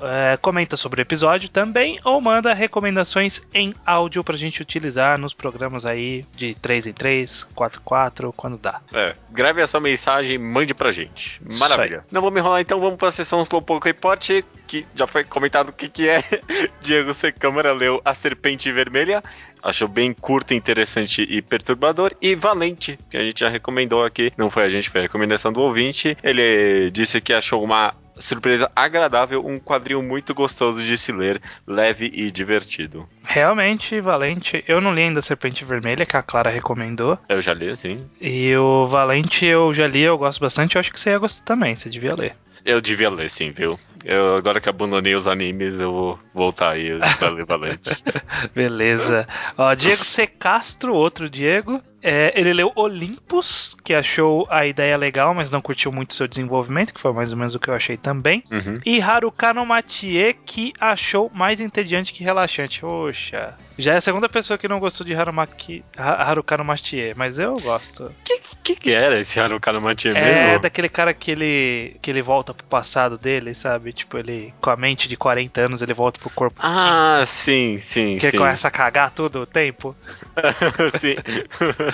É, 0.00 0.38
comenta 0.40 0.78
sobre 0.78 1.02
o 1.02 1.02
episódio 1.02 1.50
também, 1.50 2.00
ou 2.02 2.18
manda 2.22 2.54
recomendações 2.54 3.42
em 3.52 3.74
áudio 3.84 4.24
pra 4.24 4.34
gente 4.34 4.62
utilizar 4.62 5.18
nos 5.18 5.34
programas 5.34 5.84
aí 5.84 6.24
de 6.34 6.54
3 6.54 6.86
em 6.86 6.92
3, 6.94 7.44
4 7.54 7.80
em 7.80 7.84
4, 7.84 8.32
quando 8.32 8.56
dá. 8.56 8.80
É, 8.94 9.14
grave 9.30 9.60
a 9.60 9.66
sua 9.66 9.80
mensagem 9.80 10.36
e 10.36 10.38
mande 10.38 10.72
pra 10.72 10.90
gente. 10.90 11.38
Maravilha. 11.58 12.02
Não 12.10 12.22
vou 12.22 12.30
me 12.30 12.40
enrolar 12.40 12.62
então, 12.62 12.80
vamos 12.80 12.96
pra 12.96 13.10
sessão 13.10 13.42
Slowpoke 13.42 13.86
Report, 13.86 14.42
que 14.66 14.86
já 14.94 15.06
foi 15.06 15.22
comentado 15.22 15.68
o 15.68 15.72
que, 15.72 15.86
que 15.86 16.08
é. 16.08 16.13
Diego 16.80 17.12
C. 17.12 17.32
Câmara 17.32 17.72
leu 17.72 18.00
A 18.04 18.14
Serpente 18.14 18.70
Vermelha. 18.70 19.22
Achou 19.62 19.88
bem 19.88 20.12
curto, 20.12 20.52
interessante 20.52 21.22
e 21.22 21.40
perturbador. 21.40 22.12
E 22.20 22.34
Valente, 22.34 22.98
que 23.10 23.16
a 23.16 23.20
gente 23.20 23.40
já 23.40 23.48
recomendou 23.48 24.04
aqui. 24.04 24.32
Não 24.36 24.50
foi 24.50 24.64
a 24.64 24.68
gente, 24.68 24.90
foi 24.90 25.00
a 25.00 25.04
recomendação 25.04 25.52
do 25.52 25.60
ouvinte. 25.60 26.16
Ele 26.22 26.90
disse 26.90 27.20
que 27.20 27.32
achou 27.32 27.62
uma 27.64 27.94
surpresa 28.16 28.70
agradável, 28.74 29.44
um 29.44 29.58
quadrinho 29.58 30.02
muito 30.02 30.34
gostoso 30.34 30.82
de 30.82 30.96
se 30.96 31.12
ler, 31.12 31.40
leve 31.66 32.10
e 32.14 32.30
divertido. 32.30 33.08
Realmente, 33.22 34.00
Valente, 34.00 34.62
eu 34.68 34.80
não 34.80 34.94
li 34.94 35.02
ainda 35.02 35.22
Serpente 35.22 35.64
Vermelha, 35.64 36.06
que 36.06 36.16
a 36.16 36.22
Clara 36.22 36.50
recomendou. 36.50 37.18
Eu 37.28 37.40
já 37.40 37.54
li, 37.54 37.68
assim. 37.68 38.00
E 38.20 38.54
o 38.56 38.86
Valente 38.86 39.46
eu 39.46 39.72
já 39.72 39.86
li, 39.86 40.02
eu 40.02 40.18
gosto 40.18 40.40
bastante, 40.40 40.76
eu 40.76 40.80
acho 40.80 40.92
que 40.92 41.00
você 41.00 41.10
ia 41.10 41.18
gostar 41.18 41.44
também, 41.44 41.74
você 41.74 41.88
devia 41.88 42.14
ler. 42.14 42.36
Eu 42.64 42.80
devia 42.80 43.10
ler, 43.10 43.28
sim, 43.28 43.50
viu? 43.50 43.78
Eu, 44.04 44.36
agora 44.36 44.60
que 44.60 44.68
abandonei 44.68 45.14
os 45.14 45.26
animes, 45.26 45.80
eu 45.80 45.92
vou 45.92 46.18
voltar 46.32 46.72
aí 46.72 46.98
pra 47.18 47.30
ler 47.30 47.44
Valente. 47.44 47.90
Beleza. 48.54 49.26
Ó, 49.56 49.74
Diego 49.74 50.04
C. 50.04 50.26
Castro, 50.26 50.94
outro 50.94 51.28
Diego. 51.28 51.82
É, 52.06 52.32
ele 52.38 52.52
leu 52.52 52.70
Olympus, 52.76 53.74
que 53.82 53.94
achou 53.94 54.46
a 54.50 54.66
ideia 54.66 54.94
legal, 54.96 55.32
mas 55.32 55.50
não 55.50 55.62
curtiu 55.62 55.90
muito 55.90 56.12
seu 56.14 56.28
desenvolvimento, 56.28 56.92
que 56.92 57.00
foi 57.00 57.12
mais 57.14 57.32
ou 57.32 57.38
menos 57.38 57.54
o 57.54 57.58
que 57.58 57.68
eu 57.70 57.74
achei 57.74 57.96
também. 57.96 58.44
Uhum. 58.50 58.78
E 58.84 59.00
Haruka 59.00 59.54
no 59.54 59.64
Matie, 59.64 60.36
que 60.44 60.72
achou 60.78 61.30
mais 61.34 61.60
entediante 61.62 62.12
que 62.12 62.22
relaxante. 62.22 62.80
Poxa. 62.82 63.54
Já 63.78 63.94
é 63.94 63.96
a 63.96 64.00
segunda 64.00 64.28
pessoa 64.28 64.56
que 64.56 64.68
não 64.68 64.78
gostou 64.78 65.04
de 65.06 65.14
Harumaki, 65.14 65.82
Ha- 65.96 66.28
Haruka 66.30 66.56
no 66.58 66.64
Matie, 66.64 67.12
mas 67.16 67.38
eu 67.40 67.54
gosto. 67.54 68.14
que, 68.62 68.76
que 68.76 68.92
era 68.92 69.18
esse 69.18 69.40
Haruka 69.40 69.72
no 69.72 69.80
Machi 69.80 70.08
É 70.10 70.12
mesmo? 70.14 70.60
daquele 70.60 70.88
cara 70.88 71.12
que 71.12 71.30
ele, 71.32 71.96
que 72.00 72.10
ele 72.10 72.22
volta 72.22 72.54
pro 72.54 72.64
passado 72.66 73.18
dele, 73.18 73.54
sabe? 73.54 73.92
Tipo, 73.92 74.16
ele 74.16 74.54
com 74.60 74.70
a 74.70 74.76
mente 74.76 75.08
de 75.08 75.16
40 75.16 75.60
anos, 75.62 75.82
ele 75.82 75.92
volta 75.92 76.18
pro 76.20 76.30
corpo 76.30 76.60
Ah, 76.62 77.24
sim, 77.26 77.76
sim, 77.78 78.14
15, 78.14 78.20
que 78.20 78.26
ele 78.26 78.30
sim. 78.32 78.38
começa 78.38 78.68
a 78.68 78.70
cagar 78.70 79.10
tudo 79.10 79.40
o 79.42 79.46
tempo. 79.46 79.94
sim. 81.00 81.16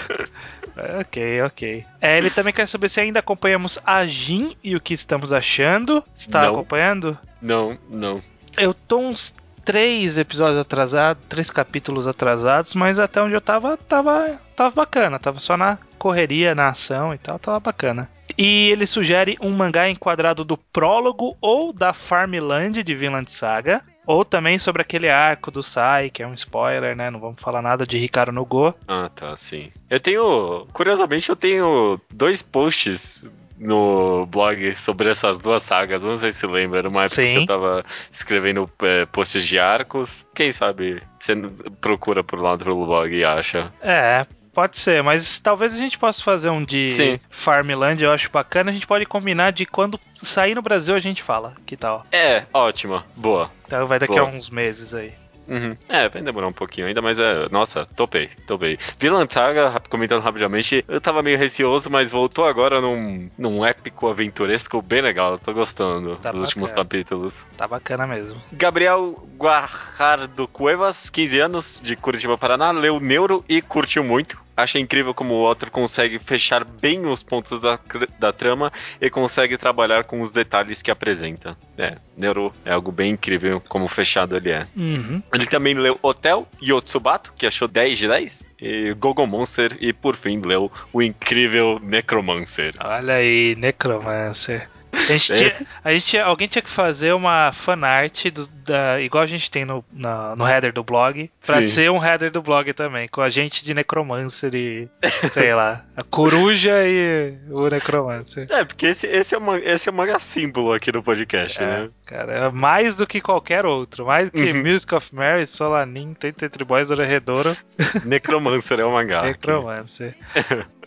Ok, 1.01 1.43
ok. 1.43 1.85
É, 2.01 2.17
ele 2.17 2.31
também 2.31 2.53
quer 2.55 2.67
saber 2.67 2.89
se 2.89 3.01
ainda 3.01 3.19
acompanhamos 3.19 3.79
a 3.85 4.07
Jin 4.07 4.57
e 4.63 4.75
o 4.75 4.81
que 4.81 4.95
estamos 4.95 5.33
achando. 5.33 6.03
Está 6.17 6.45
Não. 6.45 6.55
acompanhando? 6.55 7.19
Não, 7.43 7.77
não. 7.91 8.23
Eu 8.57 8.73
tô 8.73 8.99
uns 8.99 9.35
três 9.65 10.17
episódios 10.17 10.59
atrasados, 10.59 11.23
três 11.29 11.51
capítulos 11.51 12.07
atrasados, 12.09 12.75
mas 12.75 12.99
até 12.99 13.21
onde 13.21 13.35
eu 13.35 13.41
tava, 13.41 13.77
tava, 13.77 14.41
tava 14.57 14.75
bacana. 14.75 15.19
Tava 15.19 15.39
só 15.39 15.57
na 15.57 15.77
correria, 15.99 16.55
na 16.55 16.69
ação 16.69 17.13
e 17.13 17.19
tal, 17.19 17.39
tava 17.39 17.61
bacana. 17.61 18.09
E 18.39 18.71
ele 18.71 18.87
sugere 18.87 19.37
um 19.41 19.51
mangá 19.51 19.91
enquadrado 19.91 20.45
do 20.45 20.57
prólogo 20.57 21.37
ou 21.41 21.73
da 21.73 21.93
Farmland 21.93 22.83
de 22.83 22.95
Vinland 22.95 23.31
Saga. 23.31 23.83
Ou 24.11 24.25
também 24.25 24.59
sobre 24.59 24.83
aquele 24.83 25.09
arco 25.09 25.53
do 25.53 25.63
Sai, 25.63 26.11
que 26.11 26.21
é 26.21 26.27
um 26.27 26.35
spoiler, 26.35 26.97
né? 26.97 27.13
Não 27.13 27.21
vamos 27.21 27.41
falar 27.41 27.63
nada 27.63 27.87
de 27.87 27.97
Ricardo 27.97 28.33
no 28.33 28.45
Go. 28.45 28.75
Ah, 28.89 29.09
tá, 29.15 29.37
sim. 29.37 29.71
Eu 29.89 30.01
tenho. 30.01 30.67
Curiosamente, 30.73 31.29
eu 31.29 31.37
tenho 31.37 32.01
dois 32.13 32.43
posts 32.43 33.31
no 33.57 34.27
blog 34.27 34.75
sobre 34.75 35.11
essas 35.11 35.39
duas 35.39 35.63
sagas. 35.63 36.03
Não 36.03 36.17
sei 36.17 36.33
se 36.33 36.45
lembra, 36.45 36.81
era 36.81 36.89
uma 36.89 37.03
época 37.03 37.23
Sim. 37.23 37.35
que 37.35 37.39
eu 37.43 37.47
tava 37.47 37.85
escrevendo 38.11 38.69
é, 38.83 39.07
posts 39.07 39.47
de 39.47 39.61
arcos. 39.61 40.27
Quem 40.35 40.51
sabe 40.51 41.01
você 41.21 41.37
procura 41.81 42.25
por 42.25 42.41
lá 42.41 42.59
pelo 42.59 42.85
blog 42.85 43.15
e 43.15 43.25
acha. 43.25 43.73
É, 43.81 44.27
pode 44.53 44.79
ser, 44.79 45.03
mas 45.03 45.39
talvez 45.39 45.75
a 45.75 45.79
gente 45.79 45.99
possa 45.99 46.23
fazer 46.23 46.51
um 46.51 46.63
de 46.63 46.89
Sim. 46.91 47.21
Farmland, 47.31 48.03
eu 48.03 48.13
acho 48.13 48.31
bacana. 48.31 48.71
A 48.71 48.75
gente 48.75 48.87
pode 48.87 49.07
combinar 49.07 49.53
de 49.53 49.67
quando 49.67 49.99
sair 50.17 50.55
no 50.55 50.63
Brasil 50.63 50.95
a 50.95 50.99
gente 50.99 51.23
fala. 51.23 51.55
Que 51.65 51.77
tal? 51.77 52.07
É, 52.13 52.45
ótima, 52.53 53.05
boa. 53.17 53.51
Então 53.67 53.87
vai 53.87 53.99
daqui 53.99 54.15
Boa. 54.15 54.29
a 54.29 54.33
uns 54.33 54.51
meses 54.51 54.95
aí. 54.95 55.13
Uhum. 55.51 55.75
É, 55.89 56.09
vai 56.09 56.23
demorar 56.23 56.47
um 56.47 56.53
pouquinho 56.53 56.87
ainda, 56.87 57.03
mas 57.03 57.19
é. 57.19 57.49
Nossa, 57.51 57.85
topei, 57.97 58.31
topei. 58.47 58.79
Vinland 59.01 59.33
Saga, 59.35 59.83
comentando 59.91 60.23
rapidamente, 60.23 60.85
eu 60.87 61.01
tava 61.01 61.23
meio 61.25 61.37
receoso, 61.37 61.91
mas 61.91 62.13
voltou 62.13 62.45
agora 62.47 62.81
num, 62.81 63.29
num 63.37 63.67
épico 63.67 64.07
aventuresco 64.09 64.81
bem 64.81 65.01
legal. 65.03 65.33
Eu 65.33 65.39
tô 65.39 65.53
gostando 65.53 66.17
Tá 66.19 66.31
dos 66.31 66.43
últimos 66.43 66.71
bacana. 66.71 66.85
capítulos. 66.89 67.47
Tá 67.57 67.67
bacana 67.67 68.07
mesmo. 68.07 68.41
Gabriel 68.53 69.27
Guajardo 69.37 70.47
Cuevas, 70.47 71.11
15 71.11 71.41
anos, 71.41 71.81
de 71.83 71.97
Curitiba, 71.97 72.39
Paraná, 72.39 72.71
leu 72.71 73.01
Neuro 73.01 73.45
e 73.49 73.61
curtiu 73.61 74.05
muito. 74.05 74.39
Acha 74.63 74.79
incrível 74.79 75.15
como 75.15 75.35
o 75.35 75.47
autor 75.47 75.71
consegue 75.71 76.19
fechar 76.19 76.65
bem 76.65 77.07
os 77.07 77.23
pontos 77.23 77.59
da, 77.59 77.79
da 78.19 78.33
trama 78.33 78.73
e 79.01 79.09
consegue 79.09 79.57
trabalhar 79.57 80.05
com 80.05 80.21
os 80.21 80.31
detalhes 80.31 80.83
que 80.83 80.91
apresenta. 80.91 81.57
É, 81.79 81.97
Neuro 82.17 82.53
é 82.65 82.73
algo 82.73 82.93
bem 82.93 83.13
incrível 83.13 83.63
como 83.69 83.89
fechado 83.89 84.37
ele 84.37 84.51
é. 84.51 84.67
Uhum. 84.77 85.23
Ele 85.33 85.47
também 85.47 85.75
leu 85.75 85.99
Hotel 86.03 86.47
Yotsubato, 86.63 87.33
que 87.37 87.47
achou 87.47 87.67
10 87.67 87.99
de 87.99 88.09
10, 88.09 88.47
e 88.61 88.95
Gogo 88.95 89.27
Monster, 89.27 89.77
e 89.81 89.93
por 89.93 90.17
fim 90.17 90.41
leu 90.41 90.71
o 90.93 91.03
incrível 91.03 91.81
Necromancer. 91.83 92.75
Olha 92.81 93.15
aí, 93.15 93.55
Necromancer. 93.57 94.69
A 94.93 95.12
gente 95.12 95.34
tinha, 95.34 95.51
a 95.84 95.93
gente 95.93 96.07
tinha- 96.07 96.24
alguém 96.24 96.49
tinha 96.49 96.62
que 96.62 96.70
fazer 96.70 97.12
uma 97.12 97.53
fanart 97.53 98.26
do, 98.26 98.47
da, 98.64 99.01
igual 99.01 99.22
a 99.22 99.26
gente 99.26 99.51
tem 99.51 99.64
no, 99.64 99.84
na- 99.93 100.34
no 100.36 100.47
header 100.47 100.72
do 100.72 100.82
blog, 100.84 101.30
pra 101.45 101.62
Sim. 101.62 101.68
ser 101.68 101.91
um 101.91 102.05
header 102.05 102.30
do 102.30 102.43
blog 102.43 102.72
também, 102.72 103.09
com 103.09 103.20
a 103.20 103.28
gente 103.28 103.64
de 103.64 103.72
Necromancer 103.74 104.55
e, 104.55 104.88
sei 105.32 105.55
lá, 105.55 105.84
a 105.97 106.03
coruja 106.03 106.72
e 106.86 107.34
o 107.51 107.68
Necromancer. 107.68 108.47
É, 108.51 108.64
porque 108.64 108.86
esse, 108.86 109.07
esse, 109.07 109.34
é, 109.34 109.38
uma, 109.38 109.59
esse 109.59 109.88
é 109.88 109.93
o 109.93 109.95
manga 109.95 110.18
símbolo 110.18 110.72
aqui 110.72 110.91
do 110.93 111.03
podcast, 111.03 111.62
É, 111.62 111.66
né? 111.66 111.91
cara, 112.07 112.32
é 112.32 112.49
mais 112.51 112.97
do 112.97 113.07
que 113.07 113.20
qualquer 113.20 113.64
outro. 113.66 114.07
Mais 114.07 114.30
do 114.30 114.32
que 114.32 114.53
Uhum. 114.53 114.62
Music 114.64 114.95
of 114.95 115.14
Mary, 115.14 115.47
Solanin, 115.47 116.14
Tenta 116.14 116.47
Entre 116.47 116.64
Boys, 116.64 116.91
Oredouro, 116.91 117.57
Necromancer 118.05 118.78
é 118.80 118.84
o 118.84 118.93
mangá. 118.93 119.22
Necromancer. 119.22 120.14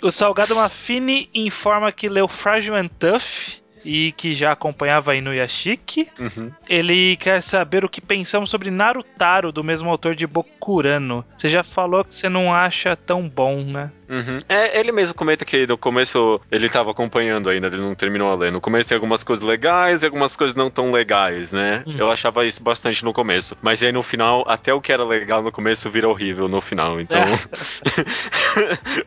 o 0.02 0.12
Salgado 0.12 0.56
Mafini 0.56 1.30
informa 1.34 1.92
que 1.92 2.08
leu 2.10 2.28
Fragile 2.28 2.78
and 2.78 2.88
Tough 3.00 3.62
e 3.84 4.12
que 4.14 4.34
já 4.34 4.52
acompanhava 4.52 5.16
Inuyashiki. 5.16 6.08
Uhum. 6.20 6.52
Ele 6.70 7.16
quer 7.18 7.42
saber 7.42 7.84
o 7.84 7.90
que 7.90 8.02
pensamos 8.02 8.50
sobre 8.50 8.72
Narutaro, 8.72 9.52
do 9.52 9.64
mesmo 9.64 9.90
autor 9.90 10.16
de 10.16 10.26
Bokurano. 10.26 11.26
Você 11.36 11.50
já 11.50 11.64
falou 11.64 12.04
que 12.04 12.14
você 12.14 12.30
não 12.30 12.54
acha 12.54 12.96
tão 12.96 13.28
bom, 13.28 13.64
né? 13.64 13.92
Uhum. 14.10 14.40
É, 14.50 14.80
ele 14.80 14.92
mesmo 14.92 15.14
comenta 15.16 15.46
que 15.46 15.66
no 15.68 15.78
começo 15.78 16.40
ele 16.52 16.70
tava 16.70 16.92
acompanhando 16.92 17.50
ainda, 17.50 17.68
ele 17.68 17.78
não 17.78 17.96
terminou 17.96 18.32
a 18.32 18.36
ler. 18.36 18.52
No 18.52 18.62
começo 18.62 18.88
tem 18.90 18.96
algumas 18.96 19.24
coisas 19.24 19.46
legais 19.46 20.04
e 20.04 20.06
algumas 20.06 20.36
coisas 20.36 20.56
não 20.56 20.70
tão 20.70 20.92
legais, 20.92 21.52
né? 21.52 21.84
Hum. 21.88 21.96
Eu 21.98 22.12
achava 22.12 22.46
isso 22.46 22.62
bastante 22.64 23.04
no 23.04 23.14
começo. 23.14 23.58
Mas 23.62 23.82
aí 23.82 23.92
no 23.92 24.04
final, 24.04 24.44
até 24.48 24.74
o 24.74 24.82
que 24.82 24.92
era 24.92 25.04
legal 25.06 25.42
no 25.42 25.52
começo 25.52 25.90
vira 25.90 26.08
horrível 26.10 26.48
no 26.48 26.62
final. 26.62 27.00
Então. 27.00 27.20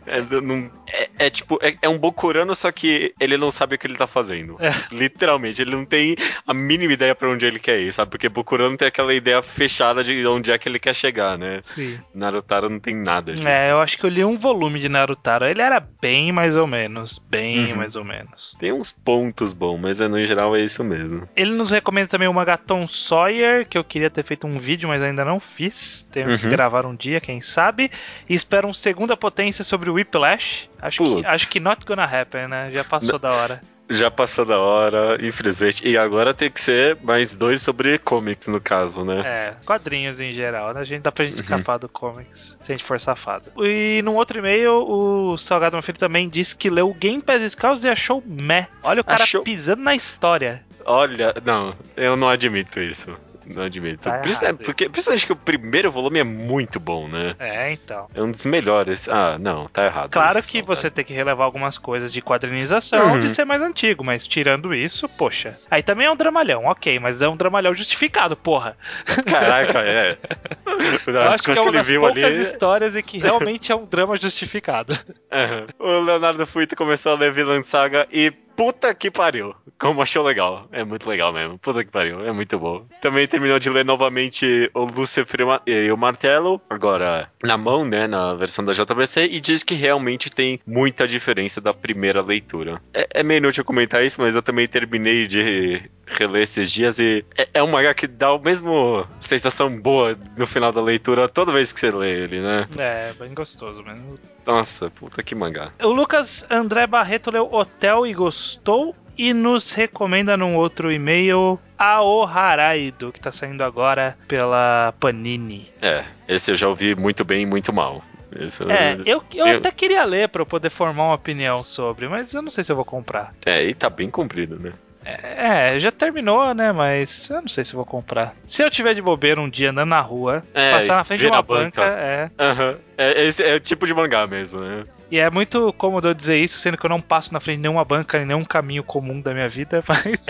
é, 0.07 0.21
não- 0.43 0.71
é- 0.93 1.09
é 1.19 1.31
tipo, 1.31 1.59
é, 1.63 1.75
é 1.83 1.89
um 1.89 1.99
Bokurano, 1.99 2.55
só 2.55 2.71
que 2.71 3.15
ele 3.21 3.37
não 3.37 3.51
sabe 3.51 3.75
o 3.75 3.79
que 3.79 3.87
ele 3.87 3.97
tá 3.97 4.07
fazendo. 4.07 4.57
É. 4.61 4.71
Literalmente, 4.95 5.61
ele 5.63 5.73
não 5.73 5.85
tem 5.85 6.17
a 6.47 6.55
mínima 6.55 6.93
ideia 6.93 7.15
pra 7.15 7.29
onde 7.29 7.45
ele 7.47 7.59
quer 7.59 7.79
ir, 7.81 7.93
sabe? 7.93 8.11
Porque 8.11 8.29
Bokurano 8.29 8.77
tem 8.77 8.89
aquela 8.89 9.13
ideia 9.15 9.43
fechada 9.43 10.03
de 10.05 10.27
onde 10.27 10.51
é 10.51 10.59
que 10.59 10.69
ele 10.69 10.79
quer 10.79 10.95
chegar, 10.95 11.37
né? 11.39 11.61
Sim. 11.63 11.99
Narutaro 12.15 12.69
não 12.69 12.79
tem 12.79 12.95
nada 12.95 13.35
disso. 13.35 13.47
É, 13.49 13.71
eu 13.71 13.81
acho 13.81 13.99
que 13.99 14.05
eu 14.05 14.11
li 14.11 14.25
um 14.25 14.37
volume 14.39 14.79
de 14.79 14.86
Narutaro. 14.89 15.45
Ele 15.47 15.61
era 15.63 15.81
bem 15.81 16.33
mais 16.33 16.57
ou 16.57 16.67
menos. 16.67 17.19
Bem 17.19 17.73
Uhum. 17.73 17.77
mais 17.79 17.97
ou 17.97 18.05
menos. 18.05 18.57
Tem 18.59 18.73
uns 18.73 18.93
pontos 18.93 19.53
bons, 19.53 19.79
mas 19.79 20.01
é, 20.01 20.09
no 20.09 20.23
geral 20.25 20.55
é 20.57 20.61
isso 20.61 20.83
mesmo. 20.85 21.29
Ele 21.37 21.53
nos 21.53 21.71
recomenda 21.71 22.09
também 22.09 22.29
o 22.29 22.33
Magaton 22.35 22.87
Sawyer, 22.87 23.67
que 23.67 23.77
eu 23.79 23.85
queria 23.85 24.11
ter 24.11 24.23
feito 24.25 24.47
um 24.47 24.59
vídeo, 24.59 24.89
mas 24.89 25.03
ainda 25.03 25.25
não 25.25 25.41
fiz. 25.41 26.03
Tenho 26.13 26.37
que 26.39 26.45
Uhum. 26.45 26.51
gravar 26.51 26.87
um 26.87 26.95
dia, 26.95 27.21
quem 27.21 27.41
sabe. 27.41 27.91
E 28.29 28.35
espero 28.35 28.69
um 28.69 28.75
segunda 28.75 29.17
potência 29.17 29.65
sobre 29.65 29.89
o 29.91 29.95
Whiplash. 29.95 30.69
Acho 30.81 31.03
que, 31.21 31.27
acho 31.27 31.51
que 31.51 31.61
not 31.61 31.85
gonna 31.85 32.05
happen, 32.05 32.49
né? 32.49 32.71
Já 32.73 32.85
passou 32.85 33.19
da 33.19 33.31
hora. 33.31 33.61
Já 33.89 34.11
passou 34.11 34.45
da 34.45 34.59
hora, 34.59 35.17
infelizmente. 35.25 35.87
E 35.87 35.97
agora 35.97 36.35
tem 36.35 36.51
que 36.51 36.61
ser 36.61 36.97
mais 37.03 37.35
dois 37.37 37.63
sobre 37.63 37.99
comics, 37.99 38.49
no 38.49 38.61
caso, 38.61 39.05
né? 39.05 39.23
É, 39.25 39.55
quadrinhos 39.65 40.19
em 40.21 40.33
geral, 40.33 40.75
né? 40.75 40.81
A 40.81 40.85
gente 40.85 41.03
dá 41.03 41.13
pra 41.13 41.25
gente 41.25 41.37
Uhum. 41.37 41.43
escapar 41.45 41.79
do 41.79 41.89
comics, 41.89 42.57
se 42.63 42.73
a 42.73 42.75
gente 42.75 42.85
for 42.85 42.99
safado. 42.99 43.45
E 43.65 44.03
num 44.03 44.17
outro 44.17 44.39
e-mail, 44.39 44.73
o 44.73 45.39
Salgado 45.39 45.77
Mafilho 45.77 45.99
também 45.99 46.29
disse 46.29 46.57
que 46.57 46.69
leu 46.69 46.93
Game 46.95 47.23
Pass 47.23 47.53
Scouts 47.53 47.85
e 47.85 47.89
achou 47.89 48.23
meh. 48.27 48.67
Olha 48.83 49.03
o 49.03 49.05
cara 49.05 49.23
Achou- 49.23 49.43
pisando 49.45 49.83
na 49.83 49.95
história. 49.95 50.65
Olha, 50.85 51.33
não, 51.45 51.75
eu 51.97 52.17
não 52.17 52.29
admito 52.29 52.81
isso. 52.81 53.17
Não 53.55 53.63
admito. 53.63 54.03
Tá 54.03 54.19
Principalmente- 54.19 54.43
errado 54.45 54.65
porque, 54.65 54.89
principalmente 54.89 55.27
que 55.27 55.33
o 55.33 55.37
primeiro 55.37 55.91
volume 55.91 56.19
é 56.19 56.25
muito 56.25 56.81
bom, 56.81 57.07
né? 57.09 57.35
É, 57.39 57.73
então. 57.73 58.09
É 58.15 58.21
um 58.23 58.31
dos 58.31 58.45
melhores. 58.47 59.09
Ah, 59.09 59.39
não, 59.39 59.69
tá 59.69 59.85
errado. 59.87 60.11
Claro 60.11 60.39
isso, 60.39 60.51
que 60.53 60.59
só, 60.61 60.65
você 60.67 60.91
tem 60.91 61.05
que 61.05 61.13
relevar 61.13 61.45
algumas 61.45 61.79
coisas 61.79 62.13
de 62.13 62.21
quadrinização 62.21 63.13
Uhum. 63.13 63.21
de 63.21 63.31
ser 63.31 63.45
mais 63.45 63.63
antigo, 63.63 64.03
mas 64.05 64.27
tirando 64.27 64.75
isso, 64.75 65.09
poxa. 65.09 65.59
Aí 65.71 65.83
também 65.83 66.07
é 66.07 66.11
um 66.11 66.17
dramalhão, 66.17 66.65
ok, 66.65 66.99
mas 66.99 67.23
é 67.23 67.29
um 67.29 67.37
dramalhão 67.37 67.75
justificado, 67.75 68.37
porra. 68.37 68.77
cara. 69.07 69.63
Caraca, 69.63 69.79
é. 69.81 70.19
Eu 71.07 71.21
As 71.21 71.35
acho 71.35 71.43
que 71.43 71.45
coisas 71.47 71.49
é 71.49 71.55
que 71.55 71.61
uma 71.61 71.69
ele 71.71 71.79
das 71.79 71.87
viu 71.89 72.01
poucas 72.01 72.25
ali. 72.25 72.41
histórias 72.43 72.97
em 72.97 73.03
que 73.03 73.19
realmente 73.19 73.71
é 73.73 73.77
um 73.77 73.85
drama 73.87 74.17
justificado. 74.17 74.99
Aham. 75.33 75.67
O 75.79 76.01
Leonardo 76.01 76.47
Fuito 76.47 76.75
começou 76.77 77.13
a 77.13 77.15
ler 77.15 77.33
Vinland 77.33 77.67
Saga 77.67 78.07
e 78.13 78.33
puta 78.57 78.95
que 78.95 79.11
pariu. 79.11 79.55
Como 79.79 80.01
achou 80.01 80.25
legal. 80.25 80.67
É 80.73 80.83
muito 80.83 81.09
legal 81.09 81.33
mesmo. 81.33 81.59
Puta 81.59 81.85
que 81.85 81.91
pariu. 81.91 82.25
É 82.25 82.33
muito 82.33 82.59
bom. 82.59 82.83
Também 83.01 83.27
terminou 83.27 83.59
de 83.59 83.69
ler 83.69 83.85
novamente 83.85 84.71
o 84.73 84.85
Lúcifer 84.85 85.41
e 85.41 85.45
o 85.45 85.47
Ma- 85.47 85.63
e 85.67 85.91
o 85.93 85.97
Martelo. 85.97 86.61
Agora 86.71 87.31
na 87.43 87.59
mão, 87.59 87.85
né? 87.85 88.07
Na 88.07 88.35
versão 88.35 88.65
da 88.65 88.73
JBC. 88.73 89.27
E 89.27 89.41
diz 89.41 89.63
que 89.63 89.75
realmente 89.75 90.31
tem 90.33 90.59
muita 90.67 91.07
diferença 91.07 91.61
da 91.61 91.75
primeira 91.75 92.23
leitura. 92.23 92.81
É, 92.95 93.21
é 93.21 93.23
meio 93.23 93.39
inútil 93.39 93.65
comentar 93.65 94.03
isso, 94.05 94.21
mas 94.21 94.35
eu 94.35 94.43
também 94.43 94.67
terminei 94.67 95.27
de 95.27 95.83
reler 96.07 96.43
esses 96.43 96.71
dias 96.71 96.99
e 96.99 97.25
é, 97.37 97.49
é 97.55 97.63
um 97.63 97.67
mangá 97.71 97.93
que 97.95 98.07
dá 98.07 98.33
o 98.33 98.39
mesmo 98.41 99.07
sensação 99.21 99.69
boa 99.81 100.17
no 100.37 100.47
final 100.47 100.73
da 100.73 100.81
leitura 100.81 101.29
toda 101.29 101.53
vez 101.53 101.73
que 101.73 101.81
você 101.81 101.91
lê 101.91 102.23
ele, 102.23 102.41
né? 102.41 102.69
É, 102.79 103.13
bem 103.15 103.35
gostoso 103.35 103.83
mesmo. 103.83 104.19
Nossa, 104.47 104.89
puta 104.91 105.23
que 105.23 105.35
mangá. 105.35 105.73
O 105.83 105.89
Lucas 105.89 106.47
André 106.51 106.87
Barreto 106.87 107.31
leu 107.31 107.53
Hotel 107.53 108.07
e 108.07 108.15
gostou 108.15 108.95
e 109.19 109.33
nos 109.33 109.73
recomenda 109.73 110.37
num 110.37 110.55
outro 110.57 110.93
e-mail 110.93 111.59
Ao 111.79 112.25
Haraido, 112.25 113.11
que 113.13 113.21
tá 113.21 113.33
saindo 113.33 113.65
agora 113.65 114.17
pela 114.29 114.95
Panini. 115.01 115.69
É, 115.81 116.05
esse 116.29 116.51
eu 116.53 116.57
já 116.57 116.69
ouvi 116.69 116.95
muito 116.95 117.25
bem 117.25 117.43
e 117.43 117.47
muito 117.47 117.73
mal. 117.73 118.03
Esse, 118.39 118.63
É, 118.65 118.95
eu, 119.07 119.25
eu, 119.35 119.47
eu- 119.47 119.57
até 119.59 119.71
queria 119.73 120.05
ler 120.05 120.29
pra 120.29 120.43
eu 120.43 120.47
poder 120.47 120.69
formar 120.69 121.05
uma 121.05 121.15
opinião 121.15 121.65
sobre, 121.65 122.07
mas 122.09 122.35
eu 122.35 122.43
não 122.43 122.51
sei 122.51 122.63
se 122.63 122.71
eu 122.71 122.77
vou 122.77 122.85
comprar. 122.85 123.33
é, 123.47 123.65
e 123.65 123.73
tá 123.73 123.89
bem 123.89 124.11
comprido, 124.11 124.59
né? 124.59 124.73
É, 125.07 125.79
já 125.79 125.91
terminou, 125.93 126.53
né? 126.55 126.73
Mas 126.73 127.31
eu 127.31 127.41
não 127.41 127.49
sei 127.49 127.65
se 127.65 127.75
vou 127.75 127.85
comprar. 127.87 128.35
Se 128.47 128.63
eu 128.63 128.71
tiver 128.71 128.95
de 128.95 129.01
bobeira 129.03 129.41
um 129.41 129.49
dia 129.49 129.71
andando 129.71 129.91
na 129.91 130.01
rua, 130.01 130.43
É, 130.53 130.73
passar 130.73 130.97
na 130.97 131.05
frente 131.05 131.21
de 131.21 131.27
uma 131.27 131.43
banca. 131.43 131.81
banca, 131.83 131.97
é. 131.99 132.31
Aham. 132.39 132.77
É, 132.99 133.23
esse 133.25 133.43
é 133.43 133.55
o 133.55 133.61
tipo 133.61 133.87
de 133.87 133.95
mangá 133.95 134.27
mesmo, 134.27 134.61
né? 134.61 134.85
E 135.11 135.19
é 135.19 135.31
muito 135.31 135.73
cômodo 135.75 136.09
eu 136.09 136.15
dizer 136.15 136.37
isso, 136.39 136.59
sendo 136.59 136.77
que 136.77 136.85
eu 136.85 136.91
não 136.91 137.01
passo 137.01 137.33
na 137.33 137.39
frente 137.39 137.59
de 137.59 137.63
nenhuma 137.63 137.85
banca, 137.85 138.19
em 138.19 138.27
nenhum 138.27 138.45
caminho 138.45 138.83
comum 138.83 139.21
da 139.21 139.33
minha 139.33 139.49
vida, 139.49 139.83
mas. 139.87 140.27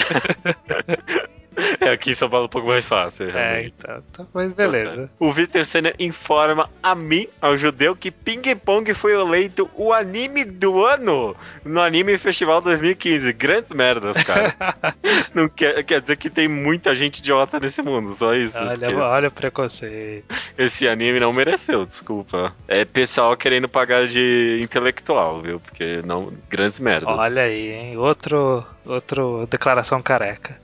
É, 1.80 1.90
aqui 1.90 2.10
em 2.10 2.14
São 2.14 2.28
Paulo 2.28 2.44
é 2.44 2.46
um 2.46 2.50
pouco 2.50 2.68
mais 2.68 2.86
fácil, 2.86 3.28
é, 3.30 3.32
realmente. 3.32 3.74
então, 3.78 4.02
então, 4.10 4.28
mas 4.32 4.52
Tá 4.52 4.56
beleza. 4.56 4.94
certo. 4.96 5.10
O 5.18 5.32
Vitor 5.32 5.64
Senna 5.64 5.92
informa 5.98 6.68
a 6.82 6.94
mim, 6.94 7.28
ao 7.40 7.56
judeu, 7.56 7.94
que 7.96 8.10
Ping 8.10 8.42
Pong 8.56 8.92
foi 8.94 9.12
eleito 9.12 9.68
o 9.74 9.92
anime 9.92 10.44
do 10.44 10.84
ano 10.84 11.34
no 11.64 11.80
Anime 11.80 12.16
Festival 12.18 12.60
2015. 12.60 13.32
Grandes 13.32 13.72
merdas, 13.72 14.22
cara. 14.22 14.54
Não 15.34 15.48
quer, 15.48 15.82
quer 15.84 16.00
dizer 16.00 16.16
que 16.16 16.28
tem 16.30 16.48
muita 16.48 16.94
gente 16.94 17.18
idiota 17.18 17.58
nesse 17.60 17.82
mundo, 17.82 18.12
só 18.12 18.34
isso. 18.34 18.58
Olha, 18.58 18.78
Porque 18.78 18.94
olha 18.94 19.28
o 19.28 19.32
preconceito. 19.32 20.34
Esse 20.56 20.88
anime 20.88 21.20
não 21.20 21.32
mereceu, 21.32 21.84
desculpa. 21.84 22.54
É 22.66 22.84
pessoal 22.84 23.36
querendo 23.36 23.68
pagar 23.68 24.06
de 24.06 24.60
intelectual, 24.62 25.40
viu? 25.40 25.60
Porque 25.60 26.02
não. 26.04 26.32
Grandes 26.48 26.78
merdas. 26.80 27.14
Olha 27.18 27.42
aí, 27.42 27.72
hein? 27.72 27.96
Outro, 27.96 28.64
outro 28.84 29.46
declaração 29.50 30.00
careca. 30.02 30.58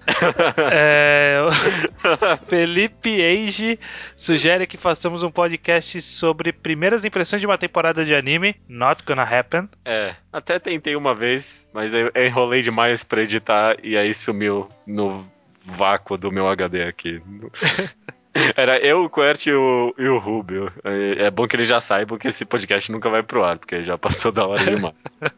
É, 0.70 0.81
o 1.46 2.46
Felipe 2.48 3.22
Age 3.22 3.78
sugere 4.16 4.66
que 4.66 4.76
façamos 4.76 5.22
um 5.22 5.30
podcast 5.30 6.00
sobre 6.02 6.52
primeiras 6.52 7.04
impressões 7.04 7.40
de 7.40 7.46
uma 7.46 7.58
temporada 7.58 8.04
de 8.04 8.14
anime. 8.14 8.56
Not 8.68 9.04
gonna 9.04 9.22
happen. 9.22 9.68
É, 9.84 10.14
até 10.32 10.58
tentei 10.58 10.96
uma 10.96 11.14
vez, 11.14 11.68
mas 11.72 11.92
eu, 11.92 12.10
eu 12.14 12.26
enrolei 12.26 12.62
demais 12.62 13.04
pra 13.04 13.22
editar 13.22 13.76
e 13.82 13.96
aí 13.96 14.12
sumiu 14.12 14.68
no 14.86 15.26
vácuo 15.64 16.16
do 16.16 16.30
meu 16.30 16.48
HD 16.48 16.82
aqui. 16.84 17.22
Era 18.56 18.78
eu, 18.78 19.04
o 19.04 19.10
Quert 19.10 19.46
e 19.46 19.52
o, 19.52 19.94
e 19.98 20.08
o 20.08 20.18
Rubio. 20.18 20.72
É, 20.82 21.26
é 21.26 21.30
bom 21.30 21.46
que 21.46 21.54
eles 21.54 21.68
já 21.68 21.80
saibam 21.80 22.18
que 22.18 22.28
esse 22.28 22.46
podcast 22.46 22.90
nunca 22.90 23.10
vai 23.10 23.22
pro 23.22 23.44
ar, 23.44 23.58
porque 23.58 23.82
já 23.82 23.98
passou 23.98 24.32
da 24.32 24.46
hora 24.46 24.64
demais. 24.64 24.94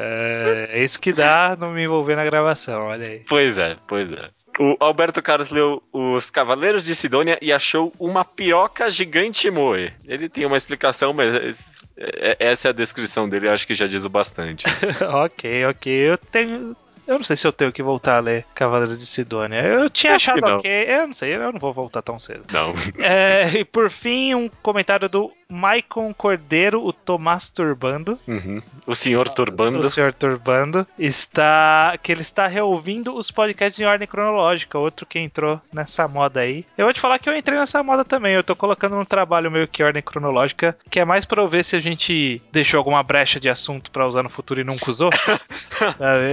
É, 0.00 0.68
é 0.70 0.82
isso 0.82 0.98
que 0.98 1.12
dá 1.12 1.54
não 1.60 1.70
me 1.70 1.84
envolver 1.84 2.16
na 2.16 2.24
gravação, 2.24 2.84
olha 2.84 3.06
aí. 3.06 3.22
pois 3.28 3.58
é, 3.58 3.76
pois 3.86 4.10
é. 4.10 4.30
O 4.58 4.76
Alberto 4.80 5.20
Carlos 5.20 5.50
leu 5.50 5.82
Os 5.92 6.30
Cavaleiros 6.30 6.82
de 6.84 6.94
Sidônia 6.94 7.38
e 7.42 7.52
achou 7.52 7.92
uma 7.98 8.24
piroca 8.24 8.88
gigante 8.88 9.50
moe. 9.50 9.92
Ele 10.06 10.28
tem 10.28 10.46
uma 10.46 10.56
explicação, 10.56 11.12
mas 11.12 11.78
é- 11.96 12.36
essa 12.40 12.68
é 12.68 12.70
a 12.70 12.72
descrição 12.74 13.28
dele, 13.28 13.48
acho 13.48 13.66
que 13.66 13.74
já 13.74 13.86
diz 13.86 14.04
o 14.04 14.08
bastante. 14.08 14.64
ok, 15.24 15.66
ok. 15.66 15.92
Eu 15.92 16.16
tenho. 16.18 16.76
Eu 17.06 17.14
não 17.18 17.22
sei 17.22 17.36
se 17.36 17.46
eu 17.46 17.52
tenho 17.52 17.70
que 17.70 17.84
voltar 17.84 18.16
a 18.16 18.20
ler 18.20 18.44
Cavaleiros 18.52 18.98
de 18.98 19.06
Sidônia. 19.06 19.60
Eu 19.62 19.88
tinha 19.88 20.14
Acho 20.16 20.32
achado 20.32 20.40
não. 20.44 20.56
ok. 20.58 20.70
Eu 20.88 21.06
não 21.06 21.14
sei, 21.14 21.36
eu 21.36 21.52
não 21.52 21.60
vou 21.60 21.72
voltar 21.72 22.02
tão 22.02 22.18
cedo. 22.18 22.42
Não. 22.52 22.74
É, 22.98 23.48
e 23.58 23.64
por 23.64 23.90
fim, 23.90 24.34
um 24.34 24.48
comentário 24.60 25.08
do 25.08 25.30
Maicon 25.50 26.12
Cordeiro, 26.12 26.84
o 26.84 26.92
Tomás 26.92 27.50
Turbando. 27.50 28.18
Uhum. 28.26 28.62
O 28.86 28.94
senhor 28.94 29.28
Turbando. 29.28 29.78
O 29.78 29.90
senhor 29.90 30.12
Turbando 30.12 30.86
está. 30.98 31.94
que 32.02 32.12
ele 32.12 32.22
está 32.22 32.46
reouvindo 32.46 33.14
os 33.16 33.30
podcasts 33.30 33.80
em 33.80 33.84
ordem 33.84 34.08
cronológica. 34.08 34.78
Outro 34.78 35.06
que 35.06 35.18
entrou 35.18 35.60
nessa 35.72 36.08
moda 36.08 36.40
aí. 36.40 36.64
Eu 36.76 36.84
vou 36.86 36.92
te 36.92 37.00
falar 37.00 37.18
que 37.18 37.28
eu 37.28 37.36
entrei 37.36 37.58
nessa 37.58 37.82
moda 37.82 38.04
também. 38.04 38.34
Eu 38.34 38.44
tô 38.44 38.56
colocando 38.56 38.96
um 38.96 39.04
trabalho 39.04 39.50
meio 39.50 39.68
que 39.68 39.82
em 39.82 39.86
ordem 39.86 40.02
cronológica, 40.02 40.76
que 40.90 41.00
é 41.00 41.04
mais 41.04 41.24
pra 41.24 41.42
eu 41.42 41.48
ver 41.48 41.64
se 41.64 41.76
a 41.76 41.80
gente 41.80 42.42
deixou 42.52 42.78
alguma 42.78 43.02
brecha 43.02 43.38
de 43.38 43.48
assunto 43.48 43.90
pra 43.90 44.06
usar 44.06 44.22
no 44.22 44.28
futuro 44.28 44.60
e 44.60 44.64
nunca 44.64 44.90
usou. 44.90 45.10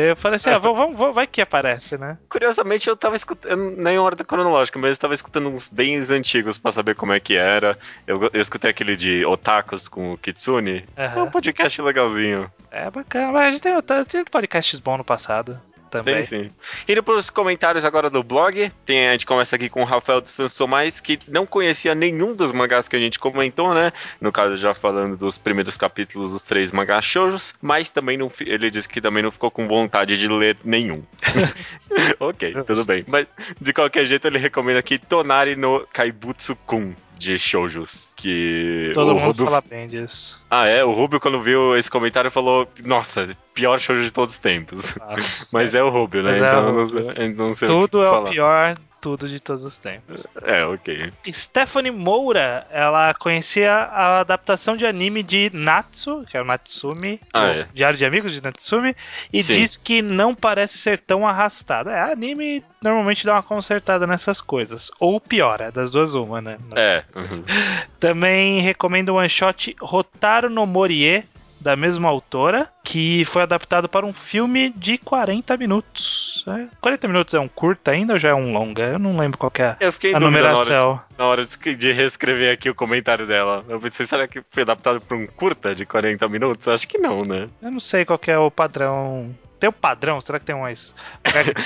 Eu 0.07 0.15
falei 0.15 0.37
assim, 0.37 0.49
ah, 0.49 0.57
vamos, 0.57 0.97
vamos, 0.97 1.15
vai 1.15 1.27
que 1.27 1.41
aparece, 1.41 1.97
né? 1.97 2.17
Curiosamente, 2.29 2.87
eu 2.87 2.95
tava 2.95 3.15
escutando, 3.15 3.75
nem 3.77 3.95
em 3.95 3.99
ordem 3.99 4.25
cronológica, 4.25 4.79
mas 4.79 4.91
eu 4.91 4.97
tava 4.97 5.13
escutando 5.13 5.49
uns 5.49 5.67
bem 5.67 5.97
antigos 5.97 6.57
pra 6.57 6.71
saber 6.71 6.95
como 6.95 7.13
é 7.13 7.19
que 7.19 7.35
era. 7.35 7.77
Eu, 8.07 8.29
eu 8.31 8.41
escutei 8.41 8.69
aquele 8.69 8.95
de 9.03 9.25
Otakus 9.25 9.89
com 9.89 10.13
o 10.13 10.17
Kitsune. 10.17 10.85
É 10.95 11.21
um 11.21 11.29
podcast 11.29 11.81
legalzinho. 11.81 12.49
É 12.71 12.89
bacana, 12.89 13.33
mas 13.33 13.47
a 13.47 13.51
gente 13.51 13.61
tem, 13.61 14.05
tem 14.05 14.23
podcasts 14.23 14.79
bons 14.79 14.97
no 14.97 15.03
passado 15.03 15.59
também. 15.89 16.15
Tem 16.15 16.23
sim. 16.23 16.49
Indo 16.87 17.03
pros 17.03 17.29
comentários 17.29 17.83
agora 17.83 18.09
do 18.09 18.23
blog, 18.23 18.71
tem, 18.85 19.09
a 19.09 19.11
gente 19.11 19.25
começa 19.25 19.57
aqui 19.57 19.67
com 19.67 19.81
o 19.81 19.85
Rafael 19.85 20.21
dos 20.21 20.31
Santos 20.31 20.55
Tomás, 20.55 21.01
que 21.01 21.19
não 21.27 21.45
conhecia 21.45 21.93
nenhum 21.93 22.33
dos 22.33 22.53
mangás 22.53 22.87
que 22.87 22.95
a 22.95 22.99
gente 22.99 23.19
comentou, 23.19 23.73
né? 23.73 23.91
No 24.21 24.31
caso, 24.31 24.55
já 24.55 24.73
falando 24.73 25.17
dos 25.17 25.37
primeiros 25.37 25.75
capítulos 25.75 26.31
dos 26.31 26.41
três 26.41 26.71
mangás 26.71 27.03
shoujos, 27.03 27.53
mas 27.61 27.89
também 27.89 28.17
não, 28.17 28.31
ele 28.39 28.69
disse 28.69 28.87
que 28.87 29.01
também 29.01 29.21
não 29.21 29.31
ficou 29.31 29.51
com 29.51 29.67
vontade 29.67 30.17
de 30.17 30.27
ler 30.29 30.55
nenhum. 30.63 31.03
ok, 32.21 32.55
tudo 32.65 32.85
bem. 32.85 33.03
Mas, 33.05 33.27
de 33.59 33.73
qualquer 33.73 34.05
jeito, 34.05 34.25
ele 34.25 34.39
recomenda 34.39 34.79
aqui 34.79 34.97
Tonari 34.97 35.57
no 35.57 35.85
Kaibutsu-kun. 35.91 36.95
De 37.23 37.39
shoujos, 37.39 38.13
que 38.17 38.91
Todo 38.93 39.11
o 39.11 39.13
mundo 39.15 39.27
Rubio 39.27 39.45
fala 39.45 39.63
bem 39.69 39.87
disso. 39.87 40.43
Ah, 40.49 40.67
é? 40.67 40.83
O 40.83 40.91
Rubio, 40.91 41.21
quando 41.21 41.39
viu 41.39 41.77
esse 41.77 41.89
comentário, 41.89 42.29
falou: 42.29 42.67
Nossa, 42.83 43.29
pior 43.53 43.79
shoujo 43.79 44.03
de 44.03 44.11
todos 44.11 44.33
os 44.33 44.39
tempos. 44.39 44.93
Nossa. 44.95 45.47
Mas 45.55 45.73
é 45.73 45.81
o 45.81 45.89
Rubio, 45.89 46.21
né? 46.21 46.31
Mas 46.31 46.41
é 46.41 46.45
então 46.47 46.59
o 46.65 46.67
eu 46.67 46.73
não, 46.73 46.83
Rubio. 46.85 47.35
não 47.37 47.53
sei 47.53 47.67
Tudo 47.69 47.99
o 47.99 48.03
é 48.03 48.09
falar. 48.09 48.27
o 48.27 48.31
pior, 48.31 48.77
tudo 49.03 49.27
de 49.27 49.37
todos 49.37 49.65
os 49.65 49.77
tempos. 49.77 50.25
É, 50.43 50.63
ok. 50.65 51.11
Stephanie 51.29 51.91
Moura, 51.91 52.65
ela 52.71 53.13
conhecia 53.13 53.73
a 53.73 54.21
adaptação 54.21 54.77
de 54.77 54.85
anime 54.85 55.21
de 55.21 55.51
Natsu, 55.53 56.23
que 56.29 56.37
é 56.37 56.41
o 56.41 56.45
Natsumi, 56.45 57.19
Ah, 57.33 57.47
é. 57.47 57.67
Diário 57.73 57.97
de 57.97 58.05
Amigos 58.05 58.31
de 58.31 58.41
Natsumi, 58.41 58.95
e 59.33 59.43
Sim. 59.43 59.53
diz 59.55 59.75
que 59.75 60.01
não 60.01 60.33
parece 60.33 60.77
ser 60.77 60.99
tão 60.99 61.27
arrastada. 61.27 61.91
É, 61.91 62.13
anime 62.13 62.63
normalmente 62.81 63.25
dá 63.25 63.33
uma 63.33 63.43
consertada 63.43 64.07
nessas 64.07 64.39
coisas, 64.39 64.89
ou 65.01 65.19
piora, 65.19 65.69
das 65.69 65.91
duas 65.91 66.13
uma, 66.13 66.39
né? 66.41 66.57
É. 66.73 67.03
uhum. 67.13 67.43
Também 67.99 68.61
recomendo 68.61 69.09
o 69.09 69.15
one 69.15 69.27
shot 69.27 69.75
Rotaro 69.81 70.49
no 70.49 70.65
Morie, 70.65 71.25
da 71.63 71.75
mesma 71.75 72.09
autora, 72.09 72.69
que 72.83 73.23
foi 73.25 73.41
adaptado 73.41 73.87
para 73.87 74.05
um 74.05 74.13
filme 74.13 74.69
de 74.75 74.97
40 74.97 75.55
minutos. 75.57 76.43
É, 76.47 76.67
40 76.81 77.07
minutos 77.07 77.33
é 77.33 77.39
um 77.39 77.47
curta 77.47 77.91
ainda 77.91 78.13
ou 78.13 78.19
já 78.19 78.29
é 78.29 78.33
um 78.33 78.51
longa? 78.51 78.83
Eu 78.83 78.99
não 78.99 79.17
lembro 79.17 79.37
qual 79.37 79.51
é 79.57 79.77
Eu 79.79 79.91
fiquei 79.93 80.13
a 80.13 80.19
dúvida 80.19 80.41
na 80.41 80.49
hora, 80.49 80.59
numeração. 80.59 81.01
de, 81.09 81.17
na 81.17 81.25
hora 81.25 81.45
de, 81.45 81.91
reescrever 81.91 82.53
aqui 82.53 82.69
o 82.69 82.75
comentário 82.75 83.25
dela. 83.25 83.63
Eu 83.69 83.79
pensei, 83.79 84.05
será 84.05 84.27
que 84.27 84.43
foi 84.49 84.63
adaptado 84.63 84.99
para 84.99 85.15
um 85.15 85.25
curta 85.25 85.73
de 85.73 85.85
40 85.85 86.27
minutos? 86.27 86.67
Acho 86.67 86.87
que 86.87 86.97
não, 86.97 87.23
né? 87.23 87.47
Eu 87.61 87.71
não 87.71 87.79
sei 87.79 88.03
qual 88.03 88.19
que 88.19 88.29
é 88.29 88.37
o 88.37 88.51
padrão. 88.51 89.33
Tem 89.59 89.69
o 89.69 89.73
padrão? 89.73 90.19
Será 90.19 90.39
que 90.39 90.45
tem 90.45 90.59
mais? 90.59 90.93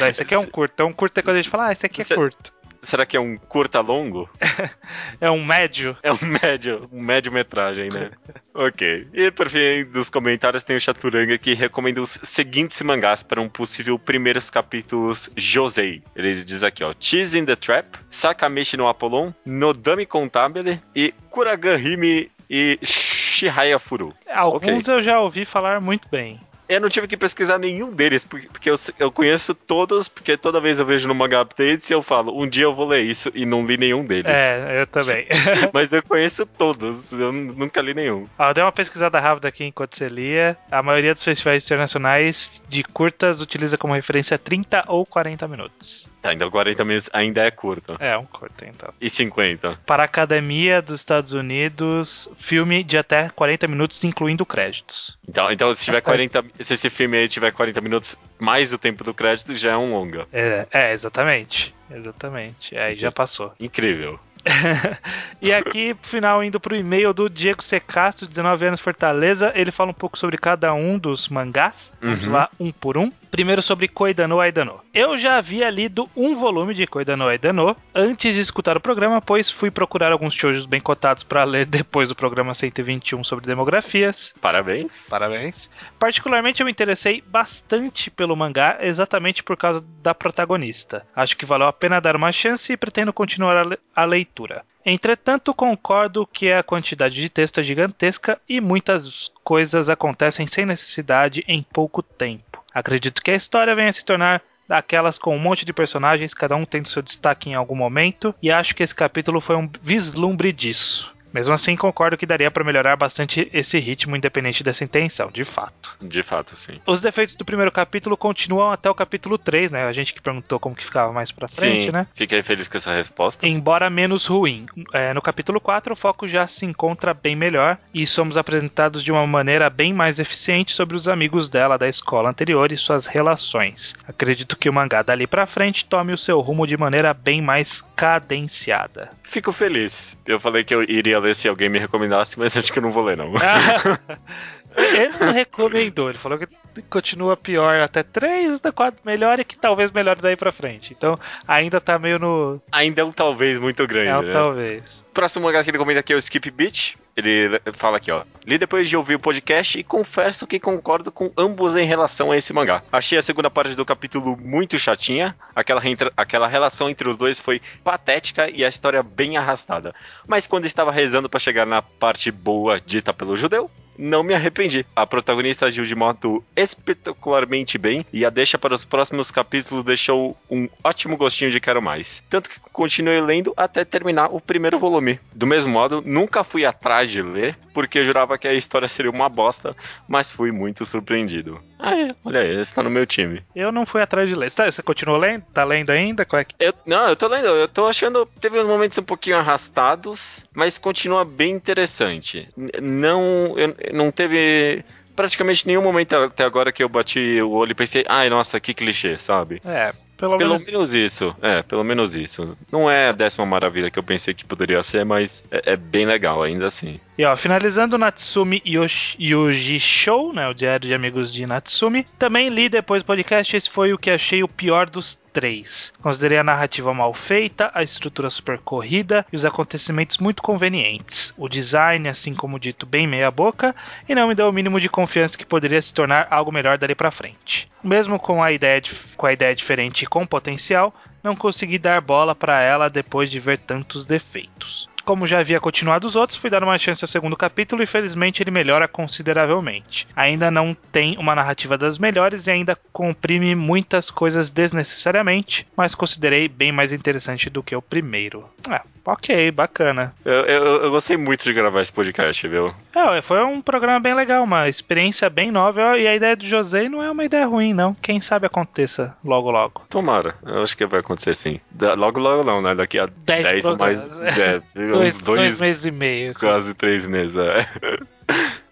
Esse 0.09 0.21
aqui 0.21 0.35
é 0.35 0.37
um 0.37 0.45
curto. 0.47 0.79
É 0.83 0.85
um 0.85 0.93
curto 0.93 1.17
é 1.17 1.23
quando 1.23 1.37
a 1.37 1.39
gente 1.39 1.49
fala, 1.49 1.67
ah, 1.67 1.71
esse 1.71 1.85
aqui 1.85 2.01
é 2.01 2.05
Cê- 2.05 2.13
curto. 2.13 2.53
Será 2.81 3.05
que 3.05 3.17
é 3.17 3.19
um 3.19 3.37
curta 3.37 3.79
longo? 3.81 4.29
É 5.19 5.31
um 5.31 5.43
médio. 5.43 5.97
É 6.03 6.11
um 6.11 6.19
médio, 6.21 6.87
um 6.91 7.01
médio 7.01 7.31
metragem, 7.31 7.89
né? 7.89 8.11
ok. 8.53 9.07
E 9.11 9.31
por 9.31 9.49
fim, 9.49 9.83
dos 9.91 10.09
comentários 10.09 10.63
tem 10.63 10.75
o 10.75 10.81
Chaturanga 10.81 11.37
que 11.37 11.55
recomenda 11.55 12.01
os 12.01 12.19
seguintes 12.21 12.79
mangás 12.83 13.23
para 13.23 13.41
um 13.41 13.49
possível 13.49 13.97
primeiros 13.97 14.49
capítulos 14.49 15.29
Josei. 15.35 16.03
Ele 16.15 16.33
diz 16.33 16.63
aqui, 16.63 16.83
ó: 16.83 16.93
Cheese 16.99 17.37
in 17.37 17.45
the 17.45 17.55
Trap, 17.55 17.97
Sakamichi 18.09 18.77
no 18.77 18.87
Apollon, 18.87 19.33
Nodami 19.45 20.05
Contabile 20.05 20.79
e 20.95 21.13
Kuragahime 21.31 22.31
e 22.49 22.79
Shihaya 22.83 23.79
Furu. 23.79 24.13
Alguns 24.31 24.87
eu 24.87 25.01
já 25.01 25.19
ouvi 25.19 25.45
falar 25.45 25.81
muito 25.81 26.07
bem. 26.09 26.39
Eu 26.69 26.81
não 26.81 26.89
tive 26.89 27.07
que 27.07 27.15
pesquisar 27.15 27.57
nenhum 27.57 27.91
deles, 27.91 28.25
porque 28.25 28.69
eu, 28.69 28.75
eu 28.99 29.11
conheço 29.11 29.55
todos, 29.55 30.09
porque 30.09 30.35
toda 30.35 30.59
vez 30.59 30.79
eu 30.79 30.85
vejo 30.85 31.07
no 31.07 31.15
Manga 31.15 31.41
Updates 31.41 31.89
e 31.89 31.93
eu 31.93 32.01
falo, 32.01 32.37
um 32.37 32.47
dia 32.47 32.65
eu 32.65 32.75
vou 32.75 32.87
ler 32.87 33.01
isso, 33.01 33.31
e 33.33 33.45
não 33.45 33.65
li 33.65 33.77
nenhum 33.77 34.05
deles. 34.05 34.37
É, 34.37 34.81
eu 34.81 34.87
também. 34.87 35.25
Mas 35.73 35.93
eu 35.93 36.03
conheço 36.03 36.45
todos, 36.45 37.13
eu 37.13 37.31
nunca 37.31 37.81
li 37.81 37.93
nenhum. 37.93 38.27
Ah, 38.37 38.49
eu 38.49 38.53
dei 38.53 38.63
uma 38.63 38.71
pesquisada 38.71 39.19
rápida 39.19 39.47
aqui 39.47 39.63
enquanto 39.63 39.95
você 39.95 40.07
lia. 40.07 40.57
A 40.69 40.83
maioria 40.83 41.13
dos 41.13 41.23
festivais 41.23 41.63
internacionais 41.65 42.61
de 42.67 42.83
curtas 42.83 43.39
utiliza 43.39 43.77
como 43.77 43.93
referência 43.93 44.37
30 44.37 44.85
ou 44.87 45.05
40 45.05 45.47
minutos. 45.47 46.09
Tá, 46.21 46.33
então 46.33 46.49
40 46.49 46.83
minutos 46.83 47.09
ainda 47.13 47.43
é 47.43 47.51
curto. 47.51 47.95
É, 47.99 48.17
um 48.17 48.25
curto, 48.25 48.65
então. 48.65 48.93
E 48.99 49.09
50. 49.09 49.79
Para 49.85 50.03
a 50.03 50.05
Academia 50.05 50.81
dos 50.81 50.99
Estados 50.99 51.31
Unidos, 51.31 52.29
filme 52.35 52.83
de 52.83 52.97
até 52.97 53.29
40 53.29 53.67
minutos, 53.67 54.03
incluindo 54.03 54.45
créditos. 54.45 55.17
Então, 55.27 55.51
então 55.51 55.73
se 55.73 55.85
tiver 55.85 56.01
40 56.01 56.43
se 56.59 56.73
esse 56.73 56.89
filme 56.89 57.17
aí 57.17 57.27
tiver 57.27 57.51
40 57.51 57.81
minutos 57.81 58.17
mais 58.39 58.73
o 58.73 58.77
tempo 58.77 59.03
do 59.03 59.13
crédito, 59.13 59.55
já 59.55 59.71
é 59.71 59.77
um 59.77 59.91
longa. 59.91 60.27
É, 60.31 60.67
é 60.71 60.93
exatamente. 60.93 61.73
Exatamente. 61.89 62.75
É, 62.75 62.83
aí 62.83 62.93
é, 62.93 62.97
já 62.97 63.11
passou. 63.11 63.53
Incrível. 63.59 64.19
E 65.41 65.53
aqui, 65.53 65.95
final, 66.01 66.43
indo 66.43 66.59
pro 66.59 66.75
e-mail 66.75 67.13
do 67.13 67.29
Diego 67.29 67.61
C. 67.63 67.79
Castro, 67.79 68.27
19 68.27 68.65
anos, 68.65 68.79
Fortaleza. 68.79 69.51
Ele 69.53 69.71
fala 69.71 69.91
um 69.91 69.93
pouco 69.93 70.17
sobre 70.17 70.35
cada 70.37 70.73
um 70.73 70.97
dos 70.97 71.27
mangás. 71.29 71.93
Vamos 72.01 72.25
Uhum. 72.25 72.33
lá, 72.33 72.49
um 72.59 72.71
por 72.71 72.97
um. 72.97 73.11
Primeiro 73.29 73.61
sobre 73.61 73.87
Koidano 73.87 74.39
Aidano. 74.39 74.79
Eu 74.93 75.15
já 75.17 75.37
havia 75.37 75.69
lido 75.69 76.09
um 76.15 76.33
volume 76.33 76.73
de 76.73 76.87
Koidano 76.87 77.27
Aidano 77.27 77.75
antes 77.93 78.33
de 78.33 78.41
escutar 78.41 78.75
o 78.77 78.79
programa, 78.81 79.21
pois 79.21 79.51
fui 79.51 79.69
procurar 79.69 80.11
alguns 80.11 80.33
shoujos 80.33 80.65
bem 80.65 80.81
cotados 80.81 81.23
para 81.23 81.43
ler 81.43 81.65
depois 81.67 82.09
do 82.09 82.15
programa 82.15 82.53
121 82.53 83.23
sobre 83.23 83.45
demografias. 83.45 84.33
Parabéns. 84.41 85.07
Parabéns. 85.07 85.69
Particularmente 85.99 86.61
eu 86.61 86.65
me 86.65 86.71
interessei 86.71 87.21
bastante 87.27 88.09
pelo 88.09 88.35
mangá 88.35 88.77
exatamente 88.81 89.43
por 89.43 89.55
causa 89.55 89.85
da 90.01 90.15
protagonista. 90.15 91.05
Acho 91.15 91.37
que 91.37 91.45
valeu 91.45 91.67
a 91.67 91.73
pena 91.73 91.99
dar 92.01 92.15
uma 92.15 92.31
chance 92.31 92.73
e 92.73 92.77
pretendo 92.77 93.13
continuar 93.13 93.55
a, 93.57 93.63
le- 93.63 93.79
a 93.95 94.03
leitura. 94.37 94.63
Entretanto, 94.85 95.53
concordo 95.53 96.25
que 96.25 96.51
a 96.51 96.63
quantidade 96.63 97.15
de 97.15 97.29
texto 97.29 97.59
é 97.59 97.63
gigantesca 97.63 98.39
e 98.47 98.61
muitas 98.61 99.31
coisas 99.43 99.89
acontecem 99.89 100.45
sem 100.45 100.65
necessidade 100.65 101.43
em 101.47 101.63
pouco 101.63 102.01
tempo. 102.01 102.63
Acredito 102.73 103.21
que 103.21 103.31
a 103.31 103.35
história 103.35 103.75
venha 103.75 103.89
a 103.89 103.93
se 103.93 104.05
tornar 104.05 104.41
daquelas 104.67 105.17
com 105.17 105.35
um 105.35 105.39
monte 105.39 105.65
de 105.65 105.73
personagens, 105.73 106.33
cada 106.33 106.55
um 106.55 106.65
tendo 106.65 106.87
seu 106.87 107.01
destaque 107.01 107.49
em 107.49 107.55
algum 107.55 107.75
momento, 107.75 108.35
e 108.41 108.51
acho 108.51 108.75
que 108.75 108.83
esse 108.83 108.93
capítulo 108.93 109.41
foi 109.41 109.55
um 109.55 109.69
vislumbre 109.81 110.51
disso. 110.51 111.13
Mesmo 111.33 111.53
assim, 111.53 111.75
concordo 111.75 112.17
que 112.17 112.25
daria 112.25 112.49
para 112.49 112.63
melhorar 112.63 112.95
bastante 112.95 113.49
esse 113.53 113.77
ritmo, 113.79 114.15
independente 114.15 114.63
dessa 114.63 114.83
intenção, 114.83 115.29
de 115.31 115.43
fato. 115.43 115.95
De 116.01 116.23
fato, 116.23 116.55
sim. 116.55 116.79
Os 116.85 117.01
defeitos 117.01 117.35
do 117.35 117.45
primeiro 117.45 117.71
capítulo 117.71 118.17
continuam 118.17 118.71
até 118.71 118.89
o 118.89 118.95
capítulo 118.95 119.37
3, 119.37 119.71
né? 119.71 119.83
A 119.85 119.91
gente 119.91 120.13
que 120.13 120.21
perguntou 120.21 120.59
como 120.59 120.75
que 120.75 120.85
ficava 120.85 121.11
mais 121.11 121.31
pra 121.31 121.47
frente, 121.47 121.85
sim, 121.85 121.91
né? 121.91 122.07
fiquei 122.13 122.41
feliz 122.43 122.67
com 122.67 122.77
essa 122.77 122.93
resposta. 122.93 123.45
Embora 123.45 123.89
menos 123.89 124.25
ruim. 124.25 124.65
É, 124.93 125.13
no 125.13 125.21
capítulo 125.21 125.59
4, 125.59 125.93
o 125.93 125.95
foco 125.95 126.27
já 126.27 126.47
se 126.47 126.65
encontra 126.65 127.13
bem 127.13 127.35
melhor 127.35 127.77
e 127.93 128.05
somos 128.05 128.37
apresentados 128.37 129.03
de 129.03 129.11
uma 129.11 129.25
maneira 129.25 129.69
bem 129.69 129.93
mais 129.93 130.19
eficiente 130.19 130.71
sobre 130.71 130.95
os 130.95 131.07
amigos 131.07 131.49
dela 131.49 131.77
da 131.77 131.87
escola 131.87 132.29
anterior 132.29 132.71
e 132.71 132.77
suas 132.77 133.05
relações. 133.05 133.95
Acredito 134.07 134.57
que 134.57 134.69
o 134.69 134.73
mangá 134.73 135.01
dali 135.01 135.27
pra 135.27 135.45
frente 135.45 135.85
tome 135.85 136.13
o 136.13 136.17
seu 136.17 136.39
rumo 136.39 136.65
de 136.65 136.77
maneira 136.77 137.13
bem 137.13 137.41
mais 137.41 137.83
cadenciada. 137.95 139.11
Fico 139.23 139.51
feliz. 139.51 140.17
Eu 140.25 140.39
falei 140.39 140.63
que 140.63 140.73
eu 140.73 140.83
iria 140.83 141.16
ler 141.19 141.35
se 141.35 141.47
alguém 141.47 141.69
me 141.69 141.79
recomendasse, 141.79 142.37
mas 142.39 142.55
acho 142.55 142.71
que 142.71 142.79
eu 142.79 142.83
não 142.83 142.91
vou 142.91 143.03
ler, 143.03 143.17
não. 143.17 143.31
ele 144.77 145.13
não 145.19 145.33
recomendou, 145.33 146.09
ele 146.09 146.17
falou 146.17 146.37
que 146.37 146.47
continua 146.89 147.35
pior 147.35 147.79
até 147.79 148.03
3, 148.03 148.59
da 148.59 148.71
4 148.71 148.99
melhor 149.03 149.39
e 149.39 149.43
que 149.43 149.57
talvez 149.57 149.91
melhore 149.91 150.21
daí 150.21 150.35
pra 150.35 150.51
frente. 150.51 150.93
Então 150.95 151.17
ainda 151.47 151.81
tá 151.81 151.97
meio 151.97 152.19
no. 152.19 152.61
Ainda 152.71 153.01
é 153.01 153.03
um 153.03 153.11
talvez 153.11 153.59
muito 153.59 153.85
grande, 153.87 154.09
É, 154.09 154.27
né? 154.27 154.33
talvez. 154.33 155.03
Próximo 155.13 155.45
mangá 155.45 155.63
que 155.63 155.71
ele 155.71 155.79
comenta 155.79 155.99
aqui 156.01 156.13
é 156.13 156.15
o 156.15 156.19
Skip 156.19 156.51
Beat. 156.51 156.95
Ele 157.15 157.59
fala 157.73 157.97
aqui, 157.97 158.11
ó. 158.11 158.21
Li 158.45 158.59
depois 158.59 158.87
de 158.87 158.95
ouvir 158.95 159.15
o 159.15 159.19
podcast 159.19 159.79
e 159.79 159.83
confesso 159.83 160.45
que 160.45 160.59
concordo 160.59 161.11
com 161.11 161.31
ambos 161.35 161.75
em 161.75 161.83
relação 161.83 162.31
a 162.31 162.37
esse 162.37 162.53
mangá. 162.53 162.83
Achei 162.91 163.17
a 163.17 163.23
segunda 163.23 163.49
parte 163.49 163.73
do 163.73 163.83
capítulo 163.83 164.37
muito 164.39 164.77
chatinha. 164.77 165.35
Aquela, 165.55 165.81
aquela 166.15 166.47
relação 166.47 166.87
entre 166.91 167.09
os 167.09 167.17
dois 167.17 167.39
foi 167.39 167.59
patética 167.83 168.47
e 168.51 168.63
a 168.63 168.69
história 168.69 169.01
bem 169.01 169.35
arrastada. 169.35 169.95
Mas 170.27 170.45
quando 170.45 170.65
estava 170.65 170.91
rezando 170.91 171.27
para 171.27 171.39
chegar 171.39 171.65
na 171.65 171.81
parte 171.81 172.29
boa 172.31 172.79
dita 172.79 173.11
pelo 173.11 173.35
judeu, 173.35 173.71
não 173.97 174.23
me 174.23 174.33
arrependi. 174.33 174.85
A 174.95 175.05
protagonista 175.05 175.65
agiu 175.65 175.85
de 175.85 175.95
modo 175.95 176.43
espetacularmente 176.55 177.77
bem 177.77 178.05
e 178.11 178.25
a 178.25 178.29
deixa 178.29 178.57
para 178.57 178.73
os 178.73 178.83
próximos 178.85 179.31
capítulos 179.31 179.83
deixou 179.83 180.37
um 180.49 180.67
ótimo 180.83 181.17
gostinho 181.17 181.51
de 181.51 181.59
quero 181.59 181.81
mais. 181.81 182.23
Tanto 182.29 182.49
que 182.49 182.59
continuei 182.71 183.19
lendo 183.21 183.53
até 183.57 183.83
terminar 183.83 184.27
o 184.33 184.39
primeiro 184.41 184.77
volume. 184.79 185.19
Do 185.33 185.47
mesmo 185.47 185.71
modo, 185.71 186.01
nunca 186.05 186.43
fui 186.43 186.65
atrás 186.65 187.09
de 187.09 187.21
ler, 187.21 187.57
porque 187.73 188.03
jurava 188.05 188.37
que 188.37 188.47
a 188.47 188.53
história 188.53 188.87
seria 188.87 189.11
uma 189.11 189.29
bosta, 189.29 189.75
mas 190.07 190.31
fui 190.31 190.51
muito 190.51 190.85
surpreendido. 190.85 191.59
Ah, 191.79 191.95
é, 191.95 192.07
olha 192.25 192.41
aí, 192.41 192.59
esse 192.59 192.73
tá 192.73 192.81
no 192.81 192.89
meu 192.89 193.05
time. 193.05 193.43
Eu 193.55 193.71
não 193.71 193.85
fui 193.85 194.01
atrás 194.01 194.27
de 194.27 194.35
ler. 194.35 194.49
Você, 194.49 194.57
tá- 194.57 194.71
você 194.71 194.81
continua 194.81 195.17
lendo? 195.17 195.43
Tá 195.53 195.63
lendo 195.63 195.91
ainda? 195.91 196.25
Qual 196.25 196.39
é 196.39 196.43
que... 196.43 196.55
Eu, 196.59 196.73
não, 196.85 197.07
eu 197.07 197.15
tô 197.15 197.27
lendo, 197.27 197.45
eu 197.47 197.67
tô 197.67 197.85
achando. 197.85 198.25
Teve 198.39 198.59
uns 198.59 198.65
momentos 198.65 198.97
um 198.97 199.03
pouquinho 199.03 199.37
arrastados, 199.37 200.45
mas 200.55 200.77
continua 200.79 201.23
bem 201.23 201.51
interessante. 201.53 202.49
Não, 202.81 203.53
eu- 203.57 203.75
não 203.93 204.11
teve 204.11 204.83
praticamente 205.15 205.65
nenhum 205.65 205.81
momento 205.81 206.15
até 206.15 206.43
agora 206.43 206.71
que 206.71 206.83
eu 206.83 206.89
bati 206.89 207.41
o 207.41 207.51
olho 207.51 207.71
e 207.71 207.75
pensei, 207.75 208.05
ai 208.07 208.29
nossa, 208.29 208.59
que 208.59 208.73
clichê, 208.73 209.17
sabe? 209.17 209.61
É, 209.65 209.91
pelo, 210.17 210.37
Pelo 210.37 210.49
menos. 210.51 210.65
menos 210.65 210.93
isso, 210.95 211.35
é, 211.41 211.61
pelo 211.61 211.83
menos 211.83 212.15
isso. 212.15 212.57
Não 212.71 212.89
é 212.89 213.09
a 213.09 213.11
décima 213.11 213.45
maravilha 213.45 213.91
que 213.91 213.99
eu 213.99 214.03
pensei 214.03 214.33
que 214.33 214.43
poderia 214.43 214.81
ser, 214.81 215.05
mas 215.05 215.43
é, 215.51 215.73
é 215.73 215.75
bem 215.75 216.05
legal 216.05 216.41
ainda 216.41 216.65
assim. 216.65 216.99
E 217.17 217.25
ó, 217.25 217.35
finalizando 217.35 217.97
Natsumi 217.97 218.61
Yoshi, 218.63 219.17
Yuji 219.19 219.79
Show, 219.79 220.31
né? 220.33 220.47
O 220.47 220.53
Diário 220.53 220.87
de 220.87 220.93
Amigos 220.93 221.33
de 221.33 221.47
Natsumi. 221.47 222.05
Também 222.19 222.47
li 222.49 222.69
depois 222.69 223.01
do 223.01 223.07
podcast, 223.07 223.57
esse 223.57 223.67
foi 223.69 223.91
o 223.91 223.97
que 223.97 224.11
achei 224.11 224.43
o 224.43 224.47
pior 224.47 224.87
dos 224.87 225.15
três. 225.33 225.91
Considerei 225.99 226.37
a 226.37 226.43
narrativa 226.43 226.93
mal 226.93 227.15
feita, 227.15 227.71
a 227.73 227.81
estrutura 227.81 228.29
super 228.29 228.59
corrida 228.59 229.25
e 229.33 229.35
os 229.35 229.45
acontecimentos 229.45 230.19
muito 230.19 230.43
convenientes. 230.43 231.33
O 231.35 231.49
design, 231.49 232.07
assim 232.07 232.35
como 232.35 232.59
dito, 232.59 232.85
bem 232.85 233.07
meia 233.07 233.31
boca 233.31 233.75
e 234.07 234.13
não 234.13 234.27
me 234.27 234.35
deu 234.35 234.47
o 234.47 234.53
mínimo 234.53 234.79
de 234.79 234.87
confiança 234.87 235.35
que 235.37 235.45
poderia 235.45 235.81
se 235.81 235.91
tornar 235.93 236.27
algo 236.29 236.51
melhor 236.51 236.77
dali 236.77 236.93
pra 236.93 237.09
frente. 237.09 237.67
Mesmo 237.83 238.19
com 238.19 238.43
a 238.43 238.51
ideia, 238.51 238.79
dif- 238.79 239.15
com 239.17 239.25
a 239.25 239.33
ideia 239.33 239.55
diferente 239.55 240.03
e 240.03 240.07
com 240.07 240.23
potencial, 240.25 240.93
não 241.23 241.35
consegui 241.35 241.79
dar 241.79 241.99
bola 241.99 242.35
pra 242.35 242.61
ela 242.61 242.89
depois 242.91 243.31
de 243.31 243.39
ver 243.39 243.57
tantos 243.57 244.05
defeitos. 244.05 244.87
Como 245.07 245.25
já 245.25 245.39
havia 245.39 245.57
continuado 245.61 246.05
os 246.05 246.17
outros, 246.17 246.37
fui 246.37 246.49
dar 246.49 246.61
uma 246.61 246.77
chance 246.77 247.01
ao 247.01 247.07
segundo 247.07 247.37
capítulo 247.37 247.81
e 247.81 247.87
felizmente 247.87 248.43
ele 248.43 248.51
melhora 248.51 248.89
consideravelmente. 248.89 250.05
Ainda 250.13 250.51
não 250.51 250.75
tem 250.91 251.15
uma 251.17 251.33
narrativa 251.33 251.77
das 251.77 251.97
melhores 251.97 252.45
e 252.45 252.51
ainda 252.51 252.77
comprime 252.91 253.55
muitas 253.55 254.11
coisas 254.11 254.51
desnecessariamente, 254.51 255.65
mas 255.77 255.95
considerei 255.95 256.49
bem 256.49 256.73
mais 256.73 256.91
interessante 256.91 257.49
do 257.49 257.63
que 257.63 257.73
o 257.73 257.81
primeiro. 257.81 258.43
Ah, 258.69 258.81
ok, 259.05 259.49
bacana. 259.51 260.13
Eu, 260.25 260.33
eu, 260.45 260.65
eu 260.83 260.91
gostei 260.91 261.15
muito 261.15 261.45
de 261.45 261.53
gravar 261.53 261.81
esse 261.81 261.93
podcast, 261.93 262.45
viu? 262.45 262.73
É, 262.93 263.21
foi 263.21 263.41
um 263.45 263.61
programa 263.61 264.01
bem 264.01 264.13
legal, 264.13 264.43
uma 264.43 264.67
experiência 264.67 265.29
bem 265.29 265.51
nova 265.51 265.97
e 265.97 266.05
a 266.05 266.15
ideia 266.17 266.35
do 266.35 266.45
José 266.45 266.89
não 266.89 267.01
é 267.01 267.09
uma 267.09 267.23
ideia 267.23 267.45
ruim, 267.45 267.73
não. 267.73 267.93
Quem 267.93 268.19
sabe 268.19 268.45
aconteça 268.45 269.15
logo 269.23 269.49
logo. 269.51 269.83
Tomara, 269.89 270.35
eu 270.45 270.63
acho 270.63 270.75
que 270.75 270.85
vai 270.85 270.99
acontecer 270.99 271.33
sim. 271.33 271.61
Da- 271.71 271.93
logo, 271.93 272.19
logo 272.19 272.43
não, 272.43 272.61
né? 272.61 272.75
Daqui 272.75 272.99
a 272.99 273.07
Dez 273.25 273.45
10 273.45 273.65
ou 273.65 273.77
mais. 273.77 274.19
É, 274.37 274.61
Dois, 274.99 275.17
uns 275.17 275.21
dois, 275.23 275.39
dois, 275.39 275.61
meses 275.61 275.85
e 275.85 275.91
meio. 275.91 276.29
assim. 276.31 276.39
quase 276.39 276.73
três 276.73 277.07
meses. 277.07 277.37
É. 277.37 277.67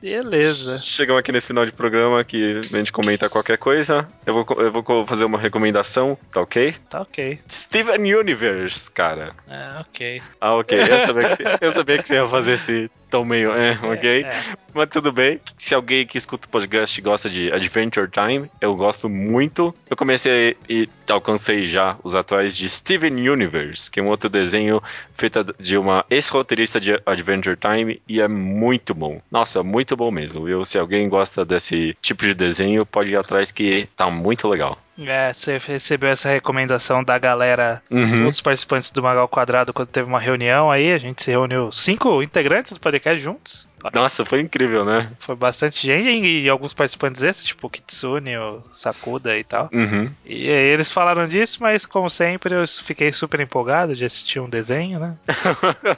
Beleza. 0.01 0.77
Chegamos 0.77 1.19
aqui 1.19 1.31
nesse 1.31 1.47
final 1.47 1.65
de 1.65 1.71
programa 1.71 2.23
que 2.23 2.59
a 2.59 2.77
gente 2.77 2.91
comenta 2.91 3.29
qualquer 3.29 3.57
coisa. 3.57 4.07
Eu 4.25 4.33
vou, 4.35 4.61
eu 4.61 4.71
vou 4.71 5.07
fazer 5.07 5.25
uma 5.25 5.39
recomendação, 5.39 6.17
tá 6.31 6.41
ok? 6.41 6.75
Tá 6.89 7.01
ok. 7.01 7.39
Steven 7.49 8.15
Universe, 8.15 8.91
cara. 8.91 9.33
É, 9.47 9.79
ok. 9.79 10.21
Ah, 10.39 10.55
ok. 10.55 10.79
Eu 10.79 10.99
sabia 11.07 11.29
que 11.29 11.35
você, 11.35 11.43
eu 11.59 11.71
sabia 11.71 11.97
que 11.97 12.07
você 12.07 12.13
ia 12.15 12.27
fazer 12.27 12.53
esse 12.53 12.89
tom 13.09 13.23
meio, 13.23 13.51
é, 13.53 13.79
ok? 13.81 14.23
É, 14.23 14.27
é. 14.27 14.43
Mas 14.73 14.89
tudo 14.89 15.11
bem. 15.11 15.39
Se 15.57 15.73
alguém 15.73 16.05
que 16.05 16.17
escuta 16.17 16.47
o 16.47 16.49
podcast 16.49 16.99
gosta 17.01 17.29
de 17.29 17.51
Adventure 17.51 18.09
Time, 18.09 18.51
eu 18.59 18.75
gosto 18.75 19.07
muito. 19.07 19.73
Eu 19.89 19.95
comecei 19.95 20.57
e 20.67 20.89
alcancei 21.09 21.65
já 21.65 21.97
os 22.03 22.13
atuais 22.13 22.57
de 22.57 22.67
Steven 22.67 23.29
Universe, 23.29 23.89
que 23.89 24.01
é 24.01 24.03
um 24.03 24.07
outro 24.07 24.29
desenho 24.29 24.83
feito 25.15 25.55
de 25.57 25.77
uma 25.77 26.05
ex-roteirista 26.09 26.79
de 26.79 27.01
Adventure 27.05 27.55
Time 27.55 28.01
e 28.07 28.19
é 28.19 28.27
muito 28.27 28.93
bom. 28.93 29.21
Nossa, 29.31 29.44
muito 29.63 29.95
bom 29.95 30.11
mesmo, 30.11 30.45
viu? 30.45 30.63
Se 30.65 30.77
alguém 30.77 31.07
gosta 31.09 31.45
desse 31.45 31.95
tipo 32.01 32.23
de 32.23 32.33
desenho, 32.33 32.85
pode 32.85 33.09
ir 33.09 33.17
atrás 33.17 33.51
que 33.51 33.87
tá 33.95 34.09
muito 34.09 34.47
legal. 34.47 34.79
É, 34.97 35.33
você 35.33 35.57
recebeu 35.57 36.09
essa 36.09 36.29
recomendação 36.29 37.03
da 37.03 37.17
galera, 37.19 37.81
Uhum. 37.91 38.03
os 38.11 38.19
outros 38.19 38.41
participantes 38.41 38.91
do 38.91 39.03
Magal 39.03 39.27
Quadrado, 39.27 39.73
quando 39.73 39.89
teve 39.89 40.07
uma 40.07 40.19
reunião 40.19 40.71
aí, 40.71 40.91
a 40.93 40.97
gente 40.97 41.21
se 41.23 41.31
reuniu 41.31 41.71
cinco 41.71 42.23
integrantes 42.23 42.71
do 42.73 42.79
podcast 42.79 43.21
juntos. 43.21 43.67
Nossa, 43.93 44.25
foi 44.25 44.39
incrível, 44.39 44.83
né? 44.83 45.11
Foi 45.19 45.35
bastante 45.35 45.85
gente 45.85 46.25
e, 46.25 46.49
alguns 46.49 46.73
participantes 46.73 47.21
esses, 47.21 47.45
tipo 47.45 47.67
o 47.67 47.69
Kitsune, 47.69 48.35
o 48.35 48.63
Sakuda 48.73 49.37
e 49.37 49.43
tal. 49.43 49.69
Uhum. 49.71 50.09
E 50.25 50.49
aí 50.49 50.65
eles 50.69 50.89
falaram 50.89 51.25
disso, 51.25 51.57
mas 51.61 51.85
como 51.85 52.09
sempre 52.09 52.55
eu 52.55 52.67
fiquei 52.67 53.11
super 53.11 53.39
empolgado 53.41 53.95
de 53.95 54.03
assistir 54.03 54.39
um 54.39 54.49
desenho, 54.49 54.99
né? 54.99 55.15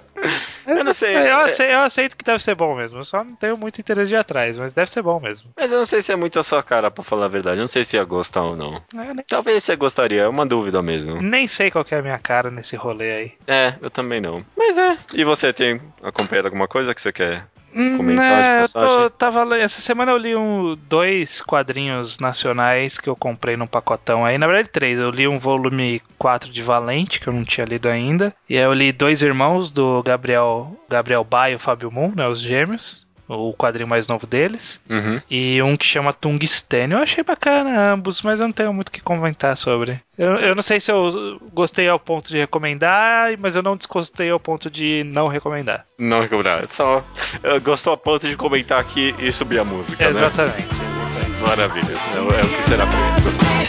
Eu 0.67 0.83
não 0.83 0.93
sei. 0.93 1.15
Eu 1.15 1.19
é- 1.21 1.31
aceito, 1.45 1.71
eu 1.71 1.79
aceito 1.79 2.17
que 2.17 2.25
deve 2.25 2.43
ser 2.43 2.53
bom 2.53 2.75
mesmo, 2.75 2.97
eu 2.97 3.05
só 3.05 3.23
não 3.23 3.33
tenho 3.35 3.57
muito 3.57 3.79
interesse 3.79 4.09
de 4.09 4.15
ir 4.15 4.17
atrás, 4.17 4.57
mas 4.57 4.73
deve 4.73 4.91
ser 4.91 5.01
bom 5.01 5.17
mesmo. 5.17 5.49
Mas 5.55 5.71
eu 5.71 5.77
não 5.77 5.85
sei 5.85 6.01
se 6.01 6.11
é 6.11 6.15
muito 6.17 6.37
a 6.37 6.43
sua 6.43 6.61
cara, 6.61 6.91
pra 6.91 7.01
falar 7.03 7.25
a 7.25 7.29
verdade. 7.29 7.55
Eu 7.57 7.61
não 7.61 7.67
sei 7.67 7.85
se 7.85 7.95
ia 7.95 8.03
gostar 8.03 8.43
ou 8.43 8.55
não. 8.57 8.81
É, 8.95 9.23
Talvez 9.27 9.63
você 9.63 9.75
gostaria, 9.75 10.21
é 10.21 10.27
uma 10.27 10.45
dúvida 10.45 10.81
mesmo. 10.81 11.21
nem 11.21 11.47
sei 11.47 11.69
qual 11.69 11.83
que 11.83 11.93
é 11.93 11.99
a 11.99 12.01
minha 12.01 12.19
cara 12.19 12.49
nesse 12.49 12.75
rolê 12.75 13.11
aí. 13.11 13.31
É, 13.47 13.73
eu 13.81 13.89
também 13.89 14.21
não. 14.21 14.45
Mas 14.55 14.77
é. 14.77 14.97
E 15.13 15.23
você 15.23 15.51
tem 15.51 15.81
acompanhado 16.01 16.47
alguma 16.47 16.67
coisa 16.67 16.93
que 16.95 17.01
você 17.01 17.11
quer 17.11 17.45
comentar 17.73 18.63
Né, 18.63 18.63
eu 18.75 19.09
tava 19.09 19.57
essa 19.57 19.81
semana 19.81 20.11
eu 20.11 20.17
li 20.17 20.35
um, 20.35 20.77
dois 20.87 21.41
quadrinhos 21.41 22.19
nacionais 22.19 22.97
que 22.97 23.09
eu 23.09 23.15
comprei 23.15 23.55
num 23.55 23.67
pacotão 23.67 24.25
aí. 24.25 24.37
Na 24.37 24.47
verdade, 24.47 24.69
três. 24.69 24.99
Eu 24.99 25.09
li 25.09 25.27
um 25.27 25.37
volume 25.39 26.01
4 26.17 26.51
de 26.51 26.61
Valente, 26.63 27.19
que 27.19 27.27
eu 27.27 27.33
não 27.33 27.43
tinha 27.43 27.65
lido 27.65 27.87
ainda. 27.87 28.33
E 28.49 28.57
aí 28.57 28.63
eu 28.63 28.73
li 28.73 28.91
Dois 28.91 29.21
Irmãos, 29.21 29.71
do 29.71 30.01
Gabriel, 30.03 30.75
Gabriel 30.89 31.23
Baio 31.23 31.55
e 31.55 31.59
Fábio 31.59 31.91
Moon, 31.91 32.13
né? 32.15 32.27
Os 32.27 32.41
gêmeos. 32.41 33.06
O 33.27 33.53
quadrinho 33.53 33.89
mais 33.89 34.07
novo 34.07 34.25
deles. 34.25 34.79
Uhum. 34.89 35.21
E 35.29 35.61
um 35.61 35.75
que 35.75 35.85
chama 35.85 36.13
Tungstênio. 36.13 36.97
Eu 36.97 37.03
achei 37.03 37.23
bacana 37.23 37.91
ambos, 37.93 38.21
mas 38.21 38.39
eu 38.39 38.45
não 38.47 38.53
tenho 38.53 38.73
muito 38.73 38.87
o 38.87 38.91
que 38.91 39.01
comentar 39.01 39.57
sobre. 39.57 39.99
Eu, 40.17 40.35
eu 40.35 40.55
não 40.55 40.63
sei 40.63 40.79
se 40.79 40.91
eu 40.91 41.39
gostei 41.53 41.87
ao 41.89 41.99
ponto 41.99 42.29
de 42.29 42.37
recomendar, 42.37 43.33
mas 43.39 43.55
eu 43.55 43.61
não 43.61 43.75
desgostei 43.75 44.29
ao 44.29 44.39
ponto 44.39 44.69
de 44.71 45.03
não 45.03 45.27
recomendar. 45.27 45.85
Não 45.99 46.21
recomendar. 46.21 46.65
Só 46.67 47.03
eh, 47.43 47.59
gostou 47.59 47.93
a 47.93 47.97
ponto 47.97 48.27
de 48.27 48.35
comentar 48.37 48.79
aqui 48.79 49.13
e 49.19 49.31
subir 49.31 49.59
a 49.59 49.63
música, 49.65 50.05
né? 50.09 50.21
Exatamente. 50.21 50.57
exatamente. 50.59 51.41
Maravilha. 51.41 51.97
É, 52.15 52.19
o- 52.21 52.39
é 52.39 52.41
o 52.41 52.49
que 52.55 52.61
será 52.63 52.85
feito. 52.87 53.66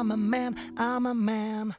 I'm 0.00 0.12
a 0.12 0.16
man. 0.16 0.56
I'm 0.78 1.06
a 1.06 1.12
man. 1.12 1.76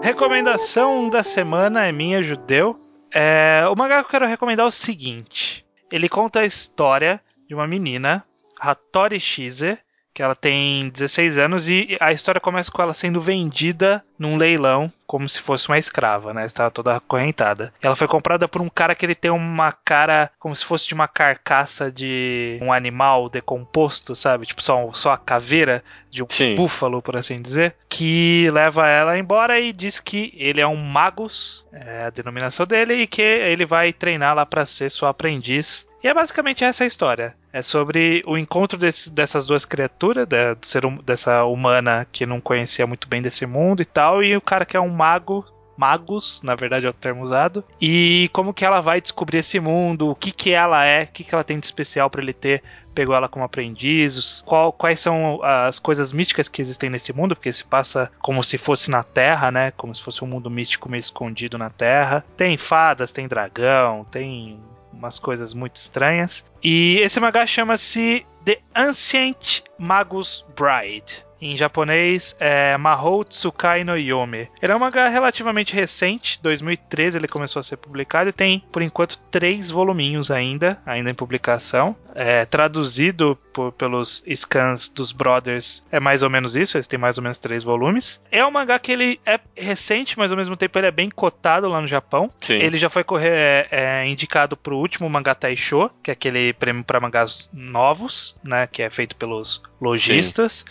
Recomendação 0.00 1.10
da 1.10 1.22
semana 1.22 1.84
é 1.84 1.92
minha, 1.92 2.22
judeu. 2.22 2.80
É, 3.12 3.64
o 3.70 3.76
mangá 3.76 3.96
que 3.96 4.06
eu 4.06 4.10
quero 4.10 4.26
recomendar 4.26 4.64
é 4.64 4.68
o 4.68 4.70
seguinte: 4.70 5.66
ele 5.92 6.08
conta 6.08 6.40
a 6.40 6.46
história 6.46 7.22
de 7.46 7.54
uma 7.54 7.66
menina, 7.66 8.24
Hattori 8.58 9.20
Shize, 9.20 9.78
que 10.12 10.22
ela 10.22 10.34
tem 10.34 10.88
16 10.90 11.38
anos 11.38 11.68
e 11.68 11.96
a 12.00 12.12
história 12.12 12.40
começa 12.40 12.70
com 12.70 12.82
ela 12.82 12.92
sendo 12.92 13.20
vendida 13.20 14.04
num 14.18 14.36
leilão 14.36 14.92
como 15.06 15.28
se 15.28 15.40
fosse 15.40 15.66
uma 15.68 15.78
escrava, 15.78 16.32
né? 16.32 16.46
Estava 16.46 16.70
toda 16.70 16.94
acorrentada. 16.94 17.72
Ela 17.82 17.96
foi 17.96 18.06
comprada 18.06 18.46
por 18.46 18.62
um 18.62 18.68
cara 18.68 18.94
que 18.94 19.04
ele 19.04 19.16
tem 19.16 19.30
uma 19.30 19.72
cara 19.72 20.30
como 20.38 20.54
se 20.54 20.64
fosse 20.64 20.86
de 20.86 20.94
uma 20.94 21.08
carcaça 21.08 21.90
de 21.90 22.60
um 22.62 22.72
animal 22.72 23.28
decomposto, 23.28 24.14
sabe? 24.14 24.46
Tipo 24.46 24.62
só, 24.62 24.92
só 24.92 25.10
a 25.10 25.18
caveira 25.18 25.82
de 26.10 26.22
um 26.22 26.26
Sim. 26.28 26.54
búfalo, 26.54 27.02
por 27.02 27.16
assim 27.16 27.42
dizer, 27.42 27.74
que 27.88 28.48
leva 28.52 28.88
ela 28.88 29.18
embora 29.18 29.58
e 29.58 29.72
diz 29.72 29.98
que 29.98 30.32
ele 30.36 30.60
é 30.60 30.66
um 30.66 30.76
magus, 30.76 31.66
é 31.72 32.04
a 32.04 32.10
denominação 32.10 32.64
dele, 32.64 32.94
e 32.94 33.06
que 33.08 33.22
ele 33.22 33.66
vai 33.66 33.92
treiná-la 33.92 34.46
para 34.46 34.64
ser 34.64 34.90
sua 34.90 35.08
aprendiz. 35.10 35.88
E 36.02 36.08
é 36.08 36.14
basicamente 36.14 36.64
essa 36.64 36.84
a 36.84 36.86
história. 36.86 37.34
É 37.52 37.60
sobre 37.62 38.22
o 38.26 38.38
encontro 38.38 38.78
desse- 38.78 39.10
dessas 39.12 39.44
duas 39.44 39.64
criaturas, 39.64 40.26
da- 40.26 40.56
ser 40.62 40.82
dessa 41.02 41.44
humana 41.44 42.06
que 42.10 42.24
não 42.24 42.40
conhecia 42.40 42.86
muito 42.86 43.06
bem 43.08 43.20
desse 43.20 43.44
mundo 43.44 43.82
e 43.82 43.84
tal, 43.84 44.22
e 44.22 44.36
o 44.36 44.40
cara 44.40 44.64
que 44.64 44.76
é 44.76 44.80
um 44.80 44.88
mago. 44.88 45.44
Magos, 45.76 46.42
na 46.42 46.54
verdade 46.54 46.84
é 46.84 46.90
o 46.90 46.92
termo 46.92 47.22
usado, 47.22 47.64
e 47.80 48.28
como 48.34 48.52
que 48.52 48.66
ela 48.66 48.82
vai 48.82 49.00
descobrir 49.00 49.38
esse 49.38 49.58
mundo, 49.58 50.10
o 50.10 50.14
que 50.14 50.30
que 50.30 50.50
ela 50.52 50.84
é, 50.84 51.04
o 51.04 51.06
que 51.06 51.24
que 51.24 51.34
ela 51.34 51.42
tem 51.42 51.58
de 51.58 51.64
especial 51.64 52.10
para 52.10 52.20
ele 52.20 52.34
ter 52.34 52.62
pegou 52.94 53.14
ela 53.14 53.30
como 53.30 53.46
aprendiz, 53.46 54.42
qual- 54.44 54.74
quais 54.74 55.00
são 55.00 55.40
as 55.42 55.78
coisas 55.78 56.12
místicas 56.12 56.48
que 56.48 56.60
existem 56.60 56.90
nesse 56.90 57.14
mundo, 57.14 57.34
porque 57.34 57.50
se 57.50 57.64
passa 57.64 58.10
como 58.20 58.42
se 58.44 58.58
fosse 58.58 58.90
na 58.90 59.02
Terra, 59.02 59.50
né? 59.50 59.70
Como 59.74 59.94
se 59.94 60.02
fosse 60.02 60.22
um 60.22 60.26
mundo 60.26 60.50
místico 60.50 60.86
meio 60.86 61.00
escondido 61.00 61.56
na 61.56 61.70
Terra. 61.70 62.22
Tem 62.36 62.58
fadas, 62.58 63.10
tem 63.10 63.26
dragão, 63.26 64.04
tem 64.10 64.60
umas 65.00 65.18
coisas 65.18 65.54
muito 65.54 65.76
estranhas. 65.76 66.44
E 66.62 66.98
esse 67.02 67.18
mangá 67.20 67.46
chama-se 67.46 68.26
The 68.44 68.58
Ancient 68.74 69.62
Magus 69.78 70.44
Bride. 70.56 71.24
Em 71.42 71.56
japonês 71.56 72.36
é 72.38 72.76
Mahou 72.76 73.24
Tsukai 73.24 73.82
no 73.82 73.96
Yome. 73.96 74.46
Ele 74.60 74.72
é 74.72 74.76
um 74.76 74.78
mangá 74.78 75.08
relativamente 75.08 75.74
recente, 75.74 76.38
2013 76.42 77.16
ele 77.16 77.26
começou 77.26 77.60
a 77.60 77.62
ser 77.62 77.78
publicado 77.78 78.28
e 78.28 78.32
tem, 78.32 78.62
por 78.70 78.82
enquanto, 78.82 79.16
três 79.30 79.70
voluminhos 79.70 80.30
ainda, 80.30 80.78
ainda 80.84 81.08
em 81.08 81.14
publicação. 81.14 81.96
É, 82.14 82.44
traduzido 82.44 83.38
por- 83.54 83.72
pelos 83.72 84.22
scans 84.34 84.88
dos 84.90 85.12
Brothers 85.12 85.82
é 85.92 85.98
mais 86.00 86.22
ou 86.24 86.28
menos 86.28 86.56
isso, 86.56 86.76
eles 86.76 86.88
têm 86.88 86.98
mais 86.98 87.16
ou 87.16 87.22
menos 87.22 87.38
três 87.38 87.62
volumes. 87.62 88.20
É 88.30 88.44
um 88.44 88.50
mangá 88.50 88.78
que 88.78 88.92
ele 88.92 89.18
é 89.24 89.38
recente, 89.56 90.18
mas 90.18 90.32
ao 90.32 90.36
mesmo 90.36 90.56
tempo 90.58 90.76
ele 90.78 90.88
é 90.88 90.90
bem 90.90 91.08
cotado 91.08 91.68
lá 91.68 91.80
no 91.80 91.86
Japão. 91.86 92.30
Sim. 92.40 92.54
Ele 92.54 92.76
já 92.76 92.90
foi 92.90 93.02
correr, 93.04 93.66
é, 93.70 94.04
indicado 94.06 94.56
pro 94.58 94.76
último 94.76 95.08
mangá 95.08 95.34
Taisho, 95.34 95.88
que 96.02 96.10
é 96.10 96.12
aquele 96.12 96.49
prêmio 96.52 96.84
para 96.84 97.00
mangás 97.00 97.48
novos, 97.52 98.36
né, 98.44 98.66
que 98.66 98.82
é 98.82 98.90
feito 98.90 99.16
pelos 99.16 99.62
lojistas. 99.80 100.64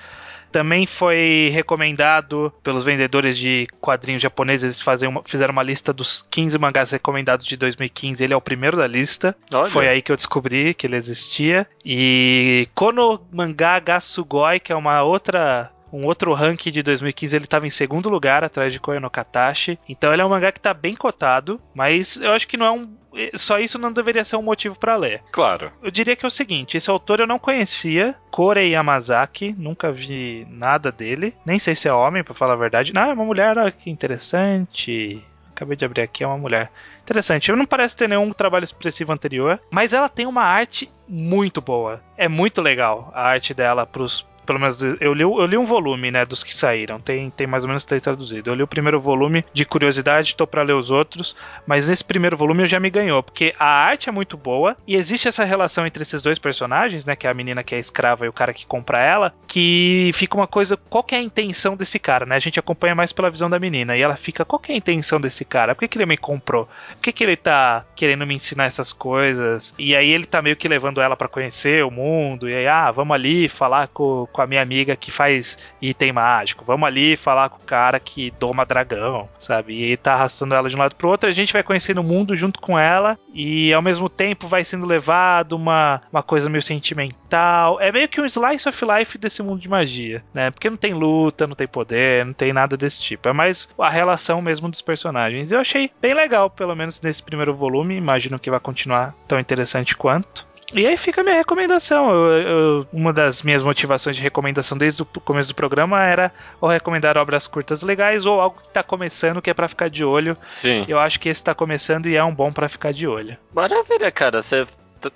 Também 0.51 0.87
foi 0.87 1.51
recomendado 1.53 2.51
pelos 2.63 2.83
vendedores 2.83 3.37
de 3.37 3.67
quadrinhos 3.79 4.19
japoneses. 4.19 4.63
Eles 4.63 4.81
fazem 4.81 5.07
uma- 5.07 5.21
fizeram 5.23 5.51
uma 5.51 5.61
lista 5.61 5.93
dos 5.93 6.25
15 6.31 6.57
mangás 6.57 6.89
recomendados 6.89 7.45
de 7.45 7.55
2015. 7.55 8.23
Ele 8.23 8.33
é 8.33 8.35
o 8.35 8.41
primeiro 8.41 8.75
da 8.75 8.87
lista. 8.87 9.35
Olha. 9.53 9.69
Foi 9.69 9.87
aí 9.87 10.01
que 10.01 10.11
eu 10.11 10.15
descobri 10.15 10.73
que 10.73 10.87
ele 10.87 10.95
existia. 10.95 11.67
E 11.85 12.67
Kono 12.73 13.21
Mangá 13.31 13.79
Gasugoi, 13.79 14.59
que 14.59 14.71
é 14.73 14.75
uma 14.75 15.03
outra. 15.03 15.69
Um 15.91 16.05
outro 16.05 16.33
ranking 16.33 16.71
de 16.71 16.83
2015, 16.83 17.35
ele 17.35 17.45
estava 17.45 17.67
em 17.67 17.71
segundo 17.71 18.09
lugar, 18.09 18.43
atrás 18.43 18.71
de 18.71 18.79
Koyo 18.79 18.99
no 18.99 19.09
Katashi. 19.09 19.79
Então 19.87 20.11
ele 20.13 20.21
é 20.21 20.25
um 20.25 20.29
mangá 20.29 20.51
que 20.51 20.59
tá 20.59 20.73
bem 20.73 20.95
cotado, 20.95 21.59
mas 21.73 22.19
eu 22.19 22.31
acho 22.31 22.47
que 22.47 22.57
não 22.57 22.65
é 22.65 22.71
um. 22.71 22.89
Só 23.35 23.59
isso 23.59 23.79
não 23.79 23.91
deveria 23.91 24.23
ser 24.23 24.35
um 24.35 24.41
motivo 24.41 24.77
para 24.77 24.95
ler. 24.95 25.23
Claro. 25.31 25.71
Eu 25.81 25.89
diria 25.89 26.15
que 26.15 26.25
é 26.25 26.27
o 26.27 26.31
seguinte: 26.31 26.77
esse 26.77 26.89
autor 26.89 27.19
eu 27.19 27.27
não 27.27 27.39
conhecia, 27.39 28.15
Korei 28.29 28.71
Yamazaki, 28.71 29.55
nunca 29.57 29.91
vi 29.91 30.45
nada 30.49 30.91
dele. 30.91 31.33
Nem 31.45 31.57
sei 31.57 31.73
se 31.75 31.87
é 31.87 31.93
homem, 31.93 32.23
pra 32.23 32.35
falar 32.35 32.53
a 32.53 32.57
verdade. 32.57 32.93
Não, 32.93 33.09
é 33.09 33.13
uma 33.13 33.25
mulher, 33.25 33.57
olha 33.57 33.71
que 33.71 33.89
interessante. 33.89 35.23
Acabei 35.59 35.75
de 35.75 35.83
abrir 35.83 36.01
aqui, 36.03 36.23
é 36.23 36.27
uma 36.27 36.37
mulher. 36.37 36.71
Interessante. 37.01 37.51
Não 37.51 37.65
parece 37.65 37.97
ter 37.97 38.07
nenhum 38.07 38.31
trabalho 38.31 38.63
expressivo 38.63 39.11
anterior, 39.11 39.59
mas 39.71 39.91
ela 39.91 40.07
tem 40.07 40.25
uma 40.25 40.43
arte 40.43 40.89
muito 41.07 41.59
boa. 41.59 42.01
É 42.15 42.29
muito 42.29 42.61
legal 42.61 43.11
a 43.13 43.23
arte 43.23 43.53
dela 43.53 43.85
pros. 43.85 44.25
Pelo 44.49 44.59
menos 44.59 44.81
eu 44.81 45.13
li, 45.13 45.21
eu 45.21 45.45
li 45.45 45.55
um 45.55 45.63
volume, 45.63 46.09
né, 46.09 46.25
dos 46.25 46.43
que 46.43 46.55
saíram. 46.55 46.99
Tem, 46.99 47.29
tem 47.29 47.45
mais 47.45 47.63
ou 47.63 47.67
menos 47.67 47.85
três 47.85 48.01
traduzidos. 48.01 48.47
Eu 48.47 48.55
li 48.55 48.63
o 48.63 48.67
primeiro 48.67 48.99
volume 48.99 49.45
de 49.53 49.63
curiosidade, 49.63 50.35
tô 50.35 50.47
pra 50.47 50.63
ler 50.63 50.73
os 50.73 50.89
outros, 50.89 51.35
mas 51.67 51.87
nesse 51.87 52.03
primeiro 52.03 52.35
volume 52.35 52.65
já 52.65 52.79
me 52.79 52.89
ganhou, 52.89 53.21
porque 53.21 53.53
a 53.59 53.67
arte 53.67 54.09
é 54.09 54.11
muito 54.11 54.35
boa 54.35 54.75
e 54.87 54.95
existe 54.95 55.27
essa 55.27 55.43
relação 55.43 55.85
entre 55.85 56.01
esses 56.01 56.19
dois 56.23 56.39
personagens, 56.39 57.05
né, 57.05 57.15
que 57.15 57.27
é 57.27 57.29
a 57.29 57.33
menina 57.35 57.63
que 57.63 57.75
é 57.75 57.79
escrava 57.79 58.25
e 58.25 58.29
o 58.29 58.33
cara 58.33 58.51
que 58.51 58.65
compra 58.65 58.99
ela, 58.99 59.31
que 59.47 60.09
fica 60.15 60.35
uma 60.35 60.47
coisa, 60.47 60.75
qual 60.75 61.03
que 61.03 61.13
é 61.13 61.19
a 61.19 61.21
intenção 61.21 61.77
desse 61.77 61.99
cara, 61.99 62.25
né? 62.25 62.35
A 62.35 62.39
gente 62.39 62.59
acompanha 62.59 62.95
mais 62.95 63.13
pela 63.13 63.29
visão 63.29 63.51
da 63.51 63.59
menina 63.59 63.95
e 63.95 64.01
ela 64.01 64.15
fica, 64.15 64.43
qual 64.43 64.59
que 64.59 64.71
é 64.71 64.75
a 64.75 64.77
intenção 64.79 65.21
desse 65.21 65.45
cara? 65.45 65.75
Por 65.75 65.81
que, 65.81 65.89
que 65.89 65.97
ele 65.99 66.07
me 66.07 66.17
comprou? 66.17 66.65
Por 66.65 67.01
que, 67.03 67.11
que 67.11 67.23
ele 67.23 67.35
tá 67.35 67.85
querendo 67.95 68.25
me 68.25 68.33
ensinar 68.33 68.65
essas 68.65 68.91
coisas? 68.91 69.75
E 69.77 69.95
aí 69.95 70.09
ele 70.09 70.25
tá 70.25 70.41
meio 70.41 70.55
que 70.55 70.67
levando 70.67 71.01
ela 71.01 71.15
pra 71.15 71.27
conhecer 71.27 71.83
o 71.83 71.91
mundo 71.91 72.49
e 72.49 72.55
aí, 72.55 72.67
ah, 72.67 72.89
vamos 72.89 73.13
ali 73.13 73.47
falar 73.47 73.87
com, 73.89 74.27
com 74.31 74.38
a 74.41 74.47
minha 74.47 74.61
amiga 74.61 74.95
que 74.95 75.11
faz 75.11 75.57
item 75.81 76.13
mágico, 76.13 76.65
vamos 76.65 76.87
ali 76.87 77.15
falar 77.15 77.49
com 77.49 77.57
o 77.57 77.65
cara 77.65 77.99
que 77.99 78.31
doma 78.39 78.65
dragão, 78.65 79.29
sabe? 79.39 79.91
E 79.91 79.97
tá 79.97 80.13
arrastando 80.13 80.55
ela 80.55 80.69
de 80.69 80.75
um 80.75 80.79
lado 80.79 80.95
pro 80.95 81.09
outro, 81.09 81.29
a 81.29 81.33
gente 81.33 81.53
vai 81.53 81.63
conhecendo 81.63 82.01
o 82.01 82.03
mundo 82.03 82.35
junto 82.35 82.59
com 82.59 82.77
ela 82.77 83.17
e 83.33 83.73
ao 83.73 83.81
mesmo 83.81 84.09
tempo 84.09 84.47
vai 84.47 84.63
sendo 84.63 84.85
levado 84.85 85.53
uma, 85.53 86.01
uma 86.11 86.23
coisa 86.23 86.49
meio 86.49 86.61
sentimental. 86.61 87.79
É 87.79 87.91
meio 87.91 88.07
que 88.07 88.21
um 88.21 88.25
slice 88.25 88.67
of 88.67 88.85
life 88.85 89.17
desse 89.17 89.41
mundo 89.41 89.61
de 89.61 89.69
magia, 89.69 90.23
né? 90.33 90.51
Porque 90.51 90.69
não 90.69 90.77
tem 90.77 90.93
luta, 90.93 91.47
não 91.47 91.55
tem 91.55 91.67
poder, 91.67 92.25
não 92.25 92.33
tem 92.33 92.53
nada 92.53 92.75
desse 92.75 93.01
tipo. 93.01 93.27
É 93.29 93.33
mais 93.33 93.69
a 93.77 93.89
relação 93.89 94.41
mesmo 94.41 94.69
dos 94.69 94.81
personagens. 94.81 95.51
Eu 95.51 95.59
achei 95.59 95.91
bem 96.01 96.13
legal, 96.13 96.49
pelo 96.49 96.75
menos 96.75 97.01
nesse 97.01 97.21
primeiro 97.21 97.53
volume. 97.53 97.95
Imagino 97.95 98.39
que 98.39 98.49
vai 98.49 98.59
continuar 98.59 99.13
tão 99.27 99.39
interessante 99.39 99.95
quanto. 99.95 100.48
E 100.73 100.85
aí 100.85 100.95
fica 100.97 101.21
a 101.21 101.23
minha 101.23 101.35
recomendação. 101.35 102.11
Eu- 102.11 102.41
eu- 102.47 102.87
uma 102.93 103.11
das 103.11 103.41
minhas 103.41 103.63
motivações 103.63 104.15
de 104.15 104.21
recomendação 104.21 104.77
desde 104.77 105.01
o 105.01 105.05
começo 105.05 105.49
do 105.49 105.55
programa 105.55 106.03
era 106.03 106.31
ou 106.61 106.69
recomendar 106.69 107.17
obras 107.17 107.47
curtas 107.47 107.81
legais 107.81 108.25
ou 108.25 108.39
algo 108.39 108.61
que 108.61 108.69
tá 108.69 108.83
começando 108.83 109.41
que 109.41 109.49
é 109.49 109.53
pra 109.53 109.67
ficar 109.67 109.89
de 109.89 110.05
olho. 110.05 110.37
Sim. 110.45 110.85
Eu 110.87 110.99
acho 110.99 111.19
que 111.19 111.27
esse 111.29 111.43
tá 111.43 111.55
começando 111.55 112.07
e 112.07 112.15
é 112.15 112.23
um 112.23 112.33
bom 112.33 112.51
pra 112.51 112.69
ficar 112.69 112.93
de 112.93 113.07
olho. 113.07 113.35
Maravilha, 113.53 114.11
cara. 114.11 114.41
Você 114.41 114.67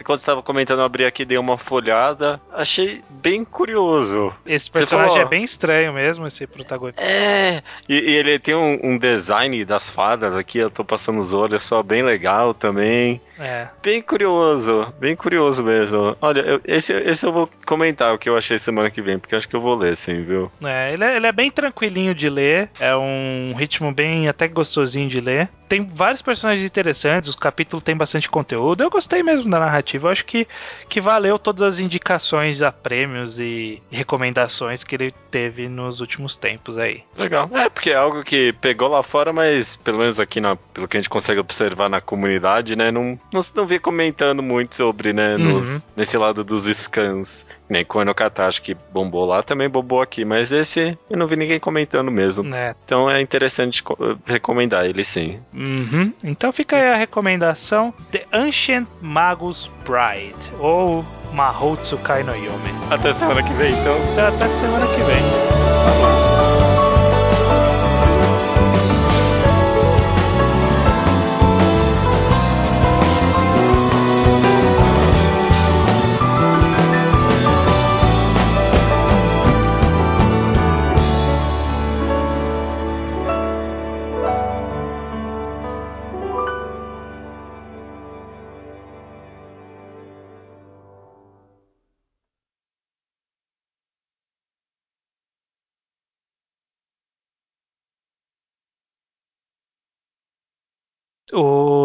quando 0.04 0.20
você 0.20 0.26
tava 0.26 0.42
comentando, 0.42 0.80
eu 0.80 0.86
abri 0.86 1.06
aqui, 1.06 1.26
dei 1.26 1.38
uma 1.38 1.58
folhada. 1.58 2.40
Achei 2.54 3.02
bem 3.10 3.44
curioso. 3.44 4.34
Esse 4.46 4.70
personagem 4.70 5.12
falou- 5.12 5.26
é 5.26 5.30
bem 5.30 5.44
estranho 5.44 5.94
mesmo, 5.94 6.26
esse 6.28 6.46
protagonista. 6.48 7.02
É, 7.04 7.62
e, 7.90 7.96
e 8.12 8.16
ele 8.16 8.40
tem 8.40 8.56
um, 8.56 8.80
um 8.84 8.98
design 8.98 9.64
das 9.66 9.90
fadas 9.90 10.36
aqui, 10.36 10.58
eu 10.60 10.70
tô 10.70 10.84
passando 10.84 11.20
os 11.20 11.34
olhos 11.34 11.64
só, 11.64 11.82
bem 11.84 12.04
legal 12.04 12.54
também. 12.54 13.22
É. 13.40 13.68
Bem 13.82 14.02
curioso, 14.02 14.94
bem 15.00 15.16
curioso 15.16 15.64
mesmo. 15.64 16.16
Olha, 16.22 16.42
eu- 16.42 16.62
esse, 16.66 16.94
esse 16.94 17.26
eu 17.26 17.32
vou 17.32 17.50
comentar 17.66 18.14
o 18.14 18.18
que 18.18 18.30
eu 18.30 18.38
achei 18.38 18.58
semana 18.60 18.90
que 18.92 19.02
vem, 19.02 19.18
porque 19.20 19.34
eu 19.36 19.40
acho 19.40 19.50
que 19.50 19.56
eu 19.56 19.62
vou 19.62 19.76
ler, 19.76 19.96
sim, 19.98 20.22
viu? 20.24 20.52
É, 20.64 20.94
ele, 20.94 21.04
é, 21.04 21.16
ele 21.18 21.28
é 21.28 21.32
bem 21.32 21.50
tranquilinho 21.50 22.14
de 22.14 22.30
ler, 22.30 22.70
é 22.80 22.96
um 22.96 23.54
ritmo 23.58 23.92
bem 23.92 24.28
até 24.28 24.48
gostosinho 24.48 25.10
de 25.10 25.20
ler. 25.20 25.50
Tem 25.68 25.84
vários 25.92 26.22
personagens 26.22 26.64
interessantes, 26.66 27.30
o 27.34 27.38
capítulo 27.38 27.82
tem 27.82 27.98
bastante 27.98 28.30
conteúdo. 28.30 28.84
Eu 28.84 28.90
gostei 28.92 29.24
mesmo 29.24 29.50
da 29.50 29.60
narrativa, 29.60 29.73
eu 30.06 30.12
acho 30.12 30.26
que, 30.26 30.48
que 30.88 31.02
valeu 31.02 31.40
todas 31.40 31.62
as 31.64 31.80
indicações 31.80 32.62
a 32.62 32.72
prêmios 32.72 33.40
e 33.40 33.82
recomendações 33.92 34.84
que 34.84 34.96
ele 34.96 35.12
teve 35.32 35.68
nos 35.68 36.00
últimos 36.02 36.36
tempos 36.36 36.78
aí. 36.78 37.04
Legal. 37.18 37.50
É, 37.54 37.70
porque 37.70 37.90
é 37.92 37.96
algo 37.96 38.24
que 38.24 38.54
pegou 38.54 38.88
lá 38.88 39.02
fora, 39.04 39.34
mas 39.34 39.76
pelo 39.76 40.00
menos 40.00 40.20
aqui, 40.20 40.40
na, 40.40 40.56
pelo 40.56 40.88
que 40.88 40.98
a 40.98 41.00
gente 41.00 41.10
consegue 41.10 41.40
observar 41.40 41.90
na 41.90 42.00
comunidade, 42.00 42.76
né, 42.76 42.92
não, 42.92 43.20
não, 43.32 43.42
não 43.56 43.66
vi 43.68 43.80
comentando 43.80 44.42
muito 44.44 44.76
sobre, 44.76 45.14
né, 45.14 45.36
Uhum. 45.36 45.54
nos, 45.54 45.88
nesse 45.96 46.18
lado 46.18 46.44
dos 46.44 46.66
scans. 46.66 47.46
Nem 47.70 47.84
com 47.84 48.00
o 48.00 48.04
acho 48.48 48.62
que 48.62 48.76
bombou 48.92 49.26
lá, 49.26 49.42
também 49.42 49.68
bombou 49.68 50.00
aqui, 50.02 50.24
mas 50.24 50.52
esse 50.52 50.96
eu 51.10 51.18
não 51.18 51.26
vi 51.26 51.36
ninguém 51.36 51.60
comentando 51.60 52.12
mesmo. 52.12 52.54
É. 52.54 52.76
Então 52.86 53.10
é 53.10 53.20
interessante 53.20 53.82
co- 53.82 53.98
recomendar 54.26 54.86
ele 54.86 55.04
sim. 55.04 55.40
Uhum. 55.54 56.14
Então 56.24 56.52
fica 56.52 56.76
aí 56.76 56.92
a 56.92 56.96
recomendação: 56.96 57.92
The 58.12 58.26
Ancient 58.32 58.88
Magus 59.02 59.63
Bride, 59.86 60.52
ou 60.60 61.04
Mahou 61.34 61.76
Tsukai 61.78 62.24
no 62.24 62.36
Yume. 62.36 62.74
Até 62.90 63.14
semana 63.14 63.44
que 63.44 63.54
vem, 63.54 63.72
então. 63.74 63.96
Então, 64.12 64.28
até 64.28 64.48
semana 64.48 64.86
que 64.88 65.02
vem. 65.02 66.23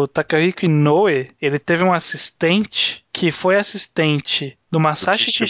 O 0.01 0.07
Takahiko 0.07 0.63
Inoue, 0.63 1.27
ele 1.41 1.59
teve 1.59 1.83
um 1.83 1.91
assistente 1.91 3.05
que 3.13 3.31
foi 3.31 3.55
assistente 3.55 4.57
do 4.71 4.79
Masashi 4.79 5.25
Kishimoto. 5.25 5.45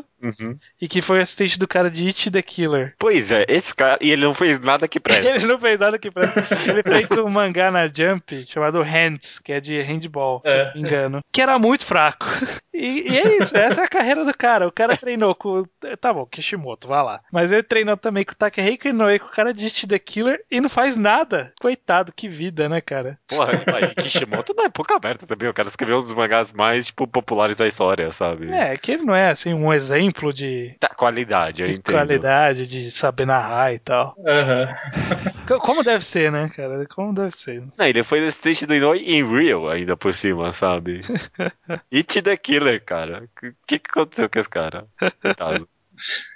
Kishimoto 0.00 0.04
Uhum. 0.24 0.56
e 0.80 0.88
que 0.88 1.02
foi 1.02 1.20
assistente 1.20 1.58
do 1.58 1.68
cara 1.68 1.90
de 1.90 2.06
It 2.06 2.30
the 2.30 2.40
Killer. 2.40 2.94
Pois 2.98 3.30
é, 3.30 3.44
esse 3.46 3.74
cara. 3.74 3.98
E 4.00 4.10
ele 4.10 4.24
não 4.24 4.32
fez 4.32 4.58
nada 4.58 4.88
que 4.88 4.98
presta. 4.98 5.28
Ele 5.36 5.44
não 5.44 5.58
fez 5.58 5.78
nada 5.78 5.98
que 5.98 6.10
pra... 6.10 6.32
Ele 6.66 6.82
fez 6.82 7.10
um 7.18 7.28
mangá 7.28 7.70
na 7.70 7.86
Jump 7.88 8.46
chamado 8.46 8.80
Hands, 8.80 9.38
que 9.40 9.52
é 9.52 9.60
de 9.60 9.78
handball, 9.82 10.40
se 10.42 10.50
É. 10.50 10.64
não 10.64 10.72
me 10.74 10.80
engano. 10.80 11.20
Que 11.30 11.42
era 11.42 11.58
muito 11.58 11.84
fraco. 11.84 12.24
E, 12.76 13.08
e 13.08 13.18
é 13.18 13.36
isso, 13.40 13.56
essa 13.56 13.82
é 13.82 13.84
a 13.84 13.88
carreira 13.88 14.24
do 14.24 14.36
cara. 14.36 14.66
O 14.66 14.72
cara 14.72 14.96
treinou 14.96 15.32
com. 15.32 15.62
Tá 16.00 16.12
bom, 16.12 16.26
Kishimoto, 16.26 16.88
vai 16.88 17.04
lá. 17.04 17.20
Mas 17.32 17.52
ele 17.52 17.62
treinou 17.62 17.96
também 17.96 18.24
com 18.24 18.32
o 18.32 18.34
Takehiko 18.34 18.88
Inoue, 18.88 19.20
com 19.20 19.26
o 19.28 19.30
cara 19.30 19.54
de 19.54 19.66
It 19.66 19.86
the 19.86 19.96
Killer, 19.96 20.44
e 20.50 20.60
não 20.60 20.68
faz 20.68 20.96
nada. 20.96 21.52
Coitado, 21.60 22.12
que 22.12 22.28
vida, 22.28 22.68
né, 22.68 22.80
cara? 22.80 23.16
Porra, 23.28 23.62
mas 23.70 23.92
Kishimoto 23.94 24.52
não 24.56 24.64
é 24.64 24.68
pouca 24.70 24.96
aberta 24.96 25.24
também. 25.24 25.48
O 25.48 25.54
cara 25.54 25.68
escreveu 25.68 25.98
um 25.98 26.00
dos 26.00 26.12
mangás 26.12 26.52
mais, 26.52 26.90
tipo, 26.94 27.08
populares 27.08 27.56
da 27.56 27.66
história, 27.66 28.10
sabe? 28.12 28.50
É, 28.52 28.76
que 28.76 28.92
ele 28.92 29.02
não 29.02 29.14
é, 29.14 29.30
assim, 29.30 29.52
um 29.52 29.72
exemplo 29.72 30.32
de. 30.32 30.76
Tá, 30.78 30.88
qualidade, 30.88 31.62
eu 31.62 31.66
De 31.66 31.74
entendo. 31.74 31.94
qualidade, 31.96 32.66
de 32.68 32.88
saber 32.90 33.26
narrar 33.26 33.74
e 33.74 33.78
tal. 33.80 34.14
Co- 35.46 35.58
Como 35.58 35.82
deve 35.82 36.04
ser, 36.04 36.30
né, 36.30 36.48
cara? 36.54 36.86
Como 36.86 37.12
deve 37.12 37.32
ser. 37.32 37.62
Não, 37.76 37.84
ele 37.86 38.02
foi 38.04 38.20
assistente 38.20 38.64
do 38.64 38.74
Inoue 38.74 38.98
em 38.98 39.26
Real 39.28 39.68
ainda 39.68 39.96
por 39.96 40.14
cima, 40.14 40.52
sabe? 40.52 41.00
It 41.92 42.22
the 42.22 42.36
Killer, 42.36 42.82
cara. 42.84 43.24
O 43.42 43.52
que, 43.66 43.78
que 43.78 43.90
aconteceu 43.90 44.30
com 44.30 44.38
esse 44.38 44.48
cara? 44.48 44.86
Coitado. 45.20 45.68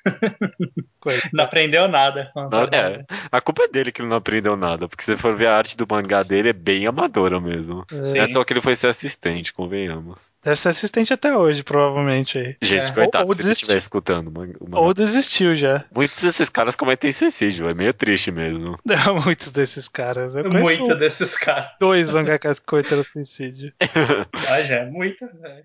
Não 1.33 1.45
aprendeu 1.45 1.89
nada. 1.89 2.31
Não, 2.35 2.65
é, 2.73 3.05
a 3.31 3.41
culpa 3.41 3.65
é 3.65 3.69
dele 3.69 3.91
que 3.93 4.03
ele 4.03 4.09
não 4.09 4.17
aprendeu 4.19 4.57
nada, 4.57 4.89
porque 4.89 5.03
se 5.05 5.17
for 5.17 5.35
ver 5.37 5.47
a 5.47 5.57
arte 5.57 5.77
do 5.77 5.87
mangá 5.89 6.23
dele, 6.23 6.51
é 6.51 6.53
bem 6.53 6.87
amadora 6.87 7.41
mesmo. 7.41 7.85
Sim. 7.89 7.97
Não 7.99 8.17
é 8.17 8.21
à 8.21 8.31
toa 8.31 8.45
que 8.45 8.53
ele 8.53 8.61
foi 8.61 8.77
ser 8.77 8.89
assistente, 8.89 9.53
convenhamos. 9.53 10.33
Deve 10.45 10.57
ser 10.57 10.69
assistente 10.71 11.13
até 11.13 11.35
hoje, 11.37 11.63
provavelmente 11.63 12.39
aí. 12.39 12.57
Gente, 12.61 12.91
É. 12.91 12.95
coitado, 12.95 13.25
Ou- 13.25 13.31
ou 13.31 13.35
se 13.35 13.43
ele 13.43 13.53
estiver 13.53 13.77
escutando. 13.79 14.29
Uma, 14.29 14.49
uma- 14.61 14.81
Ou 14.81 14.93
desistiu 14.93 15.57
já. 15.57 15.85
Muitos 15.95 16.21
desses 16.23 16.49
caras 16.49 16.77
cometem 16.77 17.11
suicídio, 17.13 17.69
é 17.69 17.75
meio 17.75 17.95
triste 17.95 18.31
mesmo. 18.31 18.79
Muitos 19.25 19.51
desses 19.53 19.89
caras. 19.89 20.35
Eu 20.35 20.45
conheço 20.51 20.83
Muito 20.83 20.95
desses 20.99 21.37
caras. 21.37 21.69
dois 21.81 22.11
mangakas 22.11 22.59
que 22.59 22.67
cometeram 22.67 23.03
suicídio. 23.05 23.73
Ah, 24.51 24.61
já 24.63 24.77
é 24.77 24.85
muito. 24.87 25.25
né? 25.41 25.63